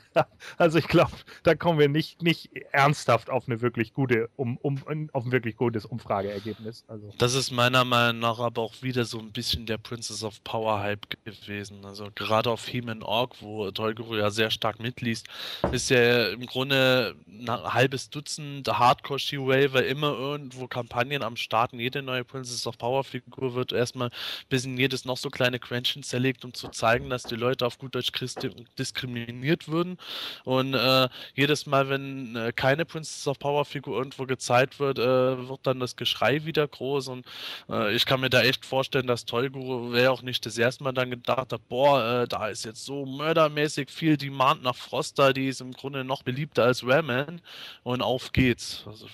also 0.59 0.79
ich 0.79 0.89
glaube, 0.89 1.13
da 1.43 1.55
kommen 1.55 1.79
wir 1.79 1.89
nicht, 1.89 2.23
nicht 2.23 2.51
ernsthaft 2.73 3.31
auf 3.31 3.47
eine 3.47 3.61
wirklich 3.61 3.93
gute, 3.93 4.29
um, 4.37 4.57
um, 4.59 4.79
auf 5.13 5.25
ein 5.25 5.33
wirklich 5.33 5.57
gutes 5.57 5.85
Umfrageergebnis. 5.85 6.85
Also. 6.89 7.13
Das 7.19 7.35
ist 7.35 7.51
meiner 7.51 7.85
Meinung 7.85 8.21
nach 8.21 8.39
aber 8.39 8.63
auch 8.63 8.83
wieder 8.83 9.05
so 9.05 9.19
ein 9.19 9.33
bisschen 9.33 9.67
der 9.67 9.79
Princess 9.79 10.23
of 10.23 10.43
Power 10.45 10.81
Hype 10.81 11.07
gewesen. 11.25 11.85
Also 11.85 12.09
gerade 12.15 12.51
auf 12.51 12.67
He-Man 12.67 13.03
Org, 13.03 13.35
wo 13.41 13.71
Tolguru 13.71 14.17
ja 14.17 14.31
sehr 14.31 14.51
stark 14.51 14.81
mitliest, 14.81 15.27
ist 15.73 15.91
ja 15.91 16.29
im 16.29 16.47
Grunde 16.47 17.15
ein 17.29 17.49
halbes 17.49 18.11
Dutzend 18.11 18.69
Hardcore 18.69 19.19
She-Waver 19.19 19.85
immer 19.85 20.36
irgendwo 20.37 20.67
Kampagnen 20.67 21.23
am 21.23 21.37
Starten. 21.37 21.81
Jede 21.81 22.03
neue 22.03 22.25
Princess 22.25 22.67
of 22.67 22.79
Power 22.79 23.05
Figur 23.05 23.55
wird 23.55 23.73
erstmal 23.73 24.11
bis 24.49 24.65
in 24.65 24.77
jedes 24.77 25.05
noch 25.05 25.17
so 25.17 25.31
kleine 25.31 25.59
Quäntchen 25.59 26.03
zerlegt, 26.03 26.45
um 26.45 26.53
zu 26.53 26.69
zeigen, 26.69 27.09
dass 27.09 27.23
die 27.23 27.37
Leute 27.37 27.67
auf 27.67 27.79
gut 27.79 27.95
Deutsch 27.95 28.13
Christi 28.13 28.51
diskriminiert 28.79 29.69
würden. 29.69 29.97
Und 30.45 30.75
äh, 30.75 31.09
jedes 31.35 31.67
Mal, 31.67 31.89
wenn 31.89 32.37
äh, 32.37 32.53
keine 32.55 32.85
Princess 32.85 33.27
of 33.27 33.39
Power 33.39 33.65
Figur 33.65 33.97
irgendwo 33.97 34.27
gezeigt 34.27 34.79
wird, 34.79 34.99
äh, 34.99 35.49
wird 35.49 35.61
dann 35.63 35.81
das 35.81 35.97
Geschrei 35.97 36.45
wieder 36.45 36.69
groß. 36.69 37.09
Und 37.09 37.27
äh, 37.71 37.95
ich 37.95 38.05
kann 38.05 38.21
mir 38.21 38.31
da 38.31 38.43
echt 38.43 38.67
vorstellen, 38.67 39.07
dass 39.07 39.25
Tollguru 39.25 39.93
wäre 39.93 40.11
auch 40.11 40.23
nicht 40.23 40.45
das 40.45 40.59
erste 40.59 40.85
Mal 40.85 40.93
dann 40.93 41.11
gedacht 41.11 41.53
hat, 41.53 41.69
boah, 41.69 42.23
äh, 42.23 42.29
da 42.29 42.49
ist 42.49 42.65
jetzt 42.65 42.85
so 42.85 43.07
mördermäßig 43.07 43.91
viel 43.91 44.17
Demand 44.17 44.63
nach 44.63 44.77
Froster, 44.77 45.33
die 45.33 45.49
ist 45.49 45.61
im 45.61 45.73
Grunde 45.73 46.05
noch 46.05 46.23
beliebter 46.23 46.65
als 46.65 46.87
Raman. 46.87 47.41
Und 47.83 48.03
auf 48.03 48.33
geht's. 48.33 48.85
Also, 48.87 49.07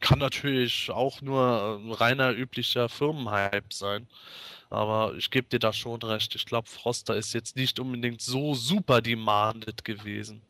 kann 0.00 0.18
natürlich 0.18 0.90
auch 0.90 1.20
nur 1.22 1.78
ein 1.80 1.92
reiner 1.92 2.32
üblicher 2.32 2.88
Firmenhype 2.88 3.72
sein. 3.72 4.08
Aber 4.70 5.14
ich 5.16 5.30
gebe 5.30 5.48
dir 5.48 5.58
da 5.58 5.72
schon 5.72 6.02
recht. 6.02 6.34
Ich 6.36 6.46
glaube, 6.46 6.68
Froster 6.68 7.16
ist 7.16 7.32
jetzt 7.34 7.56
nicht 7.56 7.80
unbedingt 7.80 8.22
so 8.22 8.54
super 8.54 9.02
demanded 9.02 9.84
gewesen. 9.84 10.42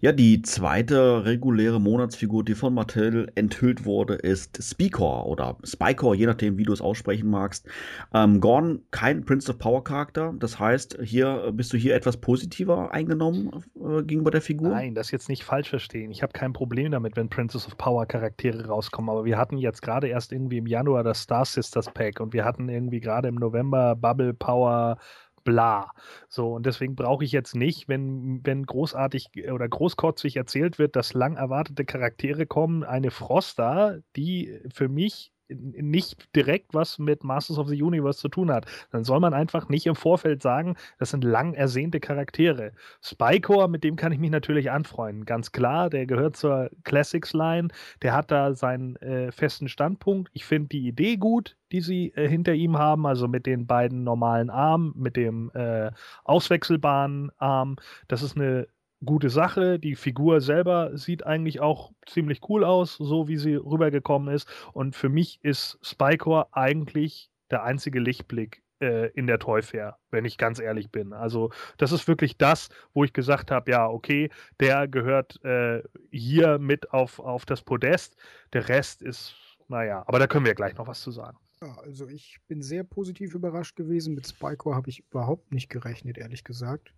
Ja, 0.00 0.12
die 0.12 0.42
zweite 0.42 1.24
reguläre 1.24 1.80
Monatsfigur, 1.80 2.44
die 2.44 2.54
von 2.54 2.74
Mattel 2.74 3.30
enthüllt 3.34 3.84
wurde, 3.84 4.14
ist 4.14 4.62
Speakor 4.62 5.26
oder 5.26 5.56
Spikor, 5.64 6.14
je 6.14 6.26
nachdem, 6.26 6.58
wie 6.58 6.64
du 6.64 6.72
es 6.72 6.80
aussprechen 6.80 7.28
magst. 7.28 7.68
Ähm, 8.12 8.40
Gorn, 8.40 8.82
kein 8.90 9.24
Prince 9.24 9.50
of 9.50 9.58
Power 9.58 9.84
Charakter. 9.84 10.34
Das 10.38 10.58
heißt, 10.58 10.98
hier 11.02 11.52
bist 11.52 11.72
du 11.72 11.76
hier 11.76 11.94
etwas 11.94 12.16
positiver 12.16 12.92
eingenommen 12.92 13.50
äh, 13.74 14.02
gegenüber 14.02 14.30
der 14.30 14.40
Figur? 14.40 14.70
Nein, 14.70 14.94
das 14.94 15.10
jetzt 15.10 15.28
nicht 15.28 15.44
falsch 15.44 15.68
verstehen. 15.68 16.10
Ich 16.10 16.22
habe 16.22 16.32
kein 16.32 16.52
Problem 16.52 16.90
damit, 16.90 17.16
wenn 17.16 17.28
Princess 17.28 17.66
of 17.66 17.76
Power 17.76 18.06
Charaktere 18.06 18.66
rauskommen. 18.66 19.10
Aber 19.10 19.24
wir 19.24 19.38
hatten 19.38 19.58
jetzt 19.58 19.82
gerade 19.82 20.08
erst 20.08 20.32
irgendwie 20.32 20.58
im 20.58 20.66
Januar 20.66 21.04
das 21.04 21.22
Star 21.22 21.44
Sisters 21.44 21.92
Pack 21.92 22.20
und 22.20 22.32
wir 22.32 22.44
hatten 22.44 22.68
irgendwie 22.68 23.00
gerade 23.00 23.28
im 23.28 23.36
November 23.36 23.94
Bubble 23.94 24.34
Power 24.34 24.98
bla. 25.46 25.92
So, 26.28 26.52
und 26.52 26.66
deswegen 26.66 26.94
brauche 26.94 27.24
ich 27.24 27.32
jetzt 27.32 27.54
nicht, 27.54 27.88
wenn, 27.88 28.40
wenn 28.44 28.66
großartig 28.66 29.30
oder 29.50 29.66
großkotzig 29.66 30.36
erzählt 30.36 30.78
wird, 30.78 30.96
dass 30.96 31.14
lang 31.14 31.36
erwartete 31.36 31.86
Charaktere 31.86 32.46
kommen, 32.46 32.84
eine 32.84 33.10
Froster, 33.10 34.00
die 34.16 34.60
für 34.74 34.88
mich 34.90 35.32
nicht 35.48 36.34
direkt 36.34 36.74
was 36.74 36.98
mit 36.98 37.24
Masters 37.24 37.58
of 37.58 37.68
the 37.68 37.80
Universe 37.82 38.18
zu 38.18 38.28
tun 38.28 38.50
hat. 38.50 38.66
Dann 38.90 39.04
soll 39.04 39.20
man 39.20 39.34
einfach 39.34 39.68
nicht 39.68 39.86
im 39.86 39.94
Vorfeld 39.94 40.42
sagen, 40.42 40.76
das 40.98 41.10
sind 41.10 41.24
lang 41.24 41.54
ersehnte 41.54 42.00
Charaktere. 42.00 42.72
Spycore, 43.00 43.68
mit 43.68 43.84
dem 43.84 43.96
kann 43.96 44.12
ich 44.12 44.18
mich 44.18 44.30
natürlich 44.30 44.70
anfreunden. 44.70 45.24
Ganz 45.24 45.52
klar, 45.52 45.90
der 45.90 46.06
gehört 46.06 46.36
zur 46.36 46.70
Classics 46.84 47.32
Line, 47.32 47.68
der 48.02 48.14
hat 48.14 48.30
da 48.30 48.54
seinen 48.54 48.96
äh, 48.96 49.30
festen 49.32 49.68
Standpunkt. 49.68 50.30
Ich 50.32 50.44
finde 50.44 50.68
die 50.68 50.86
Idee 50.86 51.16
gut, 51.16 51.56
die 51.72 51.80
sie 51.80 52.12
äh, 52.14 52.28
hinter 52.28 52.54
ihm 52.54 52.78
haben, 52.78 53.06
also 53.06 53.28
mit 53.28 53.46
den 53.46 53.66
beiden 53.66 54.04
normalen 54.04 54.50
Armen, 54.50 54.92
mit 54.96 55.16
dem 55.16 55.50
äh, 55.54 55.90
auswechselbaren 56.24 57.30
Arm. 57.38 57.76
Das 58.08 58.22
ist 58.22 58.36
eine 58.36 58.68
gute 59.04 59.30
Sache. 59.30 59.78
Die 59.78 59.94
Figur 59.94 60.40
selber 60.40 60.96
sieht 60.96 61.26
eigentlich 61.26 61.60
auch 61.60 61.92
ziemlich 62.06 62.40
cool 62.48 62.64
aus, 62.64 62.96
so 62.96 63.28
wie 63.28 63.36
sie 63.36 63.54
rübergekommen 63.54 64.34
ist. 64.34 64.48
Und 64.72 64.96
für 64.96 65.08
mich 65.08 65.38
ist 65.42 65.78
Spycore 65.82 66.48
eigentlich 66.52 67.30
der 67.50 67.62
einzige 67.62 68.00
Lichtblick 68.00 68.62
äh, 68.80 69.10
in 69.12 69.26
der 69.26 69.38
Toy 69.38 69.62
wenn 70.10 70.24
ich 70.24 70.38
ganz 70.38 70.58
ehrlich 70.58 70.90
bin. 70.90 71.12
Also 71.12 71.50
das 71.78 71.92
ist 71.92 72.08
wirklich 72.08 72.36
das, 72.36 72.68
wo 72.92 73.04
ich 73.04 73.12
gesagt 73.12 73.50
habe, 73.50 73.70
ja, 73.70 73.88
okay, 73.88 74.30
der 74.60 74.88
gehört 74.88 75.42
äh, 75.44 75.82
hier 76.10 76.58
mit 76.58 76.92
auf, 76.92 77.18
auf 77.18 77.44
das 77.46 77.62
Podest. 77.62 78.16
Der 78.52 78.68
Rest 78.68 79.02
ist, 79.02 79.34
naja, 79.68 80.04
aber 80.06 80.18
da 80.18 80.26
können 80.26 80.46
wir 80.46 80.54
gleich 80.54 80.76
noch 80.76 80.86
was 80.86 81.00
zu 81.00 81.10
sagen. 81.10 81.38
Ja, 81.62 81.74
also 81.78 82.06
ich 82.06 82.38
bin 82.48 82.60
sehr 82.60 82.84
positiv 82.84 83.34
überrascht 83.34 83.76
gewesen. 83.76 84.14
Mit 84.14 84.26
Spycore 84.26 84.76
habe 84.76 84.90
ich 84.90 85.04
überhaupt 85.10 85.52
nicht 85.52 85.70
gerechnet, 85.70 86.18
ehrlich 86.18 86.44
gesagt. 86.44 86.92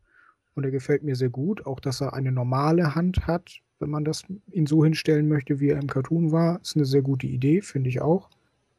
Und 0.59 0.65
er 0.65 0.73
gefällt 0.73 1.05
mir 1.05 1.15
sehr 1.15 1.29
gut. 1.29 1.67
Auch, 1.67 1.79
dass 1.79 2.01
er 2.01 2.15
eine 2.15 2.33
normale 2.33 2.97
Hand 2.97 3.29
hat, 3.29 3.61
wenn 3.79 3.91
man 3.91 4.05
das 4.05 4.25
ihn 4.51 4.67
so 4.67 4.83
hinstellen 4.83 5.29
möchte, 5.29 5.61
wie 5.61 5.69
er 5.69 5.79
im 5.79 5.87
Cartoon 5.87 6.33
war, 6.33 6.61
ist 6.61 6.75
eine 6.75 6.85
sehr 6.85 7.03
gute 7.03 7.29
Idee, 7.29 7.61
finde 7.61 7.89
ich 7.89 8.01
auch. 8.01 8.29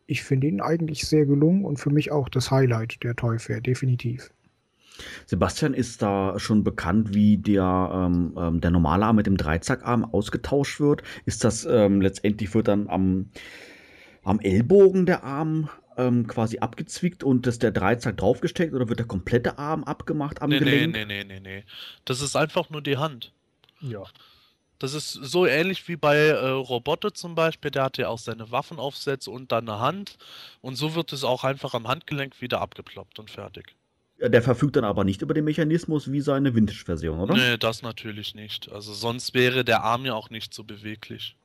Ich 0.05 0.21
finde 0.21 0.47
ihn 0.47 0.59
eigentlich 0.59 1.07
sehr 1.07 1.25
gelungen 1.25 1.63
und 1.63 1.79
für 1.79 1.89
mich 1.89 2.11
auch 2.11 2.27
das 2.27 2.51
Highlight 2.51 3.01
der 3.01 3.15
Toy 3.15 3.39
Fair, 3.39 3.61
definitiv. 3.61 4.29
Sebastian, 5.25 5.73
ist 5.73 6.01
da 6.01 6.37
schon 6.37 6.65
bekannt, 6.65 7.13
wie 7.13 7.37
der, 7.37 7.91
ähm, 7.93 8.33
ähm 8.37 8.59
der 8.59 8.71
normale 8.71 9.05
Arm 9.05 9.15
mit 9.15 9.27
dem 9.27 9.37
Dreizackarm 9.37 10.03
ausgetauscht 10.03 10.81
wird? 10.81 11.03
Ist 11.23 11.45
das 11.45 11.63
ähm, 11.63 12.01
letztendlich 12.01 12.53
wird 12.53 12.67
dann 12.67 12.89
am, 12.89 13.29
am 14.25 14.41
Ellbogen 14.41 15.05
der 15.05 15.23
Arm 15.23 15.69
ähm, 15.99 16.27
quasi 16.27 16.59
abgezwickt 16.59 17.23
und 17.23 17.45
ist 17.45 17.61
der 17.61 17.71
Dreizack 17.71 18.17
draufgesteckt 18.17 18.73
oder 18.73 18.87
wird 18.87 18.99
der 18.99 19.05
komplette 19.05 19.59
Arm 19.59 19.83
abgemacht 19.83 20.41
am 20.41 20.49
nee, 20.49 20.59
Gelenk? 20.59 20.93
Nee, 20.93 21.05
nee, 21.05 21.23
nee, 21.23 21.39
nee, 21.39 21.39
nee. 21.39 21.63
Das 22.05 22.21
ist 22.21 22.35
einfach 22.35 22.69
nur 22.69 22.81
die 22.81 22.97
Hand. 22.97 23.33
Ja. 23.81 24.03
Das 24.79 24.93
ist 24.93 25.11
so 25.11 25.45
ähnlich 25.45 25.87
wie 25.89 25.97
bei 25.97 26.15
äh, 26.15 26.47
Roboter 26.47 27.13
zum 27.13 27.35
Beispiel. 27.35 27.69
Der 27.69 27.83
hat 27.83 27.97
ja 27.97 28.07
auch 28.07 28.17
seine 28.17 28.49
Waffenaufsätze 28.49 29.29
und 29.29 29.51
dann 29.51 29.67
eine 29.67 29.79
Hand. 29.79 30.17
Und 30.61 30.75
so 30.75 30.95
wird 30.95 31.11
es 31.11 31.25
auch 31.25 31.43
einfach 31.43 31.73
am 31.73 31.87
Handgelenk 31.87 32.39
wieder 32.41 32.61
abgeploppt 32.61 33.19
und 33.19 33.29
fertig. 33.29 33.75
Der 34.21 34.41
verfügt 34.41 34.75
dann 34.75 34.83
aber 34.83 35.03
nicht 35.03 35.21
über 35.21 35.33
den 35.33 35.45
Mechanismus 35.45 36.11
wie 36.11 36.21
seine 36.21 36.53
Vintage-Version, 36.55 37.19
oder? 37.19 37.35
Nee, 37.35 37.57
das 37.57 37.81
natürlich 37.81 38.35
nicht. 38.35 38.71
Also 38.71 38.93
sonst 38.93 39.33
wäre 39.33 39.63
der 39.63 39.83
Arm 39.83 40.05
ja 40.05 40.13
auch 40.13 40.29
nicht 40.29 40.53
so 40.53 40.63
beweglich. 40.63 41.35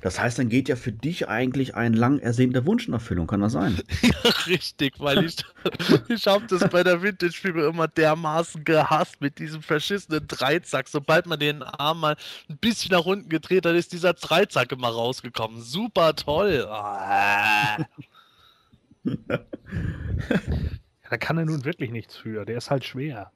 Das 0.00 0.18
heißt, 0.18 0.38
dann 0.38 0.48
geht 0.48 0.68
ja 0.68 0.76
für 0.76 0.92
dich 0.92 1.28
eigentlich 1.28 1.74
ein 1.74 1.92
lang 1.92 2.18
ersehnter 2.18 2.66
Wunsch 2.66 2.86
in 2.88 2.94
Erfüllung, 2.94 3.26
kann 3.26 3.40
das 3.40 3.52
sein? 3.52 3.80
ja, 4.02 4.30
richtig, 4.46 4.94
weil 4.98 5.24
ich, 5.24 5.36
ich 6.08 6.26
habe 6.26 6.46
das 6.46 6.68
bei 6.68 6.82
der 6.82 7.02
Vintage-Figur 7.02 7.68
immer 7.68 7.88
dermaßen 7.88 8.64
gehasst 8.64 9.20
mit 9.20 9.38
diesem 9.38 9.62
verschissenen 9.62 10.26
Dreizack. 10.26 10.88
Sobald 10.88 11.26
man 11.26 11.38
den 11.38 11.62
Arm 11.62 12.00
mal 12.00 12.16
ein 12.48 12.58
bisschen 12.58 12.92
nach 12.92 13.04
unten 13.04 13.28
gedreht 13.28 13.66
hat, 13.66 13.74
ist 13.74 13.92
dieser 13.92 14.14
Dreizack 14.14 14.72
immer 14.72 14.88
rausgekommen. 14.88 15.60
Super 15.62 16.14
toll. 16.14 16.68
Ja, 21.06 21.10
da 21.10 21.18
kann 21.18 21.38
er 21.38 21.44
nun 21.44 21.64
wirklich 21.64 21.92
nichts 21.92 22.16
für. 22.16 22.44
Der 22.44 22.56
ist 22.56 22.68
halt 22.70 22.84
schwer. 22.84 23.30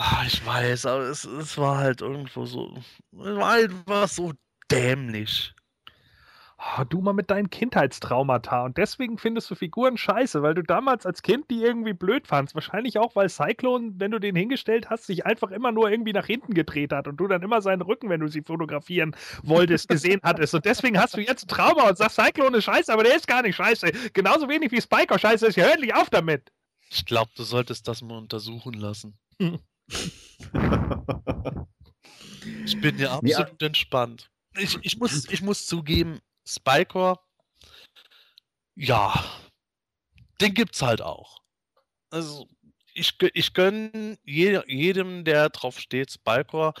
Ah, 0.00 0.22
ich 0.24 0.46
weiß, 0.46 0.86
aber 0.86 1.02
es, 1.08 1.24
es 1.24 1.58
war 1.58 1.78
halt 1.78 2.02
irgendwo 2.02 2.46
so. 2.46 2.72
Es 2.76 3.36
war 3.36 3.50
einfach 3.50 4.06
so 4.06 4.32
dämlich. 4.70 5.52
Oh, 6.56 6.84
du 6.84 7.00
mal 7.00 7.12
mit 7.12 7.30
deinen 7.30 7.50
Kindheitstraumata 7.50 8.64
und 8.64 8.76
deswegen 8.76 9.18
findest 9.18 9.50
du 9.50 9.56
Figuren 9.56 9.96
scheiße, 9.96 10.40
weil 10.40 10.54
du 10.54 10.62
damals 10.62 11.04
als 11.04 11.22
Kind 11.22 11.50
die 11.50 11.62
irgendwie 11.62 11.94
blöd 11.94 12.28
fandst. 12.28 12.54
Wahrscheinlich 12.54 12.98
auch, 12.98 13.16
weil 13.16 13.28
Cyclone, 13.28 13.94
wenn 13.96 14.12
du 14.12 14.20
den 14.20 14.36
hingestellt 14.36 14.88
hast, 14.88 15.06
sich 15.06 15.26
einfach 15.26 15.50
immer 15.50 15.72
nur 15.72 15.90
irgendwie 15.90 16.12
nach 16.12 16.26
hinten 16.26 16.54
gedreht 16.54 16.92
hat 16.92 17.08
und 17.08 17.16
du 17.16 17.26
dann 17.26 17.42
immer 17.42 17.60
seinen 17.60 17.82
Rücken, 17.82 18.08
wenn 18.08 18.20
du 18.20 18.28
sie 18.28 18.42
fotografieren 18.42 19.16
wolltest, 19.42 19.88
gesehen 19.88 20.20
hattest. 20.22 20.54
Und 20.54 20.64
deswegen 20.64 21.00
hast 21.00 21.16
du 21.16 21.20
jetzt 21.20 21.44
ein 21.44 21.48
Trauma 21.48 21.88
und 21.88 21.98
sagst, 21.98 22.16
Cyclone 22.16 22.58
ist 22.58 22.64
scheiße, 22.64 22.92
aber 22.92 23.02
der 23.02 23.16
ist 23.16 23.26
gar 23.26 23.42
nicht 23.42 23.56
scheiße. 23.56 23.90
Genauso 24.12 24.48
wenig 24.48 24.70
wie 24.70 24.80
Spiker 24.80 25.18
scheiße 25.18 25.46
ist. 25.48 25.56
Ja, 25.56 25.64
hör 25.64 25.74
endlich 25.74 25.94
auf 25.94 26.08
damit. 26.08 26.52
Ich 26.90 27.04
glaube, 27.04 27.30
du 27.36 27.42
solltest 27.42 27.88
das 27.88 28.00
mal 28.02 28.18
untersuchen 28.18 28.74
lassen. 28.74 29.18
ich 32.64 32.80
bin 32.80 32.98
ja 32.98 33.12
absolut 33.12 33.60
ja. 33.60 33.66
entspannt. 33.66 34.30
Ich, 34.56 34.78
ich, 34.82 34.98
muss, 34.98 35.26
ich 35.28 35.42
muss 35.42 35.66
zugeben, 35.66 36.20
Spycore, 36.46 37.18
ja, 38.74 39.24
den 40.40 40.54
gibt's 40.54 40.82
halt 40.82 41.02
auch. 41.02 41.42
Also, 42.10 42.48
ich, 42.94 43.14
ich 43.34 43.54
gönne 43.54 44.18
jedem, 44.24 45.24
der 45.24 45.50
drauf 45.50 45.78
steht, 45.78 46.10
Spycore. 46.10 46.74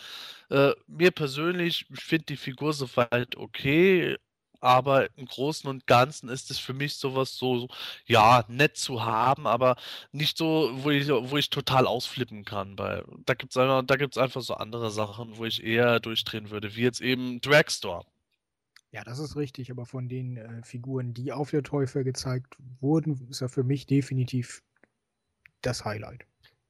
Äh, 0.50 0.72
mir 0.86 1.10
persönlich, 1.10 1.86
ich 1.90 2.04
finde 2.04 2.26
die 2.26 2.36
Figur 2.36 2.72
soweit 2.72 3.36
okay 3.36 4.16
aber 4.60 5.08
im 5.16 5.26
Großen 5.26 5.68
und 5.68 5.86
Ganzen 5.86 6.28
ist 6.28 6.50
es 6.50 6.58
für 6.58 6.74
mich 6.74 6.94
sowas 6.94 7.36
so, 7.36 7.68
ja, 8.06 8.44
nett 8.48 8.76
zu 8.76 9.04
haben, 9.04 9.46
aber 9.46 9.76
nicht 10.12 10.36
so, 10.36 10.70
wo 10.82 10.90
ich, 10.90 11.08
wo 11.08 11.36
ich 11.36 11.50
total 11.50 11.86
ausflippen 11.86 12.44
kann. 12.44 12.78
Weil 12.78 13.04
da 13.26 13.34
gibt 13.34 13.52
es 13.52 13.56
einfach, 13.56 14.22
einfach 14.22 14.40
so 14.42 14.54
andere 14.54 14.90
Sachen, 14.90 15.36
wo 15.36 15.44
ich 15.44 15.62
eher 15.62 16.00
durchdrehen 16.00 16.50
würde, 16.50 16.74
wie 16.76 16.82
jetzt 16.82 17.00
eben 17.00 17.40
Dragstore. 17.40 18.04
Ja, 18.90 19.04
das 19.04 19.18
ist 19.18 19.36
richtig, 19.36 19.70
aber 19.70 19.84
von 19.84 20.08
den 20.08 20.38
äh, 20.38 20.62
Figuren, 20.62 21.12
die 21.12 21.32
auf 21.32 21.50
der 21.50 21.62
Teufel 21.62 22.04
gezeigt 22.04 22.56
wurden, 22.80 23.28
ist 23.28 23.42
er 23.42 23.50
für 23.50 23.62
mich 23.62 23.86
definitiv 23.86 24.62
das 25.60 25.84
Highlight. 25.84 26.27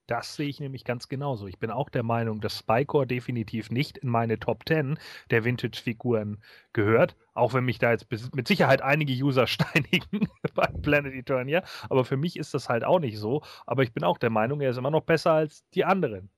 Das 0.08 0.36
sehe 0.36 0.48
ich 0.48 0.58
nämlich 0.58 0.84
ganz 0.84 1.08
genauso. 1.08 1.46
Ich 1.48 1.58
bin 1.58 1.70
auch 1.70 1.90
der 1.90 2.02
Meinung, 2.02 2.40
dass 2.40 2.58
Spycore 2.58 3.06
definitiv 3.06 3.70
nicht 3.70 3.98
in 3.98 4.08
meine 4.08 4.40
Top 4.40 4.66
10 4.66 4.98
der 5.30 5.44
Vintage-Figuren 5.44 6.42
gehört, 6.72 7.14
auch 7.34 7.52
wenn 7.52 7.64
mich 7.66 7.78
da 7.78 7.90
jetzt 7.90 8.06
mit 8.34 8.48
Sicherheit 8.48 8.80
einige 8.80 9.12
User 9.12 9.46
steinigen 9.46 10.26
bei 10.54 10.66
Planet 10.82 11.12
Eternia. 11.12 11.62
Aber 11.90 12.06
für 12.06 12.16
mich 12.16 12.38
ist 12.38 12.54
das 12.54 12.70
halt 12.70 12.84
auch 12.84 13.00
nicht 13.00 13.18
so. 13.18 13.42
Aber 13.66 13.82
ich 13.82 13.92
bin 13.92 14.02
auch 14.02 14.16
der 14.16 14.30
Meinung, 14.30 14.62
er 14.62 14.70
ist 14.70 14.78
immer 14.78 14.90
noch 14.90 15.04
besser 15.04 15.32
als 15.32 15.68
die 15.74 15.84
anderen. 15.84 16.30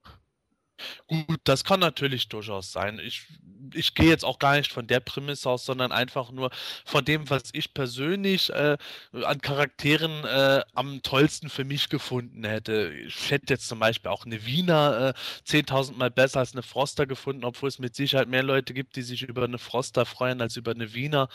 Gut, 1.07 1.40
das 1.44 1.65
kann 1.65 1.81
natürlich 1.81 2.28
durchaus 2.28 2.73
sein. 2.73 2.98
Ich, 2.98 3.27
ich 3.74 3.94
gehe 3.94 4.09
jetzt 4.09 4.24
auch 4.24 4.39
gar 4.39 4.57
nicht 4.57 4.73
von 4.73 4.86
der 4.86 5.01
Prämisse 5.01 5.48
aus, 5.51 5.65
sondern 5.65 5.93
einfach 5.93 6.31
nur 6.31 6.51
von 6.85 7.05
dem, 7.05 7.28
was 7.31 7.44
ich 7.52 7.74
persönlich 7.74 8.51
äh, 8.51 8.77
an 9.12 9.40
Charakteren 9.40 10.24
äh, 10.24 10.62
am 10.74 11.02
tollsten 11.02 11.48
für 11.51 11.65
mich 11.65 11.89
gefunden 11.89 12.44
hätte. 12.44 12.93
Ich 13.07 13.31
hätte 13.31 13.52
jetzt 13.55 13.69
zum 13.69 13.78
Beispiel 13.78 14.11
auch 14.11 14.24
eine 14.27 14.44
Wiener 14.47 15.15
äh, 15.15 15.48
10.000 15.48 15.97
Mal 15.97 16.11
besser 16.11 16.40
als 16.40 16.52
eine 16.52 16.62
Froster 16.62 17.07
gefunden, 17.07 17.44
obwohl 17.44 17.69
es 17.69 17.78
mit 17.78 17.94
Sicherheit 17.94 18.28
mehr 18.28 18.43
Leute 18.43 18.74
gibt, 18.74 18.97
die 18.97 19.02
sich 19.02 19.23
über 19.23 19.44
eine 19.44 19.59
Froster 19.59 20.07
freuen 20.07 20.40
als 20.40 20.57
über 20.57 20.73
eine 20.73 20.94
Wiener. 20.94 21.28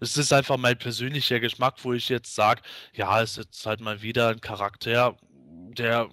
Es 0.00 0.16
ist 0.16 0.32
einfach 0.32 0.56
mein 0.56 0.78
persönlicher 0.78 1.40
Geschmack, 1.40 1.76
wo 1.82 1.92
ich 1.92 2.08
jetzt 2.08 2.34
sage, 2.34 2.62
ja, 2.94 3.22
es 3.22 3.38
ist 3.38 3.66
halt 3.66 3.80
mal 3.80 4.02
wieder 4.02 4.28
ein 4.28 4.40
Charakter, 4.40 5.16
der 5.78 6.08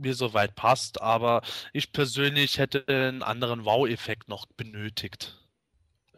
mir 0.00 0.14
soweit 0.14 0.54
passt, 0.54 1.00
aber 1.00 1.42
ich 1.72 1.92
persönlich 1.92 2.58
hätte 2.58 2.86
einen 2.88 3.22
anderen 3.22 3.64
Wow-Effekt 3.64 4.28
noch 4.28 4.46
benötigt. 4.46 5.38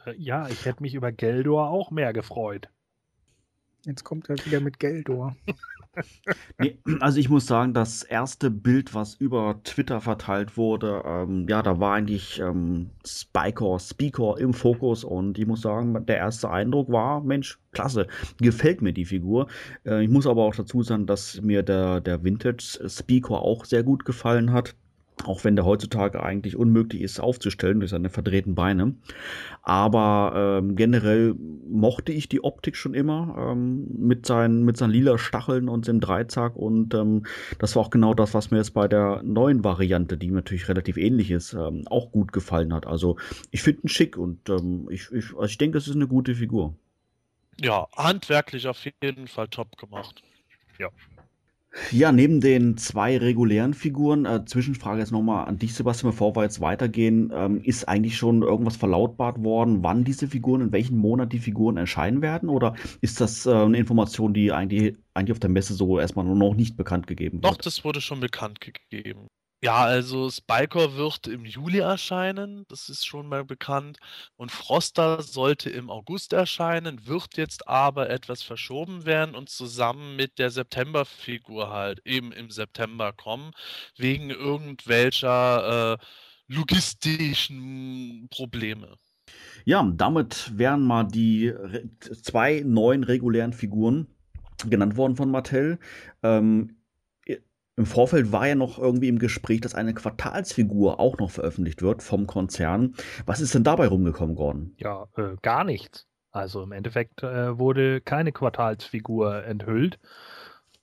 Äh, 0.06 0.14
ja, 0.16 0.48
ich 0.48 0.64
hätte 0.64 0.82
mich 0.82 0.94
über 0.94 1.12
Geldor 1.12 1.68
auch 1.68 1.90
mehr 1.90 2.12
gefreut. 2.12 2.68
Jetzt 3.84 4.04
kommt 4.04 4.28
er 4.28 4.44
wieder 4.44 4.60
mit 4.60 4.78
Geldor. 4.78 5.36
nee, 6.58 6.78
also 7.00 7.18
ich 7.18 7.28
muss 7.28 7.46
sagen, 7.46 7.74
das 7.74 8.02
erste 8.02 8.50
Bild, 8.50 8.94
was 8.94 9.14
über 9.14 9.60
Twitter 9.64 10.00
verteilt 10.00 10.56
wurde, 10.56 11.02
ähm, 11.04 11.46
ja, 11.48 11.62
da 11.62 11.80
war 11.80 11.94
eigentlich 11.94 12.40
ähm, 12.40 12.90
Spycore, 13.06 13.78
Speaker 13.78 14.36
im 14.38 14.54
Fokus 14.54 15.04
und 15.04 15.38
ich 15.38 15.46
muss 15.46 15.62
sagen, 15.62 16.06
der 16.06 16.16
erste 16.16 16.50
Eindruck 16.50 16.90
war, 16.90 17.22
Mensch, 17.22 17.58
klasse, 17.72 18.06
gefällt 18.38 18.82
mir 18.82 18.92
die 18.92 19.04
Figur. 19.04 19.48
Äh, 19.84 20.04
ich 20.04 20.10
muss 20.10 20.26
aber 20.26 20.42
auch 20.42 20.54
dazu 20.54 20.82
sagen, 20.82 21.06
dass 21.06 21.40
mir 21.40 21.62
der, 21.62 22.00
der 22.00 22.24
Vintage 22.24 22.80
Speaker 22.88 23.42
auch 23.42 23.64
sehr 23.64 23.82
gut 23.82 24.04
gefallen 24.04 24.52
hat. 24.52 24.74
Auch 25.24 25.44
wenn 25.44 25.56
der 25.56 25.64
heutzutage 25.64 26.22
eigentlich 26.22 26.56
unmöglich 26.56 27.02
ist 27.02 27.20
aufzustellen 27.20 27.80
durch 27.80 27.90
seine 27.90 28.10
verdrehten 28.10 28.54
Beine. 28.54 28.94
Aber 29.62 30.58
ähm, 30.60 30.76
generell 30.76 31.34
mochte 31.68 32.12
ich 32.12 32.28
die 32.28 32.42
Optik 32.42 32.76
schon 32.76 32.94
immer 32.94 33.52
ähm, 33.52 33.86
mit, 33.96 34.26
seinen, 34.26 34.64
mit 34.64 34.76
seinen 34.76 34.90
lila 34.90 35.18
Stacheln 35.18 35.68
und 35.68 35.86
dem 35.86 36.00
Dreizack. 36.00 36.56
Und 36.56 36.94
ähm, 36.94 37.24
das 37.58 37.76
war 37.76 37.82
auch 37.82 37.90
genau 37.90 38.14
das, 38.14 38.34
was 38.34 38.50
mir 38.50 38.58
jetzt 38.58 38.74
bei 38.74 38.88
der 38.88 39.22
neuen 39.22 39.64
Variante, 39.64 40.16
die 40.16 40.30
natürlich 40.30 40.68
relativ 40.68 40.96
ähnlich 40.96 41.30
ist, 41.30 41.52
ähm, 41.52 41.84
auch 41.86 42.10
gut 42.10 42.32
gefallen 42.32 42.72
hat. 42.72 42.86
Also 42.86 43.16
ich 43.50 43.62
finde 43.62 43.82
ihn 43.82 43.88
schick 43.88 44.16
und 44.16 44.48
ähm, 44.48 44.88
ich, 44.90 45.10
ich, 45.12 45.32
also 45.34 45.44
ich 45.44 45.58
denke, 45.58 45.78
es 45.78 45.88
ist 45.88 45.96
eine 45.96 46.08
gute 46.08 46.34
Figur. 46.34 46.74
Ja, 47.60 47.86
handwerklich 47.96 48.66
auf 48.66 48.84
jeden 48.84 49.28
Fall 49.28 49.48
top 49.48 49.76
gemacht. 49.76 50.22
Ja, 50.78 50.88
ja, 51.90 52.12
neben 52.12 52.40
den 52.40 52.76
zwei 52.76 53.16
regulären 53.16 53.74
Figuren, 53.74 54.26
äh, 54.26 54.44
Zwischenfrage 54.44 55.00
jetzt 55.00 55.12
nochmal 55.12 55.46
an 55.46 55.58
dich, 55.58 55.74
Sebastian, 55.74 56.10
bevor 56.12 56.36
wir 56.36 56.42
jetzt 56.42 56.60
weitergehen, 56.60 57.32
ähm, 57.34 57.60
ist 57.62 57.88
eigentlich 57.88 58.16
schon 58.16 58.42
irgendwas 58.42 58.76
verlautbart 58.76 59.42
worden, 59.42 59.82
wann 59.82 60.04
diese 60.04 60.28
Figuren, 60.28 60.60
in 60.60 60.72
welchem 60.72 60.98
Monat 60.98 61.32
die 61.32 61.38
Figuren 61.38 61.76
erscheinen 61.76 62.20
werden? 62.20 62.48
Oder 62.48 62.74
ist 63.00 63.20
das 63.20 63.46
äh, 63.46 63.52
eine 63.52 63.78
Information, 63.78 64.34
die 64.34 64.52
eigentlich, 64.52 64.96
eigentlich 65.14 65.32
auf 65.32 65.40
der 65.40 65.50
Messe 65.50 65.74
so 65.74 65.98
erstmal 65.98 66.24
noch 66.24 66.54
nicht 66.54 66.76
bekannt 66.76 67.06
gegeben 67.06 67.42
wird? 67.42 67.52
Doch, 67.52 67.56
das 67.58 67.84
wurde 67.84 68.00
schon 68.00 68.20
bekannt 68.20 68.60
gegeben. 68.60 69.28
Ja, 69.64 69.84
also 69.84 70.28
Spycore 70.28 70.96
wird 70.96 71.28
im 71.28 71.44
Juli 71.44 71.78
erscheinen, 71.78 72.64
das 72.68 72.88
ist 72.88 73.06
schon 73.06 73.28
mal 73.28 73.44
bekannt. 73.44 73.98
Und 74.34 74.50
Froster 74.50 75.22
sollte 75.22 75.70
im 75.70 75.88
August 75.88 76.32
erscheinen, 76.32 77.06
wird 77.06 77.36
jetzt 77.36 77.68
aber 77.68 78.10
etwas 78.10 78.42
verschoben 78.42 79.04
werden 79.04 79.36
und 79.36 79.50
zusammen 79.50 80.16
mit 80.16 80.40
der 80.40 80.50
September-Figur 80.50 81.70
halt 81.70 82.00
eben 82.04 82.32
im 82.32 82.50
September 82.50 83.12
kommen, 83.12 83.52
wegen 83.96 84.30
irgendwelcher 84.30 85.92
äh, 85.92 86.04
logistischen 86.48 88.26
Probleme. 88.30 88.96
Ja, 89.64 89.88
damit 89.94 90.58
wären 90.58 90.82
mal 90.82 91.04
die 91.04 91.52
zwei 92.20 92.64
neuen 92.66 93.04
regulären 93.04 93.52
Figuren 93.52 94.08
genannt 94.68 94.96
worden 94.96 95.14
von 95.14 95.30
Mattel. 95.30 95.78
Ähm, 96.24 96.81
im 97.76 97.86
Vorfeld 97.86 98.32
war 98.32 98.46
ja 98.46 98.54
noch 98.54 98.78
irgendwie 98.78 99.08
im 99.08 99.18
Gespräch, 99.18 99.60
dass 99.60 99.74
eine 99.74 99.94
Quartalsfigur 99.94 101.00
auch 101.00 101.18
noch 101.18 101.30
veröffentlicht 101.30 101.82
wird 101.82 102.02
vom 102.02 102.26
Konzern. 102.26 102.94
Was 103.24 103.40
ist 103.40 103.54
denn 103.54 103.64
dabei 103.64 103.86
rumgekommen, 103.86 104.36
Gordon? 104.36 104.74
Ja, 104.76 105.06
äh, 105.16 105.36
gar 105.40 105.64
nichts. 105.64 106.06
Also 106.30 106.62
im 106.62 106.72
Endeffekt 106.72 107.22
äh, 107.22 107.58
wurde 107.58 108.00
keine 108.00 108.32
Quartalsfigur 108.32 109.44
enthüllt, 109.44 109.98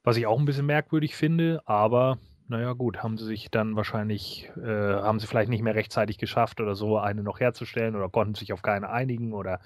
was 0.04 0.18
ich 0.18 0.28
auch 0.28 0.40
ein 0.40 0.46
bisschen 0.46 0.66
merkwürdig 0.66 1.16
finde, 1.16 1.62
aber 1.66 2.18
naja 2.50 2.74
gut, 2.74 3.04
haben 3.04 3.18
sie 3.18 3.26
sich 3.26 3.52
dann 3.52 3.76
wahrscheinlich, 3.76 4.52
äh, 4.58 4.68
haben 4.68 5.20
sie 5.20 5.28
vielleicht 5.28 5.50
nicht 5.50 5.62
mehr 5.62 5.76
rechtzeitig 5.76 6.18
geschafft 6.18 6.60
oder 6.60 6.74
so, 6.74 6.98
eine 6.98 7.22
noch 7.22 7.40
herzustellen 7.40 7.96
oder 7.96 8.10
konnten 8.10 8.34
sich 8.34 8.54
auf 8.54 8.64
keine 8.64 8.90
einigen 8.90 9.34
oder 9.34 9.60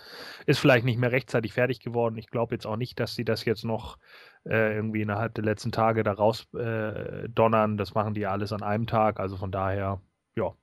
ist 0.45 0.59
vielleicht 0.59 0.83
nicht 0.83 0.99
mehr 0.99 1.13
rechtzeitig 1.13 1.53
fertig 1.53 1.79
geworden. 1.79 2.17
Ich 2.17 2.27
glaube 2.27 2.55
jetzt 2.55 2.67
auch 2.67 2.75
nicht, 2.75 2.99
dass 2.99 3.15
sie 3.15 3.23
das 3.23 3.45
jetzt 3.45 3.63
noch 3.63 3.97
äh, 4.45 4.75
irgendwie 4.75 5.01
innerhalb 5.01 5.33
der 5.35 5.43
letzten 5.43 5.71
Tage 5.71 6.03
da 6.03 6.13
raus 6.13 6.47
äh, 6.53 7.29
donnern. 7.29 7.77
Das 7.77 7.93
machen 7.93 8.13
die 8.13 8.25
alles 8.25 8.51
an 8.51 8.63
einem 8.63 8.87
Tag. 8.87 9.19
Also 9.19 9.37
von 9.37 9.51
daher, 9.51 10.01
ja, 10.35 10.55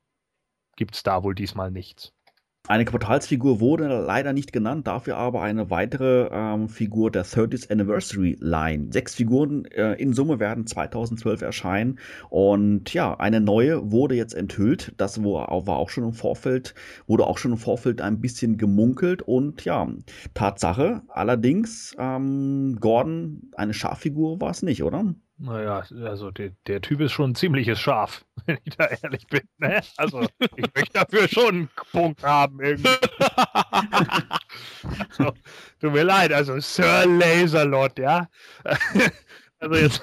gibt 0.75 0.95
es 0.95 1.03
da 1.03 1.23
wohl 1.23 1.35
diesmal 1.35 1.71
nichts. 1.71 2.13
Eine 2.67 2.85
Quartalsfigur 2.85 3.59
wurde 3.59 3.87
leider 4.05 4.33
nicht 4.33 4.53
genannt, 4.53 4.85
dafür 4.85 5.17
aber 5.17 5.41
eine 5.41 5.71
weitere 5.71 6.29
ähm, 6.31 6.69
Figur 6.69 7.09
der 7.09 7.25
30th 7.25 7.71
Anniversary 7.71 8.37
Line. 8.39 8.93
Sechs 8.93 9.15
Figuren 9.15 9.65
äh, 9.65 9.93
in 9.93 10.13
Summe 10.13 10.39
werden 10.39 10.67
2012 10.67 11.41
erscheinen 11.41 11.99
und 12.29 12.93
ja, 12.93 13.19
eine 13.19 13.41
neue 13.41 13.91
wurde 13.91 14.13
jetzt 14.13 14.35
enthüllt. 14.35 14.93
Das 14.97 15.23
war 15.23 15.49
auch 15.49 15.89
schon 15.89 16.03
im 16.03 16.13
Vorfeld, 16.13 16.75
wurde 17.07 17.25
auch 17.25 17.39
schon 17.39 17.53
im 17.53 17.57
Vorfeld 17.57 17.99
ein 17.99 18.21
bisschen 18.21 18.57
gemunkelt 18.57 19.23
und 19.23 19.65
ja, 19.65 19.87
Tatsache. 20.35 21.01
Allerdings, 21.07 21.95
ähm, 21.97 22.77
Gordon, 22.79 23.51
eine 23.55 23.73
Schaffigur 23.73 24.39
war 24.39 24.51
es 24.51 24.61
nicht, 24.61 24.83
oder? 24.83 25.15
Naja, 25.43 25.83
also 26.05 26.29
der, 26.29 26.51
der 26.67 26.81
Typ 26.81 27.01
ist 27.01 27.13
schon 27.13 27.31
ein 27.31 27.35
ziemliches 27.35 27.79
Schaf, 27.79 28.23
wenn 28.45 28.59
ich 28.63 28.77
da 28.77 28.85
ehrlich 28.85 29.25
bin. 29.25 29.41
Ne? 29.57 29.81
Also 29.97 30.27
ich 30.55 30.65
möchte 30.75 30.93
dafür 30.93 31.27
schon 31.27 31.55
einen 31.55 31.69
Punkt 31.91 32.23
haben 32.23 32.61
irgendwie. 32.61 32.89
so, 35.09 35.33
tut 35.79 35.93
mir 35.93 36.03
leid, 36.03 36.31
also 36.31 36.59
Sir 36.59 37.07
Laserlord, 37.07 37.97
ja. 37.99 38.29
Also 39.63 39.75
jetzt, 39.75 40.01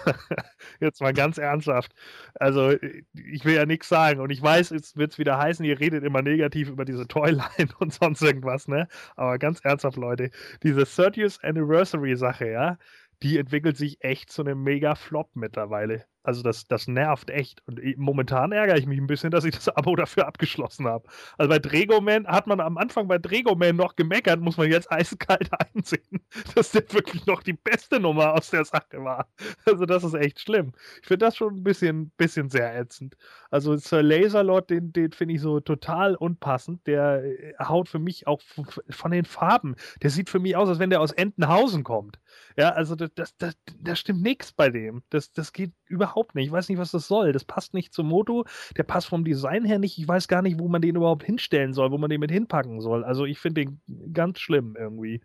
jetzt 0.79 1.01
mal 1.01 1.13
ganz 1.13 1.37
ernsthaft. 1.37 1.93
Also 2.35 2.77
ich 2.81 3.45
will 3.45 3.55
ja 3.55 3.67
nichts 3.67 3.89
sagen 3.89 4.21
und 4.21 4.31
ich 4.31 4.41
weiß, 4.41 4.71
jetzt 4.71 4.97
wird 4.97 5.11
es 5.11 5.19
wieder 5.19 5.37
heißen, 5.37 5.65
ihr 5.65 5.81
redet 5.81 6.05
immer 6.05 6.23
negativ 6.23 6.69
über 6.69 6.85
diese 6.85 7.09
Toyline 7.09 7.69
und 7.81 7.93
sonst 7.93 8.23
irgendwas, 8.23 8.69
ne? 8.69 8.87
Aber 9.17 9.37
ganz 9.39 9.59
ernsthaft, 9.65 9.97
Leute, 9.97 10.31
diese 10.63 10.83
30th 10.83 11.43
Anniversary 11.43 12.15
Sache, 12.15 12.49
ja, 12.49 12.79
die 13.23 13.39
entwickelt 13.39 13.77
sich 13.77 14.03
echt 14.03 14.31
zu 14.31 14.43
einem 14.43 14.63
Mega-Flop 14.63 15.31
mittlerweile. 15.35 16.05
Also 16.29 16.43
das, 16.43 16.67
das 16.67 16.89
nervt 16.89 17.31
echt. 17.31 17.63
Und 17.67 17.81
momentan 17.97 18.53
ärgere 18.53 18.77
ich 18.77 18.85
mich 18.85 18.99
ein 18.99 19.07
bisschen, 19.07 19.31
dass 19.31 19.45
ich 19.45 19.55
das 19.55 19.69
Abo 19.77 19.97
dafür 19.97 20.27
abgeschlossen 20.27 20.87
habe. 20.87 21.09
Also 21.39 21.49
bei 21.49 21.59
Dregoman 21.59 22.27
hat 22.27 22.47
man 22.47 22.61
am 22.61 22.77
Anfang 22.77 23.09
bei 23.09 23.17
Dregoman 23.17 23.77
noch 23.77 23.97
gemeckert, 23.97 24.39
muss 24.39 24.59
man 24.59 24.71
jetzt 24.71 24.93
eiskalt 24.93 25.49
einsehen, 25.75 26.21
dass 26.55 26.73
der 26.73 26.83
wirklich 26.93 27.25
noch 27.25 27.43
die 27.43 27.55
beste 27.55 27.99
Nummer 27.99 28.35
aus 28.35 28.51
der 28.51 28.67
Sache 28.67 29.03
war. 29.03 29.27
Also 29.65 29.87
das 29.87 30.05
ist 30.05 30.13
echt 30.13 30.41
schlimm. 30.41 30.73
Ich 31.01 31.09
finde 31.09 31.25
das 31.25 31.37
schon 31.37 31.55
ein 31.57 31.65
bisschen, 31.65 32.11
bisschen 32.19 32.51
sehr 32.51 32.79
ätzend. 32.79 33.17
Also 33.51 33.77
Sir 33.77 34.03
Laserlord, 34.03 34.69
den, 34.69 34.93
den 34.93 35.13
finde 35.13 35.35
ich 35.35 35.41
so 35.41 35.61
total 35.61 36.15
unpassend. 36.15 36.87
Der 36.87 37.25
äh, 37.25 37.55
haut 37.59 37.89
für 37.89 38.01
mich 38.01 38.27
auch 38.27 38.43
von 38.91 39.11
den 39.13 39.25
Farben. 39.25 39.77
Der 40.03 40.11
sieht 40.11 40.29
für 40.29 40.41
mich 40.41 40.57
aus, 40.57 40.69
als 40.69 40.79
wenn 40.79 40.91
der 40.91 41.01
aus 41.01 41.13
Entenhausen 41.13 41.85
kommt. 41.85 42.19
Ja, 42.57 42.71
also 42.71 42.95
das, 42.97 43.11
das, 43.15 43.37
das, 43.37 43.57
das 43.81 43.99
stimmt 43.99 44.23
nichts 44.23 44.53
bei 44.53 44.71
dem. 44.71 45.03
Das, 45.11 45.33
das 45.33 45.53
geht 45.53 45.73
überhaupt 45.87 46.35
nicht. 46.35 46.47
Ich 46.47 46.53
weiß 46.53 46.69
nicht, 46.69 46.79
was 46.79 46.91
das 46.91 47.07
soll. 47.07 47.33
Das 47.33 47.45
passt 47.45 47.75
nicht 47.75 47.93
zum 47.93 48.09
Moto. 48.09 48.45
Der 48.77 48.83
passt 48.83 49.09
vom 49.09 49.25
Design 49.25 49.65
her 49.65 49.79
nicht. 49.79 49.99
Ich 49.99 50.09
weiß 50.09 50.29
gar 50.29 50.43
nicht, 50.43 50.59
wo 50.59 50.69
man 50.69 50.83
den 50.83 50.97
überhaupt 50.97 51.25
hinstellen 51.25 51.73
soll, 51.73 51.91
wo 51.91 51.99
man 51.99 52.11
den 52.11 52.21
mit 52.21 52.31
hinpacken 52.31 52.81
soll. 52.81 53.05
Also 53.05 53.25
ich 53.25 53.39
finde 53.39 53.65
den 53.65 54.13
ganz 54.13 54.41
schlimm 54.41 54.77
irgendwie. 54.79 55.21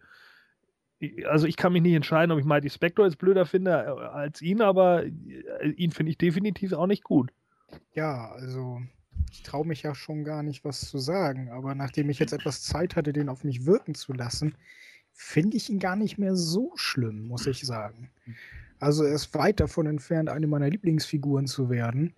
Also 1.25 1.47
ich 1.47 1.57
kann 1.57 1.73
mich 1.73 1.81
nicht 1.81 1.95
entscheiden, 1.95 2.31
ob 2.31 2.39
ich 2.39 2.45
Mighty 2.45 2.69
Spectre 2.69 3.03
jetzt 3.03 3.17
blöder 3.17 3.45
finde 3.45 3.71
äh, 3.71 4.05
als 4.05 4.41
ihn, 4.41 4.61
aber 4.61 5.05
äh, 5.05 5.69
ihn 5.75 5.91
finde 5.91 6.11
ich 6.11 6.17
definitiv 6.17 6.71
auch 6.73 6.87
nicht 6.87 7.03
gut. 7.03 7.31
Ja, 7.93 8.31
also 8.31 8.79
ich 9.31 9.43
traue 9.43 9.65
mich 9.65 9.83
ja 9.83 9.95
schon 9.95 10.23
gar 10.23 10.43
nicht, 10.43 10.63
was 10.63 10.81
zu 10.81 10.97
sagen. 10.99 11.49
Aber 11.49 11.75
nachdem 11.75 12.09
ich 12.09 12.19
jetzt 12.19 12.33
etwas 12.33 12.61
Zeit 12.61 12.95
hatte, 12.95 13.13
den 13.13 13.29
auf 13.29 13.43
mich 13.43 13.65
wirken 13.65 13.95
zu 13.95 14.13
lassen, 14.13 14.55
finde 15.13 15.57
ich 15.57 15.69
ihn 15.69 15.79
gar 15.79 15.95
nicht 15.95 16.17
mehr 16.17 16.35
so 16.35 16.71
schlimm, 16.75 17.27
muss 17.27 17.47
ich 17.47 17.65
sagen. 17.65 18.09
Also 18.79 19.03
er 19.03 19.15
ist 19.15 19.33
weit 19.33 19.59
davon 19.59 19.85
entfernt, 19.85 20.29
eine 20.29 20.47
meiner 20.47 20.69
Lieblingsfiguren 20.69 21.47
zu 21.47 21.69
werden. 21.69 22.13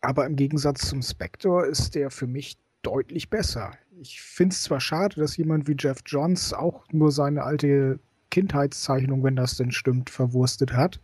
Aber 0.00 0.26
im 0.26 0.36
Gegensatz 0.36 0.88
zum 0.88 1.02
Spectre 1.02 1.66
ist 1.66 1.94
der 1.94 2.10
für 2.10 2.26
mich 2.26 2.58
deutlich 2.82 3.30
besser. 3.30 3.72
Ich 4.00 4.20
finde 4.20 4.52
es 4.52 4.62
zwar 4.62 4.80
schade, 4.80 5.16
dass 5.16 5.36
jemand 5.36 5.66
wie 5.66 5.76
Jeff 5.76 6.02
Johns 6.06 6.52
auch 6.52 6.84
nur 6.92 7.10
seine 7.10 7.42
alte 7.42 7.98
Kindheitszeichnung, 8.30 9.24
wenn 9.24 9.34
das 9.34 9.56
denn 9.56 9.72
stimmt, 9.72 10.10
verwurstet 10.10 10.72
hat. 10.74 11.00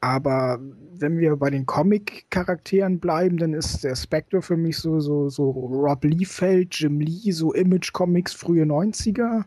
Aber 0.00 0.58
wenn 0.94 1.18
wir 1.18 1.36
bei 1.36 1.50
den 1.50 1.66
Comic-Charakteren 1.66 3.00
bleiben, 3.00 3.36
dann 3.36 3.52
ist 3.52 3.84
der 3.84 3.94
Spectre 3.94 4.42
für 4.42 4.56
mich 4.56 4.78
so, 4.78 5.00
so, 5.00 5.28
so 5.28 5.50
Rob 5.50 6.04
Liefeld, 6.04 6.74
Jim 6.74 7.00
Lee, 7.00 7.30
so 7.32 7.52
Image-Comics 7.52 8.32
frühe 8.32 8.64
90er. 8.64 9.44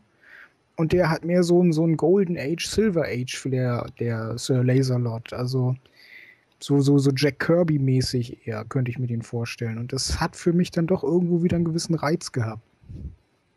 Und 0.76 0.92
der 0.92 1.10
hat 1.10 1.24
mehr 1.24 1.44
so 1.44 1.62
ein, 1.62 1.72
so 1.72 1.86
ein 1.86 1.98
Golden 1.98 2.38
Age, 2.38 2.66
Silver 2.66 3.06
Age 3.06 3.36
für 3.36 3.50
der, 3.50 4.38
Sir 4.38 4.64
Laserlot. 4.64 5.34
Also 5.34 5.76
so, 6.60 6.80
so, 6.80 6.98
so 6.98 7.12
Jack 7.16 7.40
Kirby-mäßig 7.40 8.48
eher, 8.48 8.66
könnte 8.66 8.90
ich 8.90 8.98
mir 8.98 9.08
den 9.08 9.22
vorstellen. 9.22 9.78
Und 9.78 9.94
das 9.94 10.20
hat 10.20 10.36
für 10.36 10.54
mich 10.54 10.72
dann 10.72 10.88
doch 10.88 11.04
irgendwo 11.04 11.44
wieder 11.44 11.58
einen 11.58 11.66
gewissen 11.66 11.96
Reiz 11.96 12.32
gehabt. 12.32 12.64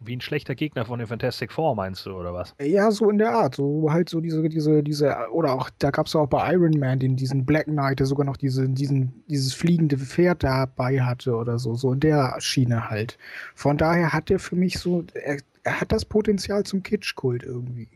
Wie 0.00 0.14
ein 0.14 0.20
schlechter 0.20 0.54
Gegner 0.54 0.84
von 0.84 0.98
den 0.98 1.08
Fantastic 1.08 1.50
Four, 1.50 1.74
meinst 1.74 2.04
du, 2.04 2.12
oder 2.12 2.34
was? 2.34 2.54
Ja, 2.60 2.90
so 2.90 3.08
in 3.08 3.16
der 3.16 3.32
Art. 3.32 3.54
So 3.54 3.90
halt 3.90 4.10
so 4.10 4.20
diese, 4.20 4.46
diese, 4.48 4.82
diese, 4.82 5.16
oder 5.32 5.54
auch, 5.54 5.70
da 5.78 5.90
gab 5.90 6.06
es 6.06 6.14
auch 6.14 6.26
bei 6.26 6.52
Iron 6.52 6.78
Man 6.78 6.98
den, 6.98 7.16
diesen 7.16 7.46
Black 7.46 7.64
Knight, 7.64 7.98
der 7.98 8.06
sogar 8.06 8.26
noch 8.26 8.36
diese, 8.36 8.68
diesen, 8.68 9.24
dieses 9.28 9.54
fliegende 9.54 9.96
Pferd 9.96 10.44
dabei 10.44 11.00
hatte 11.00 11.34
oder 11.34 11.58
so, 11.58 11.74
so 11.74 11.94
in 11.94 12.00
der 12.00 12.36
Schiene 12.40 12.90
halt. 12.90 13.16
Von 13.54 13.78
daher 13.78 14.12
hat 14.12 14.30
er 14.30 14.38
für 14.38 14.54
mich 14.54 14.78
so, 14.78 15.04
er, 15.14 15.38
er 15.66 15.80
hat 15.80 15.90
das 15.92 16.04
Potenzial 16.04 16.64
zum 16.64 16.82
Kitschkult 16.82 17.42
irgendwie. 17.42 17.88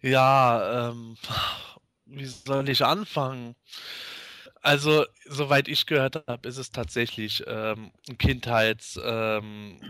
Ja, 0.00 0.90
ähm, 0.90 1.16
wie 2.06 2.26
soll 2.26 2.68
ich 2.68 2.84
anfangen? 2.84 3.54
Also, 4.60 5.06
soweit 5.26 5.68
ich 5.68 5.86
gehört 5.86 6.24
habe, 6.26 6.48
ist 6.48 6.56
es 6.58 6.72
tatsächlich 6.72 7.44
ähm, 7.46 7.92
ein 8.08 8.18
Kindheits, 8.18 8.98
ähm, 9.04 9.80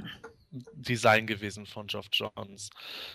gewesen 1.26 1.64
von 1.64 1.86
Geoff 1.86 2.08
Johns, 2.12 2.68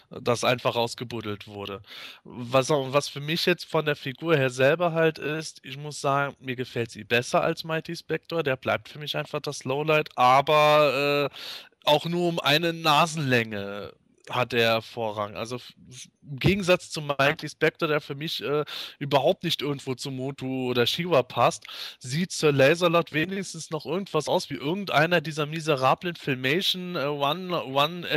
das 0.09 0.43
einfach 0.43 0.75
ausgebuddelt 0.75 1.47
wurde. 1.47 1.83
Was, 2.23 2.69
was 2.69 3.09
für 3.09 3.19
mich 3.19 3.45
jetzt 3.45 3.65
von 3.65 3.85
der 3.85 3.95
Figur 3.95 4.35
her 4.35 4.49
selber 4.49 4.93
halt 4.93 5.19
ist, 5.19 5.59
ich 5.63 5.77
muss 5.77 6.01
sagen, 6.01 6.35
mir 6.39 6.55
gefällt 6.55 6.89
sie 6.89 7.03
besser 7.03 7.43
als 7.43 7.63
Mighty 7.63 7.95
Spector, 7.95 8.41
der 8.41 8.55
bleibt 8.55 8.89
für 8.89 8.97
mich 8.97 9.15
einfach 9.15 9.39
das 9.39 9.65
Lowlight, 9.65 10.09
aber 10.15 11.29
äh, 11.31 11.87
auch 11.87 12.05
nur 12.05 12.27
um 12.27 12.39
eine 12.39 12.73
Nasenlänge 12.73 13.93
hat 14.29 14.53
er 14.53 14.81
Vorrang. 14.81 15.35
Also 15.35 15.59
im 16.21 16.39
Gegensatz 16.39 16.89
zu 16.89 17.01
Mighty 17.01 17.47
Spectre, 17.47 17.87
der 17.87 18.01
für 18.01 18.15
mich 18.15 18.43
äh, 18.43 18.65
überhaupt 18.99 19.43
nicht 19.43 19.61
irgendwo 19.61 19.95
zu 19.95 20.11
Motu 20.11 20.69
oder 20.69 20.85
Shiva 20.85 21.23
passt, 21.23 21.65
sieht 21.99 22.31
Sir 22.31 22.51
Laserlot 22.51 23.13
wenigstens 23.13 23.71
noch 23.71 23.85
irgendwas 23.85 24.27
aus 24.27 24.49
wie 24.49 24.55
irgendeiner 24.55 25.21
dieser 25.21 25.45
miserablen 25.45 26.15
Filmation 26.15 26.95
äh, 26.95 27.05
One, 27.05 27.63
One 27.65 28.07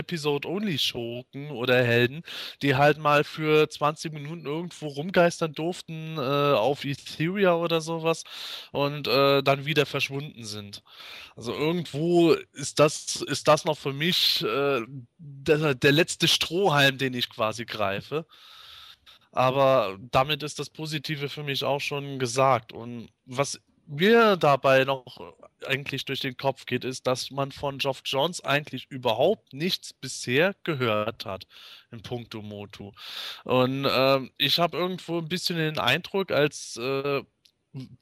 oder 1.51 1.85
Helden, 1.85 2.23
die 2.63 2.77
halt 2.77 2.99
mal 2.99 3.25
für 3.25 3.69
20 3.69 4.13
Minuten 4.13 4.47
irgendwo 4.47 4.89
rumgeistern 4.89 5.53
durften 5.53 6.17
äh, 6.17 6.21
auf 6.21 6.85
Etheria 6.85 7.55
oder 7.55 7.81
sowas 7.81 8.25
und 8.73 9.07
äh, 9.07 9.43
dann 9.43 9.67
wieder 9.67 9.87
verschwunden 9.87 10.45
sind. 10.45 10.83
Also 11.37 11.55
irgendwo 11.55 12.33
ist 12.53 12.79
das, 12.79 13.23
ist 13.23 13.49
das 13.49 13.65
noch 13.65 13.79
für 13.79 13.93
mich 13.93 14.45
äh, 14.45 14.83
der, 15.19 15.75
der 15.75 15.93
letzte 16.01 16.29
Strohhalm, 16.29 16.97
den 16.97 17.15
ich 17.15 17.29
quasi 17.29 17.67
greife. 17.67 18.27
Aber 19.33 19.99
damit 20.11 20.43
ist 20.43 20.59
das 20.59 20.71
Positive 20.71 21.29
für 21.29 21.45
mich 21.45 21.63
auch 21.63 21.81
schon 21.81 22.19
gesagt. 22.19 22.73
Und 22.73 23.11
was 23.27 23.61
mir 23.87 24.37
dabei 24.37 24.85
noch 24.85 25.35
eigentlich 25.67 26.05
durch 26.05 26.21
den 26.21 26.37
Kopf 26.37 26.65
geht, 26.65 26.85
ist, 26.85 27.07
dass 27.07 27.31
man 27.31 27.53
von 27.53 27.79
Geoff 27.79 28.03
Johns 28.05 28.41
eigentlich 28.41 28.87
überhaupt 28.89 29.53
nichts 29.53 29.93
bisher 29.93 30.55
gehört 30.65 31.27
hat 31.27 31.47
in 31.91 32.03
puncto 32.03 32.41
Motu. 32.41 32.93
Und 33.45 33.85
äh, 33.85 34.21
ich 34.39 34.59
habe 34.59 34.79
irgendwo 34.79 35.19
ein 35.19 35.29
bisschen 35.29 35.59
den 35.59 35.79
Eindruck, 35.79 36.31
als 36.33 36.77
äh, 36.77 37.23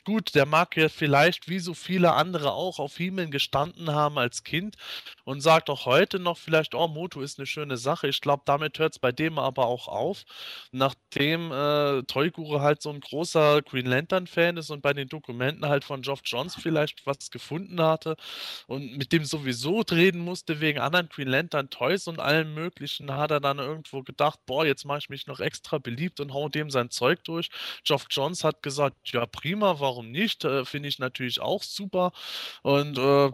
gut, 0.04 0.34
der 0.34 0.46
mag 0.46 0.76
ja 0.76 0.88
vielleicht 0.88 1.48
wie 1.48 1.58
so 1.58 1.74
viele 1.74 2.14
andere 2.14 2.52
auch 2.52 2.78
auf 2.78 2.96
Hiemen 2.96 3.30
gestanden 3.30 3.92
haben 3.92 4.18
als 4.18 4.42
Kind 4.42 4.76
und 5.24 5.42
sagt 5.42 5.68
auch 5.68 5.84
heute 5.84 6.18
noch 6.18 6.38
vielleicht, 6.38 6.74
oh, 6.74 6.88
Moto 6.88 7.20
ist 7.20 7.38
eine 7.38 7.46
schöne 7.46 7.76
Sache. 7.76 8.08
Ich 8.08 8.22
glaube, 8.22 8.44
damit 8.46 8.78
hört 8.78 8.94
es 8.94 8.98
bei 8.98 9.12
dem 9.12 9.38
aber 9.38 9.66
auch 9.66 9.88
auf. 9.88 10.24
Nachdem 10.72 11.52
äh, 11.52 12.02
Toygure 12.04 12.62
halt 12.62 12.80
so 12.80 12.90
ein 12.90 13.00
großer 13.00 13.60
Green 13.62 13.86
Lantern-Fan 13.86 14.56
ist 14.56 14.70
und 14.70 14.80
bei 14.80 14.94
den 14.94 15.08
Dokumenten 15.08 15.66
halt 15.68 15.84
von 15.84 16.00
Geoff 16.00 16.20
Johns 16.24 16.54
vielleicht 16.54 17.06
was 17.06 17.30
gefunden 17.30 17.80
hatte 17.82 18.16
und 18.66 18.96
mit 18.96 19.12
dem 19.12 19.24
sowieso 19.24 19.80
reden 19.80 20.20
musste 20.20 20.60
wegen 20.60 20.78
anderen 20.78 21.08
Green 21.08 21.28
Lantern 21.28 21.68
Toys 21.70 22.06
und 22.08 22.20
allem 22.20 22.54
möglichen, 22.54 23.12
hat 23.12 23.30
er 23.30 23.40
dann 23.40 23.58
irgendwo 23.58 24.02
gedacht, 24.02 24.40
boah, 24.46 24.64
jetzt 24.64 24.84
mache 24.86 24.98
ich 25.00 25.08
mich 25.10 25.26
noch 25.26 25.40
extra 25.40 25.78
beliebt 25.78 26.20
und 26.20 26.32
hau 26.32 26.48
dem 26.48 26.70
sein 26.70 26.90
Zeug 26.90 27.22
durch. 27.24 27.50
Geoff 27.84 28.06
Johns 28.10 28.44
hat 28.44 28.62
gesagt, 28.62 28.96
ja, 29.12 29.26
prima 29.26 29.57
prima, 29.58 29.80
warum 29.80 30.10
nicht? 30.10 30.44
Äh, 30.44 30.64
Finde 30.64 30.88
ich 30.88 30.98
natürlich 30.98 31.40
auch 31.40 31.62
super. 31.62 32.12
Und 32.62 32.98
äh, 32.98 33.30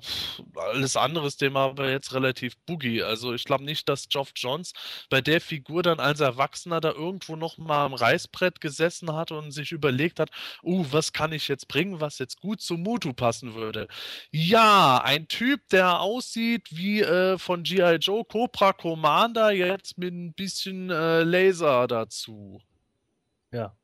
alles 0.57 0.97
andere 0.97 1.27
ist 1.27 1.41
dem 1.43 1.57
aber 1.57 1.91
jetzt 1.91 2.15
relativ 2.15 2.57
boogie. 2.67 3.03
Also 3.03 3.35
ich 3.35 3.45
glaube 3.45 3.65
nicht, 3.65 3.89
dass 3.89 4.09
Geoff 4.09 4.33
Johns 4.35 4.73
bei 5.11 5.21
der 5.21 5.41
Figur 5.41 5.83
dann 5.83 6.01
als 6.01 6.21
Erwachsener 6.21 6.81
da 6.81 6.93
irgendwo 6.93 7.37
noch 7.37 7.59
mal 7.59 7.85
am 7.85 7.95
Reißbrett 7.95 8.61
gesessen 8.61 9.13
hat 9.13 9.33
und 9.33 9.53
sich 9.53 9.73
überlegt 9.73 10.19
hat, 10.19 10.31
uh, 10.63 10.87
was 10.91 11.13
kann 11.13 11.33
ich 11.33 11.49
jetzt 11.49 11.69
bringen, 11.69 12.01
was 12.01 12.19
jetzt 12.19 12.41
gut 12.41 12.61
zu 12.61 12.75
Mutu 12.79 13.13
passen 13.13 13.55
würde. 13.55 13.89
Ja, 14.31 15.03
ein 15.05 15.29
Typ, 15.29 15.69
der 15.71 16.01
aussieht 16.01 16.69
wie 16.71 17.03
äh, 17.03 17.39
von 17.39 17.63
G.I. 17.65 17.97
Joe 17.97 18.25
Cobra 18.25 18.73
Commander, 18.73 19.51
jetzt 19.51 19.99
mit 19.99 20.15
ein 20.15 20.33
bisschen 20.33 20.91
äh, 20.91 21.23
Laser 21.23 21.87
dazu. 21.87 22.63
Ja, 23.53 23.77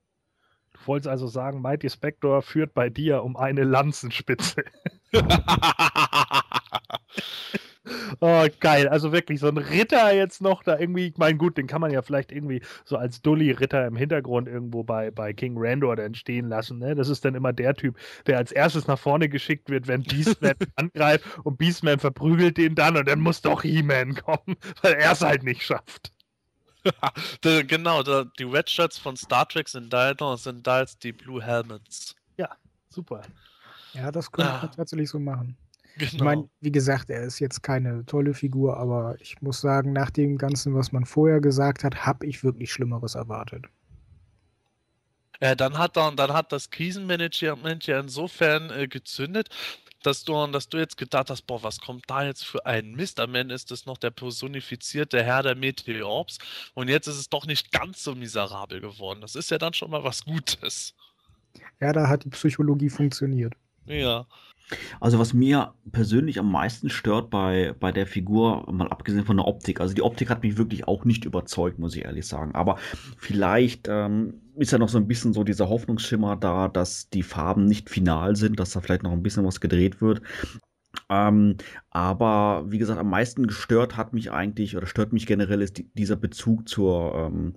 Du 0.81 0.87
wolltest 0.87 1.09
also 1.09 1.27
sagen, 1.27 1.61
Mighty 1.61 1.91
Spector 1.91 2.43
führt 2.43 2.75
bei 2.75 2.89
dir 2.89 3.23
um 3.23 3.37
eine 3.37 3.65
Lanzenspitze. 3.65 4.65
oh, 8.21 8.47
geil. 8.61 8.89
Also 8.89 9.13
wirklich 9.13 9.41
so 9.41 9.49
ein 9.49 9.59
Ritter 9.59 10.15
jetzt 10.15 10.41
noch 10.41 10.63
da 10.63 10.79
irgendwie. 10.79 11.09
Ich 11.09 11.19
meine, 11.19 11.37
gut, 11.37 11.59
den 11.59 11.67
kann 11.67 11.81
man 11.81 11.91
ja 11.91 12.03
vielleicht 12.03 12.33
irgendwie 12.33 12.63
so 12.85 12.97
als 12.97 13.23
Dully-Ritter 13.23 13.87
im 13.87 13.97
Hintergrund 13.97 14.49
irgendwo 14.49 14.83
bei, 14.83 15.11
bei 15.11 15.33
King 15.33 15.55
Randor 15.57 15.97
dann 15.97 16.15
stehen 16.15 16.49
lassen. 16.49 16.79
Ne? 16.79 16.95
Das 16.95 17.09
ist 17.09 17.25
dann 17.25 17.35
immer 17.35 17.53
der 17.53 17.75
Typ, 17.75 17.97
der 18.27 18.39
als 18.39 18.53
erstes 18.53 18.87
nach 18.87 18.99
vorne 18.99 19.29
geschickt 19.29 19.69
wird, 19.69 19.87
wenn 19.87 20.03
Beastman 20.03 20.55
angreift 20.77 21.25
und 21.45 21.59
Beastman 21.59 21.99
verprügelt 21.99 22.57
den 22.57 22.75
dann 22.75 22.97
und 22.97 23.07
dann 23.07 23.21
muss 23.21 23.43
doch 23.43 23.63
He-Man 23.63 24.15
kommen, 24.15 24.57
weil 24.83 24.95
er 24.95 25.13
es 25.13 25.21
halt 25.21 25.43
nicht 25.43 25.63
schafft. 25.63 26.13
genau, 27.43 28.03
die 28.03 28.45
Red 28.45 28.71
Shirts 28.71 28.99
von 28.99 29.17
Star 29.17 29.49
Trek 29.49 29.69
sind 29.69 29.93
da, 29.93 30.15
sind 30.37 30.67
da 30.67 30.81
jetzt 30.81 31.03
die 31.05 31.13
Blue 31.13 31.43
Helmets. 31.43 32.15
Ja, 32.37 32.51
super. 32.89 33.23
Ja, 33.93 34.11
das 34.11 34.31
könnte 34.31 34.53
ah. 34.53 34.59
man 34.63 34.73
tatsächlich 34.73 35.11
so 35.11 35.19
machen. 35.19 35.57
Genau. 35.97 36.13
Ich 36.13 36.21
meine, 36.21 36.49
wie 36.61 36.73
gesagt, 36.73 37.11
er 37.11 37.23
ist 37.23 37.41
jetzt 37.41 37.63
keine 37.63 38.07
tolle 38.07 38.33
Figur, 38.33 38.77
aber 38.77 39.17
ich 39.21 39.43
muss 39.43 39.61
sagen, 39.61 39.93
nach 39.93 40.11
dem 40.11 40.39
Ganzen, 40.39 40.75
was 40.75 40.93
man 40.93 41.05
vorher 41.05 41.41
gesagt 41.41 41.85
hat, 41.85 42.07
habe 42.07 42.27
ich 42.27 42.43
wirklich 42.45 42.73
Schlimmeres 42.73 43.17
erwartet. 43.17 43.67
Ja, 45.43 45.55
dann 45.55 45.79
hat, 45.79 45.97
dann, 45.97 46.17
dann 46.17 46.33
hat 46.33 46.53
das 46.53 46.71
Krisenmanagement 46.71 47.87
ja 47.87 47.99
insofern 48.01 48.71
äh, 48.71 48.89
gezündet, 48.89 49.49
dass 50.03 50.25
du, 50.25 50.47
dass 50.49 50.69
du 50.69 50.79
jetzt 50.79 50.97
gedacht 50.97 51.31
hast, 51.31 51.43
boah, 51.43 51.63
was 51.63 51.81
kommt 51.81 52.05
da 52.09 52.25
jetzt 52.25 52.45
für 52.45 52.65
ein 52.67 52.93
Mist? 52.93 53.21
Am 53.21 53.35
Ende 53.35 53.55
ist 53.55 53.71
es 53.71 53.87
noch 53.87 53.99
der 53.99 54.11
personifizierte 54.11 55.23
Herr 55.23 55.43
der 55.43 55.55
Meteorps 55.55 56.39
und 56.75 56.89
jetzt 56.89 57.07
ist 57.07 57.19
es 57.19 57.29
doch 57.29 57.47
nicht 57.47 57.73
ganz 57.73 58.03
so 58.03 58.15
miserabel 58.15 58.81
geworden. 58.81 59.21
Das 59.21 59.35
ist 59.35 59.51
ja 59.51 59.59
dann 59.59 59.75
schon 59.75 59.91
mal 59.91 60.05
was 60.05 60.25
Gutes. 60.25 60.95
Ja, 61.81 61.93
da 61.93 62.09
hat 62.09 62.25
die 62.25 62.31
Psychologie 62.31 62.91
funktioniert. 62.91 63.55
Ja. 63.87 64.27
Also 65.01 65.19
was 65.19 65.35
mir 65.35 65.75
persönlich 65.93 66.39
am 66.39 66.51
meisten 66.51 66.91
stört 66.91 67.31
bei, 67.31 67.75
bei 67.79 67.93
der 67.93 68.07
Figur, 68.07 68.71
mal 68.73 68.89
abgesehen 68.89 69.25
von 69.25 69.37
der 69.37 69.47
Optik, 69.47 69.81
also 69.81 69.95
die 69.95 70.03
Optik 70.03 70.31
hat 70.31 70.43
mich 70.43 70.57
wirklich 70.57 70.87
auch 70.87 71.05
nicht 71.05 71.25
überzeugt, 71.25 71.79
muss 71.79 71.97
ich 71.97 72.05
ehrlich 72.05 72.27
sagen. 72.27 72.55
Aber 72.55 72.79
vielleicht 73.17 73.89
ähm, 73.89 74.35
ist 74.57 74.73
ja 74.73 74.79
noch 74.79 74.89
so 74.89 74.99
ein 74.99 75.09
bisschen 75.09 75.33
so 75.33 75.45
dieser 75.45 75.69
Hoffnungsschimmer 75.69 76.37
da, 76.37 76.69
dass 76.69 77.09
die 77.11 77.23
Farben 77.23 77.65
nicht 77.65 77.91
final 77.91 78.37
sind, 78.37 78.61
dass 78.61 78.73
da 78.73 78.81
vielleicht 78.81 79.03
noch 79.03 79.13
ein 79.13 79.23
bisschen 79.23 79.45
was 79.45 79.61
gedreht 79.61 80.01
wird. 80.01 80.23
Ähm, 81.09 81.57
aber 81.91 82.65
wie 82.69 82.79
gesagt, 82.79 82.99
am 82.99 83.11
meisten 83.11 83.47
gestört 83.47 83.97
hat 83.97 84.13
mich 84.13 84.31
eigentlich 84.33 84.77
oder 84.77 84.87
stört 84.87 85.13
mich 85.13 85.27
generell 85.27 85.63
ist 85.63 85.79
die, 85.79 85.89
dieser 85.95 86.17
Bezug 86.17 86.69
zur, 86.69 87.15
ähm, 87.15 87.55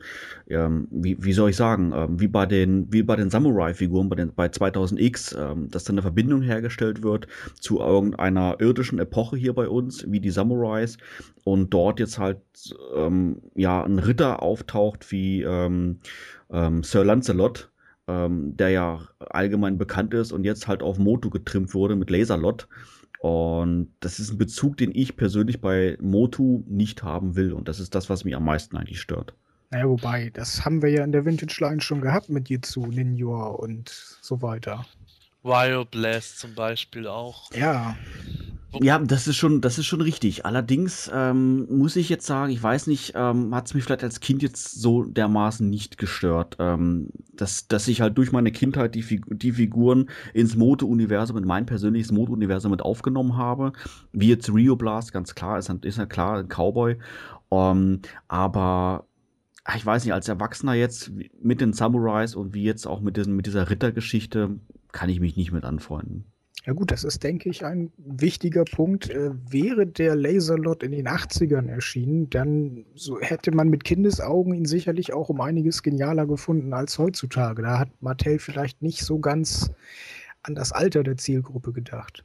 ähm, 0.48 0.88
wie, 0.92 1.24
wie 1.24 1.34
soll 1.34 1.52
ich 1.52 1.56
sagen, 1.56 1.92
ähm, 1.96 2.20
wie 2.20 2.28
bei 2.28 2.46
den, 2.46 2.92
wie 2.92 3.04
bei 3.04 3.16
den 3.16 3.30
Samurai-Figuren 3.30 4.10
bei, 4.10 4.26
bei 4.26 4.48
2000X, 4.48 5.38
ähm, 5.38 5.70
dass 5.70 5.84
dann 5.84 5.96
eine 5.96 6.02
Verbindung 6.04 6.42
hergestellt 6.42 7.04
wird 7.04 7.28
zu 7.60 7.80
irgendeiner 7.80 8.58
irdischen 8.60 9.00
Epoche 9.00 9.38
hier 9.38 9.54
bei 9.54 9.68
uns, 9.68 10.12
wie 10.12 10.20
die 10.20 10.32
Samurais, 10.32 10.98
und 11.44 11.74
dort 11.74 12.00
jetzt 12.00 12.18
halt 12.20 12.42
ähm, 12.96 13.42
ja 13.56 13.84
ein 13.84 14.00
Ritter 14.00 14.42
auftaucht 14.42 15.12
wie 15.12 15.42
Sir 15.42 17.04
Lancelot. 17.04 17.72
der 18.08 18.70
ja 18.70 19.00
allgemein 19.20 19.78
bekannt 19.78 20.14
ist 20.14 20.32
und 20.32 20.44
jetzt 20.44 20.68
halt 20.68 20.84
auf 20.84 20.98
Moto 20.98 21.30
getrimmt 21.30 21.74
wurde 21.74 21.96
mit 21.96 22.10
Laserlot. 22.10 22.68
Und 23.24 23.88
das 24.02 24.20
ist 24.20 24.32
ein 24.32 24.38
Bezug, 24.38 24.76
den 24.76 24.94
ich 24.94 25.16
persönlich 25.16 25.62
bei 25.62 25.98
Motu 26.02 26.62
nicht 26.68 27.04
haben 27.04 27.38
will. 27.38 27.54
Und 27.54 27.70
das 27.70 27.80
ist 27.80 27.96
das, 27.96 28.10
was 28.10 28.26
mich 28.26 28.36
am 28.36 28.44
meisten 28.44 28.76
eigentlich 28.76 29.00
stört. 29.00 29.34
Naja, 29.72 29.88
wobei, 29.88 30.30
das 30.34 30.66
haben 30.66 30.82
wir 30.82 30.90
ja 30.90 31.06
in 31.06 31.14
der 31.14 31.24
Vintage 31.24 31.56
Line 31.62 31.80
schon 31.80 32.02
gehabt 32.02 32.28
mit 32.28 32.50
Jitsu, 32.50 32.86
Ninja 32.88 33.46
und 33.48 33.88
so 33.88 34.42
weiter. 34.42 34.86
Wire 35.42 35.86
Blast 35.86 36.40
zum 36.40 36.54
Beispiel 36.54 37.08
auch. 37.08 37.50
Ja. 37.54 37.96
Ja, 38.82 38.98
das 39.00 39.28
ist 39.28 39.36
schon, 39.36 39.62
das 39.62 39.78
ist 39.78 39.86
schon 39.86 40.02
richtig. 40.02 40.46
Allerdings 40.46 41.10
ähm, 41.14 41.68
muss 41.70 41.96
ich 41.96 42.10
jetzt 42.10 42.26
sagen, 42.26 42.52
ich 42.52 42.62
weiß 42.62 42.88
nicht, 42.88 43.14
ähm, 43.16 43.54
hat 43.54 43.68
es 43.68 43.74
mich 43.74 43.84
vielleicht 43.84 44.04
als 44.04 44.20
Kind 44.20 44.42
jetzt 44.42 44.82
so 44.82 45.04
dermaßen 45.04 45.70
nicht 45.70 45.98
gestört, 45.98 46.58
ähm, 46.60 47.10
dass, 47.34 47.68
dass 47.68 47.88
ich 47.88 48.02
halt 48.02 48.18
durch 48.18 48.32
meine 48.32 48.52
Kindheit 48.52 48.96
die, 48.96 49.04
Fig 49.04 49.26
die 49.30 49.52
Figuren 49.52 50.10
ins 50.34 50.56
Moto-Universum, 50.56 51.38
in 51.38 51.46
mein 51.46 51.66
persönliches 51.66 52.12
Moto-Universum 52.12 52.72
mit 52.72 52.82
aufgenommen 52.82 53.38
habe. 53.38 53.74
Wie 54.12 54.30
jetzt 54.30 54.52
Rio 54.54 54.76
Blast, 54.76 55.14
ganz 55.14 55.36
klar, 55.36 55.60
ist, 55.60 55.70
ist 55.70 55.98
ja 55.98 56.06
klar, 56.06 56.40
ein 56.40 56.48
Cowboy. 56.48 56.98
Ähm, 57.52 58.02
aber 58.28 59.06
ich 59.76 59.86
weiß 59.86 60.04
nicht, 60.04 60.14
als 60.14 60.28
Erwachsener 60.28 60.74
jetzt 60.74 61.12
mit 61.42 61.62
den 61.62 61.74
Samurais 61.74 62.36
und 62.36 62.54
wie 62.54 62.64
jetzt 62.64 62.86
auch 62.86 63.02
mit, 63.02 63.18
diesen, 63.18 63.36
mit 63.36 63.46
dieser 63.46 63.70
Rittergeschichte, 63.70 64.60
kann 64.92 65.10
ich 65.10 65.20
mich 65.20 65.38
nicht 65.38 65.52
mit 65.52 65.64
anfreunden. 65.64 66.26
Ja 66.66 66.72
gut, 66.72 66.92
das 66.92 67.04
ist, 67.04 67.24
denke 67.24 67.50
ich, 67.50 67.66
ein 67.66 67.92
wichtiger 67.98 68.64
Punkt. 68.64 69.10
Äh, 69.10 69.32
wäre 69.50 69.86
der 69.86 70.16
Laserlot 70.16 70.82
in 70.82 70.92
den 70.92 71.08
80ern 71.08 71.68
erschienen, 71.68 72.30
dann 72.30 72.86
so 72.96 73.20
hätte 73.20 73.52
man 73.52 73.68
mit 73.70 73.84
Kindesaugen 73.84 74.54
ihn 74.54 74.66
sicherlich 74.66 75.12
auch 75.14 75.30
um 75.30 75.42
einiges 75.42 75.84
genialer 75.84 76.26
gefunden 76.26 76.74
als 76.74 76.98
heutzutage. 76.98 77.64
Da 77.64 77.80
hat 77.80 77.90
Mattel 78.02 78.40
vielleicht 78.40 78.82
nicht 78.82 79.04
so 79.04 79.20
ganz 79.20 79.72
an 80.42 80.56
das 80.56 80.72
Alter 80.72 81.04
der 81.04 81.18
Zielgruppe 81.18 81.74
gedacht. 81.74 82.24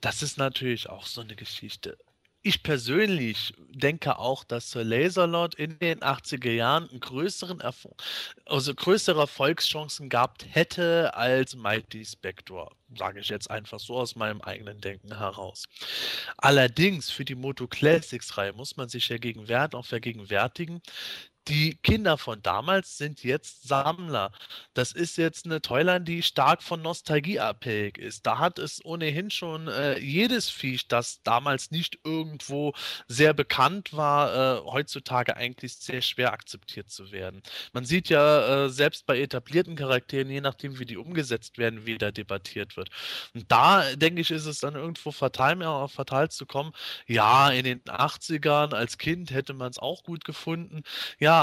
Das 0.00 0.22
ist 0.22 0.38
natürlich 0.38 0.88
auch 0.88 1.06
so 1.06 1.20
eine 1.20 1.36
Geschichte 1.36 1.96
ich 2.42 2.62
persönlich 2.62 3.52
denke 3.70 4.18
auch, 4.18 4.44
dass 4.44 4.70
Sir 4.70 4.84
Laserlord 4.84 5.54
in 5.56 5.78
den 5.78 6.00
80er 6.00 6.50
Jahren 6.50 6.88
einen 6.88 7.00
größeren 7.00 7.60
Erfolg, 7.60 8.02
also 8.46 8.74
größere 8.74 9.20
Erfolgschancen 9.20 10.08
gehabt 10.08 10.46
hätte 10.48 11.14
als 11.14 11.56
Mighty 11.56 12.04
Spectre. 12.04 12.70
Sage 12.96 13.20
ich 13.20 13.28
jetzt 13.28 13.50
einfach 13.50 13.78
so 13.80 13.96
aus 13.96 14.16
meinem 14.16 14.40
eigenen 14.40 14.80
Denken 14.80 15.18
heraus. 15.18 15.64
Allerdings 16.38 17.10
für 17.10 17.24
die 17.24 17.34
Moto 17.34 17.66
Classics 17.66 18.38
Reihe 18.38 18.54
muss 18.54 18.76
man 18.76 18.88
sich 18.88 19.08
ja 19.08 19.18
gegenwärtig 19.18 19.78
auch 19.78 19.84
vergegenwärtigen, 19.84 20.80
die 21.48 21.76
Kinder 21.76 22.18
von 22.18 22.42
damals 22.42 22.98
sind 22.98 23.24
jetzt 23.24 23.66
Sammler. 23.66 24.32
Das 24.74 24.92
ist 24.92 25.16
jetzt 25.16 25.46
eine 25.46 25.62
Toyline, 25.62 26.02
die 26.02 26.22
stark 26.22 26.62
von 26.62 26.82
Nostalgie 26.82 27.40
abhängig 27.40 27.98
ist. 27.98 28.26
Da 28.26 28.38
hat 28.38 28.58
es 28.58 28.84
ohnehin 28.84 29.30
schon 29.30 29.68
äh, 29.68 29.98
jedes 29.98 30.50
Viech, 30.50 30.88
das 30.88 31.22
damals 31.22 31.70
nicht 31.70 31.98
irgendwo 32.04 32.74
sehr 33.08 33.32
bekannt 33.32 33.94
war, 33.96 34.58
äh, 34.58 34.70
heutzutage 34.70 35.36
eigentlich 35.36 35.76
sehr 35.76 36.02
schwer 36.02 36.32
akzeptiert 36.32 36.90
zu 36.90 37.12
werden. 37.12 37.42
Man 37.72 37.84
sieht 37.84 38.08
ja 38.08 38.66
äh, 38.66 38.68
selbst 38.68 39.06
bei 39.06 39.20
etablierten 39.20 39.76
Charakteren, 39.76 40.30
je 40.30 40.40
nachdem 40.40 40.78
wie 40.78 40.86
die 40.86 40.96
umgesetzt 40.96 41.58
werden, 41.58 41.86
wie 41.86 41.98
da 41.98 42.10
debattiert 42.10 42.76
wird. 42.76 42.90
Und 43.34 43.50
da 43.50 43.94
denke 43.96 44.20
ich, 44.20 44.30
ist 44.30 44.46
es 44.46 44.60
dann 44.60 44.74
irgendwo 44.74 45.12
fatal, 45.12 45.88
fatal 45.88 46.30
zu 46.30 46.46
kommen. 46.46 46.72
Ja, 47.06 47.50
in 47.50 47.64
den 47.64 47.80
80ern 47.82 48.74
als 48.74 48.98
Kind 48.98 49.30
hätte 49.30 49.54
man 49.54 49.70
es 49.70 49.78
auch 49.78 50.02
gut 50.02 50.24
gefunden. 50.24 50.82
Ja, 51.18 51.37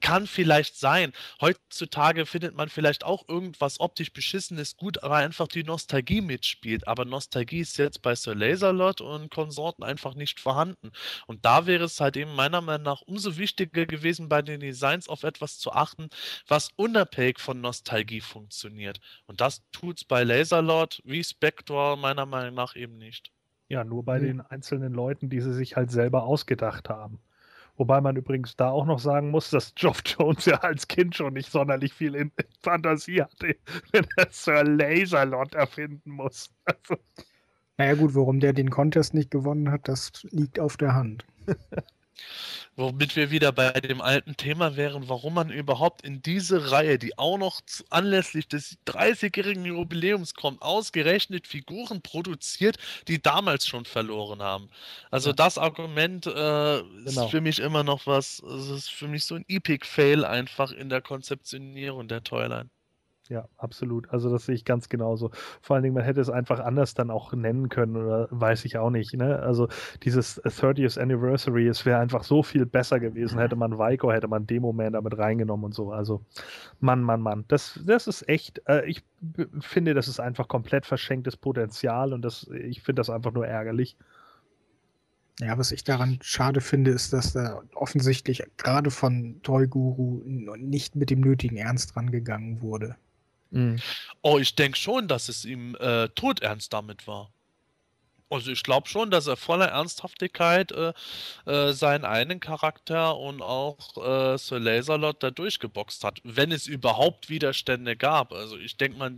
kann 0.00 0.26
vielleicht 0.26 0.76
sein. 0.76 1.12
Heutzutage 1.40 2.26
findet 2.26 2.54
man 2.54 2.68
vielleicht 2.68 3.04
auch 3.04 3.28
irgendwas 3.28 3.80
optisch 3.80 4.12
beschissenes 4.12 4.76
gut, 4.76 5.02
aber 5.02 5.16
einfach 5.16 5.48
die 5.48 5.64
Nostalgie 5.64 6.20
mitspielt. 6.20 6.86
Aber 6.86 7.04
Nostalgie 7.04 7.60
ist 7.60 7.78
jetzt 7.78 8.02
bei 8.02 8.14
Sir 8.14 8.34
Laserlot 8.34 9.00
und 9.00 9.30
Konsorten 9.30 9.84
einfach 9.84 10.14
nicht 10.14 10.40
vorhanden. 10.40 10.92
Und 11.26 11.44
da 11.44 11.66
wäre 11.66 11.84
es 11.84 12.00
halt 12.00 12.16
eben 12.16 12.34
meiner 12.34 12.60
Meinung 12.60 12.84
nach 12.84 13.02
umso 13.02 13.36
wichtiger 13.36 13.86
gewesen, 13.86 14.28
bei 14.28 14.42
den 14.42 14.60
Designs 14.60 15.08
auf 15.08 15.24
etwas 15.24 15.58
zu 15.58 15.72
achten, 15.72 16.08
was 16.46 16.70
unabhängig 16.76 17.38
von 17.38 17.60
Nostalgie 17.60 18.20
funktioniert. 18.20 19.00
Und 19.26 19.40
das 19.40 19.62
tut 19.72 19.98
es 19.98 20.04
bei 20.04 20.24
Laserlord 20.24 21.02
wie 21.04 21.24
Spectre 21.24 21.96
meiner 21.96 22.26
Meinung 22.26 22.54
nach 22.54 22.76
eben 22.76 22.98
nicht. 22.98 23.32
Ja, 23.68 23.84
nur 23.84 24.04
bei 24.04 24.18
hm. 24.18 24.24
den 24.26 24.40
einzelnen 24.40 24.94
Leuten, 24.94 25.28
die 25.28 25.40
sie 25.40 25.52
sich 25.52 25.76
halt 25.76 25.90
selber 25.90 26.24
ausgedacht 26.24 26.88
haben. 26.88 27.20
Wobei 27.78 28.00
man 28.00 28.16
übrigens 28.16 28.56
da 28.56 28.70
auch 28.70 28.86
noch 28.86 28.98
sagen 28.98 29.30
muss, 29.30 29.50
dass 29.50 29.72
Geoff 29.76 30.02
Jones 30.04 30.46
ja 30.46 30.56
als 30.56 30.88
Kind 30.88 31.14
schon 31.14 31.34
nicht 31.34 31.50
sonderlich 31.50 31.94
viel 31.94 32.16
in 32.16 32.32
Fantasie 32.60 33.22
hatte, 33.22 33.56
wenn 33.92 34.04
er 34.16 34.26
Sir 34.30 34.64
Laserlot 34.64 35.54
erfinden 35.54 36.10
muss. 36.10 36.50
Also. 36.64 36.96
Naja 37.78 37.94
gut, 37.94 38.16
warum 38.16 38.40
der 38.40 38.52
den 38.52 38.70
Contest 38.70 39.14
nicht 39.14 39.30
gewonnen 39.30 39.70
hat, 39.70 39.86
das 39.86 40.10
liegt 40.30 40.58
auf 40.58 40.76
der 40.76 40.94
Hand. 40.94 41.24
Womit 42.78 43.16
wir 43.16 43.32
wieder 43.32 43.50
bei 43.50 43.72
dem 43.72 44.00
alten 44.00 44.36
Thema 44.36 44.76
wären, 44.76 45.08
warum 45.08 45.34
man 45.34 45.50
überhaupt 45.50 46.02
in 46.02 46.22
diese 46.22 46.70
Reihe, 46.70 46.96
die 46.96 47.18
auch 47.18 47.36
noch 47.36 47.60
anlässlich 47.90 48.46
des 48.46 48.78
30-jährigen 48.86 49.64
Jubiläums 49.64 50.34
kommt, 50.34 50.62
ausgerechnet 50.62 51.48
Figuren 51.48 52.02
produziert, 52.02 52.76
die 53.08 53.20
damals 53.20 53.66
schon 53.66 53.84
verloren 53.84 54.42
haben. 54.42 54.70
Also 55.10 55.30
ja. 55.30 55.34
das 55.34 55.58
Argument 55.58 56.28
äh, 56.28 56.30
genau. 56.30 56.84
ist 57.04 57.30
für 57.32 57.40
mich 57.40 57.58
immer 57.58 57.82
noch 57.82 58.06
was, 58.06 58.38
es 58.44 58.68
ist 58.68 58.92
für 58.92 59.08
mich 59.08 59.24
so 59.24 59.34
ein 59.34 59.44
Epic-Fail 59.48 60.24
einfach 60.24 60.70
in 60.70 60.88
der 60.88 61.02
Konzeptionierung 61.02 62.06
der 62.06 62.22
Toyline. 62.22 62.70
Ja, 63.28 63.46
absolut. 63.58 64.10
Also 64.10 64.30
das 64.30 64.46
sehe 64.46 64.54
ich 64.54 64.64
ganz 64.64 64.88
genauso. 64.88 65.30
Vor 65.60 65.76
allen 65.76 65.82
Dingen, 65.82 65.94
man 65.94 66.04
hätte 66.04 66.20
es 66.20 66.30
einfach 66.30 66.60
anders 66.60 66.94
dann 66.94 67.10
auch 67.10 67.34
nennen 67.34 67.68
können 67.68 67.96
oder 67.96 68.26
weiß 68.30 68.64
ich 68.64 68.78
auch 68.78 68.88
nicht. 68.88 69.12
Ne? 69.14 69.38
Also 69.40 69.68
dieses 70.02 70.42
30th 70.44 70.98
Anniversary, 70.98 71.66
es 71.68 71.84
wäre 71.84 71.98
einfach 71.98 72.24
so 72.24 72.42
viel 72.42 72.64
besser 72.64 73.00
gewesen, 73.00 73.38
hätte 73.38 73.56
man 73.56 73.78
Vico, 73.78 74.10
hätte 74.10 74.28
man 74.28 74.46
Demo-Man 74.46 74.94
damit 74.94 75.18
reingenommen 75.18 75.66
und 75.66 75.74
so. 75.74 75.92
Also 75.92 76.22
Mann, 76.80 77.02
Mann, 77.02 77.20
Mann. 77.20 77.44
Das, 77.48 77.78
das 77.84 78.06
ist 78.06 78.26
echt, 78.30 78.62
äh, 78.66 78.86
ich 78.86 79.04
finde, 79.60 79.92
das 79.92 80.08
ist 80.08 80.20
einfach 80.20 80.48
komplett 80.48 80.86
verschenktes 80.86 81.36
Potenzial 81.36 82.14
und 82.14 82.22
das, 82.22 82.48
ich 82.48 82.82
finde 82.82 83.00
das 83.00 83.10
einfach 83.10 83.32
nur 83.32 83.46
ärgerlich. 83.46 83.98
Ja, 85.40 85.56
was 85.58 85.70
ich 85.70 85.84
daran 85.84 86.18
schade 86.22 86.60
finde, 86.62 86.92
ist, 86.92 87.12
dass 87.12 87.34
da 87.34 87.62
offensichtlich 87.74 88.42
gerade 88.56 88.90
von 88.90 89.40
Toy 89.42 89.68
Guru 89.68 90.22
nicht 90.24 90.96
mit 90.96 91.10
dem 91.10 91.20
nötigen 91.20 91.56
Ernst 91.58 91.94
rangegangen 91.94 92.60
wurde. 92.62 92.96
Mhm. 93.50 93.82
Oh, 94.22 94.38
ich 94.38 94.54
denke 94.54 94.78
schon, 94.78 95.08
dass 95.08 95.28
es 95.28 95.44
ihm 95.44 95.74
äh, 95.80 96.08
todernst 96.10 96.72
damit 96.72 97.06
war. 97.06 97.32
Also 98.30 98.50
ich 98.50 98.62
glaube 98.62 98.88
schon, 98.88 99.10
dass 99.10 99.26
er 99.26 99.36
voller 99.36 99.68
Ernsthaftigkeit 99.68 100.72
äh, 100.72 100.92
äh, 101.46 101.72
seinen 101.72 102.04
einen 102.04 102.40
Charakter 102.40 103.16
und 103.16 103.40
auch 103.40 103.96
äh, 103.96 104.36
Sir 104.36 104.60
Laserlot 104.60 105.22
da 105.22 105.30
durchgeboxt 105.30 106.04
hat, 106.04 106.20
wenn 106.24 106.52
es 106.52 106.66
überhaupt 106.66 107.30
Widerstände 107.30 107.96
gab. 107.96 108.32
Also 108.32 108.58
ich 108.58 108.76
denke 108.76 108.98
mal, 108.98 109.16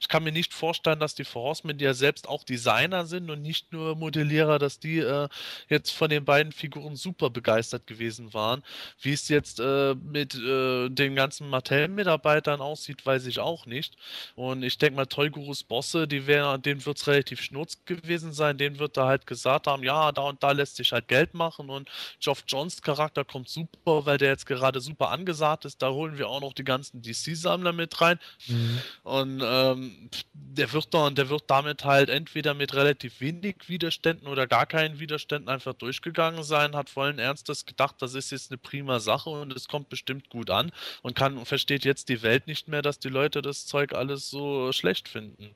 ich 0.00 0.08
kann 0.08 0.24
mir 0.24 0.32
nicht 0.32 0.54
vorstellen, 0.54 1.00
dass 1.00 1.14
die 1.14 1.24
Horsemen, 1.24 1.76
die 1.76 1.84
ja 1.84 1.94
selbst 1.94 2.28
auch 2.28 2.44
Designer 2.44 3.04
sind 3.06 3.30
und 3.30 3.42
nicht 3.42 3.72
nur 3.72 3.94
Modellierer, 3.96 4.58
dass 4.58 4.78
die 4.80 4.98
äh, 4.98 5.28
jetzt 5.68 5.90
von 5.90 6.08
den 6.08 6.24
beiden 6.24 6.52
Figuren 6.52 6.96
super 6.96 7.30
begeistert 7.30 7.86
gewesen 7.86 8.32
waren. 8.32 8.62
Wie 9.00 9.12
es 9.12 9.28
jetzt 9.28 9.60
äh, 9.60 9.94
mit 9.94 10.34
äh, 10.34 10.88
den 10.88 11.14
ganzen 11.14 11.48
Mattel-Mitarbeitern 11.50 12.60
aussieht, 12.60 13.04
weiß 13.04 13.26
ich 13.26 13.38
auch 13.38 13.66
nicht. 13.66 13.96
Und 14.34 14.62
ich 14.62 14.78
denke 14.78 14.96
mal, 14.96 15.06
Toygurus 15.06 15.62
Bosse, 15.62 16.08
die 16.08 16.26
wär, 16.26 16.58
denen 16.58 16.84
wird 16.86 16.96
es 16.96 17.06
relativ 17.06 17.42
schnurz 17.42 17.84
gewesen 17.84 18.29
gewesen 18.30 18.32
sein, 18.32 18.58
denen 18.58 18.78
wird 18.78 18.96
da 18.96 19.06
halt 19.06 19.26
gesagt 19.26 19.66
haben, 19.66 19.82
ja, 19.82 20.12
da 20.12 20.22
und 20.22 20.42
da 20.42 20.52
lässt 20.52 20.76
sich 20.76 20.92
halt 20.92 21.08
Geld 21.08 21.34
machen 21.34 21.70
und 21.70 21.88
Geoff 22.20 22.44
Johns 22.46 22.82
Charakter 22.82 23.24
kommt 23.24 23.48
super, 23.48 24.06
weil 24.06 24.18
der 24.18 24.30
jetzt 24.30 24.46
gerade 24.46 24.80
super 24.80 25.10
angesagt 25.10 25.64
ist. 25.64 25.82
Da 25.82 25.90
holen 25.90 26.18
wir 26.18 26.28
auch 26.28 26.40
noch 26.40 26.52
die 26.52 26.64
ganzen 26.64 27.02
DC-Sammler 27.02 27.72
mit 27.72 28.00
rein. 28.00 28.18
Mhm. 28.46 28.78
Und 29.02 29.42
ähm, 29.44 30.10
der 30.32 30.72
wird 30.72 30.92
dann, 30.94 31.14
der 31.14 31.28
wird 31.28 31.44
damit 31.48 31.84
halt 31.84 32.08
entweder 32.08 32.54
mit 32.54 32.74
relativ 32.74 33.20
wenig 33.20 33.56
Widerständen 33.66 34.28
oder 34.28 34.46
gar 34.46 34.66
keinen 34.66 34.98
Widerständen 34.98 35.48
einfach 35.48 35.74
durchgegangen 35.74 36.42
sein, 36.42 36.76
hat 36.76 36.90
vollen 36.90 37.18
Ernstes 37.18 37.66
gedacht, 37.66 37.96
das 38.00 38.14
ist 38.14 38.30
jetzt 38.30 38.50
eine 38.50 38.58
prima 38.58 39.00
Sache 39.00 39.30
und 39.30 39.52
es 39.52 39.68
kommt 39.68 39.88
bestimmt 39.88 40.30
gut 40.30 40.50
an 40.50 40.72
und 41.02 41.14
kann 41.14 41.44
versteht 41.44 41.84
jetzt 41.84 42.08
die 42.08 42.22
Welt 42.22 42.46
nicht 42.46 42.68
mehr, 42.68 42.82
dass 42.82 42.98
die 42.98 43.08
Leute 43.08 43.42
das 43.42 43.66
Zeug 43.66 43.92
alles 43.92 44.30
so 44.30 44.72
schlecht 44.72 45.08
finden. 45.08 45.50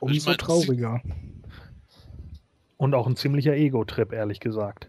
Umso 0.00 0.14
ich 0.14 0.26
mein, 0.26 0.38
trauriger. 0.38 1.00
Und 2.80 2.94
auch 2.94 3.06
ein 3.06 3.14
ziemlicher 3.14 3.52
Ego-Trip, 3.52 4.10
ehrlich 4.10 4.40
gesagt. 4.40 4.88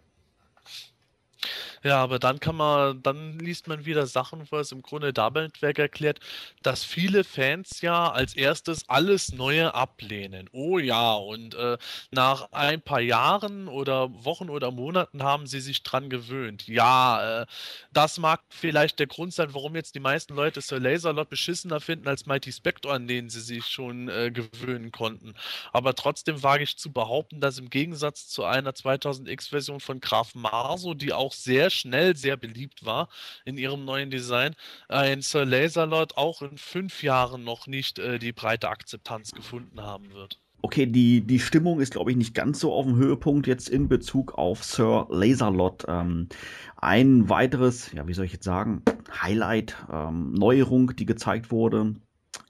Ja, 1.84 1.98
aber 2.04 2.20
dann 2.20 2.40
kann 2.40 2.56
man, 2.56 3.02
dann 3.02 3.40
liest 3.40 3.68
man 3.68 3.86
wieder 3.86 4.06
Sachen, 4.06 4.44
wo 4.52 4.58
es 4.58 4.72
im 4.72 4.84
Grunde 4.84 5.14
damit 5.14 5.64
weg 5.64 5.80
erklärt, 5.80 6.20
dass 6.62 6.84
viele 6.84 7.24
Fans 7.24 7.82
ja 7.82 8.12
als 8.12 8.36
erstes 8.36 8.88
alles 8.88 9.32
Neue 9.34 9.74
ablehnen. 9.74 10.48
Oh 10.52 10.78
ja, 10.78 11.14
und 11.16 11.56
äh, 11.56 11.80
nach 12.12 12.52
ein 12.52 12.82
paar 12.82 13.00
Jahren 13.02 13.68
oder 13.68 14.10
Wochen 14.24 14.50
oder 14.50 14.70
Monaten 14.70 15.24
haben 15.24 15.48
sie 15.48 15.60
sich 15.60 15.82
dran 15.82 16.10
gewöhnt. 16.12 16.68
Ja, 16.68 17.42
äh, 17.42 17.46
das 17.92 18.20
mag 18.20 18.42
vielleicht 18.50 19.00
der 19.00 19.08
Grund 19.08 19.34
sein, 19.34 19.54
warum 19.56 19.76
jetzt 19.76 19.96
die 19.96 20.00
meisten 20.00 20.36
Leute 20.36 20.62
Sir 20.62 20.80
Laserlot 20.80 21.30
beschissener 21.30 21.80
finden 21.80 22.08
als 22.08 22.28
Mighty 22.28 22.52
Spectre, 22.52 22.92
an 22.94 23.08
denen 23.08 23.30
sie 23.30 23.42
sich 23.42 23.66
schon 23.66 24.08
äh, 24.08 24.30
gewöhnen 24.30 24.92
konnten. 24.92 25.34
Aber 25.74 25.96
trotzdem 25.96 26.44
wage 26.44 26.64
ich 26.64 26.78
zu 26.78 26.92
behaupten, 26.92 27.42
dass 27.42 27.58
im 27.58 27.72
Gegensatz 27.72 28.28
zu 28.28 28.44
einer 28.44 28.74
2000X-Version 28.76 29.80
von 29.80 30.00
Graf 30.00 30.36
Marso, 30.36 30.94
die 30.94 31.12
auch 31.14 31.34
sehr 31.34 31.71
schnell 31.72 32.16
sehr 32.16 32.38
beliebt 32.38 32.86
war 32.86 33.10
in 33.46 33.58
ihrem 33.58 33.86
neuen 33.86 34.12
Design, 34.12 34.56
ein 34.88 35.22
Sir 35.22 35.46
Laserlord 35.46 36.18
auch 36.18 36.42
in 36.42 36.58
fünf 36.58 37.04
Jahren 37.04 37.44
noch 37.44 37.68
nicht 37.68 38.00
äh, 38.00 38.20
die 38.20 38.34
breite 38.34 38.70
Akzeptanz 38.70 39.32
gefunden 39.32 39.82
haben 39.82 40.14
wird. 40.14 40.40
Okay, 40.64 40.86
die, 40.86 41.22
die 41.22 41.40
Stimmung 41.40 41.80
ist, 41.80 41.94
glaube 41.94 42.12
ich, 42.12 42.18
nicht 42.18 42.36
ganz 42.36 42.60
so 42.60 42.72
auf 42.72 42.86
dem 42.86 42.96
Höhepunkt 42.96 43.48
jetzt 43.48 43.68
in 43.68 43.88
Bezug 43.88 44.38
auf 44.38 44.64
Sir 44.64 45.08
Laserlot. 45.10 45.86
Ähm, 45.88 46.30
ein 46.78 47.30
weiteres, 47.30 47.92
ja, 47.94 48.08
wie 48.08 48.14
soll 48.14 48.26
ich 48.26 48.34
jetzt 48.34 48.46
sagen, 48.46 48.84
Highlight, 49.22 49.76
ähm, 49.92 50.34
Neuerung, 50.34 50.96
die 50.96 51.08
gezeigt 51.08 51.50
wurde, 51.50 51.96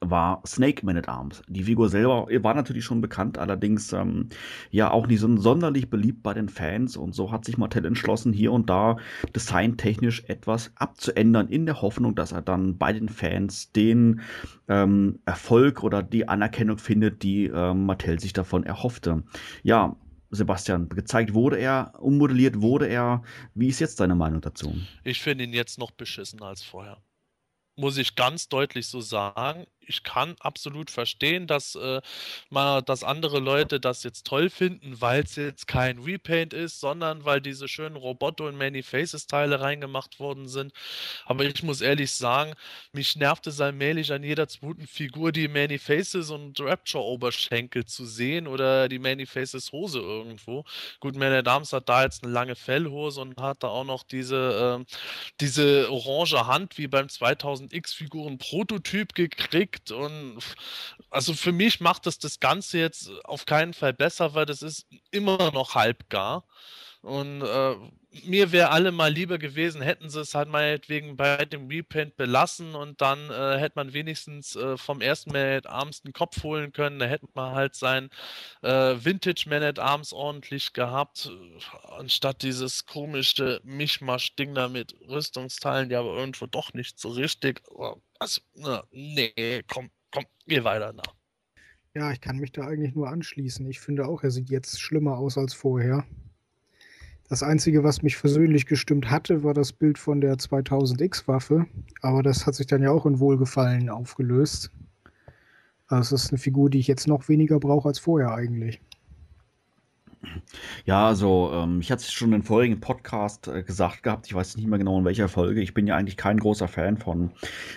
war 0.01 0.41
Snake 0.45 0.85
Man 0.85 0.97
at 0.97 1.07
Arms. 1.07 1.43
Die 1.47 1.63
Figur 1.63 1.87
selber 1.87 2.27
war 2.27 2.53
natürlich 2.55 2.83
schon 2.83 3.01
bekannt, 3.01 3.37
allerdings 3.37 3.93
ähm, 3.93 4.29
ja 4.71 4.89
auch 4.89 5.07
nicht 5.07 5.19
so 5.19 5.37
sonderlich 5.37 5.89
beliebt 5.89 6.23
bei 6.23 6.33
den 6.33 6.49
Fans 6.49 6.97
und 6.97 7.13
so 7.13 7.31
hat 7.31 7.45
sich 7.45 7.57
Mattel 7.57 7.85
entschlossen, 7.85 8.33
hier 8.33 8.51
und 8.51 8.69
da 8.69 8.97
designtechnisch 9.35 10.23
etwas 10.27 10.71
abzuändern, 10.75 11.47
in 11.47 11.67
der 11.67 11.81
Hoffnung, 11.81 12.15
dass 12.15 12.31
er 12.31 12.41
dann 12.41 12.77
bei 12.77 12.93
den 12.93 13.09
Fans 13.09 13.71
den 13.71 14.21
ähm, 14.67 15.19
Erfolg 15.25 15.83
oder 15.83 16.01
die 16.01 16.27
Anerkennung 16.27 16.79
findet, 16.79 17.21
die 17.21 17.45
ähm, 17.45 17.85
Mattel 17.85 18.19
sich 18.19 18.33
davon 18.33 18.63
erhoffte. 18.63 19.23
Ja, 19.61 19.95
Sebastian, 20.31 20.89
gezeigt 20.89 21.33
wurde 21.33 21.57
er, 21.57 21.93
ummodelliert 21.99 22.61
wurde 22.61 22.87
er. 22.87 23.21
Wie 23.53 23.67
ist 23.67 23.79
jetzt 23.79 23.99
deine 23.99 24.15
Meinung 24.15 24.41
dazu? 24.41 24.73
Ich 25.03 25.21
finde 25.21 25.43
ihn 25.43 25.53
jetzt 25.53 25.77
noch 25.77 25.91
beschissener 25.91 26.45
als 26.47 26.63
vorher 26.63 26.97
muss 27.75 27.97
ich 27.97 28.15
ganz 28.15 28.47
deutlich 28.49 28.87
so 28.87 29.01
sagen 29.01 29.65
ich 29.87 30.03
kann 30.03 30.35
absolut 30.39 30.91
verstehen, 30.91 31.47
dass, 31.47 31.75
äh, 31.75 32.01
mal, 32.49 32.81
dass 32.81 33.03
andere 33.03 33.39
Leute 33.39 33.79
das 33.79 34.03
jetzt 34.03 34.27
toll 34.27 34.49
finden, 34.49 35.01
weil 35.01 35.23
es 35.23 35.35
jetzt 35.35 35.67
kein 35.67 35.99
Repaint 35.99 36.53
ist, 36.53 36.79
sondern 36.79 37.25
weil 37.25 37.41
diese 37.41 37.67
schönen 37.67 37.95
Roboto- 37.95 38.47
und 38.47 38.57
Many 38.57 38.83
Faces-Teile 38.83 39.61
reingemacht 39.61 40.19
worden 40.19 40.47
sind. 40.47 40.73
Aber 41.25 41.45
ich 41.45 41.63
muss 41.63 41.81
ehrlich 41.81 42.11
sagen, 42.11 42.53
mich 42.93 43.15
nervt 43.15 43.47
es 43.47 43.59
allmählich 43.59 44.11
an 44.13 44.23
jeder 44.23 44.47
zweiten 44.47 44.87
Figur 44.87 45.31
die 45.31 45.47
Many 45.47 45.79
Faces 45.79 46.29
und 46.29 46.59
Rapture-Oberschenkel 46.59 47.85
zu 47.85 48.05
sehen 48.05 48.47
oder 48.47 48.87
die 48.87 48.99
Many 48.99 49.25
Faces 49.25 49.71
Hose 49.71 49.99
irgendwo. 49.99 50.63
Gut, 50.99 51.15
Man 51.15 51.33
at 51.33 51.47
hat 51.47 51.89
da 51.89 52.03
jetzt 52.03 52.23
eine 52.23 52.31
lange 52.31 52.55
Fellhose 52.55 53.21
und 53.21 53.39
hat 53.39 53.63
da 53.63 53.67
auch 53.67 53.83
noch 53.83 54.03
diese, 54.03 54.79
äh, 54.81 54.85
diese 55.39 55.91
orange 55.91 56.47
Hand 56.47 56.77
wie 56.77 56.87
beim 56.87 57.07
2000X-Figuren-Prototyp 57.07 59.13
gekriegt 59.15 59.70
gibt. 59.71 59.91
Und 59.91 60.39
also 61.09 61.33
für 61.33 61.51
mich 61.51 61.79
macht 61.79 62.05
das 62.05 62.19
das 62.19 62.39
Ganze 62.39 62.77
jetzt 62.79 63.09
auf 63.23 63.45
keinen 63.45 63.73
Fall 63.73 63.93
besser, 63.93 64.33
weil 64.33 64.45
das 64.45 64.61
ist 64.61 64.87
immer 65.11 65.51
noch 65.51 65.75
halbgar. 65.75 66.45
Und 67.01 67.41
äh, 67.41 67.75
mir 68.25 68.51
wäre 68.51 68.69
alle 68.69 68.91
mal 68.91 69.11
lieber 69.11 69.39
gewesen, 69.39 69.81
hätten 69.81 70.09
sie 70.09 70.19
es 70.19 70.35
halt 70.35 70.49
meinetwegen 70.49 71.17
bei 71.17 71.45
dem 71.45 71.67
Repaint 71.67 72.15
belassen 72.15 72.75
und 72.75 73.01
dann 73.01 73.31
äh, 73.31 73.57
hätte 73.57 73.73
man 73.75 73.93
wenigstens 73.93 74.55
äh, 74.55 74.77
vom 74.77 75.01
ersten 75.01 75.31
Man 75.31 75.57
at 75.57 75.65
Arms 75.65 76.01
den 76.01 76.13
Kopf 76.13 76.43
holen 76.43 76.73
können. 76.73 76.99
Da 76.99 77.07
hätte 77.07 77.27
man 77.33 77.55
halt 77.55 77.73
sein 77.73 78.09
äh, 78.61 78.69
Vintage 78.69 79.45
Man 79.47 79.63
at 79.63 79.79
Arms 79.79 80.13
ordentlich 80.13 80.73
gehabt, 80.73 81.31
anstatt 81.97 82.43
dieses 82.43 82.85
komische 82.85 83.61
Mischmasch-Ding 83.63 84.53
da 84.53 84.67
mit 84.67 84.95
Rüstungsteilen, 85.07 85.89
die 85.89 85.95
aber 85.95 86.15
irgendwo 86.15 86.45
doch 86.45 86.73
nicht 86.73 86.99
so 86.99 87.09
richtig. 87.09 87.63
Also, 88.19 88.41
na, 88.53 88.83
nee, 88.91 89.63
komm, 89.67 89.89
komm, 90.11 90.25
geh 90.45 90.63
weiter 90.63 90.93
nach. 90.93 91.15
Ja, 91.95 92.11
ich 92.11 92.21
kann 92.21 92.37
mich 92.37 92.51
da 92.51 92.67
eigentlich 92.67 92.93
nur 92.93 93.09
anschließen. 93.09 93.67
Ich 93.67 93.79
finde 93.79 94.05
auch, 94.05 94.23
er 94.23 94.31
sieht 94.31 94.49
jetzt 94.49 94.79
schlimmer 94.79 95.17
aus 95.17 95.37
als 95.37 95.53
vorher. 95.53 96.05
Das 97.31 97.43
Einzige, 97.43 97.85
was 97.85 98.01
mich 98.01 98.17
versöhnlich 98.17 98.65
gestimmt 98.65 99.09
hatte, 99.09 99.41
war 99.41 99.53
das 99.53 99.71
Bild 99.71 99.97
von 99.97 100.19
der 100.19 100.35
2000X-Waffe. 100.35 101.65
Aber 102.01 102.23
das 102.23 102.45
hat 102.45 102.55
sich 102.55 102.67
dann 102.67 102.83
ja 102.83 102.91
auch 102.91 103.05
in 103.05 103.21
Wohlgefallen 103.21 103.89
aufgelöst. 103.89 104.69
Also 105.87 106.15
es 106.15 106.25
ist 106.25 106.31
eine 106.31 106.39
Figur, 106.39 106.69
die 106.69 106.79
ich 106.79 106.89
jetzt 106.89 107.07
noch 107.07 107.29
weniger 107.29 107.57
brauche 107.57 107.87
als 107.87 107.99
vorher 107.99 108.33
eigentlich. 108.33 108.81
Ja, 110.83 111.07
also 111.07 111.51
ähm, 111.53 111.79
ich 111.79 111.89
hatte 111.89 112.01
es 112.01 112.11
schon 112.11 112.33
im 112.33 112.43
vorigen 112.43 112.81
Podcast 112.81 113.47
äh, 113.47 113.63
gesagt 113.63 114.03
gehabt, 114.03 114.27
ich 114.27 114.33
weiß 114.33 114.57
nicht 114.57 114.67
mehr 114.67 114.79
genau 114.79 114.99
in 114.99 115.05
welcher 115.05 115.29
Folge. 115.29 115.61
Ich 115.61 115.73
bin 115.73 115.87
ja 115.87 115.95
eigentlich 115.95 116.17
kein 116.17 116.37
großer 116.37 116.67
Fan 116.67 116.97
von 116.97 117.31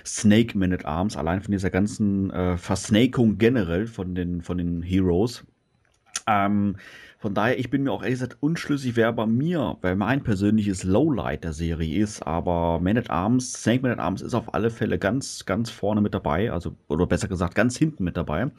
Snake 0.04 0.58
Man 0.58 0.72
at 0.72 0.84
Arms, 0.84 1.16
allein 1.16 1.42
von 1.42 1.52
dieser 1.52 1.70
ganzen 1.70 2.32
äh, 2.32 2.56
Versnakung 2.56 3.38
generell 3.38 3.86
von 3.86 4.16
den, 4.16 4.42
von 4.42 4.58
den 4.58 4.82
Heroes. 4.82 5.44
Ähm, 6.26 6.76
von 7.24 7.32
daher, 7.32 7.58
ich 7.58 7.70
bin 7.70 7.84
mir 7.84 7.90
auch 7.90 8.02
ehrlich 8.02 8.20
gesagt 8.20 8.36
unschlüssig, 8.40 8.96
wer 8.96 9.10
bei 9.10 9.24
mir, 9.24 9.78
wer 9.80 9.96
mein 9.96 10.22
persönliches 10.22 10.84
Lowlight 10.84 11.42
der 11.42 11.54
Serie 11.54 12.02
ist, 12.02 12.20
aber 12.20 12.80
Man 12.80 12.98
at 12.98 13.08
Arms, 13.08 13.50
Snake 13.54 13.80
Man 13.80 13.92
at 13.92 13.98
Arms 13.98 14.20
ist 14.20 14.34
auf 14.34 14.52
alle 14.52 14.68
Fälle 14.68 14.98
ganz, 14.98 15.46
ganz 15.46 15.70
vorne 15.70 16.02
mit 16.02 16.12
dabei, 16.12 16.52
also, 16.52 16.76
oder 16.86 17.06
besser 17.06 17.26
gesagt, 17.26 17.54
ganz 17.54 17.78
hinten 17.78 18.04
mit 18.04 18.18
dabei, 18.18 18.50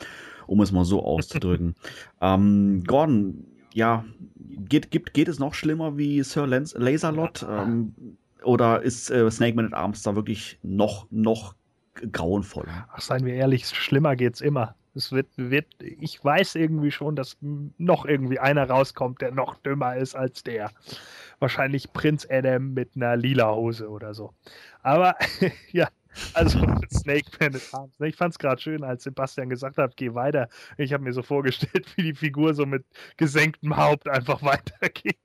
um 0.48 0.62
es 0.62 0.72
mal 0.72 0.84
so 0.84 1.06
auszudrücken. 1.06 1.76
ähm, 2.22 2.84
Gordon, 2.88 3.46
ja, 3.72 4.04
geht, 4.36 4.90
geht, 4.90 5.14
geht 5.14 5.28
es 5.28 5.38
noch 5.38 5.54
schlimmer 5.54 5.96
wie 6.00 6.24
Sir 6.24 6.48
Lance, 6.48 6.76
Laserlot? 6.76 7.46
Ähm, 7.48 7.94
oder 8.42 8.82
ist 8.82 9.12
äh, 9.12 9.30
Snake 9.30 9.56
Man 9.56 9.68
at 9.68 9.74
Arms 9.76 10.02
da 10.02 10.16
wirklich 10.16 10.58
noch, 10.64 11.06
noch 11.12 11.54
grauenvoller? 12.12 12.88
Ach, 12.92 13.00
seien 13.00 13.26
wir 13.26 13.36
ehrlich, 13.36 13.68
schlimmer 13.68 14.16
geht's 14.16 14.42
immer. 14.42 14.74
Es 14.96 15.12
wird, 15.12 15.28
wird, 15.36 15.68
ich 15.80 16.24
weiß 16.24 16.56
irgendwie 16.56 16.92
schon, 16.92 17.16
dass 17.16 17.38
noch 17.42 18.06
irgendwie 18.06 18.40
einer 18.40 18.70
rauskommt, 18.70 19.22
der 19.22 19.32
noch 19.32 19.56
dümmer 19.56 19.96
ist 19.98 20.16
als 20.16 20.44
der. 20.44 20.72
Wahrscheinlich 21.40 21.92
Prinz 21.94 22.26
Adam 22.30 22.74
mit 22.74 22.96
einer 22.96 23.18
lila 23.18 23.54
Hose 23.54 23.90
oder 23.90 24.14
so. 24.14 24.34
Aber 24.82 25.16
ja, 25.72 25.90
also 26.34 26.60
Snake 26.92 27.30
Man 27.40 27.56
at 27.56 27.62
Arms. 27.74 28.00
Ich 28.00 28.16
fand 28.16 28.34
es 28.34 28.40
gerade 28.40 28.62
schön, 28.62 28.84
als 28.84 29.04
Sebastian 29.04 29.50
gesagt 29.50 29.78
hat, 29.78 29.98
geh 29.98 30.14
weiter. 30.14 30.48
Ich 30.78 30.94
habe 30.94 31.04
mir 31.04 31.14
so 31.14 31.24
vorgestellt, 31.24 31.86
wie 31.96 32.04
die 32.04 32.14
Figur 32.14 32.54
so 32.54 32.66
mit 32.66 32.86
gesenktem 33.18 33.76
Haupt 33.76 34.08
einfach 34.08 34.42
weitergeht. 34.42 35.20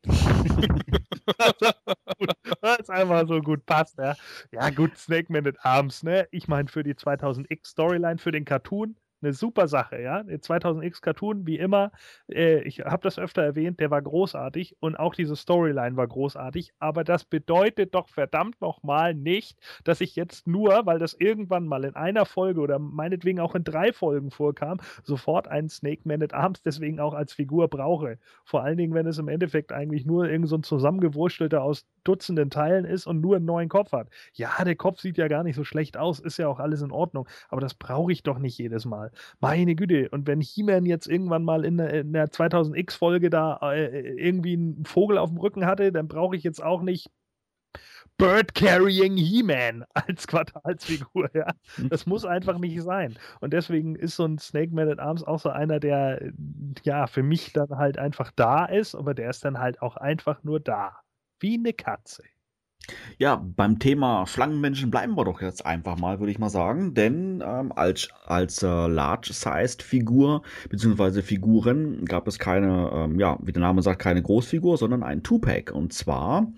ist 2.79 2.91
einfach 2.91 3.29
so 3.29 3.41
gut 3.41 3.65
passt. 3.67 3.99
Ja, 3.99 4.17
ja 4.53 4.71
gut, 4.71 4.97
Snake 4.99 5.33
Man 5.33 5.47
at 5.47 5.57
Arms. 5.65 6.03
Ne? 6.03 6.27
Ich 6.31 6.49
meine, 6.49 6.69
für 6.69 6.83
die 6.83 6.95
2000X 6.95 7.69
Storyline, 7.69 8.19
für 8.19 8.33
den 8.33 8.45
Cartoon, 8.45 8.97
eine 9.23 9.33
super 9.33 9.69
Sache, 9.69 10.01
ja. 10.01 10.21
2000X 10.21 11.01
Cartoon, 11.01 11.47
wie 11.47 11.59
immer, 11.59 11.93
äh, 12.29 12.63
ich 12.63 12.81
habe 12.81 13.03
das 13.03 13.19
öfter 13.19 13.43
erwähnt, 13.43 13.81
der 13.81 13.91
war 13.91 14.03
großartig 14.03 14.77
und 14.81 14.97
auch 14.97 15.15
diese 15.15 15.37
Storyline 15.37 15.97
war 15.97 16.07
großartig, 16.07 16.73
aber 16.79 17.05
das 17.05 17.25
bedeutet 17.25 17.95
doch 17.95 18.09
verdammt 18.09 18.61
nochmal 18.61 19.15
nicht, 19.15 19.59
dass 19.85 20.01
ich 20.01 20.17
jetzt 20.17 20.47
nur, 20.47 20.87
weil 20.87 20.99
das 20.99 21.15
irgendwann 21.15 21.67
mal 21.67 21.85
in 21.85 21.95
einer 21.95 22.27
Folge 22.27 22.61
oder 22.61 22.79
meinetwegen 22.79 23.41
auch 23.41 23.55
in 23.55 23.65
drei 23.65 23.93
Folgen 23.93 24.31
vorkam, 24.31 24.79
sofort 25.03 25.49
einen 25.49 25.69
Snake 25.69 26.03
Man 26.05 26.23
at 26.23 26.35
Arms 26.35 26.63
deswegen 26.63 27.01
auch 27.01 27.15
als 27.15 27.33
Figur 27.33 27.69
brauche. 27.69 28.19
Vor 28.45 28.63
allen 28.63 28.79
Dingen, 28.79 28.95
wenn 28.95 29.07
es 29.07 29.19
im 29.19 29.29
Endeffekt 29.29 29.73
eigentlich 29.73 30.05
nur 30.07 30.29
irgend 30.29 30.49
so 30.49 30.57
ein 30.57 30.63
zusammengewurstelter 30.63 31.63
aus 31.63 31.87
Dutzenden 32.05 32.51
Teilen 32.51 32.85
ist 32.85 33.07
und 33.07 33.21
nur 33.21 33.37
einen 33.37 33.45
neuen 33.45 33.69
Kopf 33.69 33.93
hat. 33.93 34.09
Ja, 34.33 34.65
der 34.65 34.77
Kopf 34.77 35.01
sieht 35.01 35.19
ja 35.19 35.29
gar 35.29 35.45
nicht 35.45 35.57
so 35.57 35.65
schlecht 35.65 35.97
aus, 35.97 36.19
ist 36.19 36.39
ja 36.39 36.49
auch 36.49 36.59
alles 36.59 36.83
in 36.83 36.93
Ordnung, 36.93 37.29
aber 37.49 37.61
das 37.61 37.75
brauche 37.75 38.13
ich 38.13 38.23
doch 38.23 38.39
nicht 38.39 38.59
jedes 38.59 38.85
Mal. 38.85 39.10
Meine 39.41 39.75
Güte, 39.75 40.09
und 40.11 40.27
wenn 40.27 40.41
He-Man 40.41 40.87
jetzt 40.87 41.07
irgendwann 41.07 41.45
mal 41.45 41.65
in 41.65 41.77
der, 41.77 41.93
in 41.93 42.13
der 42.13 42.29
2000X-Folge 42.29 43.31
da 43.31 43.59
äh, 43.73 44.15
irgendwie 44.17 44.55
einen 44.55 44.85
Vogel 44.85 45.19
auf 45.19 45.31
dem 45.31 45.39
Rücken 45.39 45.67
hatte, 45.67 45.93
dann 45.93 46.09
brauche 46.09 46.37
ich 46.37 46.43
jetzt 46.43 46.63
auch 46.63 46.83
nicht 46.83 47.11
Bird 48.21 48.55
Carrying 48.55 49.17
He-Man 49.17 49.85
als 49.95 50.27
Quartalsfigur. 50.27 51.31
Ja? 51.35 51.47
Das 51.89 52.05
muss 52.05 52.27
einfach 52.27 52.59
nicht 52.59 52.83
sein. 52.83 53.19
Und 53.41 53.53
deswegen 53.55 53.97
ist 53.97 54.17
so 54.17 54.27
ein 54.27 54.39
Snake 54.39 54.75
Man 54.75 54.91
at 54.91 54.99
Arms 54.99 55.25
auch 55.25 55.41
so 55.41 55.49
einer, 55.49 55.81
der 55.81 56.31
ja 56.83 57.07
für 57.07 57.23
mich 57.23 57.55
dann 57.55 57.71
halt 57.71 57.99
einfach 57.99 58.31
da 58.37 58.67
ist, 58.67 58.95
aber 58.95 59.15
der 59.15 59.31
ist 59.31 59.45
dann 59.45 59.59
halt 59.59 59.81
auch 59.81 59.97
einfach 59.97 60.43
nur 60.45 60.61
da. 60.61 60.99
Wie 61.39 61.55
eine 61.55 61.73
Katze. 61.73 62.23
Ja, 63.19 63.37
beim 63.37 63.79
Thema 63.79 64.27
Schlangenmenschen 64.27 64.91
bleiben 64.91 65.15
wir 65.17 65.25
doch 65.25 65.41
jetzt 65.41 65.65
einfach 65.65 65.99
mal, 65.99 66.19
würde 66.19 66.33
ich 66.33 66.39
mal 66.39 66.51
sagen. 66.51 66.95
Denn 66.95 67.43
ähm, 67.45 67.73
als, 67.73 68.09
als 68.27 68.63
äh, 68.63 68.67
Large-Sized-Figur 68.67 70.43
bzw. 70.71 71.23
Figuren 71.23 72.05
gab 72.05 72.27
es 72.27 72.39
keine, 72.39 72.91
ähm, 72.93 73.21
ja, 73.21 73.39
wie 73.43 73.53
der 73.53 73.63
Name 73.63 73.83
sagt, 73.83 74.01
keine 74.01 74.23
Großfigur, 74.23 74.77
sondern 74.77 75.03
ein 75.03 75.23
Two-Pack. 75.23 75.73
Und 75.73 75.93
zwar, 75.93 76.53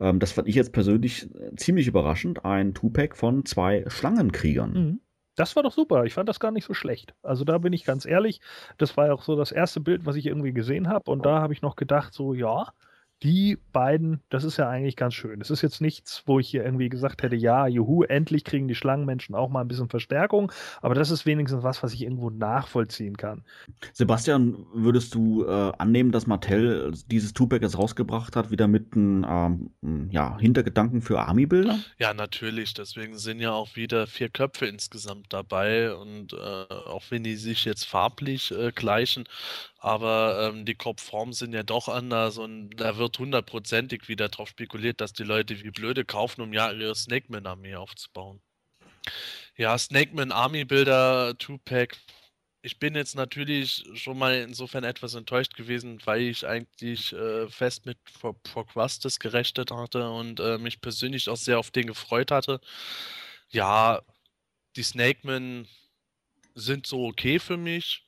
ähm, 0.00 0.18
das 0.18 0.32
fand 0.32 0.48
ich 0.48 0.54
jetzt 0.54 0.72
persönlich 0.72 1.28
äh, 1.34 1.54
ziemlich 1.56 1.86
überraschend, 1.86 2.44
ein 2.44 2.74
Two-Pack 2.74 3.16
von 3.16 3.44
zwei 3.44 3.84
Schlangenkriegern. 3.88 4.72
Mhm. 4.72 5.00
Das 5.36 5.54
war 5.54 5.62
doch 5.62 5.72
super. 5.72 6.04
Ich 6.04 6.14
fand 6.14 6.28
das 6.28 6.40
gar 6.40 6.50
nicht 6.50 6.64
so 6.64 6.74
schlecht. 6.74 7.14
Also 7.22 7.44
da 7.44 7.58
bin 7.58 7.72
ich 7.72 7.84
ganz 7.84 8.04
ehrlich. 8.04 8.40
Das 8.76 8.96
war 8.96 9.06
ja 9.06 9.12
auch 9.12 9.22
so 9.22 9.36
das 9.36 9.52
erste 9.52 9.80
Bild, 9.80 10.04
was 10.04 10.16
ich 10.16 10.26
irgendwie 10.26 10.52
gesehen 10.52 10.88
habe. 10.88 11.08
Und 11.12 11.24
da 11.24 11.40
habe 11.40 11.52
ich 11.52 11.62
noch 11.62 11.76
gedacht, 11.76 12.12
so 12.12 12.34
ja, 12.34 12.72
die 13.22 13.58
beiden, 13.72 14.20
das 14.30 14.44
ist 14.44 14.58
ja 14.58 14.68
eigentlich 14.68 14.96
ganz 14.96 15.14
schön. 15.14 15.40
Es 15.40 15.50
ist 15.50 15.62
jetzt 15.62 15.80
nichts, 15.80 16.22
wo 16.26 16.38
ich 16.38 16.48
hier 16.48 16.64
irgendwie 16.64 16.88
gesagt 16.88 17.22
hätte, 17.22 17.34
ja, 17.34 17.66
juhu, 17.66 18.04
endlich 18.04 18.44
kriegen 18.44 18.68
die 18.68 18.74
Schlangenmenschen 18.74 19.34
auch 19.34 19.48
mal 19.48 19.60
ein 19.60 19.68
bisschen 19.68 19.88
Verstärkung, 19.88 20.52
aber 20.82 20.94
das 20.94 21.10
ist 21.10 21.26
wenigstens 21.26 21.62
was, 21.62 21.82
was 21.82 21.92
ich 21.92 22.02
irgendwo 22.02 22.30
nachvollziehen 22.30 23.16
kann. 23.16 23.44
Sebastian, 23.92 24.66
würdest 24.72 25.14
du 25.14 25.44
äh, 25.44 25.72
annehmen, 25.78 26.12
dass 26.12 26.26
Mattel 26.26 26.92
dieses 27.06 27.32
Tupac 27.32 27.64
jetzt 27.64 27.76
rausgebracht 27.76 28.36
hat, 28.36 28.50
wieder 28.50 28.68
mit 28.68 28.94
einem 28.94 29.70
ähm, 29.82 30.08
ja, 30.10 30.38
Hintergedanken 30.38 31.02
für 31.02 31.20
Army-Bilder? 31.20 31.78
Ja, 31.98 32.14
natürlich. 32.14 32.74
Deswegen 32.74 33.18
sind 33.18 33.40
ja 33.40 33.52
auch 33.52 33.74
wieder 33.74 34.06
vier 34.06 34.28
Köpfe 34.28 34.66
insgesamt 34.66 35.32
dabei 35.32 35.94
und 35.94 36.32
äh, 36.32 36.36
auch 36.36 37.02
wenn 37.10 37.24
die 37.24 37.36
sich 37.36 37.64
jetzt 37.64 37.84
farblich 37.84 38.52
äh, 38.52 38.70
gleichen, 38.72 39.24
aber 39.78 40.50
ähm, 40.52 40.64
die 40.64 40.74
Kopfformen 40.74 41.32
sind 41.32 41.52
ja 41.52 41.62
doch 41.62 41.88
anders 41.88 42.38
und 42.38 42.70
da 42.70 42.96
wird 42.96 43.18
hundertprozentig 43.18 44.08
wieder 44.08 44.28
darauf 44.28 44.48
spekuliert, 44.48 45.00
dass 45.00 45.12
die 45.12 45.22
Leute 45.22 45.62
wie 45.62 45.70
blöde 45.70 46.04
kaufen, 46.04 46.40
um 46.40 46.52
ja 46.52 46.72
ihre 46.72 46.94
Snakeman-Armee 46.94 47.76
aufzubauen. 47.76 48.42
Ja, 49.56 49.78
Snakeman 49.78 50.32
Army 50.32 50.64
Bilder, 50.64 51.36
Two-Pack. 51.38 51.96
Ich 52.60 52.80
bin 52.80 52.96
jetzt 52.96 53.14
natürlich 53.14 53.84
schon 53.94 54.18
mal 54.18 54.34
insofern 54.34 54.82
etwas 54.82 55.14
enttäuscht 55.14 55.54
gewesen, 55.54 56.00
weil 56.04 56.22
ich 56.22 56.44
eigentlich 56.44 57.12
äh, 57.12 57.48
fest 57.48 57.86
mit 57.86 57.98
Procrustes 58.42 59.20
gerechnet 59.20 59.70
hatte 59.70 60.10
und 60.10 60.40
äh, 60.40 60.58
mich 60.58 60.80
persönlich 60.80 61.28
auch 61.28 61.36
sehr 61.36 61.58
auf 61.58 61.70
den 61.70 61.86
gefreut 61.86 62.32
hatte. 62.32 62.60
Ja, 63.48 64.02
die 64.76 64.82
Snakemen 64.82 65.68
sind 66.54 66.86
so 66.86 67.06
okay 67.06 67.38
für 67.38 67.56
mich 67.56 68.07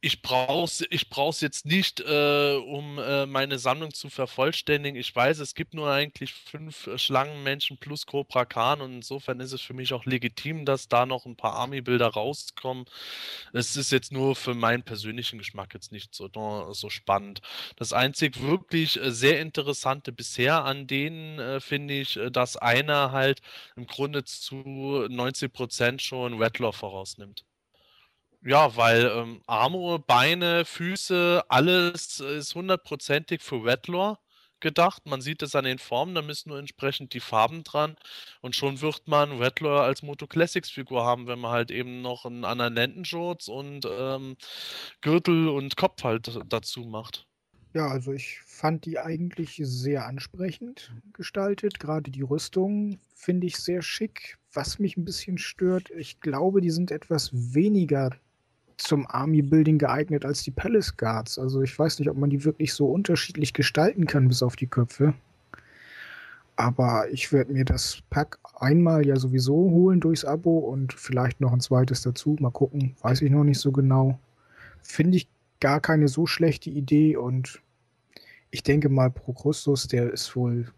ich 0.00 0.22
brauche 0.22 0.86
ich 0.90 1.10
brauch's 1.10 1.40
jetzt 1.40 1.66
nicht, 1.66 2.00
äh, 2.00 2.54
um 2.54 2.98
äh, 2.98 3.26
meine 3.26 3.58
Sammlung 3.58 3.92
zu 3.92 4.08
vervollständigen. 4.10 4.98
Ich 4.98 5.14
weiß, 5.14 5.40
es 5.40 5.54
gibt 5.54 5.74
nur 5.74 5.90
eigentlich 5.90 6.32
fünf 6.34 6.86
äh, 6.86 6.98
Schlangenmenschen 6.98 7.78
plus 7.78 8.06
Cobra 8.06 8.44
Khan 8.44 8.80
und 8.80 8.92
insofern 8.94 9.40
ist 9.40 9.52
es 9.52 9.60
für 9.60 9.74
mich 9.74 9.92
auch 9.92 10.04
legitim, 10.04 10.64
dass 10.64 10.88
da 10.88 11.04
noch 11.04 11.26
ein 11.26 11.36
paar 11.36 11.54
Army-Bilder 11.54 12.06
rauskommen. 12.08 12.84
Es 13.52 13.76
ist 13.76 13.90
jetzt 13.92 14.12
nur 14.12 14.36
für 14.36 14.54
meinen 14.54 14.84
persönlichen 14.84 15.38
Geschmack 15.38 15.74
jetzt 15.74 15.90
nicht 15.92 16.14
so, 16.14 16.28
so 16.72 16.90
spannend. 16.90 17.40
Das 17.76 17.92
einzig 17.92 18.40
wirklich 18.40 18.96
äh, 19.00 19.10
sehr 19.12 19.40
interessante 19.40 20.12
bisher 20.12 20.64
an 20.64 20.86
denen 20.86 21.38
äh, 21.40 21.60
finde 21.60 21.94
ich, 22.00 22.16
äh, 22.16 22.30
dass 22.30 22.56
einer 22.56 23.12
halt 23.12 23.40
im 23.76 23.86
Grunde 23.86 24.24
zu 24.24 24.56
90% 25.08 26.00
schon 26.00 26.40
Redlaw 26.40 26.72
vorausnimmt. 26.72 27.47
Ja, 28.42 28.76
weil 28.76 29.04
ähm, 29.06 29.42
Arme, 29.46 29.98
Beine, 29.98 30.64
Füße, 30.64 31.44
alles 31.48 32.20
ist 32.20 32.54
hundertprozentig 32.54 33.42
für 33.42 33.64
Redlaw 33.64 34.16
gedacht. 34.60 35.06
Man 35.06 35.20
sieht 35.20 35.42
es 35.42 35.54
an 35.54 35.64
den 35.64 35.78
Formen, 35.78 36.14
da 36.14 36.22
müssen 36.22 36.50
nur 36.50 36.58
entsprechend 36.58 37.14
die 37.14 37.20
Farben 37.20 37.64
dran. 37.64 37.96
Und 38.40 38.56
schon 38.56 38.80
wird 38.80 39.08
man 39.08 39.38
Redlaw 39.38 39.80
als 39.82 40.02
Moto 40.02 40.26
Classics 40.26 40.70
Figur 40.70 41.04
haben, 41.04 41.26
wenn 41.26 41.38
man 41.40 41.50
halt 41.50 41.70
eben 41.70 42.00
noch 42.00 42.24
einen 42.24 42.44
anderen 42.44 42.74
Lendenschutz 42.74 43.48
und 43.48 43.86
ähm, 43.90 44.36
Gürtel 45.00 45.48
und 45.48 45.76
Kopf 45.76 46.04
halt 46.04 46.40
dazu 46.48 46.80
macht. 46.80 47.26
Ja, 47.74 47.88
also 47.88 48.12
ich 48.12 48.40
fand 48.46 48.86
die 48.86 48.98
eigentlich 48.98 49.60
sehr 49.62 50.06
ansprechend 50.06 50.92
gestaltet. 51.12 51.78
Gerade 51.78 52.10
die 52.10 52.22
Rüstung 52.22 52.98
finde 53.14 53.46
ich 53.46 53.56
sehr 53.56 53.82
schick. 53.82 54.38
Was 54.52 54.78
mich 54.78 54.96
ein 54.96 55.04
bisschen 55.04 55.38
stört, 55.38 55.90
ich 55.90 56.20
glaube, 56.20 56.60
die 56.60 56.70
sind 56.70 56.90
etwas 56.90 57.30
weniger 57.32 58.10
zum 58.78 59.06
Army-Building 59.08 59.78
geeignet 59.78 60.24
als 60.24 60.42
die 60.42 60.50
Palace 60.50 60.96
Guards. 60.96 61.38
Also 61.38 61.62
ich 61.62 61.76
weiß 61.78 61.98
nicht, 61.98 62.08
ob 62.08 62.16
man 62.16 62.30
die 62.30 62.44
wirklich 62.44 62.72
so 62.72 62.86
unterschiedlich 62.86 63.52
gestalten 63.52 64.06
kann, 64.06 64.28
bis 64.28 64.42
auf 64.42 64.56
die 64.56 64.68
Köpfe. 64.68 65.14
Aber 66.56 67.08
ich 67.10 67.32
werde 67.32 67.52
mir 67.52 67.64
das 67.64 68.02
Pack 68.08 68.38
einmal 68.58 69.06
ja 69.06 69.16
sowieso 69.16 69.54
holen 69.54 70.00
durchs 70.00 70.24
Abo 70.24 70.58
und 70.58 70.92
vielleicht 70.92 71.40
noch 71.40 71.52
ein 71.52 71.60
zweites 71.60 72.02
dazu. 72.02 72.36
Mal 72.40 72.50
gucken, 72.50 72.96
weiß 73.02 73.22
ich 73.22 73.30
noch 73.30 73.44
nicht 73.44 73.60
so 73.60 73.72
genau. 73.72 74.18
Finde 74.80 75.18
ich 75.18 75.28
gar 75.60 75.80
keine 75.80 76.08
so 76.08 76.26
schlechte 76.26 76.70
Idee 76.70 77.16
und 77.16 77.60
ich 78.50 78.62
denke 78.62 78.88
mal, 78.88 79.10
Procrustus, 79.10 79.88
der 79.88 80.12
ist 80.12 80.34
wohl 80.34 80.72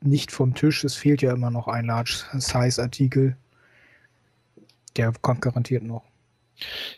nicht 0.00 0.32
vom 0.32 0.54
Tisch. 0.54 0.84
Es 0.84 0.94
fehlt 0.94 1.22
ja 1.22 1.32
immer 1.32 1.50
noch 1.50 1.68
ein 1.68 1.84
Large-Size-Artikel. 1.84 3.36
Der 4.96 5.12
kommt 5.20 5.42
garantiert 5.42 5.82
noch. 5.82 6.11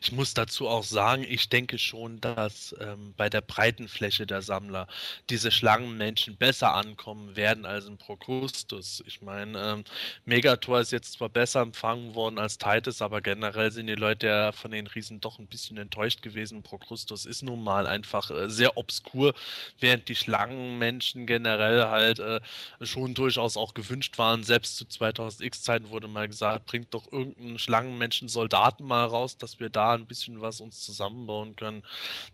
Ich 0.01 0.13
muss 0.13 0.35
dazu 0.35 0.69
auch 0.69 0.85
sagen, 0.85 1.25
ich 1.29 1.49
denke 1.49 1.79
schon, 1.79 2.21
dass 2.21 2.75
ähm, 2.81 3.15
bei 3.17 3.29
der 3.29 3.41
breiten 3.41 3.89
Fläche 3.89 4.27
der 4.27 4.43
Sammler 4.43 4.87
diese 5.31 5.51
Schlangenmenschen 5.51 6.37
besser 6.37 6.75
ankommen 6.75 7.37
werden 7.37 7.67
als 7.67 7.87
ein 7.87 7.99
Procrustus. 7.99 9.03
Ich 9.07 9.23
meine, 9.23 9.59
ähm, 9.59 9.85
Megator 10.25 10.81
ist 10.81 10.93
jetzt 10.93 11.13
zwar 11.13 11.29
besser 11.29 11.61
empfangen 11.63 12.15
worden 12.15 12.39
als 12.39 12.59
Titus, 12.59 13.03
aber 13.03 13.21
generell 13.21 13.71
sind 13.71 13.87
die 13.87 13.95
Leute 13.95 14.27
ja 14.27 14.53
von 14.53 14.71
den 14.71 14.87
Riesen 14.87 15.21
doch 15.21 15.39
ein 15.39 15.47
bisschen 15.47 15.77
enttäuscht 15.77 16.23
gewesen. 16.23 16.63
Procrustus 16.63 17.27
ist 17.27 17.43
nun 17.43 17.63
mal 17.63 17.87
einfach 17.87 18.31
äh, 18.31 18.49
sehr 18.49 18.77
obskur, 18.77 19.35
während 19.81 20.09
die 20.09 20.15
Schlangenmenschen 20.15 21.27
generell 21.27 21.85
halt 21.85 22.19
äh, 22.19 22.41
schon 22.83 23.15
durchaus 23.15 23.57
auch 23.57 23.75
gewünscht 23.75 24.19
waren. 24.19 24.43
Selbst 24.45 24.77
zu 24.77 24.85
2000X-Zeiten 24.85 25.91
wurde 25.91 26.09
mal 26.09 26.29
gesagt, 26.29 26.67
bringt 26.67 26.93
doch 26.95 27.11
irgendeinen 27.13 27.59
Schlangenmenschen-Soldaten 27.59 28.85
mal 28.85 29.05
raus, 29.07 29.37
dass 29.39 29.54
wir 29.61 29.71
da 29.71 29.95
ein 29.95 30.07
bisschen 30.07 30.41
was 30.41 30.61
uns 30.61 30.81
zusammenbauen 30.81 31.57
können, 31.57 31.83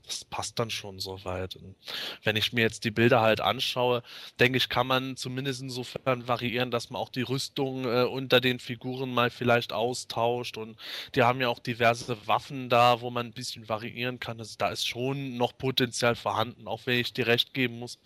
das 0.04 0.24
passt 0.24 0.58
dann 0.58 0.70
schon 0.70 0.98
soweit. 1.00 1.56
Und 1.56 1.76
wenn 2.22 2.36
ich 2.36 2.52
mir 2.52 2.62
jetzt 2.62 2.84
die 2.84 2.90
Bilder 2.90 3.20
halt 3.20 3.40
anschaue, 3.40 4.02
denke 4.38 4.58
ich, 4.58 4.68
kann 4.68 4.86
man 4.86 5.16
zumindest 5.16 5.62
insofern 5.62 6.28
variieren, 6.28 6.70
dass 6.70 6.90
man 6.90 7.00
auch 7.00 7.08
die 7.08 7.22
Rüstung 7.22 7.84
äh, 7.84 8.04
unter 8.04 8.40
den 8.40 8.58
Figuren 8.58 9.12
mal 9.12 9.30
vielleicht 9.30 9.72
austauscht 9.72 10.56
und 10.56 10.76
die 11.14 11.22
haben 11.22 11.40
ja 11.40 11.48
auch 11.48 11.58
diverse 11.58 12.26
Waffen 12.26 12.68
da, 12.68 13.00
wo 13.00 13.10
man 13.10 13.26
ein 13.26 13.32
bisschen 13.32 13.68
variieren 13.68 14.20
kann. 14.20 14.38
Also 14.38 14.56
da 14.58 14.70
ist 14.70 14.86
schon 14.86 15.36
noch 15.36 15.56
Potenzial 15.56 16.16
vorhanden, 16.16 16.66
auch 16.66 16.86
wenn 16.86 16.98
ich 16.98 17.12
dir 17.12 17.26
recht 17.26 17.54
geben 17.54 17.78
muss, 17.78 17.98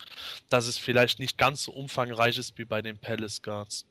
dass 0.49 0.67
es 0.67 0.77
vielleicht 0.77 1.19
nicht 1.19 1.37
ganz 1.37 1.63
so 1.63 1.71
umfangreich 1.71 2.37
ist 2.37 2.57
wie 2.57 2.65
bei 2.65 2.81
den 2.81 2.97
Palace 2.97 3.41
Guards. 3.41 3.85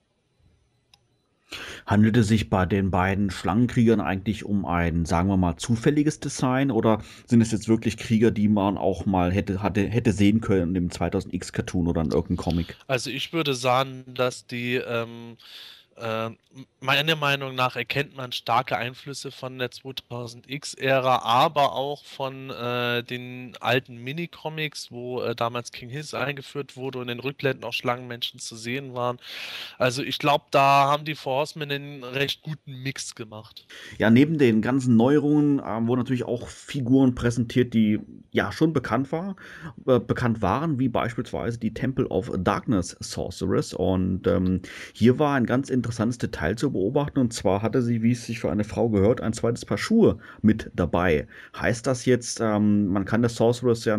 Handelt 1.87 2.17
es 2.17 2.29
sich 2.29 2.51
bei 2.51 2.67
den 2.67 2.91
beiden 2.91 3.31
Schlangenkriegern 3.31 4.01
eigentlich 4.01 4.45
um 4.45 4.65
ein, 4.65 5.05
sagen 5.05 5.29
wir 5.29 5.37
mal, 5.37 5.57
zufälliges 5.57 6.21
Design 6.21 6.71
oder 6.71 7.03
sind 7.27 7.41
es 7.41 7.53
jetzt 7.53 7.69
wirklich 7.69 7.97
Krieger, 7.97 8.31
die 8.31 8.49
man 8.49 8.79
auch 8.79 9.07
mal 9.07 9.33
hätte, 9.33 9.63
hatte, 9.63 9.87
hätte 9.87 10.13
sehen 10.13 10.41
können 10.41 10.75
im 10.77 10.91
2000X 10.91 11.53
Cartoon 11.53 11.89
oder 11.89 12.03
in 12.03 12.11
irgendeinem 12.11 12.37
Comic? 12.37 12.77
Also 12.87 13.11
ich 13.11 13.33
würde 13.33 13.55
sagen, 13.55 14.05
dass 14.15 14.47
die 14.47 14.77
ähm, 14.77 15.37
äh, 15.97 16.31
meiner 16.81 17.17
Meinung 17.17 17.55
nach 17.55 17.77
erkennt 17.77 18.17
man 18.17 18.33
starke 18.33 18.77
Einflüsse 18.77 19.31
von 19.31 19.59
der 19.59 19.71
2000X-Ära, 19.71 21.23
aber 21.23 21.73
auch 21.73 22.05
von 22.05 22.51
äh, 22.51 23.03
den 23.03 23.57
alten 23.61 23.97
Minicomics, 23.97 24.91
wo 24.91 25.23
äh, 25.23 25.35
damals 25.35 25.73
King 25.73 25.89
Hiss 25.89 26.15
eingeführt 26.15 26.77
wurde 26.77 26.99
und 26.99 27.09
in 27.09 27.19
den 27.19 27.21
Rückblenden 27.21 27.65
auch 27.65 27.73
Schlangenmenschen 27.73 28.39
zu 28.41 28.57
sehen 28.57 28.95
waren. 28.95 29.19
Also 29.79 30.03
ich 30.03 30.19
glaube, 30.19 30.45
da 30.51 30.91
haben 30.91 31.05
die 31.05 31.15
Four 31.15 31.35
Horsemen 31.35 31.71
einen 31.71 32.05
recht 32.05 32.43
guten 32.43 32.83
Mix 32.83 33.15
gemacht. 33.15 33.67
Ja, 33.99 34.11
neben 34.11 34.39
den 34.39 34.63
ganzen 34.63 34.97
Neuerungen 34.97 35.59
äh, 35.59 35.87
wurden 35.87 36.01
natürlich 36.01 36.25
auch 36.25 36.49
Figuren 36.49 37.15
präsentiert, 37.15 37.75
die 37.75 38.01
ja 38.31 38.53
schon 38.53 38.73
bekannt, 38.73 39.11
war, 39.13 39.37
äh, 39.87 39.99
bekannt 39.99 40.43
waren, 40.43 40.79
wie 40.79 40.89
beispielsweise 40.89 41.59
die 41.59 41.73
Temple 41.73 42.09
of 42.09 42.31
Darkness 42.37 42.97
Sorceress. 43.01 43.75
Und 43.75 44.27
ähm, 44.27 44.61
hier 44.93 45.19
war 45.19 45.37
ein 45.37 45.47
ganz 45.47 45.71
interessantes 45.71 45.84
Detail 46.19 46.57
zu 46.57 46.73
beobachten. 46.73 47.19
Und 47.19 47.33
zwar 47.33 47.63
hatte 47.63 47.83
sie, 47.83 48.03
wie 48.03 48.13
es 48.13 48.27
sich 48.27 48.41
für 48.41 48.51
eine 48.51 48.65
Frau 48.65 48.89
gehört, 48.89 49.21
ein 49.21 49.33
zweites 49.33 49.65
Paar 49.65 49.79
Schuhe 49.79 50.19
mit 50.43 50.71
dabei. 50.75 51.27
Heißt 51.57 51.87
das 51.87 52.05
jetzt, 52.05 52.41
ähm, 52.41 52.89
man 52.89 53.05
kann 53.05 53.23
der 53.23 53.31
Sorceress 53.31 53.85
ja, 53.85 53.99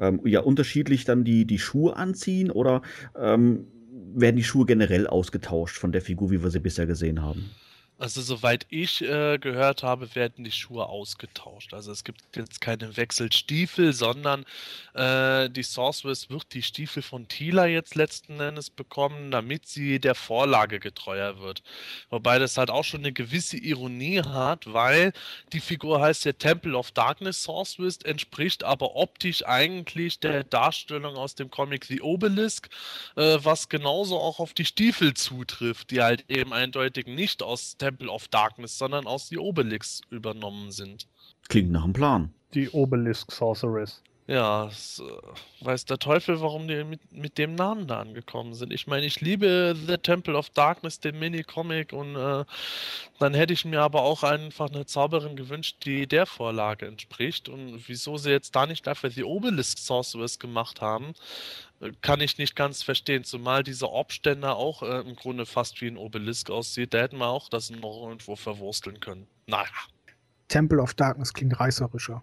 ähm, 0.00 0.20
ja 0.24 0.40
unterschiedlich 0.40 1.04
dann 1.04 1.24
die, 1.24 1.46
die 1.46 1.58
Schuhe 1.58 1.96
anziehen 1.96 2.50
oder 2.50 2.82
ähm, 3.18 3.66
werden 4.14 4.36
die 4.36 4.44
Schuhe 4.44 4.66
generell 4.66 5.06
ausgetauscht 5.06 5.76
von 5.76 5.92
der 5.92 6.02
Figur, 6.02 6.30
wie 6.30 6.42
wir 6.42 6.50
sie 6.50 6.60
bisher 6.60 6.86
gesehen 6.86 7.22
haben? 7.22 7.50
Also 7.98 8.20
soweit 8.20 8.66
ich 8.68 9.00
äh, 9.00 9.38
gehört 9.38 9.82
habe, 9.82 10.14
werden 10.14 10.44
die 10.44 10.52
Schuhe 10.52 10.86
ausgetauscht. 10.86 11.72
Also 11.72 11.92
es 11.92 12.04
gibt 12.04 12.20
jetzt 12.36 12.60
keine 12.60 12.94
Wechselstiefel, 12.98 13.94
sondern 13.94 14.44
äh, 14.92 15.48
die 15.48 15.62
Sorceress 15.62 16.28
wird 16.28 16.52
die 16.52 16.62
Stiefel 16.62 17.02
von 17.02 17.26
Tila 17.26 17.64
jetzt 17.64 17.94
letzten 17.94 18.38
Endes 18.38 18.68
bekommen, 18.68 19.30
damit 19.30 19.66
sie 19.66 19.98
der 19.98 20.14
Vorlage 20.14 20.78
getreuer 20.78 21.40
wird. 21.40 21.62
Wobei 22.10 22.38
das 22.38 22.58
halt 22.58 22.68
auch 22.68 22.84
schon 22.84 23.00
eine 23.00 23.12
gewisse 23.12 23.56
Ironie 23.56 24.20
hat, 24.20 24.70
weil 24.70 25.14
die 25.54 25.60
Figur 25.60 26.02
heißt 26.02 26.26
ja 26.26 26.32
Temple 26.32 26.76
of 26.76 26.90
Darkness 26.90 27.44
Sorceress, 27.44 27.96
entspricht 28.04 28.62
aber 28.62 28.94
optisch 28.94 29.42
eigentlich 29.46 30.20
der 30.20 30.44
Darstellung 30.44 31.16
aus 31.16 31.34
dem 31.34 31.50
Comic 31.50 31.86
The 31.86 32.02
Obelisk, 32.02 32.68
äh, 33.16 33.38
was 33.40 33.70
genauso 33.70 34.18
auch 34.18 34.38
auf 34.38 34.52
die 34.52 34.66
Stiefel 34.66 35.14
zutrifft, 35.14 35.90
die 35.90 36.02
halt 36.02 36.26
eben 36.28 36.52
eindeutig 36.52 37.06
nicht 37.06 37.42
aus 37.42 37.78
Temple 37.78 37.85
of 38.08 38.28
Darkness, 38.28 38.78
sondern 38.78 39.06
aus 39.06 39.28
die 39.28 39.38
Obelix 39.38 40.00
übernommen 40.10 40.70
sind. 40.70 41.06
Klingt 41.48 41.70
nach 41.70 41.84
einem 41.84 41.92
Plan. 41.92 42.32
Die 42.54 42.68
Obelisk 42.70 43.32
Sorceress. 43.32 44.02
Ja, 44.28 44.66
es, 44.66 44.98
äh, 44.98 45.64
weiß 45.64 45.84
der 45.84 45.98
Teufel, 45.98 46.40
warum 46.40 46.66
die 46.66 46.82
mit, 46.82 47.12
mit 47.12 47.38
dem 47.38 47.54
Namen 47.54 47.86
da 47.86 48.00
angekommen 48.00 48.54
sind. 48.54 48.72
Ich 48.72 48.88
meine, 48.88 49.06
ich 49.06 49.20
liebe 49.20 49.76
The 49.86 49.98
Temple 49.98 50.36
of 50.36 50.50
Darkness, 50.50 50.98
den 50.98 51.20
Mini-Comic, 51.20 51.92
und 51.92 52.16
äh, 52.16 52.44
dann 53.20 53.34
hätte 53.34 53.52
ich 53.52 53.64
mir 53.64 53.82
aber 53.82 54.02
auch 54.02 54.24
einfach 54.24 54.68
eine 54.68 54.84
Zauberin 54.84 55.36
gewünscht, 55.36 55.76
die 55.84 56.08
der 56.08 56.26
Vorlage 56.26 56.86
entspricht. 56.86 57.48
Und 57.48 57.84
wieso 57.86 58.16
sie 58.16 58.30
jetzt 58.30 58.56
da 58.56 58.66
nicht 58.66 58.84
dafür 58.88 59.10
die 59.10 59.22
Obelisk 59.22 59.78
Sorceress 59.78 60.40
gemacht 60.40 60.80
haben, 60.80 61.10
äh, 61.10 61.12
kann 62.00 62.20
ich 62.20 62.38
nicht 62.38 62.56
ganz 62.56 62.82
verstehen. 62.82 63.24
Zumal 63.24 63.62
dieser 63.62 63.90
Obständer 63.92 64.56
auch 64.56 64.82
äh, 64.82 65.00
im 65.00 65.16
Grunde 65.16 65.46
fast 65.46 65.80
wie 65.80 65.88
ein 65.88 65.96
Obelisk 65.96 66.50
aussieht. 66.50 66.94
Da 66.94 66.98
hätten 66.98 67.18
wir 67.18 67.28
auch 67.28 67.48
das 67.48 67.70
noch 67.70 68.02
irgendwo 68.02 68.36
verwursteln 68.36 69.00
können. 69.00 69.26
Naja. 69.46 69.68
Temple 70.48 70.80
of 70.80 70.94
Darkness 70.94 71.32
klingt 71.32 71.58
reißerischer. 71.58 72.22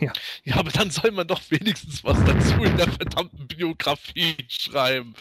Ja. 0.00 0.12
ja, 0.44 0.56
aber 0.56 0.70
dann 0.70 0.90
soll 0.90 1.12
man 1.12 1.26
doch 1.26 1.40
wenigstens 1.48 2.04
was 2.04 2.22
dazu 2.24 2.62
in 2.62 2.76
der 2.76 2.88
verdammten 2.88 3.46
Biografie 3.48 4.36
schreiben. 4.46 5.14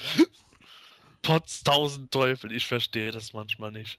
Potz 1.21 1.63
tausend 1.63 2.11
Teufel, 2.11 2.51
ich 2.51 2.67
verstehe 2.67 3.11
das 3.11 3.31
manchmal 3.31 3.71
nicht. 3.71 3.97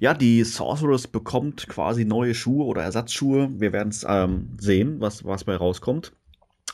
Ja, 0.00 0.12
die 0.12 0.44
Sorceress 0.44 1.06
bekommt 1.06 1.68
quasi 1.68 2.04
neue 2.04 2.34
Schuhe 2.34 2.64
oder 2.64 2.82
Ersatzschuhe. 2.82 3.48
Wir 3.60 3.72
werden 3.72 3.88
es 3.88 4.04
ähm, 4.08 4.56
sehen, 4.58 5.00
was, 5.00 5.24
was 5.24 5.44
bei 5.44 5.56
rauskommt. 5.56 6.12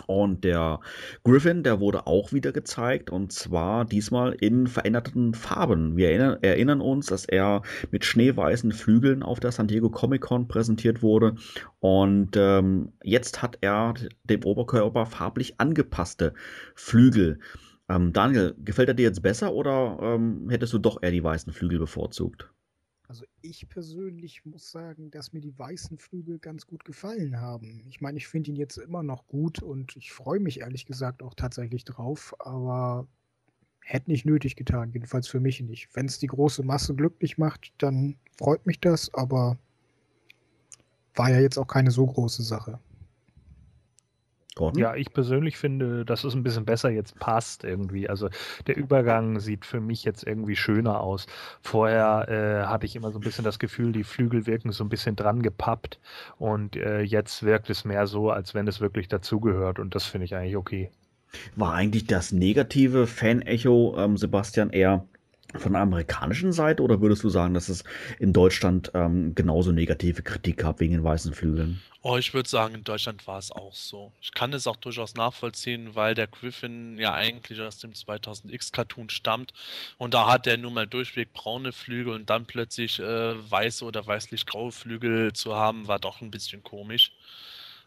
Und 0.07 0.45
der 0.45 0.81
Griffin, 1.25 1.63
der 1.63 1.81
wurde 1.81 2.07
auch 2.07 2.33
wieder 2.33 2.53
gezeigt 2.53 3.11
und 3.11 3.33
zwar 3.33 3.85
diesmal 3.85 4.33
in 4.33 4.67
veränderten 4.67 5.35
Farben. 5.35 5.97
Wir 5.97 6.11
erinnern, 6.11 6.39
erinnern, 6.43 6.81
uns, 6.81 7.07
dass 7.07 7.25
er 7.25 7.63
mit 7.91 8.05
schneeweißen 8.05 8.73
Flügeln 8.73 9.23
auf 9.23 9.41
der 9.41 9.53
San 9.53 9.69
Diego 9.69 9.91
Comic 9.91 10.23
Con 10.23 10.49
präsentiert 10.49 11.03
wurde 11.03 11.35
und 11.81 12.37
ähm, 12.37 12.93
jetzt 13.03 13.43
hat 13.43 13.59
er 13.61 13.95
dem 14.25 14.45
Oberkörper 14.45 15.07
farblich 15.07 15.55
angepasste 15.59 16.35
Flügel. 16.75 17.41
Ähm, 17.89 18.13
Daniel, 18.13 18.55
gefällt 18.65 18.89
er 18.89 18.95
dir 18.95 19.05
jetzt 19.05 19.23
besser 19.23 19.53
oder 19.53 19.99
ähm, 20.01 20.49
hättest 20.49 20.73
du 20.73 20.79
doch 20.79 21.03
eher 21.03 21.11
die 21.11 21.25
weißen 21.25 21.53
Flügel 21.53 21.79
bevorzugt? 21.79 22.51
Also 23.13 23.27
ich 23.43 23.69
persönlich 23.69 24.47
muss 24.47 24.71
sagen, 24.71 25.11
dass 25.11 25.35
mir 25.35 25.43
die 25.43 25.59
weißen 25.59 25.99
Flügel 25.99 26.39
ganz 26.39 26.67
gut 26.67 26.83
gefallen 26.87 27.39
haben. 27.43 27.85
Ich 27.91 28.01
meine, 28.01 28.17
ich 28.17 28.27
finde 28.27 28.49
ihn 28.49 28.57
jetzt 28.57 28.79
immer 28.79 29.03
noch 29.03 29.27
gut 29.27 29.63
und 29.63 29.95
ich 29.99 30.13
freue 30.13 30.41
mich 30.41 30.61
ehrlich 30.61 30.87
gesagt 30.87 31.23
auch 31.23 31.35
tatsächlich 31.35 31.85
drauf, 31.85 32.35
aber 32.39 33.07
hätte 33.83 34.11
nicht 34.11 34.25
nötig 34.25 34.57
getan, 34.57 34.93
jedenfalls 34.93 35.29
für 35.29 35.41
mich 35.41 35.61
nicht. 35.61 35.95
Wenn 35.95 36.07
es 36.07 36.21
die 36.21 36.27
große 36.27 36.63
Masse 36.63 36.95
glücklich 36.95 37.37
macht, 37.37 37.75
dann 37.77 38.17
freut 38.39 38.65
mich 38.65 38.81
das, 38.81 39.13
aber 39.13 39.59
war 41.15 41.29
ja 41.29 41.41
jetzt 41.41 41.59
auch 41.59 41.69
keine 41.69 41.91
so 41.91 42.07
große 42.07 42.43
Sache. 42.43 42.81
Gordon? 44.55 44.81
Ja, 44.81 44.95
ich 44.95 45.13
persönlich 45.13 45.57
finde, 45.57 46.05
dass 46.05 46.25
es 46.25 46.35
ein 46.35 46.43
bisschen 46.43 46.65
besser 46.65 46.91
jetzt 46.91 47.19
passt 47.19 47.65
irgendwie. 47.65 48.09
Also 48.09 48.29
der 48.67 48.77
Übergang 48.77 49.41
sieht 49.41 49.65
für 49.65 49.81
mich 49.81 50.05
jetzt 50.05 50.27
irgendwie 50.27 50.57
schöner 50.57 51.01
aus. 51.01 51.27
Vorher 51.63 52.29
äh, 52.29 52.67
hatte 52.67 52.87
ich 52.87 52.95
immer 52.97 53.11
so 53.11 53.19
ein 53.19 53.23
bisschen 53.23 53.45
das 53.45 53.59
Gefühl, 53.59 53.93
die 53.93 54.05
Flügel 54.05 54.47
wirken 54.47 54.73
so 54.73 54.85
ein 54.85 54.91
bisschen 54.91 55.17
dran 55.17 55.43
gepappt 55.43 56.01
und 56.39 56.77
äh, 56.77 57.01
jetzt 57.01 57.43
wirkt 57.43 57.71
es 57.71 57.85
mehr 57.85 58.07
so, 58.07 58.31
als 58.31 58.55
wenn 58.55 58.69
es 58.69 58.81
wirklich 58.81 59.09
dazugehört 59.09 59.79
und 59.79 59.95
das 59.95 60.05
finde 60.05 60.27
ich 60.27 60.35
eigentlich 60.35 60.57
okay. 60.57 60.91
War 61.57 61.73
eigentlich 61.73 62.07
das 62.07 62.33
negative 62.33 63.07
Fan-Echo, 63.07 63.97
ähm, 63.99 64.19
Sebastian, 64.19 64.71
eher 64.71 65.07
von 65.55 65.73
der 65.73 65.83
amerikanischen 65.83 66.53
Seite 66.53 66.83
oder 66.83 67.01
würdest 67.01 67.25
du 67.25 67.29
sagen, 67.29 67.55
dass 67.55 67.69
es 67.69 67.85
in 68.19 68.33
Deutschland 68.33 68.91
ähm, 68.95 69.35
genauso 69.35 69.73
negative 69.73 70.23
Kritik 70.23 70.59
gab 70.59 70.81
wegen 70.81 70.93
den 70.93 71.05
weißen 71.05 71.35
Flügeln? 71.35 71.81
Oh, 72.05 72.17
ich 72.17 72.35
würde 72.35 72.49
sagen, 72.49 72.75
in 72.75 72.83
Deutschland 72.83 73.27
war 73.29 73.39
es 73.39 73.53
auch 73.53 73.75
so. 73.75 74.11
Ich 74.21 74.33
kann 74.33 74.53
es 74.53 74.67
auch 74.67 74.77
durchaus 74.77 75.15
nachvollziehen, 75.15 75.95
weil 75.95 76.15
der 76.15 76.27
Griffin 76.27 76.99
ja 76.99 77.15
eigentlich 77.15 77.61
aus 77.61 77.79
dem 77.79 77.93
2000X-Cartoon 77.93 79.09
stammt 79.09 79.53
und 79.99 80.15
da 80.15 80.31
hat 80.31 80.49
er 80.49 80.57
nun 80.57 80.75
mal 80.75 80.87
durchweg 80.87 81.33
braune 81.33 81.73
Flügel 81.73 82.13
und 82.15 82.29
dann 82.29 82.45
plötzlich 82.45 82.99
äh, 82.99 83.51
weiße 83.51 83.85
oder 83.85 84.05
weißlich-graue 84.05 84.73
Flügel 84.73 85.33
zu 85.33 85.55
haben, 85.55 85.87
war 85.87 86.01
doch 86.01 86.21
ein 86.21 86.33
bisschen 86.33 86.65
komisch. 86.65 87.13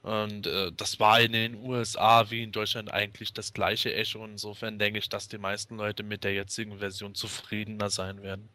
Und 0.06 0.46
äh, 0.46 0.72
das 0.78 1.00
war 1.00 1.20
in 1.20 1.32
den 1.32 1.56
USA 1.56 2.30
wie 2.30 2.44
in 2.44 2.52
Deutschland 2.52 2.94
eigentlich 2.94 3.34
das 3.34 3.54
gleiche 3.54 3.92
Echo. 3.96 4.24
Insofern 4.24 4.78
denke 4.78 5.00
ich, 5.00 5.10
dass 5.10 5.28
die 5.28 5.40
meisten 5.40 5.78
Leute 5.78 6.04
mit 6.04 6.24
der 6.24 6.36
jetzigen 6.36 6.78
Version 6.78 7.16
zufriedener 7.16 7.90
sein 7.90 8.22
werden. 8.22 8.48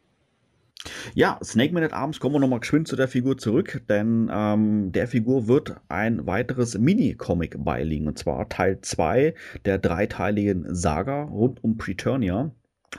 Ja, 1.13 1.37
Snake 1.43 1.73
Man 1.73 1.83
at 1.83 1.91
Arms, 1.91 2.21
kommen 2.21 2.35
wir 2.35 2.39
nochmal 2.39 2.61
geschwind 2.61 2.87
zu 2.87 2.95
der 2.95 3.09
Figur 3.09 3.37
zurück, 3.37 3.83
denn 3.89 4.31
ähm, 4.33 4.93
der 4.93 5.09
Figur 5.09 5.49
wird 5.49 5.75
ein 5.89 6.25
weiteres 6.25 6.77
Mini-Comic 6.77 7.61
beiliegen, 7.65 8.07
und 8.07 8.17
zwar 8.17 8.47
Teil 8.47 8.79
2 8.79 9.35
der 9.65 9.77
dreiteiligen 9.77 10.73
Saga 10.73 11.23
rund 11.23 11.61
um 11.65 11.77
Preturnia. 11.77 12.51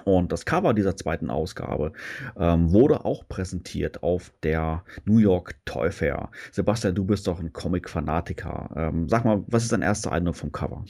Und 0.04 0.32
das 0.32 0.44
Cover 0.44 0.74
dieser 0.74 0.96
zweiten 0.96 1.30
Ausgabe 1.30 1.92
ähm, 2.38 2.72
wurde 2.72 3.04
auch 3.04 3.28
präsentiert 3.28 4.02
auf 4.02 4.32
der 4.42 4.84
New 5.04 5.18
York 5.18 5.56
Toy 5.64 5.90
Fair. 5.92 6.30
Sebastian, 6.50 6.94
du 6.94 7.04
bist 7.04 7.26
doch 7.26 7.38
ein 7.38 7.52
Comic-Fanatiker. 7.52 8.70
Ähm, 8.74 9.08
sag 9.08 9.24
mal, 9.24 9.44
was 9.46 9.64
ist 9.64 9.72
dein 9.72 9.82
erster 9.82 10.12
Eindruck 10.12 10.36
vom 10.36 10.50
Cover? 10.50 10.84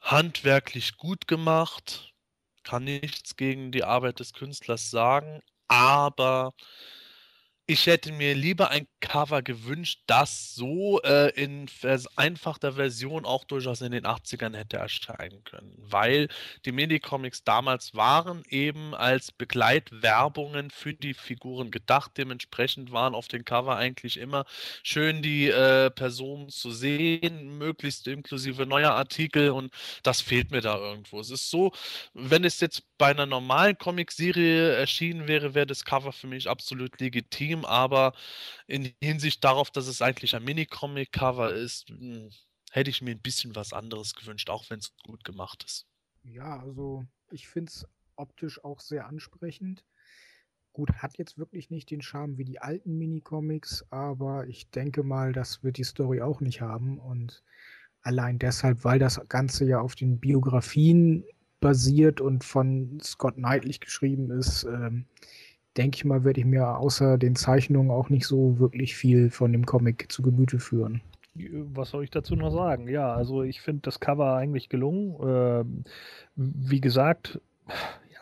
Handwerklich 0.00 0.96
gut 0.98 1.26
gemacht, 1.26 2.12
kann 2.62 2.84
nichts 2.84 3.36
gegen 3.36 3.72
die 3.72 3.84
Arbeit 3.84 4.20
des 4.20 4.32
Künstlers 4.32 4.90
sagen, 4.90 5.40
aber 5.68 6.52
ich 7.68 7.86
hätte 7.86 8.12
mir 8.12 8.34
lieber 8.34 8.70
ein 8.70 8.86
Cover 9.00 9.42
gewünscht, 9.42 10.00
das 10.06 10.54
so 10.54 11.00
äh, 11.02 11.30
in 11.30 11.66
vereinfachter 11.66 12.74
Version 12.74 13.24
auch 13.24 13.44
durchaus 13.44 13.80
in 13.80 13.90
den 13.90 14.04
80ern 14.06 14.54
hätte 14.56 14.76
erscheinen 14.76 15.42
können. 15.42 15.74
Weil 15.76 16.28
die 16.64 16.70
Minicomics 16.70 17.42
damals 17.42 17.94
waren 17.94 18.44
eben 18.48 18.94
als 18.94 19.32
Begleitwerbungen 19.32 20.70
für 20.70 20.94
die 20.94 21.14
Figuren 21.14 21.72
gedacht. 21.72 22.12
Dementsprechend 22.16 22.92
waren 22.92 23.16
auf 23.16 23.26
den 23.26 23.44
Cover 23.44 23.76
eigentlich 23.76 24.16
immer 24.16 24.44
schön 24.84 25.20
die 25.22 25.48
äh, 25.48 25.90
Personen 25.90 26.48
zu 26.50 26.70
sehen, 26.70 27.58
möglichst 27.58 28.06
inklusive 28.06 28.66
neuer 28.66 28.92
Artikel 28.92 29.50
und 29.50 29.72
das 30.04 30.20
fehlt 30.20 30.52
mir 30.52 30.60
da 30.60 30.76
irgendwo. 30.76 31.18
Es 31.18 31.30
ist 31.30 31.50
so, 31.50 31.72
wenn 32.14 32.44
es 32.44 32.60
jetzt 32.60 32.84
bei 32.98 33.08
einer 33.08 33.26
normalen 33.26 33.76
Comicserie 33.76 34.72
erschienen 34.74 35.28
wäre, 35.28 35.54
wäre 35.54 35.66
das 35.66 35.84
Cover 35.84 36.12
für 36.12 36.26
mich 36.28 36.48
absolut 36.48 37.00
legitim, 37.00 37.55
aber 37.64 38.12
in 38.66 38.92
Hinsicht 39.02 39.42
darauf, 39.44 39.70
dass 39.70 39.86
es 39.86 40.02
eigentlich 40.02 40.34
ein 40.34 40.44
Mini-Comic-Cover 40.44 41.52
ist, 41.52 41.88
hm, 41.88 42.30
hätte 42.70 42.90
ich 42.90 43.02
mir 43.02 43.12
ein 43.12 43.20
bisschen 43.20 43.54
was 43.56 43.72
anderes 43.72 44.14
gewünscht, 44.14 44.50
auch 44.50 44.68
wenn 44.68 44.78
es 44.78 44.94
gut 45.04 45.24
gemacht 45.24 45.64
ist. 45.64 45.86
Ja, 46.24 46.58
also 46.58 47.06
ich 47.30 47.48
finde 47.48 47.70
es 47.70 47.86
optisch 48.16 48.62
auch 48.64 48.80
sehr 48.80 49.06
ansprechend. 49.06 49.84
Gut, 50.72 50.92
hat 50.96 51.16
jetzt 51.16 51.38
wirklich 51.38 51.70
nicht 51.70 51.90
den 51.90 52.02
Charme 52.02 52.36
wie 52.36 52.44
die 52.44 52.58
alten 52.58 52.98
Mini-Comics, 52.98 53.86
aber 53.90 54.46
ich 54.46 54.68
denke 54.70 55.02
mal, 55.02 55.32
das 55.32 55.62
wird 55.62 55.78
die 55.78 55.84
Story 55.84 56.20
auch 56.20 56.40
nicht 56.40 56.60
haben 56.60 56.98
und 56.98 57.42
allein 58.02 58.38
deshalb, 58.38 58.84
weil 58.84 58.98
das 58.98 59.20
Ganze 59.28 59.64
ja 59.64 59.80
auf 59.80 59.94
den 59.94 60.20
Biografien 60.20 61.24
basiert 61.60 62.20
und 62.20 62.44
von 62.44 63.00
Scott 63.02 63.36
Knightley 63.36 63.78
geschrieben 63.78 64.30
ist, 64.30 64.64
ähm, 64.64 65.06
denke 65.76 65.96
ich 65.96 66.04
mal, 66.04 66.24
werde 66.24 66.40
ich 66.40 66.46
mir 66.46 66.78
außer 66.78 67.18
den 67.18 67.36
Zeichnungen 67.36 67.90
auch 67.90 68.08
nicht 68.08 68.26
so 68.26 68.58
wirklich 68.58 68.96
viel 68.96 69.30
von 69.30 69.52
dem 69.52 69.66
Comic 69.66 70.10
zu 70.10 70.22
Gemüte 70.22 70.58
führen. 70.58 71.00
Was 71.74 71.90
soll 71.90 72.04
ich 72.04 72.10
dazu 72.10 72.34
noch 72.34 72.50
sagen? 72.50 72.88
Ja, 72.88 73.14
also 73.14 73.42
ich 73.42 73.60
finde 73.60 73.82
das 73.82 74.00
Cover 74.00 74.34
eigentlich 74.34 74.68
gelungen. 74.68 75.16
Ähm, 75.22 75.84
wie 76.34 76.80
gesagt, 76.80 77.40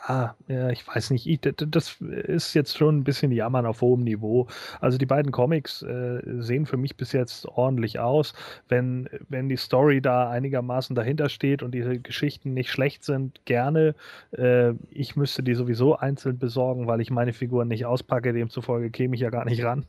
Ja, 0.06 0.36
ja, 0.48 0.68
ich 0.68 0.86
weiß 0.86 1.10
nicht. 1.10 1.26
Ich, 1.26 1.40
das 1.40 1.98
ist 2.00 2.52
jetzt 2.52 2.76
schon 2.76 2.98
ein 2.98 3.04
bisschen 3.04 3.32
Jammern 3.32 3.64
auf 3.64 3.80
hohem 3.80 4.02
Niveau. 4.02 4.48
Also 4.80 4.98
die 4.98 5.06
beiden 5.06 5.32
Comics 5.32 5.80
äh, 5.82 6.20
sehen 6.40 6.66
für 6.66 6.76
mich 6.76 6.96
bis 6.98 7.12
jetzt 7.12 7.46
ordentlich 7.46 7.98
aus. 8.00 8.34
Wenn, 8.68 9.08
wenn 9.30 9.48
die 9.48 9.56
Story 9.56 10.02
da 10.02 10.28
einigermaßen 10.28 10.94
dahinter 10.94 11.30
steht 11.30 11.62
und 11.62 11.72
diese 11.72 11.98
Geschichten 11.98 12.52
nicht 12.52 12.70
schlecht 12.70 13.02
sind, 13.02 13.40
gerne. 13.46 13.94
Äh, 14.32 14.72
ich 14.90 15.16
müsste 15.16 15.42
die 15.42 15.54
sowieso 15.54 15.96
einzeln 15.96 16.38
besorgen, 16.38 16.86
weil 16.86 17.00
ich 17.00 17.10
meine 17.10 17.32
Figuren 17.32 17.68
nicht 17.68 17.86
auspacke. 17.86 18.34
Demzufolge 18.34 18.90
käme 18.90 19.14
ich 19.14 19.22
ja 19.22 19.30
gar 19.30 19.46
nicht 19.46 19.64
ran. 19.64 19.86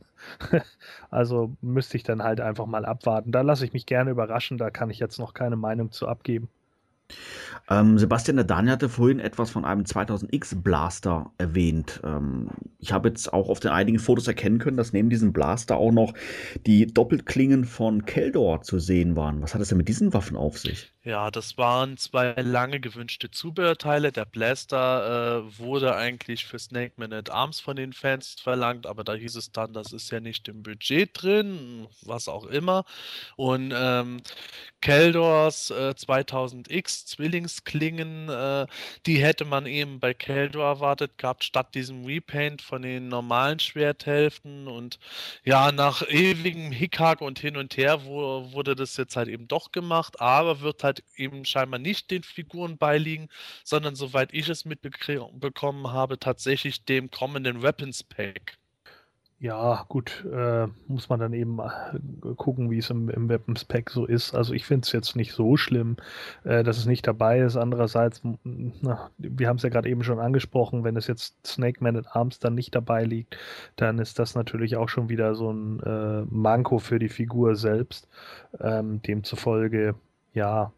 also 1.10 1.54
müsste 1.60 1.98
ich 1.98 2.04
dann 2.04 2.22
halt 2.22 2.40
einfach 2.40 2.66
mal 2.66 2.86
abwarten. 2.86 3.32
Da 3.32 3.42
lasse 3.42 3.66
ich 3.66 3.74
mich 3.74 3.84
gerne 3.84 4.12
überraschen. 4.12 4.56
Da 4.56 4.70
kann 4.70 4.88
ich 4.88 4.98
jetzt 4.98 5.18
noch 5.18 5.34
keine 5.34 5.56
Meinung 5.56 5.92
zu 5.92 6.08
abgeben. 6.08 6.48
Ähm, 7.68 7.98
Sebastian, 7.98 8.36
der 8.36 8.44
Daniel 8.44 8.72
hatte 8.72 8.88
vorhin 8.88 9.18
etwas 9.18 9.50
von 9.50 9.64
einem 9.64 9.82
2000X 9.82 10.62
Blaster 10.62 11.32
erwähnt. 11.38 12.00
Ähm, 12.04 12.48
ich 12.78 12.92
habe 12.92 13.08
jetzt 13.08 13.32
auch 13.32 13.48
auf 13.48 13.60
den 13.60 13.72
einigen 13.72 13.98
Fotos 13.98 14.28
erkennen 14.28 14.58
können, 14.58 14.76
dass 14.76 14.92
neben 14.92 15.10
diesem 15.10 15.32
Blaster 15.32 15.76
auch 15.76 15.92
noch 15.92 16.14
die 16.66 16.86
Doppelklingen 16.86 17.64
von 17.64 18.04
Keldor 18.04 18.62
zu 18.62 18.78
sehen 18.78 19.16
waren. 19.16 19.42
Was 19.42 19.54
hat 19.54 19.60
es 19.60 19.68
denn 19.68 19.78
mit 19.78 19.88
diesen 19.88 20.14
Waffen 20.14 20.36
auf 20.36 20.58
sich? 20.58 20.95
Ja, 21.06 21.30
das 21.30 21.56
waren 21.56 21.96
zwei 21.98 22.32
lange 22.32 22.80
gewünschte 22.80 23.30
Zubehörteile. 23.30 24.10
Der 24.10 24.24
Blaster 24.24 25.44
äh, 25.46 25.58
wurde 25.58 25.94
eigentlich 25.94 26.44
für 26.46 26.58
Snake 26.58 26.94
Man 26.96 27.12
at 27.12 27.30
Arms 27.30 27.60
von 27.60 27.76
den 27.76 27.92
Fans 27.92 28.34
verlangt, 28.42 28.88
aber 28.88 29.04
da 29.04 29.14
hieß 29.14 29.36
es 29.36 29.52
dann, 29.52 29.72
das 29.72 29.92
ist 29.92 30.10
ja 30.10 30.18
nicht 30.18 30.48
im 30.48 30.64
Budget 30.64 31.10
drin, 31.12 31.86
was 32.02 32.26
auch 32.26 32.44
immer. 32.46 32.84
Und 33.36 33.72
ähm, 33.72 34.20
Keldors 34.80 35.70
äh, 35.70 35.94
2000X 35.96 37.06
Zwillingsklingen, 37.06 38.28
äh, 38.28 38.66
die 39.06 39.18
hätte 39.22 39.44
man 39.44 39.66
eben 39.66 40.00
bei 40.00 40.12
Keldor 40.12 40.64
erwartet 40.66 41.18
gehabt, 41.18 41.44
statt 41.44 41.74
diesem 41.76 42.04
Repaint 42.04 42.62
von 42.62 42.82
den 42.82 43.08
normalen 43.08 43.60
Schwerthälften. 43.60 44.66
Und 44.66 44.98
ja, 45.44 45.70
nach 45.70 46.02
ewigem 46.08 46.72
Hickhack 46.72 47.20
und 47.20 47.38
hin 47.38 47.56
und 47.56 47.76
her 47.76 48.04
wo, 48.04 48.52
wurde 48.52 48.74
das 48.74 48.96
jetzt 48.96 49.14
halt 49.16 49.28
eben 49.28 49.46
doch 49.48 49.70
gemacht, 49.72 50.20
aber 50.20 50.60
wird 50.62 50.82
halt 50.82 50.95
eben 51.16 51.44
scheinbar 51.44 51.78
nicht 51.78 52.10
den 52.10 52.22
Figuren 52.22 52.78
beiliegen, 52.78 53.28
sondern 53.64 53.96
soweit 53.96 54.32
ich 54.32 54.48
es 54.48 54.64
mitbekommen 54.64 55.92
habe, 55.92 56.18
tatsächlich 56.18 56.84
dem 56.84 57.10
kommenden 57.10 57.62
Weapons 57.62 58.02
Pack. 58.02 58.58
Ja, 59.38 59.84
gut, 59.90 60.24
äh, 60.32 60.66
muss 60.88 61.10
man 61.10 61.20
dann 61.20 61.34
eben 61.34 61.58
äh, 61.58 62.34
gucken, 62.36 62.70
wie 62.70 62.78
es 62.78 62.88
im, 62.88 63.10
im 63.10 63.28
Weapons 63.28 63.66
Pack 63.66 63.90
so 63.90 64.06
ist. 64.06 64.34
Also 64.34 64.54
ich 64.54 64.64
finde 64.64 64.86
es 64.86 64.92
jetzt 64.92 65.14
nicht 65.14 65.34
so 65.34 65.58
schlimm, 65.58 65.96
äh, 66.44 66.64
dass 66.64 66.78
es 66.78 66.86
nicht 66.86 67.06
dabei 67.06 67.40
ist. 67.40 67.54
Andererseits, 67.56 68.22
na, 68.44 69.10
wir 69.18 69.48
haben 69.48 69.58
es 69.58 69.62
ja 69.62 69.68
gerade 69.68 69.90
eben 69.90 70.02
schon 70.04 70.20
angesprochen, 70.20 70.84
wenn 70.84 70.96
es 70.96 71.06
jetzt 71.06 71.36
Snake 71.46 71.84
Man 71.84 71.98
at 71.98 72.16
Arms 72.16 72.38
dann 72.38 72.54
nicht 72.54 72.74
dabei 72.74 73.04
liegt, 73.04 73.36
dann 73.76 73.98
ist 73.98 74.18
das 74.18 74.34
natürlich 74.34 74.76
auch 74.76 74.88
schon 74.88 75.10
wieder 75.10 75.34
so 75.34 75.52
ein 75.52 75.80
äh, 75.80 76.22
Manko 76.30 76.78
für 76.78 76.98
die 76.98 77.10
Figur 77.10 77.56
selbst. 77.56 78.08
Ähm, 78.58 79.02
demzufolge, 79.02 79.96
ja, 80.32 80.72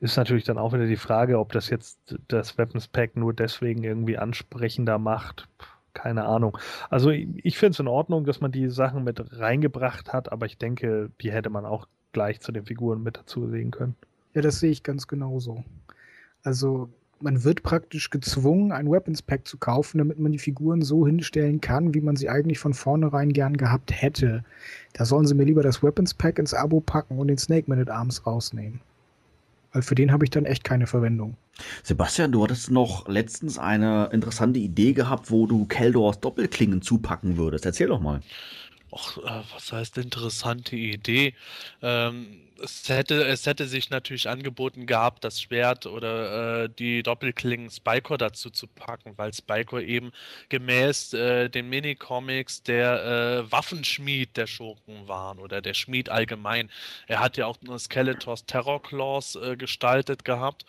ist 0.00 0.16
natürlich 0.16 0.44
dann 0.44 0.58
auch 0.58 0.72
wieder 0.72 0.86
die 0.86 0.96
Frage, 0.96 1.38
ob 1.38 1.52
das 1.52 1.70
jetzt 1.70 1.98
das 2.28 2.58
Weapons 2.58 2.88
Pack 2.88 3.16
nur 3.16 3.32
deswegen 3.32 3.84
irgendwie 3.84 4.18
ansprechender 4.18 4.98
macht. 4.98 5.48
Keine 5.94 6.24
Ahnung. 6.24 6.58
Also 6.90 7.10
ich 7.10 7.56
finde 7.56 7.72
es 7.72 7.80
in 7.80 7.88
Ordnung, 7.88 8.24
dass 8.24 8.40
man 8.40 8.50
die 8.50 8.68
Sachen 8.68 9.04
mit 9.04 9.22
reingebracht 9.38 10.12
hat, 10.12 10.32
aber 10.32 10.46
ich 10.46 10.58
denke, 10.58 11.10
die 11.20 11.30
hätte 11.30 11.50
man 11.50 11.64
auch 11.64 11.86
gleich 12.12 12.40
zu 12.40 12.50
den 12.50 12.66
Figuren 12.66 13.02
mit 13.02 13.16
dazu 13.16 13.48
sehen 13.48 13.70
können. 13.70 13.94
Ja, 14.34 14.42
das 14.42 14.58
sehe 14.58 14.72
ich 14.72 14.82
ganz 14.82 15.06
genauso. 15.06 15.64
Also 16.42 16.88
man 17.20 17.44
wird 17.44 17.62
praktisch 17.62 18.10
gezwungen, 18.10 18.72
ein 18.72 18.90
Weapons 18.90 19.22
Pack 19.22 19.46
zu 19.46 19.56
kaufen, 19.56 19.98
damit 19.98 20.18
man 20.18 20.32
die 20.32 20.38
Figuren 20.38 20.82
so 20.82 21.06
hinstellen 21.06 21.60
kann, 21.60 21.94
wie 21.94 22.00
man 22.00 22.16
sie 22.16 22.28
eigentlich 22.28 22.58
von 22.58 22.74
vornherein 22.74 23.32
gern 23.32 23.56
gehabt 23.56 23.92
hätte. 23.92 24.44
Da 24.92 25.04
sollen 25.04 25.26
sie 25.26 25.34
mir 25.34 25.44
lieber 25.44 25.62
das 25.62 25.82
Weapons 25.82 26.12
Pack 26.12 26.38
ins 26.38 26.52
Abo 26.52 26.80
packen 26.80 27.18
und 27.18 27.28
den 27.28 27.38
Snake 27.38 27.64
Man 27.68 27.80
at 27.80 27.88
Arms 27.88 28.26
rausnehmen. 28.26 28.80
Weil 29.74 29.82
für 29.82 29.96
den 29.96 30.12
habe 30.12 30.24
ich 30.24 30.30
dann 30.30 30.46
echt 30.46 30.62
keine 30.62 30.86
Verwendung. 30.86 31.36
Sebastian, 31.82 32.30
du 32.30 32.44
hattest 32.44 32.70
noch 32.70 33.08
letztens 33.08 33.58
eine 33.58 34.08
interessante 34.12 34.60
Idee 34.60 34.92
gehabt, 34.92 35.32
wo 35.32 35.46
du 35.46 35.66
Keldors 35.66 36.20
Doppelklingen 36.20 36.80
zupacken 36.80 37.36
würdest. 37.36 37.66
Erzähl 37.66 37.88
doch 37.88 38.00
mal. 38.00 38.20
Och, 38.90 39.18
äh, 39.18 39.42
was 39.52 39.72
heißt 39.72 39.98
interessante 39.98 40.76
Idee? 40.76 41.34
Ähm, 41.82 42.43
es 42.64 42.88
hätte, 42.88 43.24
es 43.26 43.46
hätte 43.46 43.66
sich 43.66 43.90
natürlich 43.90 44.28
angeboten 44.28 44.86
gehabt, 44.86 45.24
das 45.24 45.40
Schwert 45.40 45.86
oder 45.86 46.64
äh, 46.64 46.68
die 46.68 47.02
Doppelklingen 47.02 47.70
Spycore 47.70 48.18
dazu 48.18 48.50
zu 48.50 48.66
packen, 48.66 49.16
weil 49.16 49.32
Spycore 49.32 49.84
eben 49.84 50.10
gemäß 50.48 51.12
äh, 51.12 51.48
den 51.48 51.68
Minicomics 51.68 52.62
der 52.62 53.44
äh, 53.46 53.52
Waffenschmied 53.52 54.36
der 54.36 54.46
Schurken 54.46 55.06
waren 55.06 55.38
oder 55.38 55.60
der 55.60 55.74
Schmied 55.74 56.08
allgemein. 56.08 56.70
Er 57.06 57.20
hat 57.20 57.36
ja 57.36 57.46
auch 57.46 57.58
nur 57.62 57.78
Skeletors 57.78 58.46
Terror 58.46 58.82
Claws 58.82 59.36
äh, 59.36 59.56
gestaltet 59.56 60.24
gehabt 60.24 60.64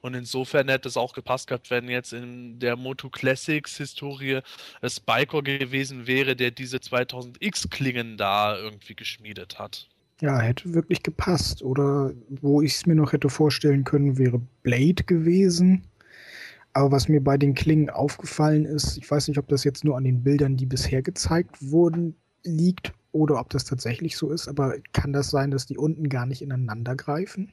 und 0.00 0.14
insofern 0.14 0.68
hätte 0.68 0.88
es 0.88 0.96
auch 0.96 1.12
gepasst 1.12 1.48
gehabt, 1.48 1.70
wenn 1.70 1.88
jetzt 1.88 2.12
in 2.12 2.58
der 2.58 2.76
Moto 2.76 3.10
Classics 3.10 3.76
Historie 3.76 4.40
Spycore 4.82 5.42
gewesen 5.42 6.06
wäre, 6.06 6.36
der 6.36 6.50
diese 6.50 6.78
2000X 6.78 7.68
Klingen 7.70 8.16
da 8.16 8.56
irgendwie 8.56 8.94
geschmiedet 8.94 9.58
hat. 9.58 9.88
Ja, 10.24 10.40
hätte 10.40 10.72
wirklich 10.72 11.02
gepasst. 11.02 11.62
Oder 11.62 12.14
wo 12.30 12.62
ich 12.62 12.76
es 12.76 12.86
mir 12.86 12.94
noch 12.94 13.12
hätte 13.12 13.28
vorstellen 13.28 13.84
können, 13.84 14.16
wäre 14.16 14.40
Blade 14.62 15.04
gewesen. 15.04 15.82
Aber 16.72 16.92
was 16.92 17.08
mir 17.08 17.22
bei 17.22 17.36
den 17.36 17.54
Klingen 17.54 17.90
aufgefallen 17.90 18.64
ist, 18.64 18.96
ich 18.96 19.10
weiß 19.10 19.28
nicht, 19.28 19.36
ob 19.36 19.48
das 19.48 19.64
jetzt 19.64 19.84
nur 19.84 19.98
an 19.98 20.04
den 20.04 20.22
Bildern, 20.22 20.56
die 20.56 20.64
bisher 20.64 21.02
gezeigt 21.02 21.56
wurden, 21.60 22.16
liegt 22.42 22.94
oder 23.12 23.38
ob 23.38 23.50
das 23.50 23.66
tatsächlich 23.66 24.16
so 24.16 24.30
ist, 24.30 24.48
aber 24.48 24.76
kann 24.94 25.12
das 25.12 25.28
sein, 25.28 25.50
dass 25.50 25.66
die 25.66 25.76
unten 25.76 26.08
gar 26.08 26.24
nicht 26.24 26.40
ineinander 26.40 26.96
greifen? 26.96 27.52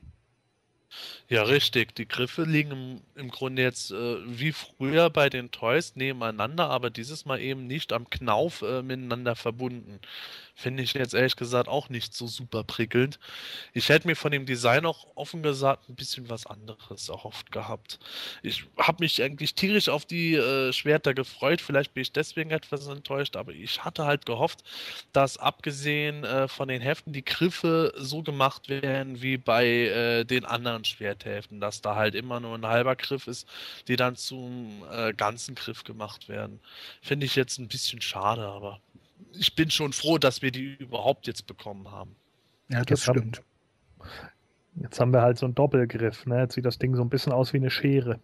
Ja, 1.27 1.43
richtig. 1.43 1.95
Die 1.95 2.07
Griffe 2.07 2.43
liegen 2.43 2.71
im, 2.71 3.01
im 3.15 3.29
Grunde 3.29 3.61
jetzt 3.61 3.91
äh, 3.91 4.17
wie 4.25 4.51
früher 4.51 5.09
bei 5.09 5.29
den 5.29 5.51
Toys 5.51 5.95
nebeneinander, 5.95 6.69
aber 6.69 6.89
dieses 6.89 7.25
Mal 7.25 7.39
eben 7.39 7.67
nicht 7.67 7.93
am 7.93 8.09
Knauf 8.09 8.61
äh, 8.61 8.81
miteinander 8.81 9.35
verbunden. 9.35 9.99
Finde 10.61 10.83
ich 10.83 10.93
jetzt 10.93 11.15
ehrlich 11.15 11.35
gesagt 11.35 11.67
auch 11.67 11.89
nicht 11.89 12.13
so 12.13 12.27
super 12.27 12.63
prickelnd. 12.63 13.17
Ich 13.73 13.89
hätte 13.89 14.07
mir 14.07 14.15
von 14.15 14.31
dem 14.31 14.45
Design 14.45 14.85
auch 14.85 15.07
offen 15.15 15.41
gesagt 15.41 15.89
ein 15.89 15.95
bisschen 15.95 16.29
was 16.29 16.45
anderes 16.45 17.09
erhofft 17.09 17.51
gehabt. 17.51 17.97
Ich 18.43 18.65
habe 18.77 19.03
mich 19.03 19.23
eigentlich 19.23 19.55
tierisch 19.55 19.89
auf 19.89 20.05
die 20.05 20.35
äh, 20.35 20.71
Schwerter 20.71 21.15
gefreut. 21.15 21.61
Vielleicht 21.61 21.95
bin 21.95 22.03
ich 22.03 22.11
deswegen 22.11 22.51
etwas 22.51 22.85
enttäuscht, 22.85 23.37
aber 23.37 23.53
ich 23.53 23.83
hatte 23.83 24.05
halt 24.05 24.27
gehofft, 24.27 24.63
dass 25.13 25.37
abgesehen 25.37 26.25
äh, 26.25 26.47
von 26.47 26.67
den 26.67 26.81
Heften 26.81 27.11
die 27.11 27.25
Griffe 27.25 27.91
so 27.97 28.21
gemacht 28.21 28.69
werden 28.69 29.23
wie 29.23 29.37
bei 29.37 29.65
äh, 29.65 30.25
den 30.25 30.45
anderen 30.45 30.85
Schwerthälften, 30.85 31.59
dass 31.59 31.81
da 31.81 31.95
halt 31.95 32.13
immer 32.13 32.39
nur 32.39 32.55
ein 32.55 32.67
halber 32.67 32.95
Griff 32.95 33.25
ist, 33.25 33.47
die 33.87 33.95
dann 33.95 34.15
zum 34.15 34.83
äh, 34.91 35.11
ganzen 35.13 35.55
Griff 35.55 35.83
gemacht 35.83 36.29
werden. 36.29 36.59
Finde 37.01 37.25
ich 37.25 37.35
jetzt 37.35 37.57
ein 37.57 37.67
bisschen 37.67 37.99
schade, 38.01 38.45
aber 38.45 38.79
ich 39.33 39.55
bin 39.55 39.71
schon 39.71 39.93
froh, 39.93 40.17
dass 40.17 40.41
wir 40.41 40.51
die 40.51 40.75
überhaupt 40.75 41.27
jetzt 41.27 41.47
bekommen 41.47 41.89
haben. 41.89 42.15
Ja, 42.69 42.79
das 42.83 42.89
jetzt 42.89 43.03
stimmt. 43.03 43.41
Haben, 43.99 44.81
jetzt 44.83 44.99
haben 44.99 45.13
wir 45.13 45.21
halt 45.21 45.37
so 45.37 45.45
einen 45.45 45.55
Doppelgriff, 45.55 46.25
ne? 46.25 46.41
Jetzt 46.41 46.55
sieht 46.55 46.65
das 46.65 46.79
Ding 46.79 46.95
so 46.95 47.01
ein 47.01 47.09
bisschen 47.09 47.33
aus 47.33 47.53
wie 47.53 47.57
eine 47.57 47.69
Schere. 47.69 48.19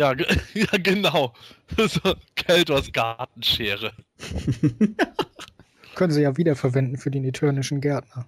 Ja, 0.00 0.14
ja 0.54 0.78
genau. 0.78 1.34
so 1.76 2.14
Keldors 2.34 2.92
Gartenschere. 2.92 3.92
Können 5.94 6.12
sie 6.12 6.22
ja 6.22 6.36
wiederverwenden 6.36 6.96
für 6.96 7.10
den 7.10 7.24
eternischen 7.24 7.80
Gärtner. 7.80 8.26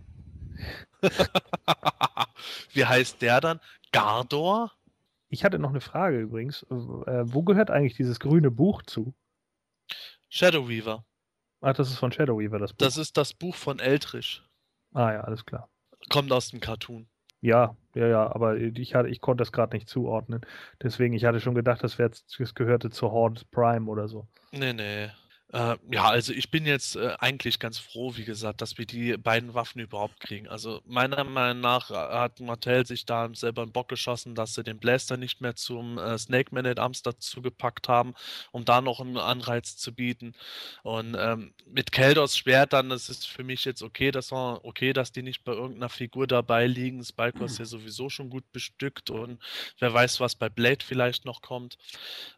wie 2.73 2.85
heißt 2.85 3.23
der 3.23 3.40
dann? 3.40 3.60
Gardor? 3.93 4.73
Ich 5.28 5.44
hatte 5.44 5.59
noch 5.59 5.70
eine 5.70 5.81
Frage 5.81 6.20
übrigens. 6.20 6.64
Äh, 6.64 7.23
wo 7.24 7.43
gehört 7.43 7.70
eigentlich 7.70 7.94
dieses 7.94 8.20
grüne 8.20 8.51
Buch 8.51 8.82
zu? 8.82 9.14
Shadow 10.28 10.69
Weaver. 10.69 11.05
Ach, 11.62 11.72
das 11.74 11.90
ist 11.90 11.98
von 11.98 12.12
Shadow 12.12 12.39
Weaver, 12.39 12.59
das 12.59 12.72
Buch. 12.72 12.78
Das 12.78 12.97
ist 12.97 13.16
das 13.16 13.32
Buch 13.32 13.55
von 13.55 13.78
Eltrich. 13.78 14.43
Ah 14.93 15.12
ja, 15.12 15.20
alles 15.22 15.47
klar. 15.47 15.70
Kommt 16.10 16.32
aus 16.32 16.51
dem 16.51 16.60
Cartoon. 16.60 17.09
Ja, 17.40 17.76
ja, 17.94 18.06
ja, 18.06 18.34
aber 18.34 18.56
ich, 18.56 18.94
hatte, 18.94 19.09
ich 19.09 19.20
konnte 19.20 19.43
das 19.43 19.52
gerade 19.52 19.76
nicht 19.76 19.89
zuordnen. 19.89 20.43
Deswegen, 20.82 21.14
ich 21.14 21.24
hatte 21.24 21.40
schon 21.40 21.55
gedacht, 21.55 21.82
das, 21.82 21.98
wär, 21.98 22.09
das 22.09 22.55
gehörte 22.55 22.90
zur 22.90 23.12
Horde 23.12 23.43
Prime 23.51 23.90
oder 23.90 24.09
so. 24.09 24.28
Nee, 24.52 24.72
nee. 24.72 25.10
Äh, 25.53 25.77
ja, 25.91 26.05
also 26.09 26.33
ich 26.33 26.51
bin 26.51 26.65
jetzt 26.65 26.97
äh, 26.97 27.15
eigentlich 27.19 27.59
ganz 27.59 27.79
froh, 27.79 28.16
wie 28.16 28.24
gesagt, 28.24 28.62
dass 28.62 28.79
wir 28.79 28.87
die 28.87 29.19
beiden 29.19 29.53
Waffen 29.53 29.81
überhaupt 29.83 30.19
kriegen. 30.19 30.49
Also 30.49 30.81
meiner 30.87 31.24
Meinung 31.24 31.61
nach 31.61 31.91
äh, 31.91 31.95
hat 31.95 32.41
Mattel 32.41 32.87
sich 32.87 33.05
da 33.05 33.29
selber 33.35 33.61
einen 33.61 33.73
Bock 33.73 33.89
geschossen, 33.91 34.35
dass 34.35 34.55
sie 34.55 34.62
den 34.62 34.79
Blaster 34.79 35.19
nicht 35.19 35.43
mehr 35.43 35.55
zum 35.55 35.99
äh, 35.99 36.16
Snake 36.16 36.55
Man 36.55 36.65
at 36.65 36.79
Arms 36.79 37.03
dazu 37.03 37.43
gepackt 37.43 37.87
haben, 37.89 38.15
um 38.51 38.65
da 38.65 38.81
noch 38.81 39.01
einen 39.01 39.19
Anreiz 39.19 39.77
zu 39.77 39.95
bieten. 39.95 40.33
Und 40.85 41.16
ähm, 41.19 41.53
mit 41.66 41.93
Keldos 41.93 42.39
Schwert 42.39 42.73
dann, 42.73 42.89
das 42.89 43.11
ist 43.11 43.29
für 43.29 43.45
mich 43.45 43.66
jetzt 43.66 43.83
okay, 43.83 44.11
das 44.11 44.33
war 44.33 44.65
okay, 44.65 44.95
dass 44.95 45.12
die 45.12 45.23
nicht 45.23 45.45
bei 45.45 45.53
irgendeiner 45.53 45.91
Figur 45.91 46.27
dabei 46.27 46.66
liegen. 46.66 47.05
Spyco 47.05 47.45
ist 47.45 47.59
ja 47.59 47.66
sowieso 47.66 48.09
schon 48.09 48.31
gut 48.31 48.51
bestückt 48.53 49.11
und 49.11 49.39
wer 49.79 49.93
weiß, 49.93 50.19
was 50.19 50.35
bei 50.35 50.49
Blade 50.49 50.83
vielleicht 50.83 51.27
noch 51.27 51.43
kommt. 51.43 51.77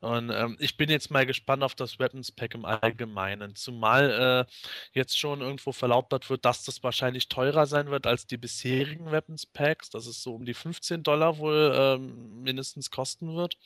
Und 0.00 0.30
ähm, 0.30 0.56
ich 0.58 0.76
bin 0.76 0.90
jetzt 0.90 1.12
mal 1.12 1.26
gespannt 1.26 1.62
auf 1.62 1.76
das 1.76 2.00
Weapons 2.00 2.32
Pack 2.32 2.54
im 2.54 2.64
Allgemeinen. 2.64 3.03
Allgemeinen. 3.04 3.54
Zumal 3.54 4.46
äh, 4.48 4.52
jetzt 4.92 5.18
schon 5.18 5.40
irgendwo 5.40 5.72
verlautbart 5.72 6.30
wird, 6.30 6.44
dass 6.44 6.64
das 6.64 6.82
wahrscheinlich 6.82 7.28
teurer 7.28 7.66
sein 7.66 7.90
wird 7.90 8.06
als 8.06 8.26
die 8.26 8.36
bisherigen 8.36 9.10
Weapons 9.10 9.46
Packs, 9.46 9.90
dass 9.90 10.06
es 10.06 10.22
so 10.22 10.34
um 10.34 10.44
die 10.44 10.54
15 10.54 11.02
Dollar 11.02 11.38
wohl 11.38 11.72
ähm, 11.74 12.42
mindestens 12.42 12.90
kosten 12.90 13.34
wird. 13.36 13.56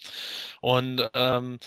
Und 0.60 1.09
ähm, 1.15 1.59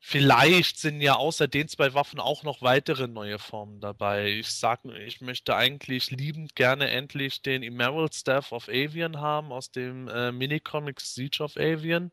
Vielleicht 0.00 0.78
sind 0.78 1.00
ja 1.00 1.16
außer 1.16 1.48
den 1.48 1.66
zwei 1.66 1.92
Waffen 1.92 2.20
auch 2.20 2.44
noch 2.44 2.62
weitere 2.62 3.08
neue 3.08 3.40
Formen 3.40 3.80
dabei. 3.80 4.28
Ich 4.28 4.48
sag, 4.48 4.84
ich 4.84 5.20
möchte 5.20 5.56
eigentlich 5.56 6.12
liebend 6.12 6.54
gerne 6.54 6.88
endlich 6.88 7.42
den 7.42 7.64
Emerald 7.64 8.14
Staff 8.14 8.52
of 8.52 8.68
Avian 8.68 9.20
haben 9.20 9.50
aus 9.50 9.72
dem 9.72 10.06
äh, 10.06 10.30
Minicomics 10.30 11.16
Siege 11.16 11.42
of 11.42 11.56
Avian 11.56 12.12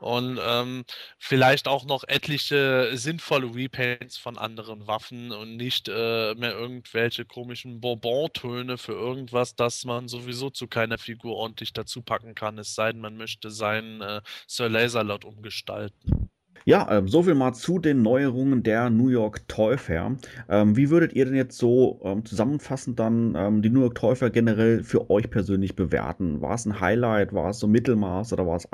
und 0.00 0.38
ähm, 0.44 0.84
vielleicht 1.18 1.68
auch 1.68 1.84
noch 1.84 2.04
etliche 2.06 2.90
sinnvolle 2.94 3.54
Repaints 3.54 4.16
von 4.16 4.38
anderen 4.38 4.86
Waffen 4.86 5.32
und 5.32 5.56
nicht 5.56 5.88
äh, 5.88 6.34
mehr 6.34 6.52
irgendwelche 6.52 7.24
komischen 7.24 7.80
Bourbon-Töne 7.80 8.78
für 8.78 8.92
irgendwas, 8.92 9.56
das 9.56 9.84
man 9.84 10.08
sowieso 10.08 10.50
zu 10.50 10.66
keiner 10.66 10.98
Figur 10.98 11.36
ordentlich 11.36 11.72
dazu 11.72 12.02
packen 12.02 12.34
kann, 12.34 12.58
es 12.58 12.74
sei 12.74 12.92
denn, 12.92 13.00
man 13.00 13.16
möchte 13.16 13.50
seinen 13.50 14.00
äh, 14.00 14.20
Sir 14.46 14.68
Laserlot 14.68 15.24
umgestalten. 15.24 16.30
Ja, 16.66 16.90
ähm, 16.90 17.08
so 17.08 17.22
viel 17.22 17.34
mal 17.34 17.52
zu 17.52 17.78
den 17.78 18.00
Neuerungen 18.00 18.62
der 18.62 18.88
New 18.88 19.08
York 19.08 19.46
Toy 19.48 19.76
Fair. 19.76 20.16
Ähm, 20.48 20.76
wie 20.76 20.88
würdet 20.88 21.12
ihr 21.12 21.26
denn 21.26 21.34
jetzt 21.34 21.58
so 21.58 22.00
ähm, 22.02 22.24
zusammenfassend 22.24 22.98
dann 22.98 23.34
ähm, 23.36 23.60
die 23.60 23.68
New 23.68 23.80
York 23.80 23.96
Toy 23.96 24.16
Fair 24.16 24.30
generell 24.30 24.82
für 24.82 25.10
euch 25.10 25.28
persönlich 25.30 25.76
bewerten? 25.76 26.40
War 26.40 26.54
es 26.54 26.64
ein 26.64 26.80
Highlight, 26.80 27.34
war 27.34 27.50
es 27.50 27.58
so 27.58 27.66
Mittelmaß 27.66 28.32
oder 28.32 28.46
war 28.46 28.56
es 28.56 28.72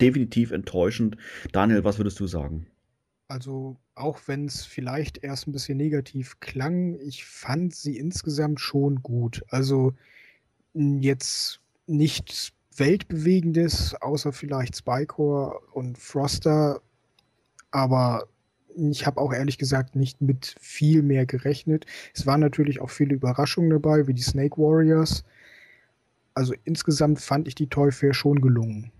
definitiv 0.00 0.50
enttäuschend. 0.50 1.16
Daniel, 1.52 1.84
was 1.84 1.98
würdest 1.98 2.18
du 2.20 2.26
sagen? 2.26 2.66
Also, 3.28 3.76
auch 3.94 4.18
wenn 4.26 4.46
es 4.46 4.64
vielleicht 4.66 5.22
erst 5.22 5.46
ein 5.46 5.52
bisschen 5.52 5.78
negativ 5.78 6.40
klang, 6.40 6.98
ich 6.98 7.24
fand 7.24 7.74
sie 7.74 7.96
insgesamt 7.96 8.60
schon 8.60 9.02
gut. 9.02 9.44
Also, 9.50 9.94
jetzt 10.74 11.60
nichts 11.86 12.52
Weltbewegendes, 12.76 13.94
außer 14.00 14.32
vielleicht 14.32 14.76
Spycore 14.76 15.60
und 15.72 15.98
Froster, 15.98 16.80
aber 17.70 18.26
ich 18.76 19.06
habe 19.06 19.20
auch 19.20 19.32
ehrlich 19.32 19.58
gesagt 19.58 19.96
nicht 19.96 20.20
mit 20.20 20.54
viel 20.60 21.02
mehr 21.02 21.26
gerechnet. 21.26 21.86
Es 22.14 22.26
waren 22.26 22.40
natürlich 22.40 22.80
auch 22.80 22.90
viele 22.90 23.14
Überraschungen 23.14 23.70
dabei, 23.70 24.06
wie 24.06 24.14
die 24.14 24.22
Snake 24.22 24.56
Warriors. 24.56 25.24
Also 26.34 26.54
insgesamt 26.64 27.20
fand 27.20 27.48
ich 27.48 27.54
die 27.54 27.68
Toy 27.68 27.90
Fair 27.90 28.14
schon 28.14 28.40
gelungen. 28.40 28.92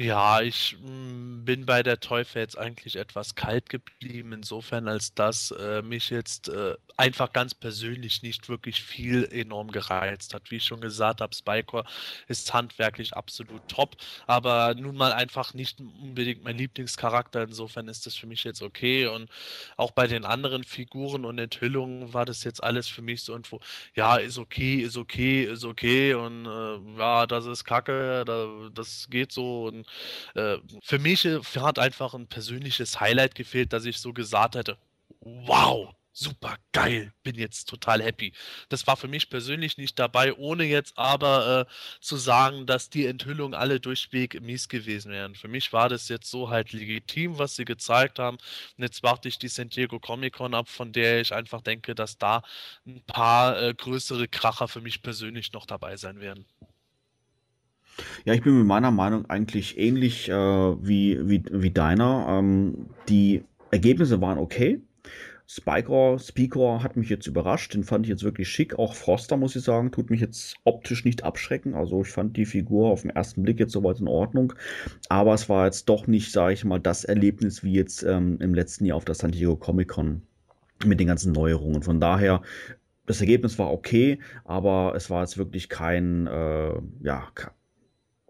Ja, 0.00 0.40
ich 0.42 0.76
mm, 0.80 1.44
bin 1.44 1.66
bei 1.66 1.82
der 1.82 1.98
Teufel 1.98 2.40
jetzt 2.40 2.56
eigentlich 2.56 2.94
etwas 2.94 3.34
kalt 3.34 3.68
geblieben, 3.68 4.32
insofern 4.32 4.86
als 4.86 5.12
dass 5.12 5.50
äh, 5.50 5.82
mich 5.82 6.10
jetzt 6.10 6.48
äh, 6.50 6.76
einfach 6.96 7.32
ganz 7.32 7.52
persönlich 7.52 8.22
nicht 8.22 8.48
wirklich 8.48 8.80
viel 8.80 9.24
enorm 9.32 9.72
gereizt 9.72 10.34
hat. 10.34 10.52
Wie 10.52 10.56
ich 10.56 10.64
schon 10.64 10.80
gesagt 10.80 11.20
habe, 11.20 11.34
Spycore 11.34 11.84
ist 12.28 12.54
handwerklich 12.54 13.14
absolut 13.16 13.66
top, 13.66 13.96
aber 14.28 14.76
nun 14.76 14.94
mal 14.96 15.12
einfach 15.12 15.52
nicht 15.52 15.80
unbedingt 15.80 16.44
mein 16.44 16.58
Lieblingscharakter. 16.58 17.42
Insofern 17.42 17.88
ist 17.88 18.06
das 18.06 18.14
für 18.14 18.28
mich 18.28 18.44
jetzt 18.44 18.62
okay. 18.62 19.08
Und 19.08 19.28
auch 19.76 19.90
bei 19.90 20.06
den 20.06 20.24
anderen 20.24 20.62
Figuren 20.62 21.24
und 21.24 21.40
Enthüllungen 21.40 22.12
war 22.14 22.24
das 22.24 22.44
jetzt 22.44 22.62
alles 22.62 22.86
für 22.86 23.02
mich 23.02 23.22
so 23.22 23.32
irgendwo, 23.32 23.58
ja, 23.96 24.16
ist 24.16 24.38
okay, 24.38 24.76
ist 24.76 24.96
okay, 24.96 25.42
ist 25.42 25.64
okay 25.64 26.14
und 26.14 26.46
äh, 26.46 26.98
ja, 26.98 27.26
das 27.26 27.46
ist 27.46 27.64
Kacke, 27.64 28.24
da, 28.24 28.70
das 28.72 29.08
geht 29.10 29.32
so 29.32 29.66
und 29.66 29.87
äh, 30.34 30.56
für 30.82 30.98
mich 30.98 31.24
äh, 31.24 31.40
hat 31.60 31.78
einfach 31.78 32.14
ein 32.14 32.26
persönliches 32.26 33.00
Highlight 33.00 33.34
gefehlt, 33.34 33.72
dass 33.72 33.84
ich 33.84 33.98
so 33.98 34.12
gesagt 34.12 34.54
hätte, 34.54 34.78
wow, 35.20 35.94
super 36.18 36.56
geil, 36.72 37.12
bin 37.22 37.36
jetzt 37.36 37.68
total 37.68 38.02
happy. 38.02 38.32
Das 38.68 38.86
war 38.86 38.96
für 38.96 39.06
mich 39.06 39.30
persönlich 39.30 39.78
nicht 39.78 39.98
dabei, 39.98 40.34
ohne 40.34 40.64
jetzt 40.64 40.98
aber 40.98 41.66
äh, 41.68 42.00
zu 42.00 42.16
sagen, 42.16 42.66
dass 42.66 42.90
die 42.90 43.06
Enthüllungen 43.06 43.54
alle 43.54 43.78
durchweg 43.78 44.40
mies 44.40 44.68
gewesen 44.68 45.12
wären. 45.12 45.36
Für 45.36 45.48
mich 45.48 45.72
war 45.72 45.88
das 45.88 46.08
jetzt 46.08 46.28
so 46.30 46.50
halt 46.50 46.72
legitim, 46.72 47.38
was 47.38 47.54
sie 47.56 47.64
gezeigt 47.64 48.18
haben. 48.18 48.38
Und 48.76 48.82
jetzt 48.82 49.02
warte 49.02 49.28
ich 49.28 49.38
die 49.38 49.48
San 49.48 49.68
Diego 49.68 50.00
Comic 50.00 50.34
Con 50.34 50.54
ab, 50.54 50.68
von 50.68 50.92
der 50.92 51.20
ich 51.20 51.32
einfach 51.32 51.62
denke, 51.62 51.94
dass 51.94 52.18
da 52.18 52.42
ein 52.86 53.02
paar 53.06 53.60
äh, 53.62 53.74
größere 53.74 54.26
Kracher 54.28 54.66
für 54.68 54.80
mich 54.80 55.02
persönlich 55.02 55.52
noch 55.52 55.66
dabei 55.66 55.96
sein 55.96 56.20
werden. 56.20 56.46
Ja, 58.24 58.34
ich 58.34 58.42
bin 58.42 58.58
mit 58.58 58.66
meiner 58.66 58.90
Meinung 58.90 59.28
eigentlich 59.28 59.78
ähnlich 59.78 60.28
äh, 60.28 60.32
wie, 60.32 61.18
wie, 61.28 61.42
wie 61.50 61.70
deiner. 61.70 62.26
Ähm, 62.28 62.86
die 63.08 63.42
Ergebnisse 63.70 64.20
waren 64.20 64.38
okay. 64.38 64.80
Spycore, 65.50 66.18
Speaker 66.18 66.82
hat 66.82 66.96
mich 66.96 67.08
jetzt 67.08 67.26
überrascht, 67.26 67.72
den 67.72 67.82
fand 67.82 68.04
ich 68.04 68.10
jetzt 68.10 68.22
wirklich 68.22 68.50
schick. 68.50 68.78
Auch 68.78 68.94
Froster, 68.94 69.38
muss 69.38 69.56
ich 69.56 69.64
sagen, 69.64 69.90
tut 69.90 70.10
mich 70.10 70.20
jetzt 70.20 70.56
optisch 70.64 71.06
nicht 71.06 71.24
abschrecken. 71.24 71.74
Also 71.74 72.02
ich 72.02 72.08
fand 72.08 72.36
die 72.36 72.44
Figur 72.44 72.90
auf 72.90 73.00
den 73.00 73.10
ersten 73.10 73.42
Blick 73.42 73.58
jetzt 73.58 73.72
soweit 73.72 73.98
in 73.98 74.08
Ordnung. 74.08 74.52
Aber 75.08 75.32
es 75.32 75.48
war 75.48 75.64
jetzt 75.64 75.88
doch 75.88 76.06
nicht, 76.06 76.32
sage 76.32 76.52
ich 76.52 76.66
mal, 76.66 76.80
das 76.80 77.04
Erlebnis 77.04 77.64
wie 77.64 77.72
jetzt 77.72 78.02
ähm, 78.02 78.36
im 78.40 78.52
letzten 78.52 78.84
Jahr 78.84 78.98
auf 78.98 79.06
der 79.06 79.14
San 79.14 79.30
Diego 79.30 79.56
Comic 79.56 79.88
Con 79.88 80.20
mit 80.84 81.00
den 81.00 81.06
ganzen 81.06 81.32
Neuerungen. 81.32 81.82
Von 81.82 81.98
daher 81.98 82.42
das 83.06 83.20
Ergebnis 83.20 83.58
war 83.58 83.72
okay, 83.72 84.18
aber 84.44 84.92
es 84.94 85.08
war 85.08 85.22
jetzt 85.22 85.38
wirklich 85.38 85.70
kein, 85.70 86.26
äh, 86.26 86.74
ja, 87.02 87.26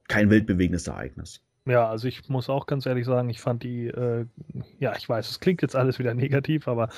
kein 0.08 0.30
weltbewegendes 0.30 0.86
Ereignis. 0.88 1.44
Ja, 1.68 1.86
also 1.86 2.08
ich 2.08 2.28
muss 2.30 2.48
auch 2.48 2.64
ganz 2.66 2.86
ehrlich 2.86 3.04
sagen, 3.04 3.28
ich 3.28 3.40
fand 3.40 3.62
die, 3.62 3.88
äh, 3.88 4.24
ja, 4.78 4.94
ich 4.96 5.06
weiß, 5.06 5.28
es 5.28 5.38
klingt 5.38 5.60
jetzt 5.60 5.76
alles 5.76 5.98
wieder 5.98 6.14
negativ, 6.14 6.66
aber 6.66 6.88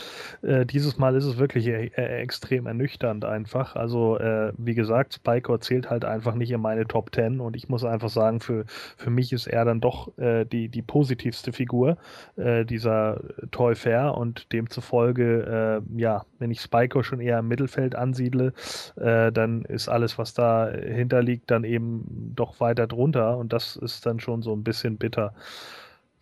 äh, 0.42 0.64
dieses 0.64 0.97
Mal 0.97 1.16
ist 1.16 1.24
es 1.24 1.38
wirklich 1.38 1.66
äh, 1.66 1.86
äh 1.97 2.20
extrem 2.20 2.66
ernüchternd 2.66 3.24
einfach. 3.24 3.74
Also, 3.74 4.16
äh, 4.18 4.52
wie 4.56 4.74
gesagt, 4.74 5.14
Spycore 5.14 5.59
zählt 5.59 5.90
halt 5.90 6.05
einfach 6.05 6.34
nicht 6.34 6.52
in 6.52 6.60
meine 6.60 6.86
Top 6.86 7.12
10 7.12 7.40
und 7.40 7.56
ich 7.56 7.68
muss 7.68 7.84
einfach 7.84 8.10
sagen, 8.10 8.38
für, 8.38 8.64
für 8.97 9.10
mich 9.10 9.32
ist 9.32 9.48
er 9.48 9.64
dann 9.64 9.80
doch 9.80 10.16
äh, 10.18 10.44
die, 10.44 10.68
die 10.68 10.82
positivste 10.82 11.52
Figur 11.52 11.97
dieser 12.36 13.20
Toy 13.51 13.74
Fair 13.74 14.14
und 14.14 14.52
demzufolge, 14.52 15.82
ja, 15.97 16.24
wenn 16.38 16.51
ich 16.51 16.60
Spycore 16.60 17.05
schon 17.05 17.20
eher 17.20 17.38
im 17.40 17.48
Mittelfeld 17.48 17.94
ansiedle, 17.94 18.52
dann 18.97 19.62
ist 19.62 19.88
alles, 19.88 20.18
was 20.18 20.34
dahinter 20.34 21.22
liegt, 21.22 21.51
dann 21.51 21.64
eben 21.64 22.32
doch 22.34 22.60
weiter 22.60 22.86
drunter 22.86 23.36
und 23.36 23.52
das 23.52 23.76
ist 23.76 24.06
dann 24.06 24.20
schon 24.20 24.42
so 24.42 24.55
ein 24.55 24.60
bisschen 24.65 24.97
bitter. 24.99 25.35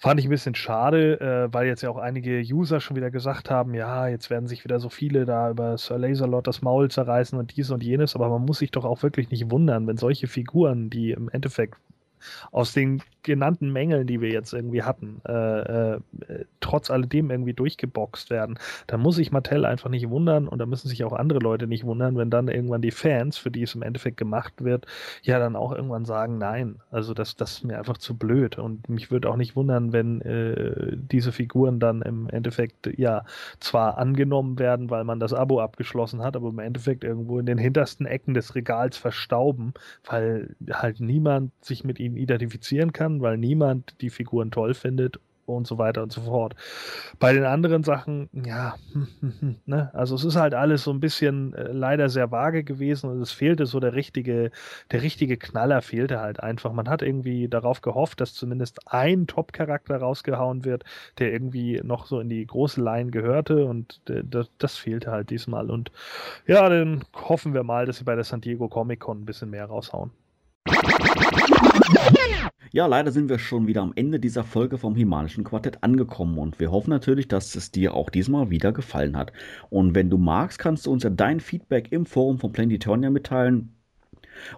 Fand 0.01 0.21
ich 0.21 0.27
ein 0.27 0.31
bisschen 0.31 0.55
schade, 0.55 1.21
äh, 1.21 1.53
weil 1.53 1.67
jetzt 1.67 1.83
ja 1.83 1.91
auch 1.91 1.97
einige 1.97 2.39
User 2.39 2.81
schon 2.81 2.97
wieder 2.97 3.11
gesagt 3.11 3.51
haben, 3.51 3.75
ja, 3.75 4.07
jetzt 4.07 4.31
werden 4.31 4.47
sich 4.47 4.63
wieder 4.65 4.79
so 4.79 4.89
viele 4.91 5.25
da 5.25 5.51
über 5.51 5.77
Sir 5.77 5.99
Laserlord 5.99 6.47
das 6.47 6.63
Maul 6.63 6.89
zerreißen 6.89 7.37
und 7.37 7.57
dies 7.57 7.71
und 7.71 7.83
jenes, 7.83 8.15
aber 8.15 8.29
man 8.29 8.45
muss 8.45 8.61
sich 8.61 8.71
doch 8.71 8.85
auch 8.85 9.03
wirklich 9.03 9.31
nicht 9.31 9.51
wundern, 9.51 9.89
wenn 9.89 9.97
solche 9.97 10.29
Figuren, 10.29 10.89
die 10.89 11.11
im 11.11 11.29
Endeffekt 11.29 11.79
aus 12.51 12.73
den 12.73 13.03
genannten 13.23 13.71
Mängeln, 13.73 14.07
die 14.07 14.21
wir 14.21 14.31
jetzt 14.31 14.55
irgendwie 14.55 14.83
hatten, 14.83 15.21
äh, 15.27 15.95
äh, 15.95 16.01
trotz 16.61 16.91
alledem 16.91 17.31
irgendwie 17.31 17.53
durchgeboxt 17.53 18.31
werden, 18.31 18.59
dann 18.87 19.01
muss 19.01 19.17
sich 19.17 19.33
Mattel 19.33 19.65
einfach 19.65 19.91
nicht 19.91 20.09
wundern 20.09 20.49
und 20.49 20.59
da 20.59 20.67
müssen 20.67 20.89
sich 20.89 21.05
auch 21.05 21.13
andere 21.13 21.39
Leute 21.39 21.67
nicht 21.67 21.85
wundern, 21.85 22.17
wenn 22.17 22.31
dann 22.31 22.49
irgendwann 22.49 22.81
die 22.81 22.91
Fans, 22.91 23.37
für 23.37 23.51
die 23.51 23.63
es 23.63 23.75
im 23.75 23.83
Endeffekt 23.83 24.17
gemacht 24.17 24.65
wird, 24.65 24.87
ja 25.23 25.39
dann 25.39 25.57
auch 25.57 25.73
irgendwann 25.73 26.07
sagen, 26.07 26.39
nein, 26.39 26.77
also 26.91 27.13
das, 27.13 27.37
das 27.37 27.53
ist 27.53 27.65
mir 27.65 27.79
einfach 27.79 27.99
zu 27.99 28.17
blöd. 28.17 28.59
Und 28.59 28.89
mich 28.89 29.11
würde 29.11 29.29
auch 29.29 29.37
nicht 29.37 29.57
wundern, 29.57 29.93
wenn 29.93 30.21
äh, 30.23 30.97
diese 30.97 31.33
Figuren 31.33 31.81
dann 31.81 32.03
im 32.03 32.29
Endeffekt 32.31 32.91
ja 32.99 33.25
zwar 33.61 33.99
angenommen 33.99 34.59
werden, 34.59 34.91
weil 34.91 35.05
man 35.05 35.21
das 35.21 35.35
Abo 35.35 35.61
abgeschlossen 35.61 36.23
hat, 36.23 36.37
aber 36.37 36.49
im 36.49 36.59
Endeffekt 36.59 37.05
irgendwo 37.05 37.39
in 37.39 37.47
den 37.47 37.59
hintersten 37.59 38.07
Ecken 38.07 38.35
des 38.35 38.55
Regals 38.55 38.97
verstauben, 38.97 39.75
weil 40.05 40.57
halt 40.71 41.01
niemand 41.01 41.53
sich 41.63 41.85
mit 41.85 42.01
ihnen 42.01 42.08
identifizieren 42.17 42.93
kann, 42.93 43.21
weil 43.21 43.37
niemand 43.37 43.95
die 44.01 44.11
Figuren 44.11 44.51
toll 44.51 44.75
findet 44.75 45.21
und 45.49 45.67
so 45.67 45.79
weiter 45.79 46.03
und 46.03 46.13
so 46.13 46.23
fort. 46.23 46.55
Bei 47.19 47.33
den 47.33 47.45
anderen 47.45 47.83
Sachen, 47.83 48.29
ja, 48.33 48.77
ne? 49.67 49.91
also 49.95 50.15
es 50.15 50.25
ist 50.25 50.37
halt 50.37 50.55
alles 50.55 50.85
so 50.85 50.91
ein 50.91 51.01
bisschen 51.01 51.55
äh, 51.55 51.73
leider 51.73 52.09
sehr 52.09 52.31
vage 52.31 52.65
gewesen 52.65 53.11
und 53.11 53.21
es 53.21 53.33
fehlte 53.33 53.67
so 53.67 53.81
der 53.81 53.95
richtige, 53.95 54.51
der 54.91 55.03
richtige 55.03 55.37
Knaller 55.37 55.83
fehlte 55.83 56.21
halt 56.21 56.41
einfach. 56.41 56.73
Man 56.73 56.89
hat 56.89 57.03
irgendwie 57.03 57.49
darauf 57.49 57.81
gehofft, 57.81 58.21
dass 58.21 58.35
zumindest 58.35 58.93
ein 58.93 59.27
Top-Charakter 59.27 59.97
rausgehauen 59.97 60.65
wird, 60.65 60.85
der 61.19 61.33
irgendwie 61.33 61.81
noch 61.83 62.07
so 62.07 62.21
in 62.21 62.29
die 62.29 62.47
große 62.47 62.83
Line 62.83 63.11
gehörte 63.11 63.65
und 63.65 64.01
äh, 64.09 64.23
das, 64.25 64.51
das 64.59 64.77
fehlte 64.77 65.11
halt 65.11 65.31
diesmal. 65.31 65.71
Und 65.71 65.91
ja, 66.47 66.69
dann 66.69 67.05
hoffen 67.15 67.55
wir 67.55 67.63
mal, 67.63 67.87
dass 67.87 67.99
sie 67.99 68.05
bei 68.05 68.15
der 68.15 68.25
San 68.25 68.41
Diego 68.41 68.69
Comic 68.69 69.01
Con 69.01 69.23
ein 69.23 69.27
bisschen 69.27 69.51
mehr 69.51 69.67
raushauen. 69.67 70.11
Ja, 72.71 72.87
leider 72.87 73.13
sind 73.13 73.31
wir 73.31 73.39
schon 73.39 73.67
wieder 73.67 73.81
am 73.81 73.93
Ende 73.97 74.21
dieser 74.21 74.45
Folge 74.45 74.77
vom 74.77 74.95
Himalischen 74.95 75.43
Quartett 75.43 75.83
angekommen 75.83 76.39
und 76.39 76.61
wir 76.61 76.71
hoffen 76.71 76.91
natürlich, 76.91 77.27
dass 77.27 77.55
es 77.55 77.71
dir 77.71 77.95
auch 77.95 78.11
diesmal 78.11 78.51
wieder 78.51 78.73
gefallen 78.73 79.17
hat. 79.17 79.33
Und 79.71 79.95
wenn 79.95 80.11
du 80.11 80.19
magst, 80.19 80.59
kannst 80.59 80.87
du 80.87 80.93
uns 80.93 81.03
ja 81.03 81.11
dein 81.11 81.41
Feedback 81.41 81.91
im 81.93 82.05
Forum 82.05 82.39
von 82.39 82.53
Planetonia 82.53 83.09
mitteilen 83.11 83.78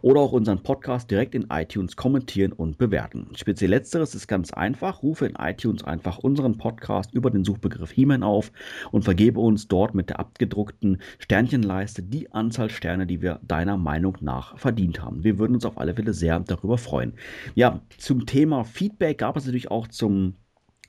oder 0.03 0.21
auch 0.21 0.33
unseren 0.33 0.63
Podcast 0.63 1.11
direkt 1.11 1.35
in 1.35 1.47
iTunes 1.51 1.97
kommentieren 1.97 2.53
und 2.53 2.79
bewerten. 2.79 3.29
Speziell 3.35 3.71
letzteres 3.71 4.15
ist 4.15 4.27
ganz 4.27 4.53
einfach. 4.53 5.03
Rufe 5.03 5.27
in 5.27 5.37
iTunes 5.39 5.85
einfach 5.85 6.19
unseren 6.19 6.59
Podcast 6.59 7.13
über 7.13 7.31
den 7.31 7.45
Suchbegriff 7.45 7.91
He-Man 7.91 8.23
auf 8.23 8.53
und 8.91 9.05
vergebe 9.05 9.41
uns 9.41 9.69
dort 9.69 9.95
mit 9.95 10.11
der 10.11 10.21
abgedruckten 10.21 10.99
Sternchenleiste 11.19 12.03
die 12.03 12.33
Anzahl 12.33 12.71
Sterne, 12.71 13.07
die 13.07 13.23
wir 13.23 13.41
deiner 13.43 13.77
Meinung 13.77 14.17
nach 14.21 14.59
verdient 14.59 15.03
haben. 15.03 15.25
Wir 15.25 15.39
würden 15.39 15.55
uns 15.55 15.65
auf 15.65 15.79
alle 15.79 15.95
Fälle 15.95 16.13
sehr 16.13 16.41
darüber 16.41 16.79
freuen. 16.79 17.15
Ja, 17.55 17.81
zum 17.99 18.27
Thema 18.27 18.65
Feedback 18.65 19.19
gab 19.19 19.37
es 19.37 19.45
natürlich 19.45 19.71
auch 19.71 19.89
zum 19.89 20.35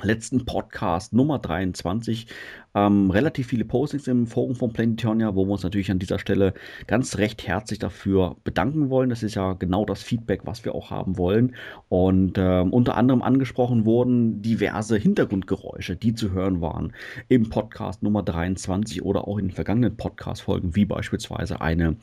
letzten 0.03 0.45
Podcast 0.45 1.13
Nummer 1.13 1.39
23 1.39 2.27
ähm, 2.73 3.11
relativ 3.11 3.47
viele 3.47 3.65
Postings 3.65 4.07
im 4.07 4.27
Forum 4.27 4.55
von 4.55 4.71
Planetonia, 4.71 5.35
wo 5.35 5.45
wir 5.45 5.51
uns 5.51 5.63
natürlich 5.63 5.91
an 5.91 5.99
dieser 5.99 6.19
Stelle 6.19 6.53
ganz 6.87 7.17
recht 7.17 7.45
herzlich 7.45 7.79
dafür 7.79 8.37
bedanken 8.43 8.89
wollen. 8.89 9.09
Das 9.09 9.23
ist 9.23 9.35
ja 9.35 9.53
genau 9.53 9.85
das 9.85 10.03
Feedback, 10.03 10.41
was 10.45 10.63
wir 10.63 10.73
auch 10.73 10.89
haben 10.89 11.17
wollen. 11.17 11.55
Und 11.89 12.37
äh, 12.37 12.61
unter 12.61 12.95
anderem 12.95 13.21
angesprochen 13.21 13.85
wurden 13.85 14.41
diverse 14.41 14.97
Hintergrundgeräusche, 14.97 15.95
die 15.95 16.13
zu 16.13 16.31
hören 16.31 16.61
waren 16.61 16.93
im 17.27 17.49
Podcast 17.49 18.03
Nummer 18.03 18.23
23 18.23 19.03
oder 19.03 19.27
auch 19.27 19.37
in 19.37 19.47
den 19.47 19.55
vergangenen 19.55 19.97
Podcast-Folgen, 19.97 20.75
wie 20.75 20.85
beispielsweise 20.85 21.59
eine 21.59 21.97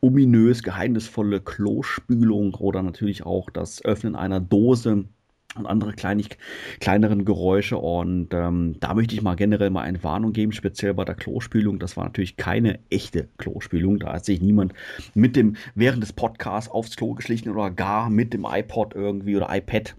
ominös 0.00 0.62
geheimnisvolle 0.62 1.40
Klospülung 1.40 2.54
oder 2.54 2.82
natürlich 2.82 3.26
auch 3.26 3.50
das 3.50 3.84
Öffnen 3.84 4.14
einer 4.14 4.40
Dose 4.40 5.04
und 5.54 5.66
andere 5.66 5.92
kleinig, 5.92 6.38
kleineren 6.80 7.24
Geräusche. 7.24 7.78
Und 7.78 8.28
ähm, 8.32 8.76
da 8.80 8.94
möchte 8.94 9.14
ich 9.14 9.22
mal 9.22 9.34
generell 9.34 9.70
mal 9.70 9.82
eine 9.82 10.02
Warnung 10.02 10.32
geben, 10.32 10.52
speziell 10.52 10.94
bei 10.94 11.04
der 11.04 11.14
Klospülung. 11.14 11.78
Das 11.78 11.96
war 11.96 12.04
natürlich 12.04 12.36
keine 12.36 12.78
echte 12.90 13.28
Klospülung. 13.38 13.98
Da 13.98 14.12
hat 14.14 14.24
sich 14.24 14.40
niemand 14.40 14.72
mit 15.14 15.36
dem 15.36 15.56
während 15.74 16.02
des 16.02 16.12
Podcasts 16.12 16.70
aufs 16.70 16.96
Klo 16.96 17.14
geschlichen 17.14 17.50
oder 17.50 17.70
gar 17.70 18.10
mit 18.10 18.32
dem 18.32 18.46
iPod 18.48 18.94
irgendwie 18.94 19.36
oder 19.36 19.54
iPad 19.54 19.94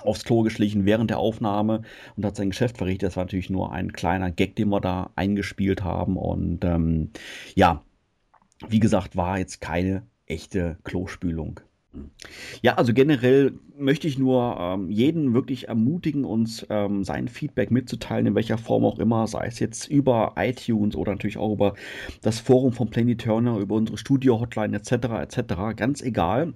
aufs 0.00 0.24
Klo 0.24 0.42
geschlichen 0.42 0.86
während 0.86 1.10
der 1.10 1.18
Aufnahme 1.18 1.82
und 2.16 2.24
hat 2.24 2.36
sein 2.36 2.50
Geschäft 2.50 2.78
verrichtet. 2.78 3.08
Das 3.08 3.16
war 3.16 3.24
natürlich 3.24 3.50
nur 3.50 3.72
ein 3.72 3.92
kleiner 3.92 4.30
Gag, 4.30 4.56
den 4.56 4.68
wir 4.70 4.80
da 4.80 5.10
eingespielt 5.16 5.84
haben. 5.84 6.16
Und 6.16 6.64
ähm, 6.64 7.10
ja, 7.54 7.82
wie 8.68 8.80
gesagt, 8.80 9.16
war 9.16 9.38
jetzt 9.38 9.60
keine 9.60 10.06
echte 10.26 10.78
Klospülung. 10.84 11.60
Ja, 12.62 12.74
also 12.74 12.92
generell 12.94 13.58
möchte 13.76 14.06
ich 14.08 14.18
nur 14.18 14.56
ähm, 14.58 14.90
jeden 14.90 15.34
wirklich 15.34 15.68
ermutigen, 15.68 16.24
uns 16.24 16.66
ähm, 16.70 17.04
sein 17.04 17.28
Feedback 17.28 17.70
mitzuteilen, 17.70 18.26
in 18.26 18.34
welcher 18.34 18.58
Form 18.58 18.84
auch 18.84 18.98
immer, 18.98 19.26
sei 19.26 19.46
es 19.46 19.58
jetzt 19.58 19.88
über 19.88 20.34
iTunes 20.36 20.96
oder 20.96 21.12
natürlich 21.12 21.38
auch 21.38 21.52
über 21.52 21.74
das 22.22 22.40
Forum 22.40 22.72
von 22.72 22.88
Plenty 22.88 23.16
Turner, 23.16 23.58
über 23.58 23.74
unsere 23.74 23.98
Studio-Hotline 23.98 24.76
etc. 24.76 24.92
etc. 25.22 25.76
Ganz 25.76 26.02
egal. 26.02 26.54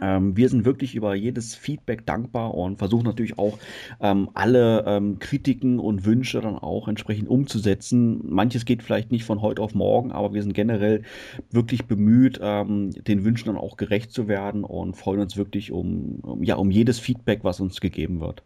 Ähm, 0.00 0.36
wir 0.36 0.48
sind 0.48 0.64
wirklich 0.64 0.94
über 0.94 1.14
jedes 1.14 1.54
Feedback 1.54 2.06
dankbar 2.06 2.54
und 2.54 2.78
versuchen 2.78 3.04
natürlich 3.04 3.38
auch 3.38 3.58
ähm, 4.00 4.30
alle 4.34 4.84
ähm, 4.86 5.18
Kritiken 5.18 5.78
und 5.78 6.04
Wünsche 6.04 6.40
dann 6.40 6.56
auch 6.56 6.88
entsprechend 6.88 7.28
umzusetzen. 7.28 8.20
Manches 8.24 8.64
geht 8.64 8.82
vielleicht 8.82 9.12
nicht 9.12 9.24
von 9.24 9.42
heute 9.42 9.62
auf 9.62 9.74
morgen, 9.74 10.12
aber 10.12 10.34
wir 10.34 10.42
sind 10.42 10.54
generell 10.54 11.02
wirklich 11.50 11.86
bemüht, 11.86 12.38
ähm, 12.42 12.90
den 12.90 13.24
Wünschen 13.24 13.46
dann 13.46 13.56
auch 13.56 13.76
gerecht 13.76 14.12
zu 14.12 14.28
werden 14.28 14.64
und 14.64 14.96
freuen 14.96 15.20
uns 15.20 15.36
wirklich 15.36 15.72
um, 15.72 16.20
um, 16.22 16.42
ja, 16.42 16.56
um 16.56 16.70
jedes 16.70 16.98
Feedback, 16.98 17.40
was 17.42 17.60
uns 17.60 17.80
gegeben 17.80 18.20
wird. 18.20 18.42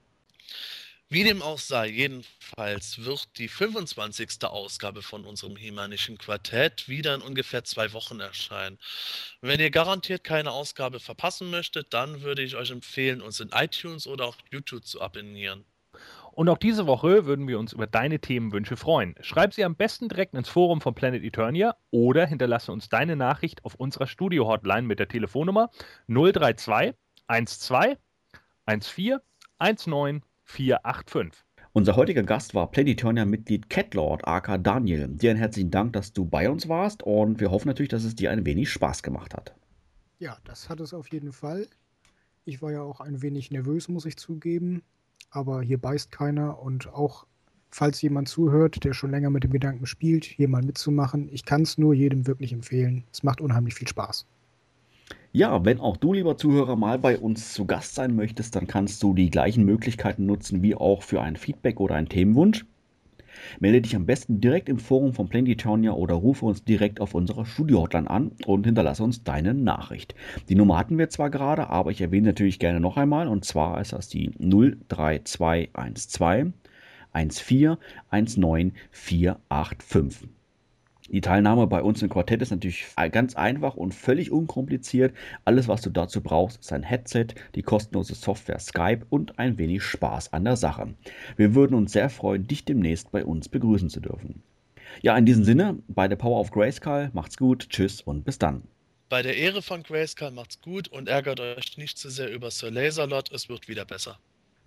Wie 1.10 1.24
dem 1.24 1.40
auch 1.40 1.59
sei, 1.59 1.89
jedenfalls 1.89 3.02
wird 3.02 3.39
die 3.39 3.48
25. 3.48 4.44
Ausgabe 4.44 5.01
von 5.01 5.24
unserem 5.24 5.56
Himanischen 5.56 6.18
Quartett 6.18 6.86
wieder 6.86 7.14
in 7.14 7.22
ungefähr 7.22 7.64
zwei 7.64 7.94
Wochen 7.94 8.20
erscheinen. 8.20 8.78
Wenn 9.40 9.59
ihr 9.59 9.70
garantiert 9.70 10.22
keine 10.22 10.51
Ausgabe 10.51 11.01
verpassen 11.01 11.48
möchtet, 11.48 11.94
dann 11.94 12.20
würde 12.20 12.43
ich 12.43 12.56
euch 12.56 12.70
empfehlen, 12.70 13.22
uns 13.22 13.40
in 13.40 13.48
iTunes 13.55 14.06
oder 14.06 14.26
auch 14.26 14.36
YouTube 14.51 14.85
zu 14.85 15.01
abonnieren. 15.01 15.64
Und 16.32 16.51
auch 16.51 16.59
diese 16.59 16.86
Woche 16.86 17.24
würden 17.24 17.48
wir 17.48 17.59
uns 17.59 17.72
über 17.72 17.86
deine 17.86 18.20
Themenwünsche 18.20 18.76
freuen. 18.76 19.14
Schreib 19.22 19.55
sie 19.55 19.64
am 19.64 19.76
besten 19.76 20.10
direkt 20.10 20.35
ins 20.35 20.51
Forum 20.51 20.82
von 20.82 20.94
Planet 20.94 21.24
Eternia 21.24 21.74
oder 21.90 22.26
hinterlasse 22.26 22.70
uns 22.70 22.90
deine 22.90 23.16
Nachricht 23.16 23.64
auf 23.64 23.76
unserer 23.76 24.09
Studio-Hotline 24.09 24.82
mit 24.82 24.98
der 24.98 25.09
Telefonnummer 25.09 25.70
032 26.06 26.94
12 27.47 27.98
14 28.66 29.18
19 29.86 30.27
485. 30.48 31.44
Unser 31.74 31.94
heutiger 31.96 32.22
Gast 32.22 32.54
war 32.54 32.70
Planetonia-Mitglied 32.70 33.68
Catlord, 33.68 34.26
aka 34.26 34.56
Daniel. 34.56 35.06
Dir 35.08 35.30
einen 35.30 35.38
herzlichen 35.38 35.70
Dank, 35.70 35.92
dass 35.92 36.12
du 36.12 36.24
bei 36.24 36.48
uns 36.48 36.68
warst 36.68 37.02
und 37.02 37.38
wir 37.38 37.50
hoffen 37.50 37.68
natürlich, 37.68 37.90
dass 37.90 38.04
es 38.04 38.16
dir 38.16 38.30
ein 38.30 38.46
wenig 38.46 38.70
Spaß 38.70 39.02
gemacht 39.02 39.34
hat. 39.34 39.54
Ja, 40.18 40.38
das 40.44 40.68
hat 40.68 40.80
es 40.80 40.94
auf 40.94 41.08
jeden 41.08 41.32
Fall. 41.32 41.68
Ich 42.46 42.62
war 42.62 42.72
ja 42.72 42.80
auch 42.80 43.00
ein 43.00 43.20
wenig 43.20 43.50
nervös, 43.50 43.88
muss 43.88 44.06
ich 44.06 44.16
zugeben. 44.16 44.82
Aber 45.30 45.60
hier 45.60 45.78
beißt 45.78 46.10
keiner 46.10 46.58
und 46.60 46.88
auch 46.94 47.26
falls 47.70 48.00
jemand 48.00 48.28
zuhört, 48.28 48.82
der 48.84 48.94
schon 48.94 49.10
länger 49.10 49.28
mit 49.28 49.44
dem 49.44 49.52
Gedanken 49.52 49.84
spielt, 49.84 50.24
hier 50.24 50.48
mal 50.48 50.62
mitzumachen, 50.62 51.28
ich 51.30 51.44
kann 51.44 51.62
es 51.62 51.76
nur 51.76 51.92
jedem 51.92 52.26
wirklich 52.26 52.54
empfehlen. 52.54 53.04
Es 53.12 53.22
macht 53.22 53.42
unheimlich 53.42 53.74
viel 53.74 53.86
Spaß. 53.86 54.26
Ja, 55.32 55.62
wenn 55.64 55.78
auch 55.78 55.98
du, 55.98 56.14
lieber 56.14 56.38
Zuhörer, 56.38 56.74
mal 56.74 56.98
bei 56.98 57.18
uns 57.18 57.52
zu 57.52 57.66
Gast 57.66 57.94
sein 57.94 58.16
möchtest, 58.16 58.56
dann 58.56 58.66
kannst 58.66 59.02
du 59.02 59.12
die 59.12 59.28
gleichen 59.28 59.64
Möglichkeiten 59.64 60.24
nutzen 60.24 60.62
wie 60.62 60.74
auch 60.74 61.02
für 61.02 61.20
ein 61.20 61.36
Feedback 61.36 61.80
oder 61.80 61.96
einen 61.96 62.09
Themenwunsch. 62.09 62.64
Melde 63.60 63.82
dich 63.82 63.94
am 63.94 64.06
besten 64.06 64.40
direkt 64.40 64.70
im 64.70 64.78
Forum 64.78 65.12
von 65.12 65.28
Planetonia 65.28 65.92
oder 65.92 66.14
rufe 66.14 66.46
uns 66.46 66.64
direkt 66.64 67.00
auf 67.00 67.14
unserer 67.14 67.44
Studio-Hotline 67.44 68.09
an 68.09 68.32
und 68.46 68.64
hinterlasse 68.64 69.05
uns 69.05 69.22
deine 69.22 69.52
Nachricht. 69.52 70.14
Die 70.48 70.55
Nummer 70.55 70.78
hatten 70.78 70.96
wir 70.96 71.10
zwar 71.10 71.28
gerade, 71.28 71.68
aber 71.68 71.90
ich 71.90 72.00
erwähne 72.00 72.28
natürlich 72.28 72.59
gerne 72.59 72.80
noch 72.80 72.96
einmal 72.96 73.28
und 73.28 73.44
zwar 73.44 73.82
ist 73.82 73.92
das 73.92 74.09
die 74.09 74.30
03212 74.38 76.52
14 77.12 77.76
19 78.40 78.72
485. 78.90 80.38
Die 81.10 81.22
Teilnahme 81.22 81.66
bei 81.66 81.82
uns 81.82 82.02
im 82.02 82.10
Quartett 82.10 82.43
ist 82.43 82.51
natürlich 82.51 82.86
ganz 83.12 83.35
einfach 83.35 83.74
und 83.74 83.94
völlig 83.94 84.30
unkompliziert. 84.30 85.14
Alles, 85.47 85.66
was 85.66 85.80
du 85.80 85.89
dazu 85.89 86.20
brauchst, 86.20 86.60
ist 86.60 86.72
ein 86.72 86.82
Headset, 86.82 87.28
die 87.55 87.62
kostenlose 87.62 88.14
Software 88.14 88.59
Skype 88.59 89.06
und 89.09 89.39
ein 89.39 89.56
wenig 89.56 89.82
Spaß 89.82 90.35
an 90.35 90.44
der 90.44 90.56
Sache. 90.56 90.94
Wir 91.36 91.55
würden 91.55 91.74
uns 91.74 91.93
sehr 91.93 92.10
freuen, 92.10 92.47
dich 92.47 92.66
demnächst 92.66 93.10
bei 93.10 93.24
uns 93.24 93.48
begrüßen 93.48 93.89
zu 93.89 94.01
dürfen. 94.01 94.43
Ja, 95.01 95.16
in 95.16 95.24
diesem 95.24 95.44
Sinne, 95.44 95.78
bei 95.89 96.09
der 96.09 96.16
Power 96.16 96.40
of 96.40 96.51
Grayskull, 96.51 97.10
macht's 97.14 97.39
gut, 97.39 97.70
tschüss 97.70 98.02
und 98.02 98.24
bis 98.24 98.39
dann. 98.39 98.62
Bei 99.09 99.22
der 99.22 99.39
Ehre 99.39 99.62
von 99.62 99.82
Grayskull 99.82 100.32
macht's 100.32 100.60
gut 100.60 100.89
und 100.89 101.09
ärgert 101.09 101.40
euch 101.40 101.78
nicht 101.78 101.97
zu 101.97 102.10
sehr 102.10 102.30
über 102.30 102.51
Sir 102.51 102.70
Laserlot, 102.70 103.32
es 103.32 103.48
wird 103.48 103.68
wieder 103.68 103.86
besser. 103.86 104.18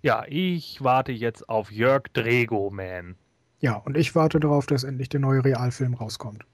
Ja, 0.02 0.24
ich 0.26 0.82
warte 0.82 1.12
jetzt 1.12 1.48
auf 1.48 1.70
Jörg 1.70 2.08
Dregoman. 2.12 3.14
Ja, 3.62 3.76
und 3.76 3.96
ich 3.96 4.16
warte 4.16 4.40
darauf, 4.40 4.66
dass 4.66 4.82
endlich 4.82 5.08
der 5.08 5.20
neue 5.20 5.44
Realfilm 5.44 5.94
rauskommt. 5.94 6.44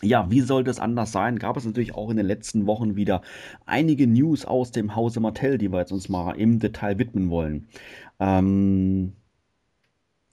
Ja, 0.00 0.30
wie 0.30 0.40
sollte 0.40 0.70
es 0.70 0.78
anders 0.78 1.10
sein? 1.10 1.40
Gab 1.40 1.56
es 1.56 1.64
natürlich 1.64 1.94
auch 1.96 2.08
in 2.08 2.16
den 2.16 2.26
letzten 2.26 2.66
Wochen 2.66 2.94
wieder 2.94 3.22
einige 3.66 4.06
News 4.06 4.44
aus 4.44 4.70
dem 4.70 4.94
Hause 4.94 5.18
Mattel, 5.18 5.58
die 5.58 5.72
wir 5.72 5.80
jetzt 5.80 5.90
uns 5.90 6.08
mal 6.08 6.34
im 6.34 6.60
Detail 6.60 6.98
widmen 7.00 7.30
wollen. 7.30 7.68
Ähm, 8.20 9.12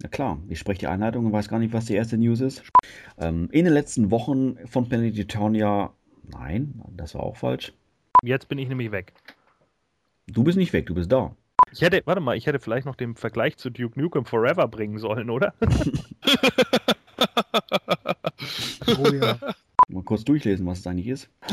ja 0.04 0.10
klar, 0.10 0.40
ich 0.48 0.60
spreche 0.60 0.82
die 0.82 0.88
Einleitung 0.88 1.26
und 1.26 1.34
weiß 1.34 1.50
gar 1.50 1.58
nicht, 1.58 1.74
was 1.74 1.86
die 1.86 1.96
erste 1.96 2.20
News 2.20 2.42
ist. 2.42 2.64
Ähm, 3.18 3.50
in 3.52 3.66
den 3.66 3.74
letzten 3.74 4.12
Wochen 4.12 4.58
von 4.68 4.88
Planet 4.88 5.18
Eternia. 5.18 5.94
Nein, 6.32 6.80
das 6.96 7.16
war 7.16 7.24
auch 7.24 7.38
falsch. 7.38 7.74
Jetzt 8.22 8.50
bin 8.50 8.60
ich 8.60 8.70
nämlich 8.70 8.92
weg. 8.92 9.14
Du 10.28 10.44
bist 10.44 10.60
nicht 10.60 10.74
weg, 10.74 10.86
du 10.86 10.94
bist 10.94 11.12
da. 11.12 11.36
Ich 11.72 11.82
hätte, 11.82 12.02
warte 12.06 12.22
mal, 12.22 12.36
ich 12.38 12.46
hätte 12.46 12.60
vielleicht 12.60 12.86
noch 12.86 12.96
den 12.96 13.16
Vergleich 13.16 13.58
zu 13.58 13.70
Duke 13.70 14.00
Nukem 14.00 14.26
Forever 14.26 14.68
bringen 14.68 14.98
sollen, 15.00 15.30
oder? 15.30 15.54
oh 18.98 19.12
ja. 19.12 19.38
Mal 19.88 20.04
kurz 20.04 20.24
durchlesen, 20.24 20.66
was 20.68 20.80
es 20.80 20.88
eigentlich 20.88 21.08
ist. 21.08 21.30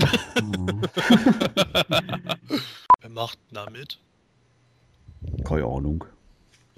Wer 3.01 3.11
macht 3.11 3.39
damit? 3.51 3.99
Keine 5.45 5.65
Ahnung. 5.65 6.05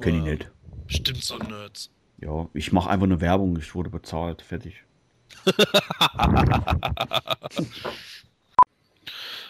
Kenn 0.01 0.17
ich 0.17 0.23
nicht. 0.23 0.51
Bestimmt 0.87 1.25
so 1.25 1.37
Nerds. 1.39 1.91
Ja, 2.21 2.49
ich 2.55 2.73
mache 2.73 2.91
einfach 2.91 3.07
eine 3.07 3.21
Werbung. 3.21 3.57
Ich 3.59 3.75
wurde 3.75 3.91
bezahlt. 3.91 4.43
Fertig. 4.43 4.85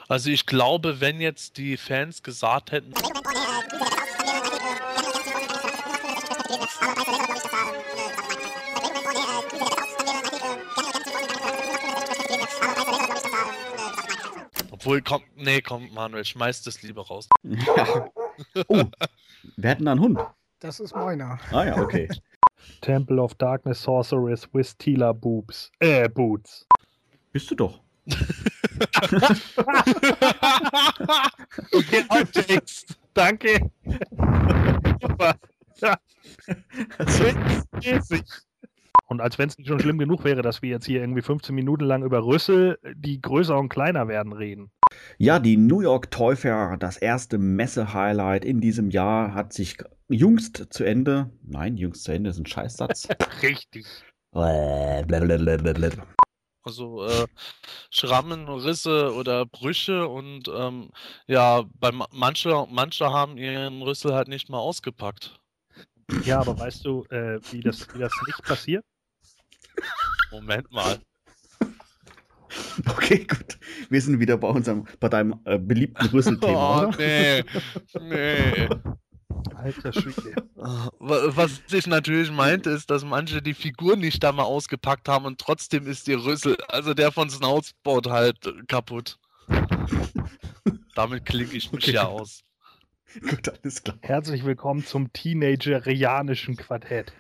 Also 0.09 0.31
ich 0.31 0.47
glaube, 0.47 1.03
wenn 1.03 1.21
jetzt 1.21 1.59
die 1.59 1.77
Fans 1.77 2.23
gesagt 2.23 2.73
hätten, 2.73 2.95
obwohl, 14.89 15.03
komm, 15.03 15.23
nee, 15.37 15.61
komm, 15.61 15.93
Manuel, 15.93 16.25
schmeiß 16.25 16.63
das 16.63 16.83
lieber 16.83 17.07
raus. 17.07 17.29
Ja. 17.45 18.09
Oh, 18.69 18.85
wir 19.57 19.71
hätten 19.71 19.85
da 19.87 19.91
einen 19.91 20.01
Hund. 20.01 20.21
Das 20.61 20.79
ist 20.79 20.95
meiner. 20.95 21.41
Ah 21.51 21.65
ja, 21.65 21.77
okay. 21.77 22.09
Temple 22.83 23.21
of 23.21 23.35
Darkness 23.35 23.83
Sorceress 23.83 24.49
with 24.53 24.79
Tila 24.79 25.13
Boobs. 25.13 25.73
Äh, 25.81 26.09
Boots. 26.09 26.69
Bist 27.33 27.51
du 27.51 27.57
doch. 27.57 27.81
Okay, 31.73 32.05
Outtakes. 32.09 32.87
Danke. 33.13 33.71
Und 39.07 39.21
als 39.23 39.39
wenn 39.39 39.49
es 39.49 39.57
nicht 39.57 39.69
schon 39.69 39.81
schlimm 39.81 39.97
genug 39.99 40.25
wäre, 40.25 40.43
dass 40.43 40.61
wir 40.61 40.69
jetzt 40.69 40.85
hier 40.85 41.01
irgendwie 41.01 41.23
15 41.23 41.55
Minuten 41.55 41.85
lang 41.85 42.05
über 42.05 42.23
Rüssel, 42.25 42.79
die 42.95 43.23
größer 43.23 43.59
und 43.59 43.71
kleiner 43.71 44.07
werden, 44.07 44.35
reden. 44.35 44.71
Ja, 45.17 45.39
die 45.39 45.57
New 45.57 45.81
York 45.81 46.11
Toy 46.11 46.37
Fair, 46.37 46.77
das 46.79 46.99
erste 46.99 47.39
Messe-Highlight 47.39 48.45
in 48.45 48.61
diesem 48.61 48.91
Jahr, 48.91 49.33
hat 49.35 49.55
sich 49.55 49.79
jüngst 50.09 50.67
zu 50.71 50.85
Ende. 50.85 51.31
Nein, 51.43 51.79
jüngst 51.79 52.05
zu 52.05 52.13
Ende 52.13 52.31
ist 52.31 52.39
ein 52.39 52.47
Scheißsatz. 52.47 53.09
Richtig. 53.43 53.87
Blablabla. 54.33 55.91
Also 56.63 57.05
äh, 57.05 57.27
Schrammen, 57.91 58.47
Risse 58.47 59.15
oder 59.15 59.47
Brüche 59.47 60.07
und 60.07 60.49
ähm, 60.55 60.91
ja, 61.27 61.65
bei 61.81 61.93
ma- 61.93 62.09
manche, 62.13 62.67
manche 62.71 63.11
haben 63.11 63.39
ihren 63.39 63.81
Rüssel 63.81 64.13
halt 64.13 64.29
nicht 64.29 64.51
mal 64.51 64.59
ausgepackt. 64.59 65.41
Ja, 66.25 66.41
aber 66.41 66.59
weißt 66.59 66.85
du, 66.85 67.05
äh, 67.11 67.39
wie, 67.51 67.61
das, 67.61 67.87
wie 67.95 67.99
das 67.99 68.13
nicht 68.27 68.43
passiert? 68.45 68.85
Moment 70.31 70.71
mal. 70.71 70.99
Okay, 72.89 73.25
gut. 73.27 73.59
Wir 73.91 74.01
sind 74.01 74.19
wieder 74.21 74.37
bei 74.39 74.49
unserem, 74.49 74.87
bei 75.01 75.09
deinem 75.09 75.41
äh, 75.45 75.59
beliebten 75.59 76.07
Rüsselthema, 76.07 76.83
Oh, 76.85 76.89
oder? 76.89 76.97
nee. 76.99 77.45
Nee. 78.01 78.69
Alter 79.55 79.93
Schwede. 79.93 80.35
Wa- 80.55 80.91
Was 81.37 81.61
ich 81.71 81.87
natürlich 81.87 82.31
meinte, 82.31 82.71
ist, 82.71 82.91
dass 82.91 83.05
manche 83.05 83.43
die 83.43 83.55
Figur 83.55 83.97
nicht 83.97 84.23
da 84.23 84.33
mal 84.33 84.45
ausgepackt 84.45 85.09
haben 85.09 85.27
und 85.27 85.39
trotzdem 85.41 85.87
ist 85.87 86.09
ihr 86.09 86.23
Rüssel, 86.25 86.57
also 86.69 86.95
der 86.95 87.13
von 87.13 87.29
Snoutsport 87.31 88.07
halt 88.09 88.39
kaputt. 88.69 89.19
Damit 90.95 91.25
klinke 91.27 91.57
ich 91.57 91.71
mich 91.73 91.85
Okay. 91.85 91.95
ja 91.95 92.07
aus. 92.07 92.41
Gut, 93.15 93.49
alles 93.49 93.83
klar. 93.83 93.97
Herzlich 94.03 94.45
willkommen 94.45 94.85
zum 94.85 95.13
Teenagerianischen 95.13 96.57
Quartett. 96.57 97.13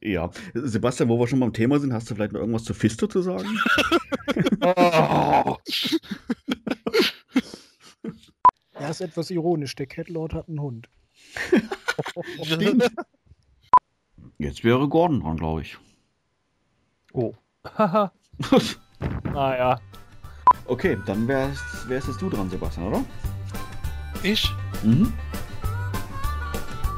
Ja. 0.00 0.30
Sebastian, 0.54 1.08
wo 1.08 1.18
wir 1.18 1.28
schon 1.28 1.38
beim 1.38 1.52
Thema 1.52 1.78
sind, 1.78 1.92
hast 1.92 2.10
du 2.10 2.16
vielleicht 2.16 2.32
noch 2.32 2.40
irgendwas 2.40 2.64
zu 2.64 2.74
Fisto 2.74 3.06
zu 3.06 3.22
sagen? 3.22 3.48
Oh. 4.60 5.56
Er 8.78 8.90
ist 8.90 9.00
etwas 9.00 9.30
ironisch. 9.30 9.74
Der 9.74 9.86
Catlord 9.86 10.34
hat 10.34 10.48
einen 10.48 10.60
Hund. 10.60 10.88
Stimmt. 12.42 12.88
Jetzt 14.38 14.64
wäre 14.64 14.86
Gordon 14.86 15.20
dran, 15.20 15.38
glaube 15.38 15.62
ich. 15.62 15.78
oh. 17.12 17.34
Haha. 17.64 18.12
naja. 19.24 19.80
okay, 20.66 20.98
dann 21.06 21.26
wärst, 21.26 21.88
wärst 21.88 22.08
jetzt 22.08 22.20
du 22.20 22.28
dran, 22.28 22.50
Sebastian, 22.50 22.88
oder? 22.88 23.04
Ich 24.28 24.52
Mhm. 24.82 25.12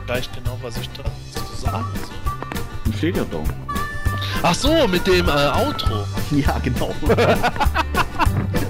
weiß 0.07 0.31
genau, 0.35 0.59
was 0.63 0.79
ich 0.79 0.89
da 0.97 1.05
zu 1.05 1.61
sagen 1.61 1.85
soll. 2.07 2.95
Steht 2.97 3.17
ja 3.19 3.25
da. 3.31 3.39
Ach 4.43 4.55
so, 4.55 4.89
mit 4.89 5.07
dem 5.07 5.29
äh, 5.29 5.51
Outro. 5.65 6.07
Ja, 6.31 6.59
genau. 6.59 6.95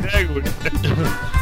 Sehr 0.02 0.24
gut. 0.24 0.42